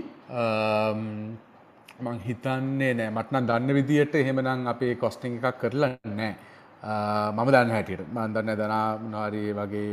මං 2.06 2.20
හිතන්නේ 2.28 2.94
නෑ. 2.94 3.10
මට 3.10 3.32
නම් 3.32 3.48
දන්න 3.50 3.78
විදියට 3.80 4.16
එහෙමනම් 4.22 4.68
අපේ 4.74 4.96
කොස්ටිං 4.96 5.40
එකක් 5.40 5.58
කරලා 5.64 5.96
නෑ. 6.20 6.36
මම 7.34 7.50
දන්න 7.54 7.74
හැටියට. 7.76 8.10
මන් 8.14 8.36
දන්න 8.36 8.60
දනා 8.60 8.84
මොනාරී 9.06 9.56
වගේ 9.60 9.90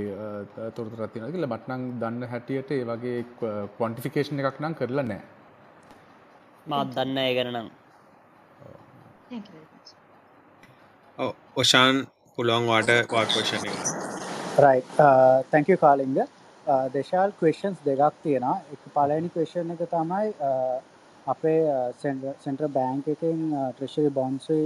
තොරතුරක් 0.76 1.12
තියෙනවා 1.12 1.32
කියලා. 1.32 1.52
මට 1.54 1.68
නම් 1.68 1.88
දන්න 2.02 2.28
හැටියට 2.34 2.70
ඒ 2.76 2.84
වගේ 2.90 3.24
ක්වොන්ටිෆිකේෂන් 3.78 4.44
එකක් 4.44 4.60
නම් 4.60 4.76
කරලා 4.82 5.06
නෑ. 5.12 5.22
මාත් 6.66 6.94
දන්න 6.94 7.18
ඒ 7.18 7.34
ගැන 7.36 7.50
නම්. 7.52 7.68
ඔෂාන් 11.56 11.96
පුළුවන් 12.38 12.66
වාට 12.68 12.90
රයි 14.58 14.80
තැංකු 15.50 15.76
කාලින්ග 15.84 16.16
දෙශාල් 16.94 17.30
කවේෂන්ස් 17.38 17.78
දෙකක් 17.86 18.16
තියෙනවා. 18.22 18.56
එක 18.74 18.82
පලනි 18.96 19.28
කවේෂන් 19.34 19.74
එක 19.74 19.82
තමයි 19.92 20.26
අපේ 21.26 21.60
සෙන්ට්‍ර 22.44 22.68
බෑංක 22.78 23.06
එකින් 23.14 23.42
ට්‍රෙශරි 23.74 24.10
බොන්සයි 24.18 24.62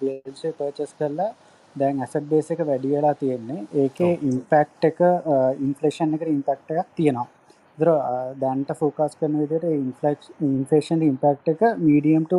බිල්සේ 0.00 0.56
පර්චස් 0.58 0.94
කරලා 0.98 1.30
දැන් 1.76 2.00
ඇසට 2.04 2.30
බේස 2.30 2.48
එක 2.50 2.64
වැඩි 2.70 2.94
වෙලා 2.94 3.14
තියෙන්නේ. 3.14 3.66
ඒකේ 3.82 4.12
ඉම්පෙක්් 4.30 4.88
එක 4.90 4.98
ඉන්ෆලේෂන් 5.66 6.16
එකට 6.16 6.32
ඉම්පෙක්් 6.36 6.60
එකක් 6.72 6.96
තියෙනවා 6.96 7.28
දර 7.78 7.90
දැන්ට 8.42 8.70
ෆෝකස් 8.80 9.12
කරන 9.18 9.36
විදිට 9.42 9.66
ඉන්ෆලක්් 9.70 10.20
ඉන්ෆේෂන් 10.48 11.04
ඉම්පෙක්් 11.08 11.52
එක 11.52 11.62
මීඩියම්ට 11.84 12.32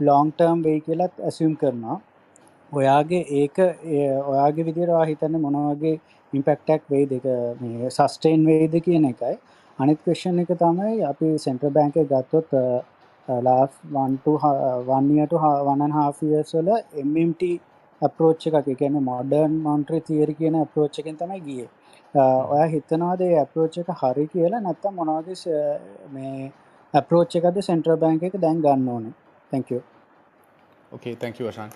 ලොං 0.00 0.32
ටර්ම් 0.32 0.62
වෙයි 0.66 0.80
කියලත් 0.86 1.14
ඇසිම් 1.28 1.52
කරනවා. 1.60 1.96
ඔයාගේ 2.72 3.22
ඒක 3.40 3.56
ඔයාගේ 4.32 4.66
විදිරවා 4.68 5.04
හිතන්න 5.10 5.40
මොනවගේ 5.44 5.96
ඉම්පෙක්ටක් 6.32 6.82
වෙයි 6.92 7.06
දෙක 7.12 7.26
සස්ටේන් 7.96 8.46
වේද 8.50 8.74
කියන 8.86 9.04
එකයි. 9.12 9.34
අනිත් 9.78 9.98
කෂන් 10.04 10.40
එක 10.42 10.52
තමයි 10.62 11.02
අපි 11.10 11.28
සෙන්ට්‍ර 11.44 11.70
බෑංක 11.76 11.96
ගත්තොත් 12.12 12.50
ලා 13.28 13.64
වන්නයට 14.88 15.34
වනන් 15.66 15.92
හාෆියර්ස්වල 15.98 16.70
එම්MT 17.02 17.42
අපරෝච්ච 18.02 18.46
එකක් 18.50 18.70
කියන 18.80 18.96
මොඩර්න් 19.10 19.52
මොන්ට්‍රි 19.66 20.00
තිේරි 20.08 20.34
කියන 20.40 20.56
අපරෝච්චකින් 20.64 21.20
තමයි 21.20 21.40
ගිය. 21.46 21.66
ඔය 22.14 22.66
හිතනවාද 22.72 23.20
ඇපරෝච් 23.26 23.78
එක 23.78 23.90
හරි 24.02 24.26
කියලා? 24.32 24.60
නැත්තම් 24.60 24.94
මොනවගේ 24.94 25.36
මේ 26.14 26.50
ඇපරෝච් 26.94 27.36
එකද 27.38 27.60
සෙන්ට්‍ර 27.62 27.96
බෑන්ක 27.96 28.22
එක 28.28 28.40
දැන් 28.40 28.62
ගන්න 28.64 28.88
ඕන? 28.88 29.14
තැංක 29.52 29.70
ඕකේ 30.92 31.14
තැංක 31.16 31.38
වශන් 31.38 31.70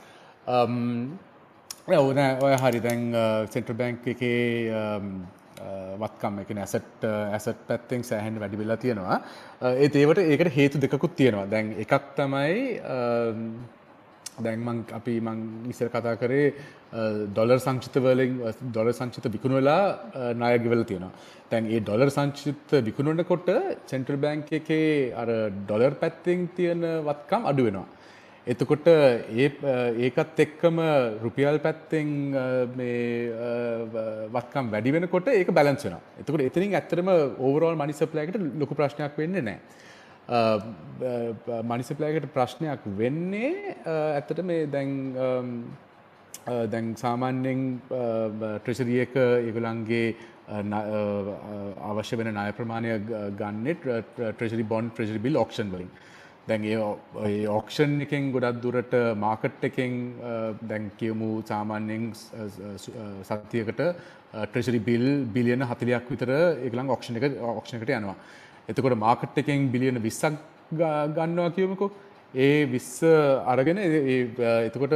ඕන 2.00 2.18
ඔය 2.48 2.56
හරි. 2.64 2.80
දැන් 2.80 3.14
uh, 3.14 3.46
සෙන්ට්‍ර 3.50 3.78
බෑන්ක් 3.78 4.06
එකේ 4.14 4.72
um, 4.74 5.22
uh, 5.60 5.94
වත්කම් 6.02 6.42
එක 6.42 6.52
ඇසට 6.56 7.06
ඇසට 7.06 7.62
පැත්තෙන් 7.68 8.04
සෑහන් 8.10 8.40
වැඩි 8.42 8.60
වෙලා 8.62 8.76
තියෙනවා. 8.76 9.20
Uh, 9.62 9.74
ඒත් 9.84 9.96
ඒවට 10.02 10.24
ඒකට 10.24 10.56
හේතු 10.56 10.82
දෙකුත් 10.82 11.16
තියෙනවා. 11.16 11.46
දැන් 11.46 11.74
එකක් 11.86 12.12
තමයි 12.18 12.80
um, 12.96 13.46
දැන්මං 14.42 14.78
අපි 14.98 15.14
මං 15.20 15.40
ඉස්සර 15.72 15.88
කතා 15.94 16.14
කරේ 16.20 16.46
ඩොලර් 17.34 17.58
සංචිතවලින් 17.64 18.32
ඩොලර් 18.70 18.92
සංචිත 18.92 19.26
විකුණු 19.34 19.60
වෙලා 19.60 20.32
ණයගෙවල 20.34 20.84
තියෙනවා. 20.90 21.12
දැන් 21.50 21.66
ඒ 21.66 21.80
ඩොලර් 21.80 22.10
සංචිත 22.10 22.72
විකුණනකොට 22.88 23.50
සෙන්ට්‍රල් 23.86 24.18
බැංක් 24.24 24.50
එකේ 24.60 25.12
අර 25.22 25.28
ඩොලර් 25.60 25.94
පැත්තෙන් 26.02 26.48
තියෙන 26.56 26.82
වත්කම් 27.08 27.46
අඩු 27.52 27.68
වෙනවා. 27.68 27.86
එතකොට 28.46 28.86
ඒ 28.88 29.48
ඒකත් 30.06 30.40
එක්කම 30.46 30.80
රුපියල් 31.22 31.58
පැත්තෙන් 31.66 32.10
මේ 32.76 33.30
වත්කම් 34.34 34.66
වැඩි 34.74 34.96
වෙනකොට 34.96 35.28
ඒක 35.28 35.54
බැලන්ස් 35.58 35.86
වෙනවා. 35.86 36.02
එතකොට 36.20 36.46
එතනින් 36.48 36.74
ඇත්තටම 36.74 37.08
ඕවරෝල් 37.38 37.78
මනි 37.80 37.96
සප්ලයි 38.00 38.26
එකට 38.26 38.38
ලොකු 38.62 38.74
ප්‍රශ්නයක් 38.74 39.16
වෙන්නේ 39.22 39.46
නැහැ. 39.48 39.82
මනිසපලයකට 40.28 42.32
ප්‍රශ්නයක් 42.32 42.80
වෙන්නේ 42.96 43.76
ඇත්තට 43.86 44.42
මේ 44.42 44.66
දැන් 44.66 45.66
දැන් 46.46 46.96
සාමාන්‍යෙන් 46.96 47.80
ට්‍රෙසරිය 47.84 49.02
එක 49.02 49.16
ඒගොලන්ගේ 49.16 50.16
අවශ්‍ය 51.82 52.16
වෙන 52.16 52.34
නාය 52.34 52.52
ප්‍රමාණය 52.52 52.98
ගන්නෙත් 53.36 53.80
treasury 54.16 54.64
bond 54.64 54.90
treasury 54.90 55.18
bill 55.18 55.36
auction 55.36 55.70
වලින්. 55.70 55.90
දැන් 56.48 56.64
ඒ 56.64 57.46
ඔක්ෂන් 57.48 58.00
එකෙන් 58.00 58.32
ගොඩක් 58.32 58.62
දුරට 58.62 59.16
මාකට් 59.16 59.64
එකෙන් 59.64 60.14
දැන් 60.62 60.90
කියමු 60.98 61.42
සාමාන්‍යෙන් 61.42 62.12
සත්තියකට 63.22 63.80
ට්‍රෙසරි 64.46 64.80
බිල් 64.80 65.26
බිලියන 65.26 65.62
හතිලයක් 65.62 66.10
විතර 66.10 66.32
ඒගලන් 66.32 66.90
ඔක්ෂණ 66.90 67.18
එක 67.18 67.36
ඔක්ෂණකට 67.52 67.90
යනවා. 67.90 68.16
එතකොට 68.68 68.98
මාකට් 68.98 69.38
එකෙන් 69.42 69.70
බිලියන 69.74 70.02
විස්සක් 70.02 70.34
ගන්නවා 70.72 71.50
කියමුකෝ. 71.56 71.90
ඒ 72.34 72.66
විස්ස 72.66 73.02
අරගෙන 73.52 73.78
එතකොට 73.78 74.94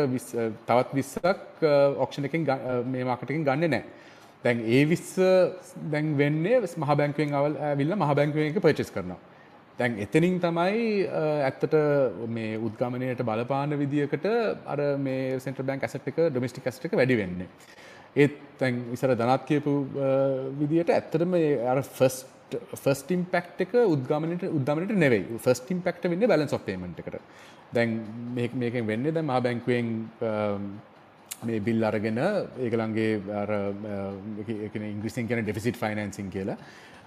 තවත් 0.67 0.91
විස්සක් 0.99 1.65
ඔක්ෂණ 2.05 2.29
එකින් 2.29 2.47
මේ 2.93 3.05
මාකටකින් 3.05 3.45
ගන්න 3.49 3.71
නෑ. 3.71 3.85
දැන් 4.45 4.61
ඒ 4.67 4.85
විස්ස 4.93 5.15
දැන් 5.93 6.17
වෙන්නේ 6.19 6.61
මහ 6.61 6.95
බැංකුවෙන් 7.01 7.35
අවල් 7.35 7.59
විල්ල 7.81 7.97
මහ 7.97 8.15
බැංකුවෙන් 8.19 8.51
එක 8.51 8.63
පර්චස් 8.65 8.91
කරනවා. 8.95 9.19
දැන් 9.79 9.99
එතනින් 10.05 10.41
තමයි 10.43 11.07
ඇත්තට 11.49 11.75
මේ 12.37 12.57
උද්ගමනයට 12.59 13.23
බලපාන 13.29 13.77
විදිකට 13.83 14.27
අර 14.73 14.81
මේ 14.99 15.39
සෙන්ට්‍රල් 15.45 15.69
බැංක් 15.69 15.87
ඇසට් 15.87 16.09
එක 16.11 16.19
ඩොමෙස්ටික් 16.33 16.67
ඇසට් 16.67 16.89
එක 16.89 16.97
වැඩි 17.01 17.21
වෙන්නේ. 17.21 17.49
ඒත් 18.17 18.35
දැන් 18.61 18.83
ඉස්සර 18.97 19.15
ධනත් 19.15 19.47
කියපු 19.51 19.77
විදියට 20.59 20.91
ඇත්තටම 20.97 21.39
අර 21.75 21.83
ෆස්ට් 21.85 22.38
ෆස්ට 22.57 23.15
ඉම්පෙක්ට් 23.17 23.63
එක 23.65 23.73
උද්ගමනයට 23.85 24.45
උද්ගමනයට 24.49 24.93
නෙවෙයි. 25.05 25.39
ෆස්ට් 25.39 25.73
ඉම්පෙක්ට් 25.75 26.11
වෙන්නේ 26.13 26.31
බැලන්ස් 26.33 26.55
ඔෆ් 26.57 26.65
පේමන්ට් 26.65 27.01
එකට. 27.03 27.19
දැන් 27.75 27.97
මේක 28.35 28.55
මේකෙන් 28.55 28.87
වෙන්නේ 28.87 29.13
දැන් 29.13 29.27
මහා 29.27 29.43
බැංකුවෙන් 29.47 29.89
um, 30.23 30.69
මේ 31.45 31.61
බිල් 31.61 31.85
අරගෙන 31.85 32.21
ඒගලන්ගේ 32.67 33.09
අර 33.43 33.51
uh, 33.55 34.91
ඉංග්‍රිසින් 34.95 35.29
කියන 35.29 35.45
ඩෙෆිසිට් 35.45 35.77
ෆයිනන්සින් 35.77 36.31
කියලා. 36.31 36.59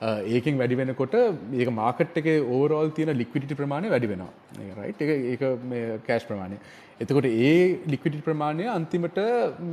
Uh, 0.01 0.21
ඒකෙන් 0.35 0.57
වැඩි 0.57 0.77
වෙනකොට 0.81 1.17
ඒක 1.17 1.69
මාකට් 1.81 2.17
එකේ 2.21 2.37
ඕවරෝල් 2.41 2.91
තියෙන 2.91 3.17
ලික්විඩිටි 3.17 3.59
ප්‍රමාණය 3.59 3.89
වැඩි 3.89 4.11
වෙනවා. 4.13 4.31
රයිට් 4.79 5.01
එක 5.01 5.11
ඒක 5.33 5.43
මේ 5.73 5.99
කෑෂ් 6.07 6.27
ප්‍රමාණය. 6.29 6.57
එතකොට 7.01 7.29
ඒ 7.29 7.79
ලික්විඩිටි 7.93 8.27
ප්‍රමාණය 8.29 8.67
අන්තිමට 8.77 9.21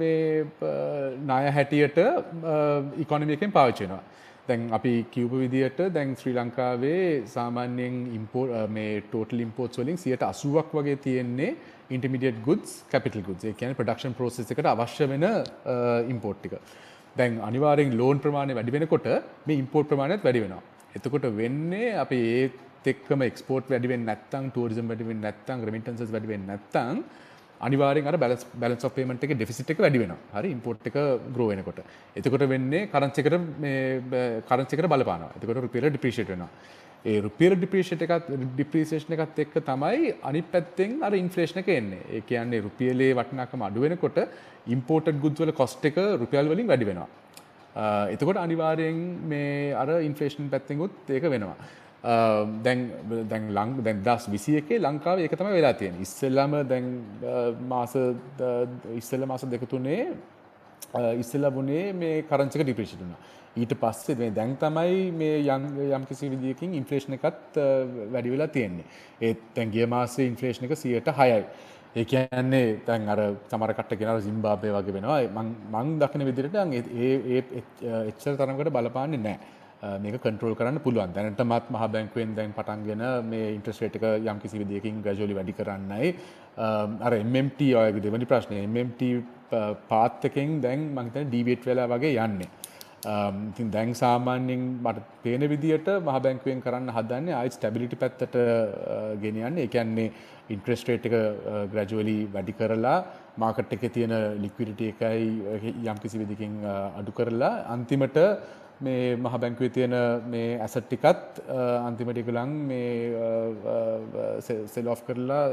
මේ 0.03 0.45
uh, 0.45 1.11
ණය 1.25 1.45
හැටියට 1.59 2.01
ඉකොනොමි 3.05 3.37
එකෙන් 3.39 3.55
පාවිච්චි 3.59 3.85
වෙනවා. 3.87 4.05
දැන් 4.49 4.69
අපි 4.73 4.93
කිව්පු 5.15 5.41
විදිහට 5.43 5.81
දැන් 5.95 6.15
ශ්‍රී 6.17 6.35
ලංකාවේ 6.35 7.03
සාමාන්‍යයෙන් 7.29 7.97
ඉම්පෝර්ට් 8.19 8.71
මේ 8.71 8.93
ටෝටල් 9.03 9.45
ඉම්පෝර්ට්ස් 9.47 9.81
වලින් 9.81 9.99
80ක් 10.05 10.71
වගේ 10.79 10.99
තියෙන්නේ 11.07 11.51
ඉන්ටර්මීඩියට් 11.91 12.39
ගුඩ්ස් 12.45 12.71
කැපිටල් 12.93 13.25
ගුඩ්ස් 13.29 13.45
ඒ 13.45 13.53
කියන්නේ 13.53 13.79
ප්‍රොඩක්ෂන් 13.81 14.15
ප්‍රොසෙස් 14.15 14.55
එකට 14.55 14.71
අවශ්‍ය 14.75 15.11
වෙන 15.13 15.27
ඉම්පෝර්ට් 16.15 16.41
ටික 16.41 16.57
දැන් 17.17 17.39
අනිවාර්යෙන් 17.41 17.93
ලෝන් 17.97 18.19
ප්‍රමාණය 18.19 18.57
වැඩි 18.59 18.77
වෙනකොට 18.77 19.09
මේ 19.47 19.61
ඉම්පෝර්ට් 19.63 19.91
ප්‍රමාණයත් 19.93 20.25
වැඩි 20.25 20.45
වෙනවා. 20.45 20.63
එතකොට 20.97 21.27
වෙන්නේ 21.37 21.89
අපි 22.05 22.19
ඒත් 22.35 22.87
එක්කම 22.87 23.23
එක්ස්පෝර්ට් 23.23 23.73
වැඩි 23.73 23.93
වෙන්නේ 23.93 24.11
නැත්නම් 24.11 24.45
ටුවරිසම් 24.51 24.87
වැඩි 24.91 25.09
වෙන්නේ 25.09 25.27
නැත්නම් 25.29 25.65
රෙමිටන්සස් 25.69 26.13
වැඩි 26.15 26.31
වෙන්නේ 26.33 26.51
නැත්නම් 26.53 26.99
අනිවාර්යෙන් 27.61 28.07
අර 28.07 28.17
බැලන්ස් 28.17 28.45
බැලන්ස් 28.55 28.85
ඔෆ් 28.85 28.95
පේමන්ට් 28.95 29.25
එකේ 29.25 29.39
ඩෙෆිසිට් 29.39 29.71
එක 29.71 29.81
වැඩි 29.85 30.03
වෙනවා. 30.03 30.19
හරි 30.35 30.51
ඉම්පෝර්ට් 30.57 30.89
එක 30.91 30.99
ග්‍රෝ 31.35 31.49
වෙනකොට. 31.51 31.81
එතකොට 32.17 32.45
වෙන්නේ 32.49 32.89
කරන්සි 32.89 33.23
එකට 33.23 33.39
මේ 33.59 34.43
කරන්සි 34.49 34.77
එකට 34.77 34.91
බලපානවා. 34.95 35.33
එතකොට 35.37 35.63
රුපියල 35.65 35.89
ඩිප්‍රීෂিয়েට් 35.91 36.33
වෙනවා. 36.35 36.51
ඒ 37.05 37.21
රුපියල් 37.21 37.55
ඩිප්‍රීෂියේට් 37.57 38.05
එකත් 38.07 38.29
ඩිප්‍රීසියේෂන් 38.55 39.15
එකත් 39.17 39.39
එක්ක 39.45 39.57
තමයි 39.71 40.13
අනිත් 40.23 40.51
පැත්තෙන් 40.53 40.99
අර 41.03 41.13
ඉන්ෆ්ලේෂන් 41.15 41.63
එක 41.63 41.71
එන්නේ. 41.71 42.03
ඒ 42.11 42.21
කියන්නේ 42.31 42.65
රුපියලේ 42.67 43.15
වටිනාකම 43.19 43.67
අඩු 43.69 43.87
වෙනකොට 43.87 44.19
ඉම්පෝර්ටඩ් 44.77 45.23
ගුඩ්ස් 45.25 45.43
වල 45.43 45.55
කොස්ට් 45.63 45.91
එක 45.91 45.99
රුපියල් 46.23 46.51
වලින් 46.53 46.71
වැඩි 46.73 46.91
වෙනවා. 46.91 47.09
එතකොට 48.15 48.41
අනිවාර්යෙන් 48.45 48.99
මේ 49.33 49.75
අර 49.75 49.89
ඉන්ෆ්ලේෂන් 50.03 50.51
පැත්තෙන්ුත් 50.55 51.13
ඒක 51.17 51.31
වෙනවා. 51.35 51.57
දැන් 52.03 52.81
දැන් 53.29 53.49
ලං 53.51 53.77
දැන් 53.83 54.03
දස් 54.03 54.29
විසි 54.31 54.57
එකේ 54.57 54.79
ලංකාව 54.79 55.19
ඒක 55.19 55.35
තමයි 55.35 55.53
වෙලා 55.53 55.75
තියෙන 55.75 56.01
ඉස්සෙල්ලම 56.01 56.53
දැන් 56.65 56.87
මාස 57.69 57.97
ඉස්සෙල්ල 58.97 59.27
මාස 59.27 59.43
දෙක 59.47 59.67
තුනේ 59.67 60.05
ඉස්සෙල්ලා 61.17 61.51
වුණේ 61.51 61.93
මේ 61.95 62.23
කරංචක 62.23 62.63
ඩිප්‍රේෂන් 62.63 63.01
වුණා 63.01 63.21
ඊට 63.57 63.75
පස්සේ 63.75 64.17
මේ 64.17 64.31
දැන් 64.31 64.55
තමයි 64.57 65.11
මේ 65.13 65.39
යම් 65.47 65.65
යම් 65.89 66.05
කිසි 66.07 66.31
විදියකින් 66.31 66.75
ඉන්ෆ්ලේෂන් 66.75 67.17
එකත් 67.17 67.59
වැඩි 68.13 68.31
වෙලා 68.31 68.49
තියෙන්නේ. 68.49 68.85
ඒත් 69.21 69.43
දැන් 69.57 69.71
ගිය 69.71 69.87
මාසේ 69.87 70.27
ඉන්ෆ්ලේෂන් 70.27 70.65
එක 70.65 70.75
106යි. 70.75 71.43
ඒ 71.97 72.05
කියන්නේ 72.05 72.81
දැන් 72.87 73.09
අර 73.09 73.21
සමහර 73.51 73.73
කට්ට 73.73 73.99
කියන 73.99 74.11
අර 74.11 74.21
සිම්බාබ්වේ 74.23 74.73
වගේ 74.73 74.95
වෙනවා. 74.95 75.21
මං 75.35 75.55
මං 75.73 75.99
දකින 75.99 76.27
විදිහට 76.29 76.55
ඒ 76.55 77.15
ඒ 77.29 77.43
එච්චර 78.09 78.37
තරමකට 78.37 78.73
බලපාන්නේ 78.73 79.19
නැහැ. 79.19 79.58
මේක 79.83 80.21
කන්ට්‍රෝල් 80.21 80.55
කරන්න 80.59 80.81
පුළුවන්. 80.83 81.13
දැනටමත් 81.15 81.71
මහ 81.71 81.89
බැංකුවෙන් 81.95 82.35
දැන් 82.35 82.53
පටන්ගෙන 82.53 83.03
මේ 83.31 83.55
ඉන්ට්‍රස්ට් 83.57 83.83
රේට් 83.83 83.99
එක 83.99 84.07
යම් 84.27 84.39
කිසි 84.43 84.59
විදියකින් 84.59 85.03
ග්‍රැජුවලි 85.03 85.35
වැඩි 85.39 85.59
කරන්නයි 85.59 86.15
අර 87.07 87.15
MMT 87.25 87.75
ඔයගේ 87.83 88.05
දෙවනි 88.07 88.27
ප්‍රශ්නේ 88.27 88.67
MMT 88.67 89.03
පාත් 89.91 90.25
එකෙන් 90.31 90.61
දැන් 90.61 90.89
මම 90.95 91.05
හිතන්නේ 91.05 91.31
ඩීවියේට් 91.31 91.69
වෙලා 91.71 91.87
වගේ 91.95 92.17
යන්නේ. 92.25 92.51
ඉතින් 93.51 93.71
දැන් 93.71 93.95
සාමාන්‍යයෙන් 93.95 94.63
මට 94.83 95.05
පේන 95.23 95.47
විදිහට 95.53 95.89
මහ 96.01 96.17
බැංකුවෙන් 96.25 96.65
කරන්න 96.65 96.91
හදන්නේ 96.97 97.39
ආයි 97.39 97.55
ස්ටැබිලිටි 97.57 97.97
පැත්තට 98.03 98.35
ගෙනියන්නේ. 99.23 99.65
ඒ 99.65 99.73
කියන්නේ 99.75 100.13
ඉන්ට්‍රස්ට් 100.55 100.89
රේට් 100.91 101.07
එක 101.07 101.17
ග්‍රැජුවලි 101.73 102.19
වැඩි 102.35 102.59
කරලා 102.61 102.99
මාකට් 103.39 103.73
එකේ 103.77 103.95
තියෙන 103.97 104.15
ලික්විඩිටි 104.43 104.91
එකයි 104.93 105.87
යම් 105.87 105.99
කිසි 106.03 106.19
විදිහකින් 106.19 106.65
අඩු 106.99 107.15
කරලා 107.19 107.55
අන්තිමට 107.75 108.19
මේ 108.81 109.17
මහ 109.17 109.35
බැංකුවේ 109.43 109.73
තියෙන 109.77 109.95
මේ 110.33 110.59
ඇසට් 110.65 110.85
ටිකත් 110.87 111.41
අන්තිමට 111.87 112.21
ඒගොල්ලන් 112.21 112.53
මේ 112.71 112.93
සෙල් 114.75 114.89
ඔෆ් 114.95 115.03
කරලා 115.09 115.45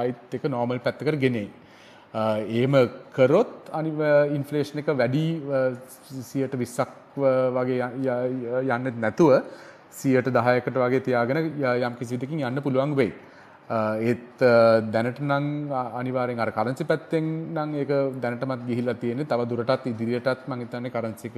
ආයිත් 0.00 0.36
එක 0.38 0.44
නෝමල් 0.54 0.82
පැත්තකට 0.86 1.20
ගෙනෙයි. 1.24 1.48
ඒම 2.58 2.74
කරොත් 3.16 3.72
අනි 3.78 3.92
ඉන්ෆලේෂන් 4.38 4.82
එක 4.82 4.90
වැඩි 5.00 5.24
සියට 6.30 6.58
විස්සක් 6.62 7.16
වගේ 7.56 7.88
යන්න 8.76 9.00
නැතුව 9.04 9.32
සියට 10.00 10.28
දහයකට 10.36 10.76
වගේ 10.84 11.06
තියාගෙන 11.08 11.40
යම් 11.88 11.98
කිසිටකින් 12.00 12.44
යන්න 12.50 12.62
පුළුවන් 12.66 12.94
වෙයි. 13.00 13.12
ඒත් 14.10 14.44
දැනට 14.92 15.18
නං 15.20 15.48
අනිවාරෙන් 16.00 16.40
අර 16.44 16.52
කරන්සි 16.56 16.84
පැත්තෙන් 16.84 17.26
නං 17.56 17.74
ඒක 17.80 17.90
දැනටමත් 18.22 18.62
ගිහිල්ලා 18.68 19.00
තියෙන 19.02 19.26
තව 19.32 19.48
දුරටත් 19.50 19.90
ඉදිරියටත් 19.92 20.48
මං 20.48 20.64
හිතන්නේ 20.64 20.94
කරන්සික 20.94 21.36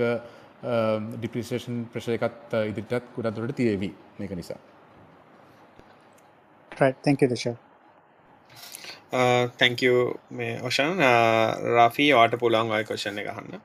ඩිප්‍රිසිේෂන් 0.63 1.77
ප්‍රශය 1.93 2.19
එකත් 2.19 2.55
ඉදිරිටත් 2.71 3.11
ගොඩක් 3.17 3.37
දුරට 3.37 3.57
තියේවි. 3.57 3.91
මේක 4.19 4.33
නිසා. 4.37 4.59
right. 6.81 6.97
Thank 7.05 7.23
you 7.23 7.29
Disha. 7.29 7.55
තැංක 9.61 9.81
මේ 10.31 10.61
ඔෂන් 10.69 11.01
රාෆී 11.77 12.13
වාට 12.19 12.35
පුළන් 12.43 12.73
අය 12.73 12.85
කොෂණ 12.91 13.19
එක 13.23 13.31
හන්න 13.37 13.57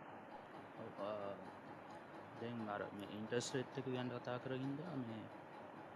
දැන් 2.39 2.63
අර 2.75 2.81
මේ 2.97 3.11
ඉන්ටස් 3.19 3.51
රේට් 3.55 3.77
එක 3.81 3.91
ගැන 3.91 4.09
කතා 4.15 4.37
කරගින්ද 4.45 4.79
මේ 5.03 5.23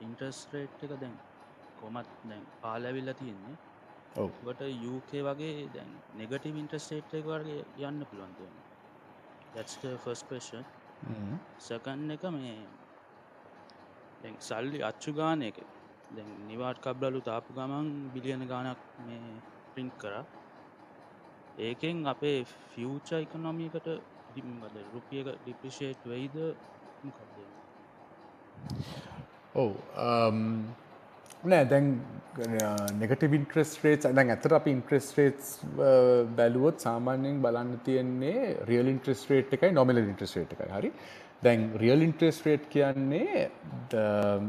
ඉන්ටස් 0.07 0.43
රේට් 0.53 0.85
එක 0.85 0.93
දැන් 1.01 1.17
කොමත් 1.81 2.13
දැන් 2.29 2.45
පාලැවිල්ල 2.61 3.11
තියෙන්නේ. 3.21 3.57
ඔවට 4.17 4.61
යුකේ 4.83 5.21
වගේ 5.23 5.69
දැන් 5.73 5.91
නෙගටව 6.17 6.55
ඉන්ටස්ටේට් 6.61 7.13
එක 7.13 7.25
වගේ 7.25 7.61
යන්න 7.89 8.05
පුළුවන් 8.09 8.33
තියෙන 8.37 8.55
that's 9.55 9.75
the 9.83 9.91
සකන්න 11.65 12.09
එක 12.15 12.23
මේ 12.35 12.57
සල්ලි 14.47 14.79
අච්චු 14.89 15.11
ගාන 15.19 15.41
එක. 15.49 15.57
නිවාට 16.49 16.79
කබ්ලලු 16.85 17.19
තාපු 17.29 17.49
ගමන් 17.57 17.87
බිලියන 18.13 18.43
ගානක් 18.51 18.79
මේ 19.05 19.33
පින්ක් 19.75 19.93
කර. 20.01 20.15
ඒකෙන් 21.67 21.97
අපේ 22.13 22.39
ෆියච 22.71 23.09
ඉකනොමියකට 23.25 23.87
ඩිම්බද 24.29 24.75
රුපියක 24.93 25.27
ඩිපිෂේට් 25.35 26.01
වෙයිද? 26.11 26.35
ඔව 29.55 29.71
නෑ 31.49 31.65
දැන් 31.71 31.87
නෙගට 32.37 33.23
ඉන්ට්‍රස් 33.25 33.71
රේට් 33.83 34.05
දැන් 34.15 34.29
ඇතර 34.29 34.53
අප 34.53 34.67
ඉන්ට්‍රස් 34.67 35.07
රේටස් 35.17 35.47
බැලුවොත් 36.37 36.79
සාමාන්‍යයෙන් 36.79 37.41
බලන්න 37.41 37.79
තියෙන්නේ 37.83 38.57
රියල් 38.69 38.87
ඉන්ට්‍රස් 38.87 39.25
රේට් 39.29 39.53
එකයි 39.53 39.71
නොමල 39.73 39.97
ඉන්ට්‍රස් 39.97 40.35
රේට් 40.37 40.53
එකයි. 40.53 40.69
හරි? 40.77 40.91
දැන් 41.41 41.71
රියල් 41.81 42.01
ඉන්ට්‍රස් 42.05 42.41
රේට් 42.45 42.69
කියන්නේ 42.69 43.49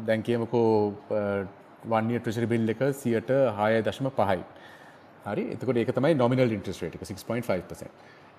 දැන් 0.06 0.22
කියමකෝ 0.22 0.94
වන්ය 1.84 2.18
ට්‍රෙසරි 2.20 2.46
බිල් 2.46 2.68
එක 2.68 2.82
සියට 2.92 3.30
හාය 3.56 3.82
දශම 3.82 4.10
පහයි. 4.10 4.44
හරි? 5.24 5.44
එතකොට 5.54 5.76
ඒක 5.76 5.94
තමයි 5.96 6.14
නොමිනල් 6.14 6.52
ඉන්ට්‍රස් 6.52 6.82
රේට් 6.82 6.96
එක 6.96 7.06
6.5%. 7.08 7.88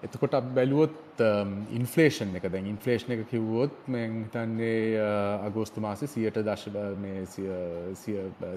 එතකොට 0.06 0.34
අප 0.34 0.48
බැලුවොත් 0.56 1.20
um, 1.22 1.52
ඉන්ෆලේෂන් 1.78 2.34
එක 2.40 2.48
දැන් 2.54 2.70
ඉන්ෆලේෂන් 2.72 3.14
එක 3.14 3.28
කිව්වොත් 3.30 3.76
මෙන් 3.94 4.24
හිතන්නේ 4.24 4.98
uh, 4.98 5.46
අගෝස්තු 5.48 5.84
මාසේ 5.84 6.10
සියට 6.10 6.40
දශ 6.48 6.72
uh, 6.72 6.88
මේ 7.04 7.26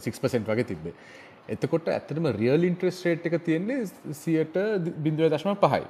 සික්පසෙන්ට් 0.06 0.48
uh, 0.48 0.54
වගේ 0.54 0.68
තිබ්බේ. 0.70 0.94
එතකොට 1.56 1.90
ඇත්තටම 1.92 2.30
රියල් 2.38 2.64
ඉන්ට්‍රස් 2.70 3.02
රේට් 3.04 3.28
එක 3.28 3.36
තියෙන්නේ 3.44 3.84
සියට 4.22 4.56
බිඳුව 5.04 5.28
දශම 5.34 5.60
පහයි. 5.66 5.84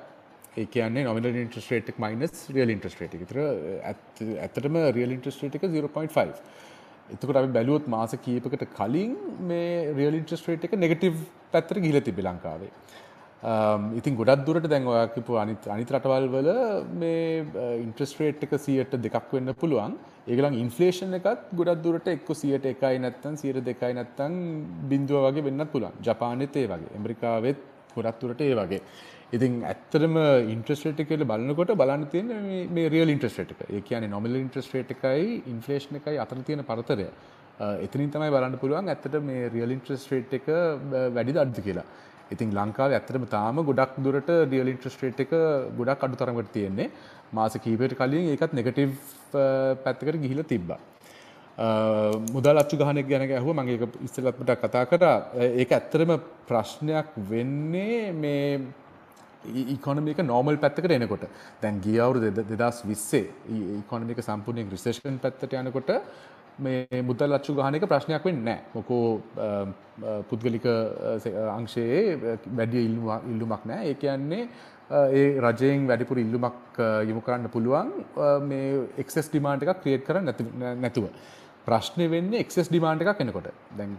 ඒ 0.59 0.66
කියන්නේ 0.74 1.06
නොමිනල් 1.06 1.40
ඉන්ට්‍රස් 1.44 1.70
රේට් 1.70 1.94
එක 1.94 2.02
මයිනස් 2.02 2.44
රියල් 2.56 2.74
ඉන්ට්‍රස් 2.74 2.98
රේට් 2.98 3.14
එක. 3.14 3.22
ඒතර 3.26 3.40
ඇත්තටම 4.43 4.81
රියල් 4.98 5.14
ඉන්ට්‍රස් 5.18 5.39
රේට් 5.44 5.60
එක 5.60 5.70
0.5. 5.70 6.43
එතකොට 7.14 7.39
අපි 7.39 7.55
බැලුවොත් 7.55 7.86
මාස 7.94 8.18
කීපකට 8.26 8.66
කලින් 8.74 9.14
මේ 9.52 9.94
රියල් 9.94 10.18
ඉන්ට්‍රස් 10.18 10.47
රේට් 10.51 10.66
එක 10.66 10.78
නෙගටිව් 10.82 11.24
පැත්තට 11.55 11.78
ගිහිලා 11.78 12.06
තිබ්බේ 12.10 12.26
ලංකාවේ. 12.26 12.74
Um, 13.44 13.92
ඉතින් 13.98 14.14
ගොඩක් 14.16 14.44
දුරට 14.46 14.66
දැන් 14.72 14.86
ඔයාකිපු 14.88 15.34
අනිත් 15.36 15.66
අනිත් 15.68 15.90
රටවල් 15.92 16.26
වල 16.34 16.46
මේ 17.00 17.42
uh, 17.42 17.74
ඉන්ට්‍රස් 17.76 18.14
රේට් 18.18 18.44
එක 18.46 18.54
100ට 18.56 19.00
දෙකක් 19.06 19.34
වෙන්න 19.36 19.52
පුළුවන්. 19.62 19.98
ඒගලන් 20.26 20.54
ඉන්ෆලේෂන් 20.62 21.12
එකත් 21.18 21.50
ගොඩක් 21.58 21.82
දුරට 21.84 22.08
එක්ක 22.08 22.30
සියට 22.40 22.64
එකයි 22.70 23.02
නැත්තන් 23.04 23.36
සියට 23.36 23.60
දෙකයි 23.66 23.98
නැත්තන් 23.98 24.38
බින්දුව 24.88 25.26
වගේ 25.26 25.44
වෙන්නත් 25.48 25.72
පුළන් 25.74 25.98
ජපානෙත් 26.06 26.56
ඒ 26.56 26.70
වගේ. 26.70 26.94
ඇමරිකාවෙත් 26.96 27.60
ගොඩක් 27.96 28.22
දුරට 28.22 28.40
ඒ 28.46 28.54
වගේ. 28.60 28.80
ඉතින් 29.36 29.60
ඇත්තරම 29.72 30.16
ඉන්ට්‍රස්ටේට 30.54 31.04
කියල 31.10 31.26
බලන්නකොට 31.28 31.74
බලන්න 31.76 32.08
තියෙන 32.08 32.32
මේ 32.72 32.88
රියල් 32.88 33.12
ඉන්ට්‍රස්ටේට 33.12 33.52
එක. 33.54 33.62
ඒ 33.68 33.82
කියන්නේ 33.90 34.14
නොමල් 34.14 34.40
ඉන්ට්‍රස්ටේට 34.40 34.96
එකයි 34.96 35.42
ඉන්ෆලේෂන් 35.52 36.00
එකයි 36.00 36.16
අතර 36.24 36.40
තියෙන 36.48 36.64
පරතරය. 36.64 37.10
Uh, 37.60 37.76
එතනින් 37.84 38.08
තමයි 38.08 38.32
බලන්න 38.32 38.58
පුළුවන් 38.64 38.88
ඇත්තට 38.88 39.20
මේ 39.28 39.52
රියල් 39.52 39.76
ඉන්ට්‍රස්ටේට් 39.76 40.32
එක 40.40 40.48
uh, 40.48 41.12
වැඩි 41.18 41.38
අඩ්ද 41.44 41.62
කියලා. 41.68 41.86
ඉතින් 42.35 42.55
ලංකාව 42.55 42.97
ඇත්තටම 42.97 43.27
තාම 43.35 43.61
ගොඩක් 43.69 44.01
දුරට 44.06 44.31
රියල් 44.52 44.73
ඉන්ට්‍රස්ටේට් 44.73 45.24
එක 45.24 45.32
ගොඩක් 45.78 46.06
අඩු 46.06 46.20
තරමට 46.20 46.52
තියෙන්නේ. 46.56 46.90
මාස 47.32 47.56
කීපයට 47.59 47.97
කලින් 48.01 48.32
ඒකත් 48.32 48.52
නෙගටිව් 48.52 48.90
uh, 49.35 49.74
පැත්තකට 49.85 50.20
ගිහිල 50.24 50.43
තිබ්බා. 50.44 50.78
Uh, 51.55 52.19
මුදල් 52.35 52.59
අච්චු 52.59 52.77
ගහනක් 52.77 53.06
ගැන 53.09 53.27
ඇහුව 53.31 53.55
මගේ 53.55 53.90
ඉස්සලත්මට 54.06 54.55
කතා 54.62 54.86
කර. 54.90 55.05
Uh, 55.35 55.51
ඒක 55.61 55.77
ඇත්තරම 55.78 56.16
ප්‍රශ්නයක් 56.48 57.12
වෙන්නේ 57.31 58.12
මේ 58.15 58.48
ඉකොනමික 59.74 60.19
නෝමල් 60.24 60.59
පැත්තකට 60.59 60.97
එනකොට. 60.98 61.27
දැන් 61.62 61.81
ගිය 61.81 62.01
අවුරු 62.01 62.31
දෙදස් 62.31 62.82
විස්සේ 62.85 63.27
e-, 63.48 63.78
ඉකොනමික 63.81 64.23
සම්පූර්ණයෙන් 64.23 64.70
රිසේෂන් 64.70 65.19
පැත්තට 65.20 65.59
යනකොට 65.61 65.90
මේ 66.59 67.02
මුදල් 67.02 67.32
අච්චු 67.32 67.55
ගහන 67.55 67.74
එක 67.74 67.86
ප්‍රශ්නයක් 67.89 68.24
වෙන්නේ 68.24 68.44
නැහැ. 68.44 68.62
මොකෝ 68.74 69.22
පුද්ගලික 70.31 70.66
අංශයේ 71.56 72.18
වැඩි 72.51 72.85
ඉල්ලුමක් 72.86 73.64
නැහැ. 73.66 73.90
ඒ 73.90 73.94
කියන්නේ 73.94 74.48
ඒ 74.93 75.40
රජයෙන් 75.40 75.86
වැඩිපුර 75.86 76.18
ඉල්ලුමක් 76.18 76.78
යොමු 77.09 77.20
කරන්න 77.20 77.51
පුළුවන් 77.51 77.90
මේ 78.43 78.86
එක්සස් 78.98 79.31
ඩිමාන්ඩ් 79.31 79.64
එකක් 79.64 79.82
ක්‍රියේට් 79.82 80.06
කරන්න 80.06 80.81
නැතුව. 80.81 81.09
ප්‍රශ්නය 81.66 82.06
වෙන්නේ 82.10 82.44
එක්සස් 82.44 82.68
ඩිමාන්ඩ් 82.68 83.02
එකක් 83.02 83.20
එනකොට. 83.20 83.51
දැන් 83.78 83.98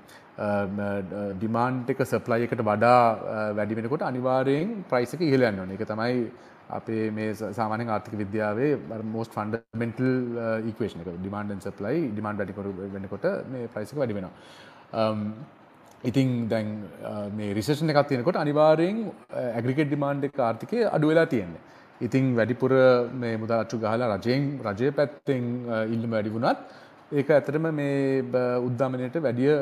ඩිමාන්ඩ් 1.37 1.89
එක 1.89 2.05
සප්ලයි 2.05 2.47
එකට 2.47 2.61
වඩා 2.61 3.53
වැඩි 3.57 3.79
වෙනකොට 3.79 4.03
අනිවාර්යෙන් 4.03 4.83
ප්‍රයිස් 4.89 5.15
එක 5.15 5.21
ඉහළ 5.21 5.47
යන්න 5.49 5.59
ඕනේ. 5.59 5.77
ඒක 5.77 5.87
තමයි 5.87 6.29
අපේ 6.69 7.11
මේ 7.11 7.33
සාමානෙන් 7.33 7.89
ආර්ථික 7.89 8.15
විද්‍යාවේ 8.21 8.71
මෝස්ට 9.15 9.35
ෆන්ඩමෙන්ටල් 9.37 10.07
ඉක්වේෂන 10.71 11.03
එක. 11.03 11.11
ඩිමාන්ඩන් 11.19 11.61
සප්ලයි 11.61 11.99
ඩිමාන්ඩ 12.13 12.41
වැඩිකරු 12.41 12.71
වෙනකොට 12.95 13.27
මේ 13.51 13.67
ප්‍රයිසික 13.67 13.99
වැඩි 14.01 14.17
වෙනවා. 14.17 14.33
Um, 14.93 15.21
ඉතින් 16.03 16.47
දැන් 16.47 16.67
uh, 17.03 17.27
මේ 17.37 17.53
රිසේෂන 17.53 17.93
එකක් 17.93 18.07
තියෙනකොට 18.09 18.41
අනිවාරයෙන් 18.43 18.97
ඇග්‍රිකෙට් 19.57 19.89
ඩිමාන්ඩ් 19.89 20.29
එක 20.29 20.39
ආර්ථිකය 20.39 20.79
අඩු 20.87 21.11
වෙලා 21.11 21.25
තියෙන්නේ. 21.25 21.61
ඉතින් 22.01 22.33
වැඩිපුර 22.35 22.73
මේ 23.13 23.35
මුදලච්චු 23.37 23.77
ගහලා 23.79 24.09
රජයෙන් 24.15 24.43
රජය 24.65 24.91
පැත්තෙන් 24.91 25.45
uh, 25.67 25.85
ඉල්ලම 25.93 26.09
වැඩි 26.17 26.35
වුණත් 26.37 26.59
ඒක 27.11 27.29
ඇතරම 27.29 27.69
මේ 27.79 28.25
uh, 28.33 28.57
උද්ධාමනයට 28.67 29.21
වැඩිය 29.21 29.53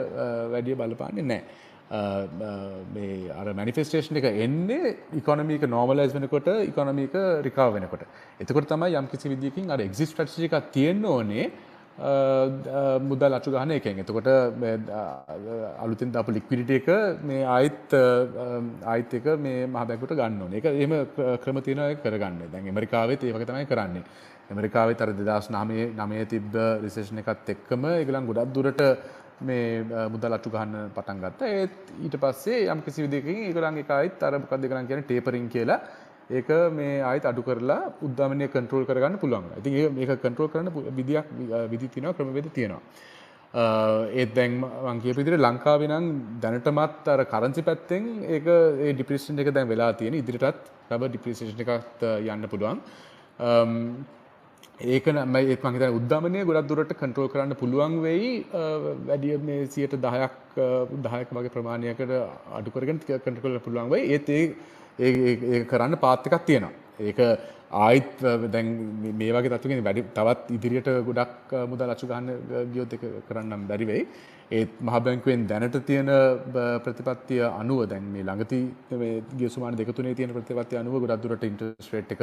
වැඩිය 0.53 0.79
බලපාන්නේ 0.81 1.29
නෑ 1.31 1.43
මේ 1.91 3.29
අර 3.31 3.53
මනිෆෙස්ටේෂන් 3.53 4.17
එක 4.17 4.25
එන්නේ 4.45 4.95
ඉකොනමික 5.15 5.67
නෝමලයිස් 5.67 6.13
වෙනකොට 6.13 6.47
ඉකොනමික 6.63 7.13
රිකාව 7.43 7.73
වෙනකොට. 7.73 8.07
එතකොට 8.39 8.67
තමයි 8.67 8.95
යම් 8.95 9.07
කිසි 9.07 9.29
විදිකින් 9.29 9.69
අර 9.69 9.79
එක්සිස් 9.81 10.13
ට්‍රටජි 10.13 10.49
එකක් 10.49 10.71
තියෙන්න 10.71 11.05
ඕනේ 11.05 11.51
මුදල් 13.01 13.33
අචු 13.33 13.51
ගහන 13.51 13.71
එකෙන්. 13.71 13.99
එතකොට 13.99 14.27
අලුතින් 15.79 16.15
අප 16.15 16.27
ලික්විඩිට 16.29 16.71
එක 16.79 17.23
මේ 17.23 17.45
ආයිත් 17.45 17.93
ආයිත් 18.83 19.13
එක 19.13 19.25
මේ 19.37 19.67
මහබැකුට 19.67 20.15
ගන්න 20.15 20.41
ඕන. 20.41 20.53
එක 20.53 20.65
එම 20.65 20.93
ක්‍රම 21.37 21.61
තියෙන 21.61 21.97
කරගන්න. 21.97 22.49
දැන් 22.51 22.67
එමරිකාවෙත් 22.67 23.23
ඒවක 23.23 23.45
තමයි 23.45 23.65
කරන්නේ. 23.65 24.03
එමරිකාවේ 24.51 24.95
තර 24.95 25.13
දෙදස් 25.13 25.49
නාමේ 25.49 25.91
නමය 25.93 26.25
තිබ්බ 26.25 26.55
රිසේෂණ 26.81 27.21
එකත් 27.21 27.49
එක්කම 27.53 27.85
එකලන් 27.93 28.25
ගොඩක් 28.25 28.53
දුරට 28.55 28.81
මේ 29.49 30.07
මුදල් 30.13 30.37
අච්චු 30.37 30.49
ගහන්න 30.55 30.91
පටන් 30.95 31.21
ගත්තා. 31.23 31.51
ඒත් 31.59 31.75
ඊට 32.05 32.17
පස්සේ 32.23 32.67
යම් 32.73 32.81
කිසි 32.85 33.05
විදිහකින් 33.05 33.43
ඒගොල්ලන්ගේ 33.49 33.89
කායිත් 33.91 34.23
අර 34.23 34.33
මොකක්ද 34.39 34.65
ඒගොල්ලන් 34.65 34.89
කියන්නේ 34.89 35.07
ටේපරින් 35.09 35.47
කියලා 35.55 35.79
ඒක 36.29 36.49
මේ 36.77 37.01
ආයෙත් 37.01 37.25
අඩු 37.31 37.43
කරලා 37.43 37.81
උද්දමනය 38.01 38.47
කන්ට්‍රෝල් 38.47 38.85
කරගන්න 38.89 39.19
පුළුවන්. 39.23 39.49
ඉතින් 39.59 39.73
ඒක 39.79 39.91
මේක 39.97 40.21
කන්ට්‍රෝල් 40.21 40.49
කරන්න 40.53 40.69
විදියක් 40.99 41.27
විදි 41.73 41.87
තියෙනවා 41.93 42.17
ක්‍රමවේද 42.19 42.47
තියෙනවා. 42.57 42.81
ඒත් 44.19 44.33
දැන් 44.33 44.53
මං 44.61 45.01
කියපු 45.03 45.19
විදිහට 45.19 45.45
ලංකාවේ 45.45 45.89
නම් 45.91 46.05
දැනටමත් 46.41 47.07
අර 47.13 47.21
කරන්සි 47.33 47.61
පැත්තෙන් 47.61 48.03
ඒක 48.25 48.47
ඒ 48.47 48.93
ඩිප්‍රිසියේෂන් 48.93 49.43
එක 49.43 49.53
දැන් 49.53 49.67
වෙලා 49.67 49.93
තියෙන. 49.93 50.15
ඉදිරියටත් 50.15 50.71
රබර් 50.91 51.09
ඩිප්‍රිසියේෂන් 51.09 51.61
එකත් 51.65 52.03
යන්න 52.33 52.49
පුළුවන්. 52.53 52.79
ඒක 54.81 55.05
නම් 55.05 55.35
ඒත් 55.37 55.63
මං 55.63 55.75
හිතන්නේ 55.75 55.95
උද්දමනය 55.97 56.39
ගොඩක් 56.45 56.67
දුරට 56.69 56.93
කන්ට්‍රෝල් 56.97 57.29
කරන්න 57.29 57.55
පුළුවන් 57.55 58.01
වෙයි 58.01 58.45
වැඩි 58.51 59.37
මේ 59.37 59.67
10ක් 59.67 59.99
10ක 61.03 61.35
වගේ 61.37 61.53
ප්‍රමාණයකට 61.55 62.13
අඩු 62.57 62.71
කරගෙන 62.73 62.99
කන්ට්‍රෝල් 62.99 63.41
කරන්න 63.43 63.65
පුළුවන් 63.67 63.89
වෙයි. 63.93 64.09
ඒත් 64.13 64.29
ඒ 64.29 64.53
ඒ 64.99 65.63
කරන්න 65.71 65.97
පාත් 65.99 66.25
එකක් 66.27 66.45
තියෙනවා. 66.45 66.73
ඒක 66.99 67.19
ආයිත් 67.71 68.17
දැන් 68.53 68.67
මේ 69.21 69.31
වගේ 69.31 69.53
තත්ත්වකින් 69.53 69.83
වැඩි 69.85 70.05
තවත් 70.17 70.51
ඉදිරියට 70.57 70.89
ගොඩක් 71.07 71.53
මුදල් 71.69 71.93
අච්චු 71.93 72.09
ගන්න 72.09 72.29
ගියොත් 72.73 72.93
ඒක 72.97 73.05
කරන්නම් 73.29 73.67
බැරි 73.69 73.85
වෙයි. 73.91 74.07
ඒත් 74.57 74.71
මහ 74.85 74.97
බැංකුවෙන් 75.05 75.45
දැනට 75.49 75.77
තියෙන 75.89 76.09
ප්‍රතිපත්තිය 76.85 77.43
අනුව 77.45 77.79
දැන් 77.91 78.05
මේ 78.15 78.25
ළඟති 78.27 78.59
ගිය 79.39 79.49
සුමාන 79.55 79.77
දෙක 79.79 79.89
තුනේ 79.97 80.15
තියෙන 80.19 80.33
ප්‍රතිපත්තිය 80.35 80.79
අනුව 80.81 80.99
ගොඩක් 81.03 81.23
දුරට 81.23 81.47
ඉන්ට්‍රස්ට් 81.49 81.93
රේට් 81.93 82.11
එක 82.15 82.21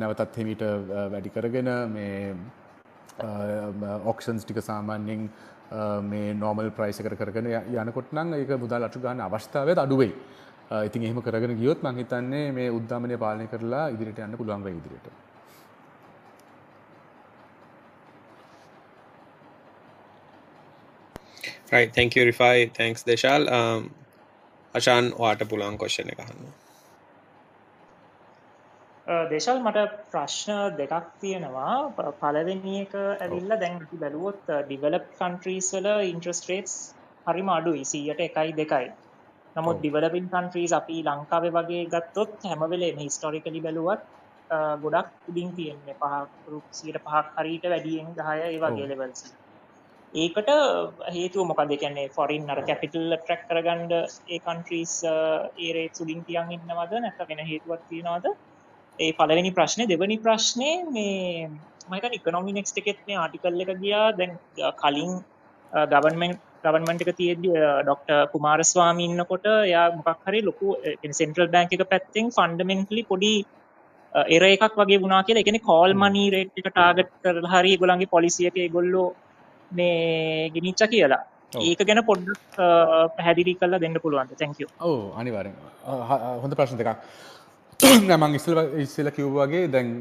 නැවතත් 0.00 0.40
හිමීට 0.40 0.64
වැඩි 1.12 1.34
කරගෙන 1.36 1.70
මේ 1.94 2.34
ඔක්ෂන්ස් 4.12 4.44
ටික 4.44 4.60
සාමාන්‍යයෙන් 4.70 5.30
මේ 6.10 6.34
නෝමල් 6.42 6.70
ප්‍රයිස් 6.76 7.00
එකට 7.00 7.16
කරගෙන 7.22 7.48
යනකොට 7.84 8.12
නම් 8.16 8.34
ඒක 8.40 8.52
මුදල් 8.64 8.88
අටු 8.88 9.04
ගන්න 9.04 9.24
අවස්ථාවත් 9.28 9.84
අඩු 9.84 9.96
වෙයි. 10.02 10.12
ඉතින් 10.88 11.02
එහෙම 11.06 11.22
කරගෙන 11.22 11.56
ගියොත් 11.62 11.82
මං 11.82 12.02
හිතන්නේ 12.02 12.52
මේ 12.58 12.68
උද්දාමනය 12.78 13.16
පාලනය 13.24 13.46
කරලා 13.52 13.88
ඉදිරියට 13.94 14.22
යන්න 14.26 14.38
පුළුවන් 14.40 14.64
වෙයි 14.66 14.78
ඉදිරියට. 14.80 15.27
You 22.16 22.24
rifai. 22.24 22.72
Thanks 22.74 23.04
deshal. 23.04 23.50
Um 23.50 23.90
Ashan 24.74 25.06
ඔයාට 25.18 25.42
පුළුවන් 25.50 25.76
කොස්චන 25.82 26.10
එක 26.12 26.20
අහන්න. 26.24 26.48
දේශල් 29.32 29.60
මට 29.64 29.84
ප්‍රශ්න 30.12 30.76
දෙකක් 30.80 31.06
තියෙනවා. 31.22 31.74
පලවෙනි 32.22 32.74
එක 32.84 32.94
ඇවිල්ල 33.00 33.52
දැන් 33.62 33.76
බැලුවොත් 34.04 34.42
ඩිවලප් 34.50 35.06
කන්ට්‍රීස් 35.20 35.68
වල 35.76 35.88
ඉන්ට්‍රස් 36.12 36.40
රේට්ස් 36.50 36.76
හරිම 37.28 37.50
අඩුයි 37.56 37.84
සීයට 37.92 38.22
එකයි 38.28 38.54
දෙකයි. 38.60 38.86
නමුත් 39.56 39.80
ඩිවලපින් 39.80 40.30
කන්ට්‍රීස් 40.34 40.72
අපි 40.80 40.96
ලංකාවේ 41.08 41.54
වගේ 41.58 41.82
ගත්තොත් 41.96 42.48
හැමවෙලේ 42.52 42.92
හිස්ටොරිකලි 43.02 43.64
බැලුවත් 43.66 44.06
ගොඩක් 44.84 45.28
උඩින් 45.30 45.50
තියෙන්නේ. 45.58 45.98
පහ 46.02 46.14
සියට 46.78 47.02
පහක් 47.04 47.26
හරිට 47.42 47.64
වැඩියෙන් 47.74 48.16
දහය 48.20 48.38
ඒ 48.48 48.58
වගේ 48.64 48.88
ලෙවල්ස් 48.92 49.22
ඒකට 50.14 50.48
හේතුව 51.12 51.46
මොකද? 51.46 51.72
කියන්නේ 51.74 52.08
ෆොරින් 52.08 52.48
අර 52.48 52.62
කැපිටල් 52.62 53.12
ට්‍රැක් 53.14 53.42
කරගන්න 53.48 53.92
ඒ 53.92 54.38
කන්ට්‍රීස් 54.40 55.04
uh, 55.04 55.48
ඒ 55.58 55.72
රේට් 55.72 56.00
උඩින් 56.00 56.24
තියන් 56.24 56.50
ඉන්නවද? 56.50 56.92
නැත්නම් 56.96 57.28
වෙන 57.28 57.46
හේතුවක් 57.46 57.82
තියනවද? 57.90 58.26
ඒ 58.98 59.12
පළවෙනි 59.12 59.52
ප්‍රශ්නේ 59.52 59.86
දෙවැනි 59.86 60.18
ප්‍රශ්නේ 60.18 60.84
මේ 60.86 61.48
මම 61.48 61.94
හිතන්නේ 61.94 62.20
ඉකොනොමි 62.20 62.52
නෙක්ස්ට් 62.52 62.80
එකෙත් 62.80 63.04
මේ 63.06 63.18
ආටිකල් 63.18 63.60
එක 63.60 63.74
ගියා. 63.76 64.06
දැන් 64.12 64.32
uh, 64.58 64.72
කලින් 64.74 65.12
uh, 65.72 65.86
ගවර්න්මන්ට් 65.86 66.40
ගවර්න්මන්ට් 66.64 67.04
එක 67.04 67.12
තියෙද්දි 67.20 67.52
ඩොක්ටර් 67.82 68.24
කුමාරස්වාමී 68.32 69.10
ඉන්නකොට 69.10 69.46
එයා 69.52 69.86
මොකක් 69.92 70.26
හරි 70.26 70.42
ලොකු 70.42 70.74
සෙන්ට්‍රල් 71.12 71.52
බැංක් 71.54 71.72
එක 71.72 71.88
පැත්තෙන් 71.92 72.32
ෆන්ඩමෙන්ටලි 72.32 73.04
පොඩි 73.04 73.34
එර 74.34 74.42
එකක් 74.46 74.74
වගේ 74.80 75.02
වුණා 75.04 75.22
කියලා. 75.22 75.40
ඒ 75.40 75.48
කියන්නේ 75.48 75.68
කෝල් 75.70 75.92
මනි 76.02 76.26
රේට් 76.34 76.60
එක 76.60 76.68
ටාගට් 76.68 77.16
කරලා 77.24 77.56
හරි 77.56 77.72
ඒගොල්ලන්ගේ 77.74 78.14
පොලිසි 78.16 78.48
එක 78.48 78.56
ඒගොල්ලෝ 78.56 79.08
මේ 79.70 80.50
ගෙනිච්ච 80.54 80.86
කියලා. 80.94 81.22
ඒක 81.56 81.84
ගැන 81.88 82.02
පොඩ්ඩක් 82.04 82.56
පැහැදිලි 83.16 83.54
කරලා 83.60 83.80
දෙන්න 83.80 84.00
පුළුවන්ද? 84.04 84.36
තැංක 84.38 84.58
ඔව් 84.80 85.12
අනිවාර්යෙන්. 85.16 85.54
හොඳ 86.42 86.54
ප්‍රශ්න 86.54 86.78
දෙකක්. 86.78 86.96
මං 88.22 88.34
ඉස්සල 88.34 88.58
ඉස්සල 88.84 89.10
කිව්වාගේ 89.18 89.68
දැන් 89.70 89.92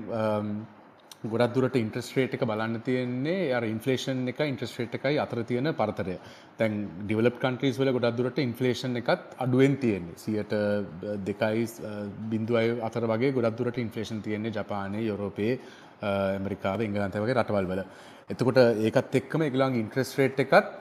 ගොඩක් 1.32 1.54
දුරට 1.54 1.76
ඉන්ට්‍රස්ට්‍රේට් 1.80 2.36
එක 2.38 2.44
බලන්න 2.50 2.82
තියෙන්නේ 2.86 3.54
අර 3.58 3.66
ඉන්ෆලේෂන් 3.66 4.28
එක 4.32 4.42
ඉන්ට්‍රස්ට්‍රේට් 4.46 4.98
එකයි 5.00 5.18
අතර 5.24 5.42
තියෙන 5.50 5.72
පරතරය. 5.80 6.18
දැන් 6.60 6.76
ඩිවලප් 7.06 7.40
කන්ට්‍රීස් 7.42 7.80
වල 7.82 7.92
ගොඩක් 7.96 8.18
දුරට 8.20 8.38
ඉන්ෆලේෂන් 8.44 9.00
එකත් 9.02 9.34
අඩුවෙන් 9.46 9.78
තියෙන්නේ. 9.82 10.16
2.2යි 10.26 11.66
බිඳුවයි 12.34 12.78
අතර 12.90 13.08
වගේ 13.14 13.34
ගොඩක් 13.38 13.58
දුරට 13.58 13.82
ඉන්ෆලේෂන් 13.86 14.22
තියෙන්නේ 14.22 14.54
ජපානයේ, 14.58 15.08
යුරෝපයේ, 15.10 15.60
ඇමරිකාවේ, 16.02 16.88
එංගලන්තයේ 16.90 17.24
වගේ 17.24 17.38
රටවල් 17.40 17.72
වල. 17.72 17.82
එතකොට 18.34 18.60
ඒකත් 18.60 19.18
එක්කම 19.22 19.42
ඒගොල්ලන්ගේ 19.46 19.84
ඉන්ට්‍රස්ට් 19.86 20.20
රේට් 20.20 20.40
එකත් 20.44 20.72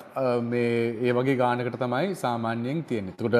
මේ 0.50 0.70
ඒ 1.06 1.12
වගේ 1.18 1.40
ගානකට 1.42 1.78
තමයි 1.82 2.14
සාමාන්‍යයෙන් 2.24 2.84
තියෙන්නේ. 2.90 3.14
එතකොට 3.14 3.36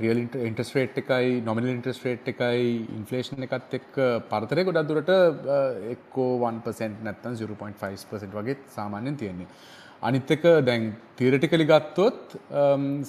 රියල් 0.00 0.18
ඉන්ටස්රේට් 0.48 0.98
එකයි 1.02 1.40
නොමිනල් 1.48 1.70
ඉන්ටස්රේට් 1.72 2.28
එකයි 2.32 2.68
ඉන්ෆලේෂන් 2.98 3.46
එකත් 3.46 3.74
එක් 3.78 3.88
පරතරය 4.30 4.64
ගොඩක් 4.68 4.88
දුරට 4.90 5.10
එක්කෝ 5.94 6.30
1% 6.50 7.02
නැත්තන් 7.08 7.40
0.5% 7.40 8.38
වගේ 8.38 8.56
සාමාන්‍යෙන් 8.76 9.16
තියෙන්නේ. 9.22 9.48
අනිත්තක 10.08 10.44
දැන් 10.68 10.84
තීරටිකලි 11.18 11.66
ගත්තොත් 11.72 12.36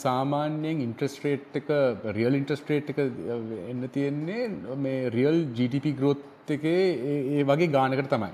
සාමාන්‍යයෙන් 0.06 0.82
ඉන්ට්‍රස්ට්‍රේට් 0.88 1.60
එක 1.62 1.70
රියල් 2.18 2.40
ඉන්ටස්ට්‍රේට් 2.40 2.90
එක 2.96 3.04
එන්න 3.04 3.86
තියෙන්නේ 3.98 4.50
මේ 4.88 5.12
රියල් 5.18 5.40
GDP 5.60 5.94
ග්‍රෝත් 6.00 6.24
එකේ 6.58 6.84
ඒ 7.38 7.44
වගේ 7.44 7.74
ගානකට 7.78 8.12
තමයි. 8.16 8.34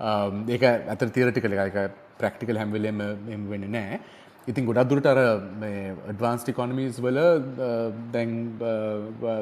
Um, 0.00 0.44
ඒක 0.48 0.62
ඇත 0.62 1.08
තීරටිකල 1.16 1.56
එක 1.56 1.80
ප්‍රක්ටිකල් 2.20 2.58
හැම්වෙලෙම 2.60 3.00
එම 3.34 3.50
වෙන්න 3.50 3.70
නෑ 3.72 4.00
ඉතින් 4.46 4.66
ගොඩක් 4.66 4.90
දුරට 4.90 5.06
අර 5.10 5.18
ඩ්වාන්ස් 5.58 6.44
ඉකොනමීස් 6.52 7.00
වල 7.02 7.18
uh, 7.18 7.88
දැන් 8.14 8.34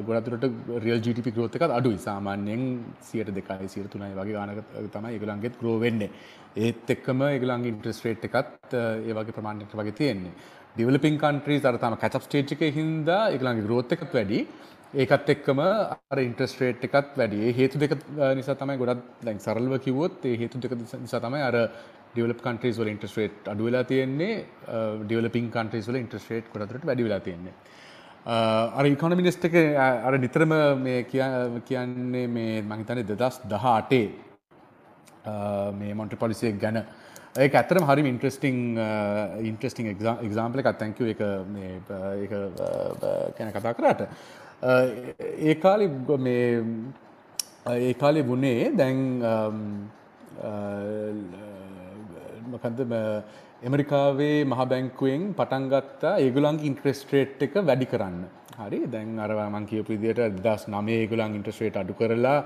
ගොඩතුරට 0.09 0.47
රියල් 0.85 1.03
ජිටි 1.05 1.33
ග්‍රෝත 1.37 1.59
එකත් 1.59 1.75
අඩුයි. 1.79 1.99
සාමාන්‍යයෙන් 2.01 2.63
සියට 3.09 3.33
දෙකයි 3.39 3.69
සිර 3.69 3.91
තුනයි 3.93 4.15
වගේ 4.17 4.37
ගානක 4.39 4.63
තමයි 4.95 5.19
එකගලන්ගෙත් 5.19 5.59
ග්‍රෝ 5.61 5.77
වෙන්නේ. 5.83 6.11
ඒත් 6.57 6.89
එක්කම 6.97 7.21
එකගලන්ගේ 7.29 7.75
ඉන්ට්‍රස්ට්‍රේට් 7.75 8.25
එකත් 8.31 8.79
uh, 8.81 8.97
ඒ 9.05 9.13
වගේ 9.19 9.37
ප්‍රමාණයට 9.37 9.77
වගේ 9.77 9.99
තියෙන්නේ. 10.01 10.33
ඩිවලපින් 10.75 11.21
කන්ට්‍රී 11.21 11.61
අර 11.69 11.77
තම 11.83 11.99
කැචප් 12.01 12.25
ස්ටේජ් 12.25 12.57
එකේ 12.57 12.73
හින්දා 12.79 13.29
ඒගලන්ගේ 13.35 13.67
ග්‍රෝත් 13.69 13.93
එකත් 13.99 14.09
වැඩි. 14.17 14.41
ඒකත් 15.03 15.29
එක්කම 15.35 15.61
අර 15.65 16.19
ඉන්ට්‍රස්ට්‍රේට් 16.23 16.83
එකත් 16.87 17.13
වැඩි. 17.21 17.39
ඒ 17.47 17.53
හේතු 17.59 17.77
දෙක 17.83 17.93
නිසා 18.39 18.57
තමයි 18.61 18.77
ගොඩක් 18.83 19.01
දැන් 19.27 19.39
සරලව 19.47 19.75
කිව්වොත් 19.87 20.17
ඒ 20.31 20.37
හේතු 20.43 20.57
දෙක 20.65 20.73
නිසා 20.79 21.21
තමයි 21.25 21.43
අර 21.49 21.57
ඩිවලප් 22.15 22.41
කන්ට්‍රීස් 22.47 22.77
වල 22.81 22.91
ඉන්ට්‍රස්ට් 22.93 23.19
රේට් 23.21 23.43
අඩු 23.53 23.63
වෙලා 23.69 23.85
තියෙන්නේ. 23.93 24.35
ඩිවලපින් 25.07 25.47
කන්ට්‍රීස් 25.57 25.87
වල 25.91 25.99
ඉන්ට්‍රස්ට් 26.03 26.31
රේට් 26.35 26.47
ගොඩක් 26.55 26.85
වැඩි 26.91 27.07
වෙලා 27.09 27.23
තියෙන්නේ. 27.29 27.55
අර 28.27 28.85
ඉකොනොමිනිස්ට් 28.91 29.45
එක 29.51 29.57
අර 30.09 30.15
නිතරම 30.19 30.53
මේ 30.85 31.01
කියන්නේ 31.11 32.27
මේ 32.37 32.63
මම 32.63 32.73
හිතන්නේ 32.83 33.09
2018 33.11 34.03
මේ 35.81 35.93
මොන්ට්‍රි 35.95 36.19
පොලිසිය 36.23 36.53
ගැන. 36.67 36.79
ඒක 37.35 37.53
ඇත්තටම 37.59 37.85
හරිම 37.91 38.07
ඉන්ට්‍රස්ටිං 38.13 38.59
ඉන්ට්‍රස්ටිං 39.51 39.87
එක්සාම්පල් 39.91 40.63
එකක්. 40.63 40.71
Thank 40.79 41.01
you. 41.01 41.07
ඒක 41.11 41.21
මේ 41.51 41.71
ඒක 42.23 42.33
ගැන 43.37 43.53
කතා 43.59 43.75
කරාට. 43.75 44.03
ඒ 44.63 45.55
කාලේ 45.55 46.19
මේ 46.19 46.65
ඒ 47.67 47.95
කාලේ 47.95 48.27
වුණේ 48.27 48.71
දැන් 48.77 48.99
මොකද 52.53 52.81
ඇමරිකාවේ 53.65 54.45
මහ 54.45 54.61
බැංකුවෙන් 54.71 55.23
පටන් 55.39 55.67
ගත්තා 55.73 56.15
ඒගොල්ලන්ගේ 56.19 56.69
ඉන්ට්‍රෙස්ට් 56.71 57.13
රේට් 57.13 57.43
එක 57.47 57.55
වැඩි 57.71 57.87
කරන්න. 57.87 58.19
හරි 58.59 58.81
දැන් 58.87 59.19
අර 59.19 59.31
මම 59.35 59.67
කියපු 59.67 59.91
විදිහට 59.95 60.21
2009 60.47 61.01
ඒගොල්ලන් 61.01 61.37
ඉන්ට්‍රෙස්ට් 61.39 61.63
රේට් 61.65 61.81
අඩු 61.83 61.95
කරලා 62.01 62.39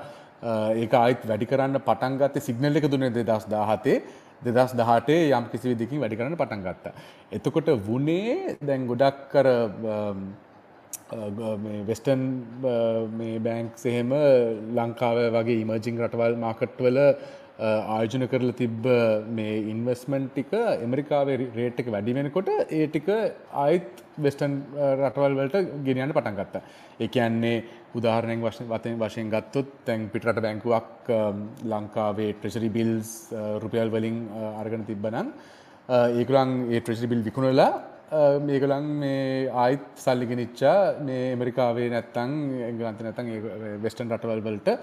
ඒක 0.82 0.92
ආයෙත් 0.94 1.26
වැඩි 1.26 1.50
කරන්න 1.52 1.80
පටන් 1.88 2.18
ගත්තේ 2.20 2.46
සිග්නල් 2.48 2.80
එක 2.80 2.90
දුන්නේ 2.92 3.10
2017 3.10 4.00
2018 4.44 5.38
යම් 5.38 5.48
කිසි 5.52 5.72
විදිහකින් 5.72 6.00
වැඩි 6.02 6.18
කරන්න 6.18 6.36
පටන් 6.36 6.62
ගත්තා. 6.66 6.92
එතකොට 7.32 7.70
වුණේ 7.88 8.58
දැන් 8.62 8.86
ගොඩක් 8.86 9.34
අර 9.34 9.48
මේ 11.10 11.84
වෙස්ටර්න් 11.86 12.22
äh, 12.64 13.08
මේ 13.10 13.38
බැංක්ස් 13.40 13.84
එහෙම 13.86 14.12
ලංකාව 14.76 15.18
වගේ 15.32 15.60
ඉමර්ජින් 15.62 15.98
රටවල් 15.98 16.36
මාකට් 16.36 16.76
වල 16.78 16.98
äh, 16.98 17.14
ආයෝජන 17.58 18.28
කරලා 18.28 18.56
තිබ්බ 18.60 18.86
මේ 19.30 19.54
ඉන්වස්මන්ට් 19.72 20.34
ටික 20.34 20.52
ඇමරිකාවේ 20.52 21.48
රේට් 21.56 21.80
එක 21.80 21.88
වැඩි 21.88 22.16
වෙනකොට 22.18 22.50
ඒ 22.50 22.86
ටික 22.86 23.08
ආයෙත් 23.08 24.04
වෙස්ටර්න් 24.18 24.54
äh, 24.76 24.92
රටවල් 25.00 25.38
වලට 25.40 25.64
ගෙනියන්න 25.86 26.12
පටන් 26.12 26.38
ගත්තා. 26.40 26.62
ඒ 27.00 27.08
කියන්නේ 27.08 27.64
උදාහරණයක් 27.94 28.44
වශයෙන් 28.44 28.98
වශයෙන් 29.00 29.30
ගත්තොත් 29.30 29.70
දැන් 29.86 30.08
පිටරට 30.12 30.42
බැංකුවක් 30.44 31.12
ලංකාවේ 31.64 32.34
ට්‍රෙෂරි 32.34 32.68
බිල්ස් 32.68 33.14
රුපියල් 33.64 33.88
වලින් 33.88 34.26
අරගෙන 34.60 34.84
තිබ්බනම් 34.84 35.32
ඒගොල්ලන් 35.88 36.52
ඒ 36.68 36.80
ට්‍රෙෂරි 36.82 37.08
බිල් 37.08 37.24
විකුණලා 37.24 37.72
මේගොල්ලන් 38.48 38.86
මේ 39.02 39.48
ආයිත් 39.64 39.86
සල්ලි 40.04 40.26
ගෙනිච්චා. 40.30 40.78
මේ 41.08 41.34
ඇමරිකාවේ 41.34 41.88
නැත්තම් 41.94 42.32
එංගලන්තේ 42.70 43.06
නැත්තම් 43.06 43.26
වෙස්ටර්න් 43.84 44.12
රටවල් 44.14 44.42
වලට. 44.46 44.78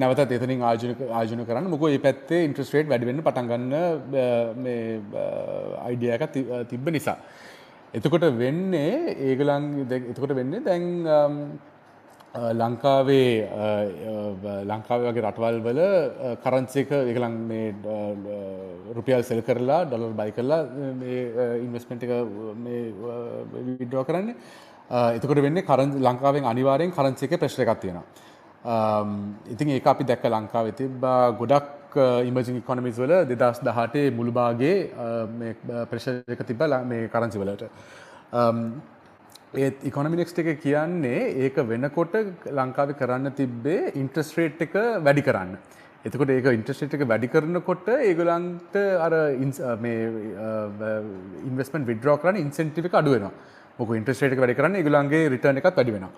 නැවතත් 0.00 0.32
එතනින් 0.36 0.62
ආයෝජන 0.62 0.94
ආයෝජන 1.18 1.46
කරන්න. 1.48 1.70
මොකද 1.72 1.86
මේ 1.86 2.04
පැත්තේ 2.06 2.44
ඉන්ට්‍රස්ට් 2.48 2.74
රේට් 2.76 2.90
වැඩි 2.92 3.08
වෙන්න 3.10 3.24
පටන් 3.26 3.48
ගන්න 3.50 3.74
මේ 4.64 4.82
අයිඩියා 5.88 6.18
එකක් 6.18 6.36
තිබ්බ 6.70 6.92
නිසා. 6.96 7.18
එතකොට 7.98 8.26
වෙන්නේ 8.42 9.16
ඒගොල්ලන් 9.28 9.64
එතකොට 10.12 10.36
වෙන්නේ 10.38 10.62
දැන් 10.68 10.86
ලංකාවේ 12.34 13.48
ලංකාවේ 14.64 15.10
වගේ 15.10 15.22
රටවල් 15.22 15.56
වල 15.60 15.80
කරන්සි 16.36 16.80
එක 16.80 16.90
ඒගොල්ලන් 16.92 17.36
මේ 17.48 17.74
රුපියල් 18.94 19.24
සෙල් 19.24 19.42
කරලා 19.42 19.84
ඩොලර් 19.84 20.14
බයි 20.14 20.32
කරලා 20.32 20.62
මේ 20.94 21.58
ඉන්වෙස්ට්මන්ට් 21.58 22.04
එක 22.04 22.12
මේ 22.56 22.92
විඩ්‍රෝ 23.80 24.04
කරන්නේ. 24.04 24.36
එතකොට 25.16 25.42
වෙන්නේ 25.42 25.62
කරන්සි 25.62 25.98
ලංකාවෙන් 25.98 26.44
අනිවාර්යෙන් 26.44 26.92
කරන්සි 26.92 27.26
එකේ 27.26 27.38
ප්‍රෙෂර් 27.38 27.62
එකක් 27.62 27.80
තියෙනවා. 27.80 28.06
ඉතින් 29.48 29.68
ඒක 29.70 29.86
අපි 29.86 30.04
දැක්ක 30.04 30.24
ලංකාවේ 30.26 30.72
තිබ්බා 30.72 31.32
ගොඩක් 31.32 31.98
ඉමර්ජින් 32.22 32.62
ඉකොනොමිස් 32.62 32.96
වල 32.96 33.26
2018 33.26 34.10
මුළු 34.12 34.32
භාගයේ 34.32 34.78
මේ 35.34 35.84
ප්‍රෙෂර් 35.90 36.22
එක 36.28 36.46
තිබ්බා 36.46 36.84
මේ 36.84 37.08
කරන්සි 37.08 37.38
වලට. 37.38 37.64
ඒත් 39.54 39.82
ඉකොනොමිනෙක්ස් 39.82 40.32
එක 40.38 40.60
කියන්නේ 40.62 41.34
ඒක 41.44 41.56
වෙනකොට 41.66 42.14
ලංකාවේ 42.46 42.94
කරන්න 42.94 43.34
තිබ්බේ 43.34 43.90
ඉන්ට්‍රස්ට් 43.98 44.36
රේට් 44.38 44.60
එක 44.62 44.74
වැඩි 45.02 45.22
කරන්න. 45.26 45.56
එතකොට 46.06 46.30
ඒක 46.30 46.46
ඉන්ට්‍රස්ට් 46.54 46.82
රේට් 46.82 46.94
එක 46.94 47.02
වැඩි 47.10 47.28
කරනකොට 47.28 47.88
ඒගොල්ලන්ට 47.90 48.76
අර 48.78 49.16
මේ 49.82 50.06
ඉන්වෙස්ට්මන්ට් 51.50 51.90
විත්ඩ්‍රෝ 51.90 52.16
කරන්න 52.22 52.38
ඉන්සෙන්ටිව් 52.44 52.86
එක 52.86 52.94
අඩු 52.94 53.16
වෙනවා. 53.16 53.32
මොකද 53.78 53.98
ඉන්ට්‍රස්ට් 53.98 54.22
රේට් 54.22 54.36
එක 54.36 54.42
වැඩි 54.44 54.58
කරන්න 54.60 54.78
ඒගොල්ලන්ගේ 54.80 55.28
රිටර්න් 55.34 55.58
එකත් 55.58 55.78
වැඩි 55.80 55.96
වෙනවා. 55.96 56.12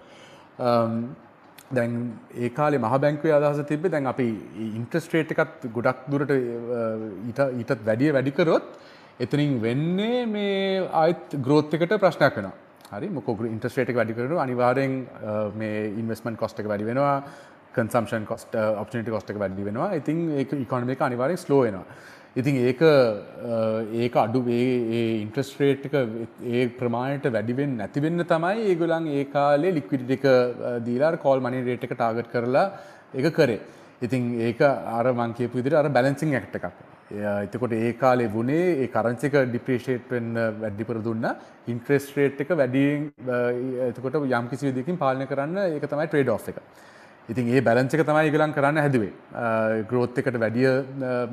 දැන් 1.73 1.95
ඒ 2.37 2.51
කාලේ 2.53 2.83
මහ 2.85 2.99
බැංකුවේ 3.05 3.33
අදහස 3.39 3.65
තිබ්බේ 3.71 3.95
දැන් 3.95 4.11
අපි 4.13 4.29
ඉන්ට්‍රස්ට් 4.77 5.15
රේට් 5.17 5.33
එකත් 5.33 5.71
ගොඩක් 5.73 6.05
දුරට 6.13 6.35
ඊට 6.37 7.41
ඊටත් 7.63 7.87
වැඩිය 7.89 8.13
වැඩි 8.19 8.37
කරොත් 8.37 8.77
එතනින් 9.25 9.57
වෙන්නේ 9.65 10.27
මේ 10.27 10.85
ආයෙත් 11.01 11.41
growth 11.49 11.73
එකට 11.79 11.97
ප්‍රශ්නයක් 12.05 12.37
වෙනවා. 12.37 12.62
හරි 12.93 13.09
මොකෝ 13.09 13.35
ඉන්ට්‍රස්ට් 13.49 13.79
රේට් 13.79 13.91
එක 13.93 13.99
වැඩි 13.99 14.15
කරනවා 14.17 14.45
අනිවාර්යෙන් 14.47 14.95
මේ 15.61 15.77
ඉන්වෙස්ට්මන්ට් 16.01 16.39
කොස්ට් 16.43 16.59
එක 16.63 16.67
වැඩි 16.73 16.89
වෙනවා. 16.89 17.15
කන්සම්ෂන් 17.77 18.27
කොස්ට් 18.31 18.57
ඔප්චුනිටි 18.83 19.15
කොස්ට් 19.15 19.31
එක 19.33 19.39
වැඩි 19.43 19.65
වෙනවා. 19.69 19.95
ඉතින් 20.01 20.19
ඒක 20.41 20.53
ඉකොනොමි 20.65 20.93
එක 20.97 21.05
අනිවාර්යෙන් 21.07 21.41
ස්ලෝ 21.45 21.61
වෙනවා. 21.67 21.87
ඉතින් 22.41 22.59
ඒක 22.69 22.83
ඒක 24.05 24.19
අඩු 24.25 24.45
ඒ 24.59 25.23
ඉන්ට්‍රස්ට් 25.25 25.61
රේට් 25.63 25.87
එක 25.89 25.97
ඒ 25.97 26.69
ප්‍රමාණයට 26.81 27.33
වැඩි 27.37 27.57
වෙන්නේ 27.61 27.81
නැති 27.81 28.05
වෙන්න 28.07 28.27
තමයි 28.35 28.69
ඒගොල්ලන් 28.73 29.09
ඒ 29.17 29.25
කාලේ 29.37 29.73
ලික්විඩිටි 29.79 30.19
එක 30.19 30.27
දීලා 30.89 31.17
කෝල් 31.25 31.41
මනි 31.47 31.65
රේට් 31.71 31.89
එක 31.89 31.97
ටාගට් 31.97 32.29
කරලා 32.35 32.67
ඒක 33.15 33.33
කරේ. 33.39 33.61
ඉතින් 34.05 34.33
ඒක 34.49 34.61
අර 34.99 35.07
මං 35.17 35.33
කියපු 35.39 35.63
විදිහට 35.63 35.81
අර 35.81 35.89
බැලන්සිං 35.89 36.37
ඇක්ට් 36.37 36.61
එකක්. 36.61 36.69
එතකොට 37.13 37.73
ඒ 37.73 37.93
කාලේ 38.03 38.31
වුණේ 38.35 38.85
ඒ 38.85 38.89
කරන්සි 38.95 39.27
එක 39.29 39.37
ඩිප්‍රීෂিয়েට් 39.51 40.09
වෙන්න 40.15 40.39
වැඩිපුර 40.63 41.03
දුන්නා. 41.09 41.35
ඉන්ට්‍රස්ට් 41.73 42.17
රේට් 42.17 42.41
එක 42.45 42.55
වැඩියෙන් 42.61 43.11
එතකොට 43.89 44.17
යම් 44.23 44.49
කිසි 44.53 44.71
විදිහකින් 44.71 44.99
පාලනය 45.03 45.27
කරන්න 45.33 45.59
ඒක 45.67 45.85
තමයි 45.93 46.07
ට්‍රේඩ් 46.09 46.33
ඔෆ් 46.37 46.49
එක. 46.53 46.63
ඉතින් 47.29 47.53
ඒ 47.55 47.61
බැලන්ස් 47.69 47.95
එක 47.95 48.07
තමයි 48.09 48.25
ඒගොල්ලන් 48.31 48.57
කරන්න 48.57 48.83
හැදුවේ. 48.85 49.13
ග්‍රෝත් 49.91 50.19
එකට 50.23 50.41
වැඩිය 50.45 50.73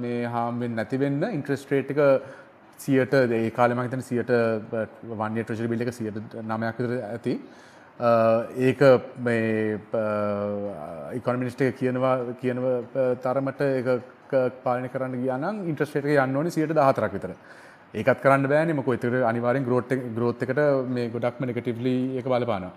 මේ 0.04 0.20
හාම් 0.36 0.60
වෙන්නේ 0.66 0.82
නැති 0.82 1.02
වෙන්න 1.06 1.24
ඉන්ට්‍රස්ට් 1.32 1.72
රේට් 1.76 1.96
එක 1.96 2.04
100ට 2.80 3.40
ඒ 3.40 3.50
කාලේ 3.56 3.76
මම 3.76 3.88
හිතන්නේ 3.88 4.08
100ට 4.10 5.16
1 5.16 5.36
year 5.38 5.48
treasury 5.48 5.72
bill 5.72 5.88
එක 5.88 5.96
109ක් 5.96 6.78
විතර 6.84 6.94
ඇති. 7.08 7.40
ඒක 8.68 8.82
මේ 9.26 9.80
ඉකොනොමිස්ට් 11.18 11.62
එක 11.62 11.76
කියනවා 11.82 12.16
කියනව 12.42 12.66
තරමට 13.26 13.62
ඒක 13.68 14.18
පාලනය 14.64 14.88
කරන්න 14.94 15.16
ගියා 15.24 15.38
නම් 15.38 15.56
ඉන්ට්‍රස්ට් 15.72 15.96
රේට් 15.96 16.12
එක 16.12 16.22
යන්න 16.26 16.38
ඕනේ 16.40 16.54
114ක් 16.56 17.12
විතර. 17.16 17.32
ඒකත් 18.00 18.20
කරන්න 18.24 18.48
බෑනේ 18.54 18.78
මොකද 18.78 18.96
ඒතර 18.96 19.14
අනිවාර්යෙන් 19.32 19.68
ග්‍රෝත් 19.68 19.92
ග්‍රෝත් 20.16 20.40
එකට 20.46 20.62
මේ 20.96 21.12
ගොඩක්ම 21.16 21.44
නෙගටිව්ලි 21.50 21.96
ඒක 22.18 22.28
බලපානවා. 22.32 22.74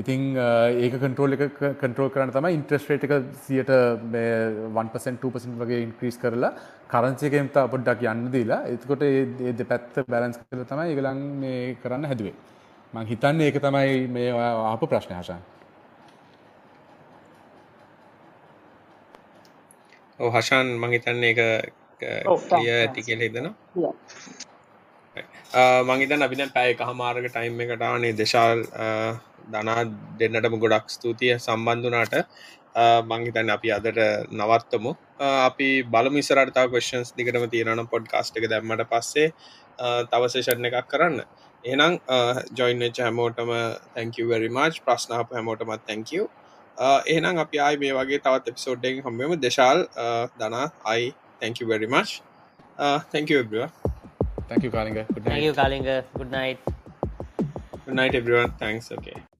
ඉතින් 0.00 0.20
ඒක 0.34 0.94
කන්ට්‍රෝල් 1.02 1.32
එක 1.36 1.42
කන්ට්‍රෝල් 1.80 2.10
කරන්න 2.14 2.34
තමයි 2.34 2.52
ඉන්ට්‍රස්ට් 2.58 2.88
රේට් 2.90 3.04
එක 3.06 3.14
1% 3.14 5.22
2% 5.22 5.62
වගේ 5.62 5.84
ඉන්ක්‍රීස් 5.86 6.18
කරලා 6.22 6.52
කරන්සි 6.90 7.30
එකෙන් 7.30 7.52
තා 7.54 7.70
පොඩ්ඩක් 7.70 8.02
යන්න 8.12 8.26
දීලා 8.34 8.60
එතකොට 8.74 9.06
මේ 9.06 9.54
දෙපැත්ත 9.60 10.02
බැලන්ස් 10.10 10.42
කරලා 10.42 10.70
තමයි 10.74 10.94
ඒගොල්ලන් 10.94 11.24
මේ 11.46 11.78
කරන්න 11.82 12.10
හැදුවේ. 12.10 12.36
මම 12.94 13.06
හිතන්නේ 13.10 13.50
ඒක 13.50 13.58
තමයි 13.62 14.06
මේ 14.16 14.30
ආපු 14.70 14.86
ප්‍රශ්නේ 14.86 15.18
ඔව් 20.18 20.28
හෂාන් 20.34 20.66
මම 20.78 20.92
හිතන්නේ 20.94 21.30
ඒක 21.30 21.40
ක්ලියර් 22.48 22.74
ඇති 22.78 23.00
කියලා 23.06 23.26
හිතනවා. 23.26 23.54
මංහිතන් 25.88 26.26
අපි 26.26 26.36
දැන් 26.36 26.52
පැය 26.56 26.74
එක 26.74 26.82
හමාරක 26.88 27.26
ටයිම් 27.28 27.62
එකටානේ 27.64 28.12
දෙශාල් 28.20 28.60
දනා 29.54 29.80
දෙන්නටම 30.20 30.56
ගොඩක් 30.64 30.86
ස්තුතිය 30.96 31.32
සම්බන්ධනාට 31.38 32.14
මංහිතන් 33.10 33.50
අපි 33.56 33.68
අදට 33.76 34.00
නවත්තමු. 34.38 34.92
අපි 35.48 35.68
බලමිසරටතා 35.94 36.66
කවස්න්ස් 36.68 37.14
දිකටම 37.18 37.46
තියෙනන 37.54 37.86
පොඩ් 37.92 38.06
කාස්ට 38.12 38.38
එක 38.38 38.48
දැම්මට 38.52 38.86
පස්සේ 38.92 39.28
තවසේෂණ 40.10 40.70
එකක් 40.70 40.88
කරන්න. 40.92 41.18
එනම් 41.64 41.92
ජොයින් 42.58 42.86
වෙච් 42.86 42.98
හැමෝටම 43.04 43.52
තැංකවරි 43.94 44.48
මාච් 44.58 44.80
ප්‍රශ්නාප 44.86 45.36
හැමෝටමත් 45.36 45.86
තැංකව 45.90 46.26
එහෙනම් 47.06 47.38
අපි 47.38 47.58
ආයි 47.58 47.76
මේ 47.76 47.92
වගේ 47.92 48.18
තවත් 48.18 48.48
එපිසෝඩ්ඩෙන් 48.48 49.02
හම්බම 49.02 49.34
දෙශාල් 49.40 49.88
දනා 50.38 50.68
අයි 50.84 51.10
තැංකවරි 51.40 51.86
March 51.86 52.20
තැංකව 53.12 53.68
Thank 54.48 54.62
you, 54.62 54.70
Kalinga. 54.70 55.06
Good 55.08 55.24
night. 55.24 55.30
Thank 55.30 55.44
you, 55.44 55.52
Kalinga. 55.52 56.04
Good 56.14 56.30
night. 56.30 56.58
Good 57.86 57.94
night, 57.94 58.14
everyone. 58.14 58.52
Thanks. 58.58 58.92
Okay. 58.92 59.33